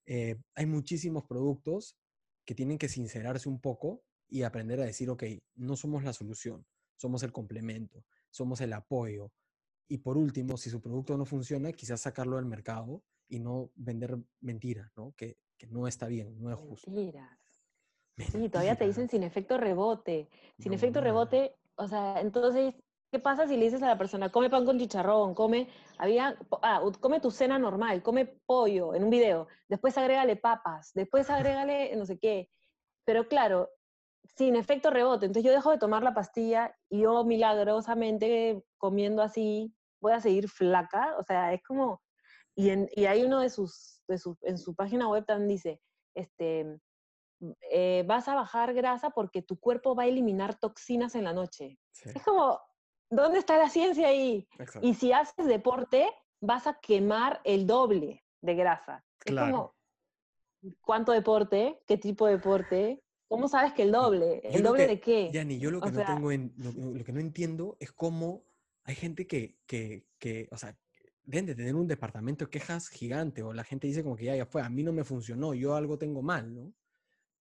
Eh, 0.07 0.37
hay 0.55 0.67
muchísimos 0.67 1.25
productos 1.25 1.97
que 2.45 2.55
tienen 2.55 2.79
que 2.79 2.89
sincerarse 2.89 3.49
un 3.49 3.61
poco 3.61 4.05
y 4.29 4.43
aprender 4.43 4.81
a 4.81 4.85
decir, 4.85 5.11
ok, 5.11 5.25
no 5.55 5.77
somos 5.77 6.05
la 6.05 6.13
solución, 6.13 6.67
somos 6.97 7.23
el 7.23 7.33
complemento, 7.33 8.05
somos 8.31 8.61
el 8.61 8.73
apoyo. 8.73 9.33
Y 9.89 9.99
por 9.99 10.17
último, 10.17 10.57
si 10.57 10.71
su 10.71 10.81
producto 10.81 11.17
no 11.17 11.25
funciona, 11.25 11.73
quizás 11.73 12.01
sacarlo 12.01 12.37
del 12.37 12.47
mercado 12.47 13.03
y 13.29 13.41
no 13.41 13.71
vender 13.75 14.19
mentiras, 14.41 14.91
¿no? 14.97 15.13
Que, 15.17 15.39
que 15.57 15.67
no 15.67 15.87
está 15.87 16.07
bien, 16.07 16.41
no 16.41 16.51
es 16.51 16.57
justo. 16.57 16.91
Mentiras. 16.91 17.44
Sí, 18.17 18.49
todavía 18.49 18.77
te 18.77 18.87
dicen 18.87 19.09
sin 19.09 19.23
efecto 19.23 19.59
rebote. 19.59 20.29
Sin 20.59 20.73
efecto 20.73 21.01
rebote, 21.01 21.57
o 21.77 21.89
sea, 21.89 22.21
entonces, 22.21 22.75
¿qué 23.11 23.19
pasa 23.19 23.47
si 23.47 23.57
le 23.57 23.65
dices 23.65 23.83
a 23.83 23.89
la 23.89 23.99
persona, 23.99 24.31
come 24.31 24.51
pan 24.51 24.65
con 24.65 24.79
chicharrón, 24.79 25.35
come, 25.35 25.69
había, 25.99 26.39
ah, 26.63 26.83
come 27.01 27.21
tu 27.21 27.31
cena 27.31 27.59
normal, 27.59 28.03
come 28.03 28.27
pollo 28.47 28.95
en 28.95 29.05
un 29.05 29.11
video, 29.11 29.49
después 29.69 29.99
agrégale 29.99 30.37
papas, 30.37 30.93
después 30.95 31.29
agrégale 31.29 31.95
no 31.97 32.07
sé 32.07 32.19
qué. 32.19 32.49
Pero 33.05 33.27
claro, 33.27 33.69
sin 34.37 34.57
efecto 34.57 34.91
rebote. 34.91 35.27
Entonces 35.27 35.45
yo 35.45 35.55
dejo 35.55 35.71
de 35.71 35.79
tomar 35.79 36.03
la 36.03 36.15
pastilla 36.15 36.77
y 36.89 37.03
yo 37.03 37.25
milagrosamente 37.25 38.65
comiendo 38.79 39.23
así 39.23 39.75
voy 40.01 40.13
a 40.13 40.21
seguir 40.21 40.49
flaca. 40.49 41.17
O 41.19 41.25
sea, 41.25 41.53
es 41.53 41.63
como... 41.63 42.03
Y, 42.57 42.71
en, 42.71 42.89
y 42.95 43.07
hay 43.07 43.25
uno 43.25 43.41
de 43.41 43.51
sus, 43.51 44.03
de 44.07 44.19
su, 44.19 44.37
en 44.43 44.59
su 44.59 44.75
página 44.77 45.09
web 45.09 45.25
también 45.27 45.49
dice, 45.49 45.81
este, 46.15 46.79
eh, 47.71 48.05
vas 48.07 48.29
a 48.29 48.35
bajar 48.35 48.75
grasa 48.75 49.11
porque 49.11 49.43
tu 49.43 49.59
cuerpo 49.59 49.95
va 49.95 50.05
a 50.05 50.07
eliminar 50.07 50.55
toxinas 50.55 51.15
en 51.15 51.25
la 51.25 51.33
noche. 51.33 51.79
Es 52.05 52.23
como, 52.23 52.61
¿dónde 53.11 53.39
está 53.39 53.59
la 53.59 53.69
ciencia 53.69 54.09
ahí? 54.09 54.49
Y 54.83 54.95
si 54.95 55.13
haces 55.13 55.47
deporte, 55.47 56.09
vas 56.41 56.67
a 56.67 56.79
quemar 56.81 57.41
el 57.45 57.67
doble 57.67 58.25
de 58.41 58.55
grasa. 58.55 59.05
Es 59.25 59.35
como, 59.35 59.75
¿cuánto 60.81 61.13
deporte? 61.13 61.81
¿Qué 61.87 61.97
tipo 61.97 62.27
de 62.27 62.35
deporte? 62.35 63.03
¿Cómo 63.29 63.49
sabes 63.49 63.73
que 63.73 63.83
el 63.83 63.93
doble? 63.93 64.41
¿El 64.45 64.63
doble 64.63 64.87
de 64.87 65.01
qué? 65.01 65.31
Ya 65.33 65.45
ni 65.45 65.59
yo 65.59 65.71
lo 65.71 65.81
que 65.81 65.91
no 65.91 66.05
tengo 66.05 66.31
en, 66.31 66.55
lo, 66.57 67.05
que 67.05 67.13
no 67.13 67.21
entiendo 67.21 67.77
es 67.81 67.91
cómo 67.91 68.45
hay 68.85 68.95
gente 68.95 69.27
que, 69.27 69.59
que, 69.67 70.07
que, 70.19 70.49
o 70.53 70.57
sea, 70.57 70.77
deben 71.25 71.47
de 71.47 71.55
tener 71.55 71.75
un 71.75 71.89
departamento 71.89 72.45
de 72.45 72.51
quejas 72.51 72.89
gigante 72.89 73.43
o 73.43 73.53
la 73.53 73.65
gente 73.65 73.87
dice 73.87 74.03
como 74.03 74.17
que 74.17 74.25
ya, 74.25 74.37
ya 74.37 74.47
fue, 74.47 74.63
a 74.63 74.69
mí 74.69 74.83
no 74.83 74.93
me 74.93 75.05
funcionó, 75.05 75.55
yo 75.55 75.75
algo 75.75 75.99
tengo 75.99 76.23
mal, 76.23 76.55
¿no? 76.55 76.73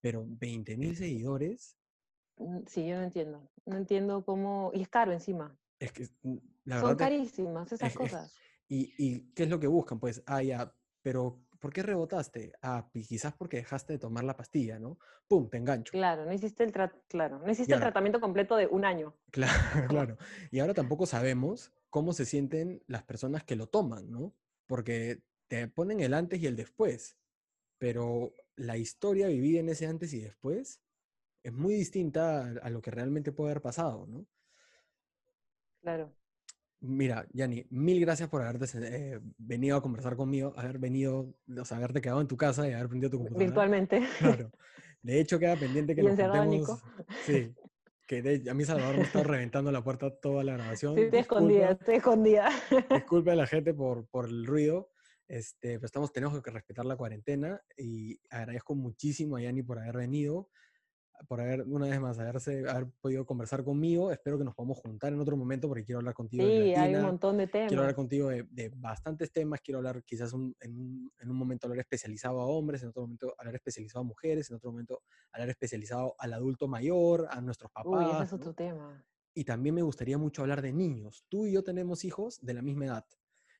Pero 0.04 0.26
20 0.28 0.76
mil 0.76 0.94
seguidores. 0.94 1.78
Mm, 2.36 2.58
sí, 2.66 2.86
yo 2.86 2.96
no 2.96 3.04
entiendo. 3.04 3.50
No 3.64 3.78
entiendo 3.78 4.22
cómo, 4.22 4.70
y 4.74 4.82
es 4.82 4.88
caro 4.90 5.12
encima. 5.12 5.58
Es 5.78 5.92
que, 5.92 6.06
mm, 6.24 6.36
la 6.64 6.80
Son 6.80 6.94
carísimas 6.94 7.72
esas 7.72 7.94
cosas. 7.94 8.36
y, 8.68 8.92
y, 8.98 9.32
qué 9.32 9.44
es 9.44 9.48
lo 9.48 9.58
que 9.58 9.66
buscan? 9.66 9.98
Pues, 9.98 10.22
ah, 10.26 10.42
ya, 10.42 10.70
pero 11.00 11.40
¿por 11.58 11.72
qué 11.72 11.82
rebotaste? 11.82 12.52
Ah, 12.60 12.86
quizás 12.92 13.32
porque 13.32 13.56
dejaste 13.56 13.94
de 13.94 13.98
tomar 13.98 14.24
la 14.24 14.36
pastilla, 14.36 14.78
¿no? 14.78 14.98
¡Pum! 15.26 15.48
Te 15.48 15.56
engancho. 15.56 15.92
Claro, 15.92 16.26
no 16.26 16.34
hiciste 16.34 16.64
el, 16.64 16.72
claro, 17.08 17.38
no 17.38 17.50
hiciste 17.50 17.72
el 17.72 17.80
tratamiento 17.80 18.20
completo 18.20 18.56
de 18.56 18.66
un 18.66 18.84
año. 18.84 19.16
Claro, 19.30 19.52
claro. 19.88 20.18
Y 20.50 20.58
ahora 20.58 20.74
tampoco 20.74 21.06
sabemos 21.06 21.72
cómo 21.88 22.12
se 22.12 22.26
sienten 22.26 22.82
las 22.88 23.04
personas 23.04 23.42
que 23.42 23.56
lo 23.56 23.68
toman, 23.68 24.10
¿no? 24.10 24.34
Porque 24.66 25.22
te 25.48 25.66
ponen 25.66 26.00
el 26.00 26.12
antes 26.12 26.42
y 26.42 26.46
el 26.46 26.56
después, 26.56 27.16
pero 27.84 28.32
la 28.56 28.78
historia 28.78 29.28
vivida 29.28 29.60
en 29.60 29.68
ese 29.68 29.86
antes 29.86 30.14
y 30.14 30.20
después 30.20 30.80
es 31.42 31.52
muy 31.52 31.74
distinta 31.74 32.54
a, 32.62 32.70
lo 32.70 32.80
que 32.80 32.90
realmente 32.90 33.30
puede 33.30 33.50
haber 33.50 33.60
pasado, 33.60 34.06
¿no? 34.06 34.24
Claro. 35.82 36.10
Mira, 36.80 37.26
Yanni, 37.34 37.66
mil 37.68 38.00
gracias 38.00 38.30
por 38.30 38.40
haberte 38.40 38.64
eh, 38.80 39.20
venido 39.36 39.76
a 39.76 39.82
conversar 39.82 40.16
conmigo, 40.16 40.54
haber 40.56 40.78
venido, 40.78 41.34
o 41.60 41.64
sea, 41.66 41.76
haberte 41.76 42.00
quedado 42.00 42.22
en 42.22 42.26
tu 42.26 42.38
casa 42.38 42.66
y 42.66 42.72
haber 42.72 42.88
prendido 42.88 43.10
tu 43.10 43.18
computadora. 43.18 43.44
Virtualmente. 43.44 44.00
Claro. 44.18 44.50
De 45.02 45.20
hecho, 45.20 45.38
queda 45.38 45.56
pendiente 45.56 45.94
que 45.94 46.02
nos 46.02 46.18
juntemos. 46.18 46.82
Sí, 47.26 47.54
que 48.06 48.44
a 48.48 48.54
mí 48.54 48.64
Salvador 48.64 48.96
me 48.96 49.02
está 49.02 49.22
reventando 49.22 49.70
la 49.70 49.84
puerta 49.84 50.08
toda 50.08 50.42
la 50.42 50.54
grabación. 50.54 50.94
Sí, 50.94 51.02
estoy 51.02 51.20
escondida, 51.20 51.70
estoy 51.72 51.96
escondida. 51.96 52.50
Disculpe 52.88 53.32
a 53.32 53.34
la 53.34 53.46
gente 53.46 53.74
por, 53.74 54.06
por 54.06 54.24
el 54.24 54.46
ruido, 54.46 54.93
este, 55.34 55.74
pero 55.74 55.86
estamos, 55.86 56.12
tenemos 56.12 56.40
que 56.40 56.50
respetar 56.50 56.86
la 56.86 56.96
cuarentena 56.96 57.60
y 57.76 58.20
agradezco 58.30 58.76
muchísimo 58.76 59.36
a 59.36 59.40
Yanni 59.40 59.62
por 59.62 59.80
haber 59.80 59.96
venido 59.96 60.48
por 61.28 61.40
haber, 61.40 61.62
una 61.62 61.86
vez 61.86 62.00
más, 62.00 62.18
haberse, 62.18 62.68
haber 62.68 62.90
podido 63.00 63.24
conversar 63.24 63.64
conmigo. 63.64 64.10
Espero 64.12 64.38
que 64.38 64.44
nos 64.44 64.54
podamos 64.54 64.78
juntar 64.78 65.12
en 65.12 65.20
otro 65.20 65.36
momento 65.36 65.68
porque 65.68 65.84
quiero 65.84 66.00
hablar 66.00 66.14
contigo. 66.14 66.44
Sí, 66.44 66.74
hay 66.74 66.94
un 66.94 67.02
montón 67.02 67.38
de 67.38 67.46
temas. 67.46 67.68
Quiero 67.68 67.82
hablar 67.82 67.94
contigo 67.94 68.28
de, 68.28 68.72
bastantes 68.76 69.32
temas. 69.32 69.60
Quiero 69.60 69.78
hablar 69.78 70.02
quizás 70.04 70.32
en, 70.32 70.40
un, 70.40 71.12
en, 71.18 71.30
un, 71.30 71.36
momento 71.36 71.66
hablar 71.66 71.80
especializado 71.80 72.40
a 72.40 72.46
hombres, 72.46 72.82
en 72.82 72.88
otro 72.88 73.02
momento 73.02 73.34
hablar 73.38 73.54
especializado 73.54 74.00
a 74.00 74.04
mujeres, 74.04 74.50
en 74.50 74.56
otro 74.56 74.70
momento 74.70 75.02
hablar 75.32 75.50
especializado 75.50 76.14
al 76.18 76.32
adulto 76.32 76.68
mayor, 76.68 77.26
a 77.30 77.40
nuestros 77.40 77.70
papás. 77.70 78.06
Uy, 78.06 78.14
ese 78.14 78.24
es 78.24 78.32
otro 78.32 78.54
tema. 78.54 79.04
Y 79.34 79.44
también 79.44 79.74
me 79.74 79.82
gustaría 79.82 80.18
mucho 80.18 80.42
hablar 80.42 80.62
de 80.62 80.72
niños. 80.72 81.24
Tú 81.28 81.46
y 81.46 81.52
yo 81.52 81.64
tenemos 81.64 82.04
hijos 82.04 82.38
de 82.40 82.54
la 82.54 82.62
misma 82.62 82.86
edad. 82.86 83.06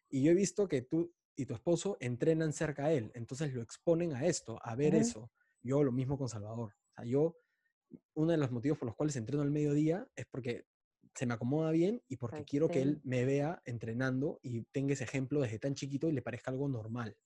Y 0.09 0.23
yo 0.23 0.31
he 0.31 0.35
visto 0.35 0.69
que 0.69 0.83
tú 0.83 1.13
y 1.37 1.47
tu 1.47 1.55
esposo 1.55 1.97
entrenan 2.01 2.53
cerca 2.53 2.87
a 2.87 2.93
él. 2.93 3.11
Entonces 3.15 3.53
lo 3.53 3.63
exponen 3.63 4.15
a 4.15 4.27
esto, 4.27 4.59
a 4.63 4.75
ver 4.75 4.95
eso. 4.95 5.31
Yo 5.63 5.83
lo 5.83 5.93
mismo 5.93 6.19
con 6.19 6.29
Salvador. 6.29 6.73
O 6.73 6.95
sea, 6.95 7.05
yo 7.05 7.37
uno 8.15 8.33
de 8.33 8.39
los 8.39 8.51
motivos 8.51 8.79
por 8.79 8.87
los 8.87 8.97
cuales 8.97 9.17
entreno 9.17 9.43
al 9.43 9.51
mediodía 9.51 10.07
es 10.17 10.27
porque 10.27 10.67
se 11.15 11.27
me 11.27 11.35
acomoda 11.35 11.71
bien 11.71 12.03
y 12.09 12.17
porque 12.17 12.45
quiero 12.45 12.69
que 12.69 12.83
él 12.83 13.01
me 13.05 13.25
vea 13.25 13.63
entrenando 13.65 14.41
y 14.43 14.63
tenga 14.65 14.95
ese 14.95 15.05
ejemplo 15.05 15.41
desde 15.41 15.59
tan 15.59 15.75
chiquito 15.75 16.09
y 16.09 16.13
le 16.13 16.23
parezca 16.23 16.51
algo 16.51 16.69
normal. 16.69 17.17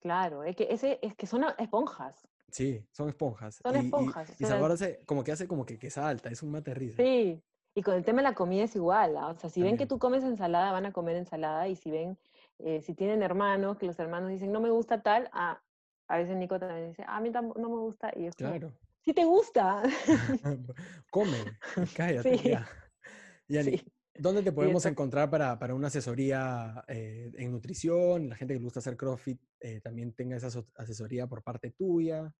Claro, 0.00 0.44
es 0.44 0.56
que, 0.56 0.68
ese, 0.70 0.98
es 1.02 1.14
que 1.16 1.26
son 1.26 1.44
esponjas. 1.58 2.28
Sí, 2.50 2.84
son 2.92 3.08
esponjas. 3.08 3.60
Son 3.62 3.76
esponjas. 3.76 4.40
Y, 4.40 4.44
Salvador 4.44 4.72
hace, 4.72 5.04
como 5.04 5.22
que 5.22 5.32
hace 5.32 5.46
como 5.46 5.66
que, 5.66 5.78
que 5.78 5.90
salta, 5.90 6.30
es 6.30 6.42
un 6.42 6.50
mate 6.50 6.72
risa. 6.74 7.02
Sí, 7.02 7.42
y 7.74 7.82
con 7.82 7.94
el 7.94 8.04
tema 8.04 8.18
de 8.18 8.28
la 8.28 8.34
comida 8.34 8.64
es 8.64 8.74
igual. 8.76 9.16
¿ah? 9.16 9.28
O 9.28 9.34
sea, 9.36 9.50
si 9.50 9.62
ven 9.62 9.76
que 9.76 9.86
tú 9.86 9.98
comes 9.98 10.24
ensalada, 10.24 10.72
van 10.72 10.86
a 10.86 10.92
comer 10.92 11.16
ensalada. 11.16 11.68
Y 11.68 11.76
si 11.76 11.90
ven, 11.90 12.18
eh, 12.58 12.80
si 12.82 12.94
tienen 12.94 13.22
hermanos, 13.22 13.78
que 13.78 13.86
los 13.86 13.98
hermanos 13.98 14.30
dicen, 14.30 14.52
no 14.52 14.60
me 14.60 14.70
gusta 14.70 15.02
tal, 15.02 15.28
ah, 15.32 15.60
a 16.08 16.16
veces 16.16 16.36
Nico 16.36 16.58
también 16.58 16.88
dice, 16.88 17.04
a 17.06 17.20
mí 17.20 17.30
no 17.30 17.42
me 17.42 17.66
gusta. 17.66 18.10
Y 18.16 18.24
yo, 18.24 18.30
claro. 18.32 18.72
sí 19.04 19.12
te 19.12 19.24
gusta. 19.24 19.82
Come, 21.10 21.38
cállate 21.96 22.36
ya. 22.38 22.66
¿dónde 24.18 24.42
te 24.42 24.52
podemos 24.52 24.84
encontrar 24.86 25.30
para, 25.30 25.58
para, 25.58 25.74
una 25.74 25.86
asesoría 25.88 26.84
eh, 26.88 27.30
en 27.36 27.52
nutrición? 27.52 28.28
La 28.28 28.36
gente 28.36 28.54
que 28.54 28.58
le 28.58 28.64
gusta 28.64 28.80
hacer 28.80 28.96
CrossFit 28.96 29.40
eh, 29.60 29.80
también 29.80 30.12
tenga 30.12 30.36
esa 30.36 30.48
asesoría 30.76 31.26
por 31.26 31.42
parte 31.42 31.70
tuya. 31.70 32.32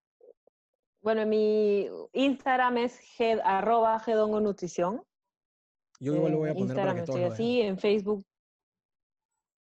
Bueno, 1.01 1.25
mi 1.27 1.89
Instagram 2.13 2.79
es 2.79 2.99
head, 3.19 3.39
arroba 3.45 4.03
nutrición. 4.41 5.03
Yo 6.01 6.15
igual 6.15 6.33
lo 6.33 6.39
voy 6.39 6.51
a 6.51 6.55
poner 6.55 6.69
Instagram 6.69 6.87
para 6.87 7.05
que 7.05 7.11
estoy 7.11 7.25
así, 7.25 7.61
en 7.61 7.79
Facebook. 7.79 8.25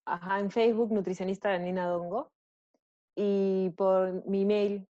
Ajá, 0.06 0.40
en 0.40 0.50
Facebook, 0.50 0.92
nutricionista 0.92 1.50
de 1.50 1.60
Nina 1.60 1.86
Dongo 1.86 2.32
y 3.14 3.70
por 3.70 4.26
mi 4.26 4.44
mail 4.44 4.86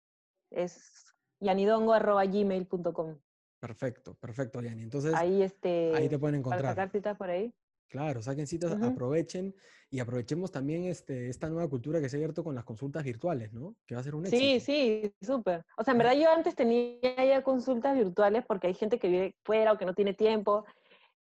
es 0.50 1.14
yanidongo.gmail.com. 1.40 3.18
Perfecto, 3.60 4.14
perfecto, 4.14 4.60
Yani. 4.60 4.82
Entonces, 4.82 5.14
ahí, 5.14 5.42
este, 5.42 5.94
ahí 5.94 6.08
te 6.08 6.18
pueden 6.18 6.36
encontrar. 6.36 6.74
Para 6.74 6.90
sacar 6.90 7.16
por 7.16 7.30
ahí. 7.30 7.52
Claro, 7.88 8.20
saquen 8.20 8.46
citas, 8.46 8.72
aprovechen 8.82 9.54
y 9.90 10.00
aprovechemos 10.00 10.50
también 10.50 10.84
este, 10.84 11.28
esta 11.28 11.48
nueva 11.48 11.68
cultura 11.68 12.00
que 12.00 12.08
se 12.08 12.16
ha 12.16 12.18
abierto 12.18 12.42
con 12.42 12.54
las 12.54 12.64
consultas 12.64 13.04
virtuales, 13.04 13.52
¿no? 13.52 13.76
Que 13.86 13.94
va 13.94 14.00
a 14.00 14.04
ser 14.04 14.16
un 14.16 14.26
éxito. 14.26 14.42
Sí, 14.42 14.60
sí, 14.60 15.14
súper. 15.24 15.64
O 15.78 15.84
sea, 15.84 15.92
en 15.92 15.98
verdad 15.98 16.14
yo 16.14 16.30
antes 16.30 16.56
tenía 16.56 16.98
ya 17.02 17.42
consultas 17.42 17.96
virtuales 17.96 18.44
porque 18.46 18.66
hay 18.66 18.74
gente 18.74 18.98
que 18.98 19.08
vive 19.08 19.36
fuera 19.44 19.72
o 19.72 19.78
que 19.78 19.86
no 19.86 19.94
tiene 19.94 20.14
tiempo, 20.14 20.64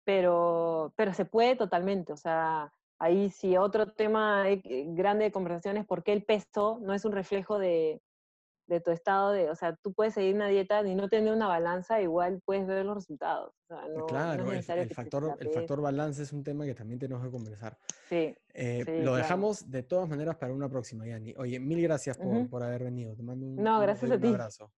pero, 0.06 0.94
pero 0.96 1.14
se 1.14 1.26
puede 1.26 1.56
totalmente. 1.56 2.14
O 2.14 2.18
sea, 2.18 2.72
Ahí 3.00 3.30
sí, 3.30 3.58
otro 3.58 3.92
tema 3.92 4.50
eh, 4.50 4.62
grande 4.88 5.26
de 5.26 5.32
conversación 5.32 5.78
es 5.78 5.86
por 5.86 6.04
qué 6.04 6.14
el 6.14 6.24
peso 6.24 6.80
no 6.82 6.94
es 6.94 7.04
un 7.04 7.12
reflejo 7.12 7.60
de, 7.60 8.02
tu 8.84 8.92
estado 8.92 9.32
de, 9.32 9.50
o 9.50 9.56
sea, 9.56 9.76
tú 9.76 9.94
puedes 9.94 10.14
seguir 10.14 10.34
una 10.34 10.48
dieta 10.48 10.82
y 10.88 10.96
no 10.96 11.10
tener 11.10 11.34
una 11.34 11.48
balanza, 11.48 12.02
igual 12.02 12.42
puedes 12.46 12.66
ver 12.66 12.86
los 12.86 12.96
resultados. 12.96 13.54
claro, 14.08 14.50
el, 14.52 14.64
factor, 14.94 15.38
el 15.40 15.50
factor 15.50 15.82
balance 15.82 16.24
es 16.24 16.32
un 16.32 16.44
tema 16.44 16.66
que 16.66 16.74
también 16.74 16.98
tenemos 16.98 17.24
que 17.24 17.32
conversar. 17.32 17.78
Sí. 18.08 18.34
Eh, 18.54 19.02
lo 19.04 19.16
dejamos 19.16 19.70
de 19.70 19.84
todas 19.84 20.08
maneras 20.08 20.38
para 20.38 20.54
una 20.54 20.70
próxima, 20.70 21.06
Yani. 21.06 21.36
Oye, 21.38 21.60
mil 21.60 21.82
gracias 21.82 22.18
por, 22.18 22.64
haber 22.64 22.86
venido. 22.86 23.14
Te 23.14 23.24
mando 23.24 23.46
un, 23.46 23.58
no, 23.58 23.82
gracias 23.82 24.10
a 24.10 24.20
ti. 24.20 24.28
abrazo. 24.28 24.72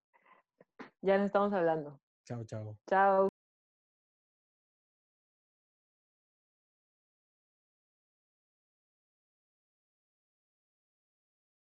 Ya 1.01 1.17
nos 1.17 1.27
estamos 1.27 1.53
hablando. 1.53 1.99
Chao, 2.25 2.43
chao. 2.45 2.77
Chao. 2.89 3.29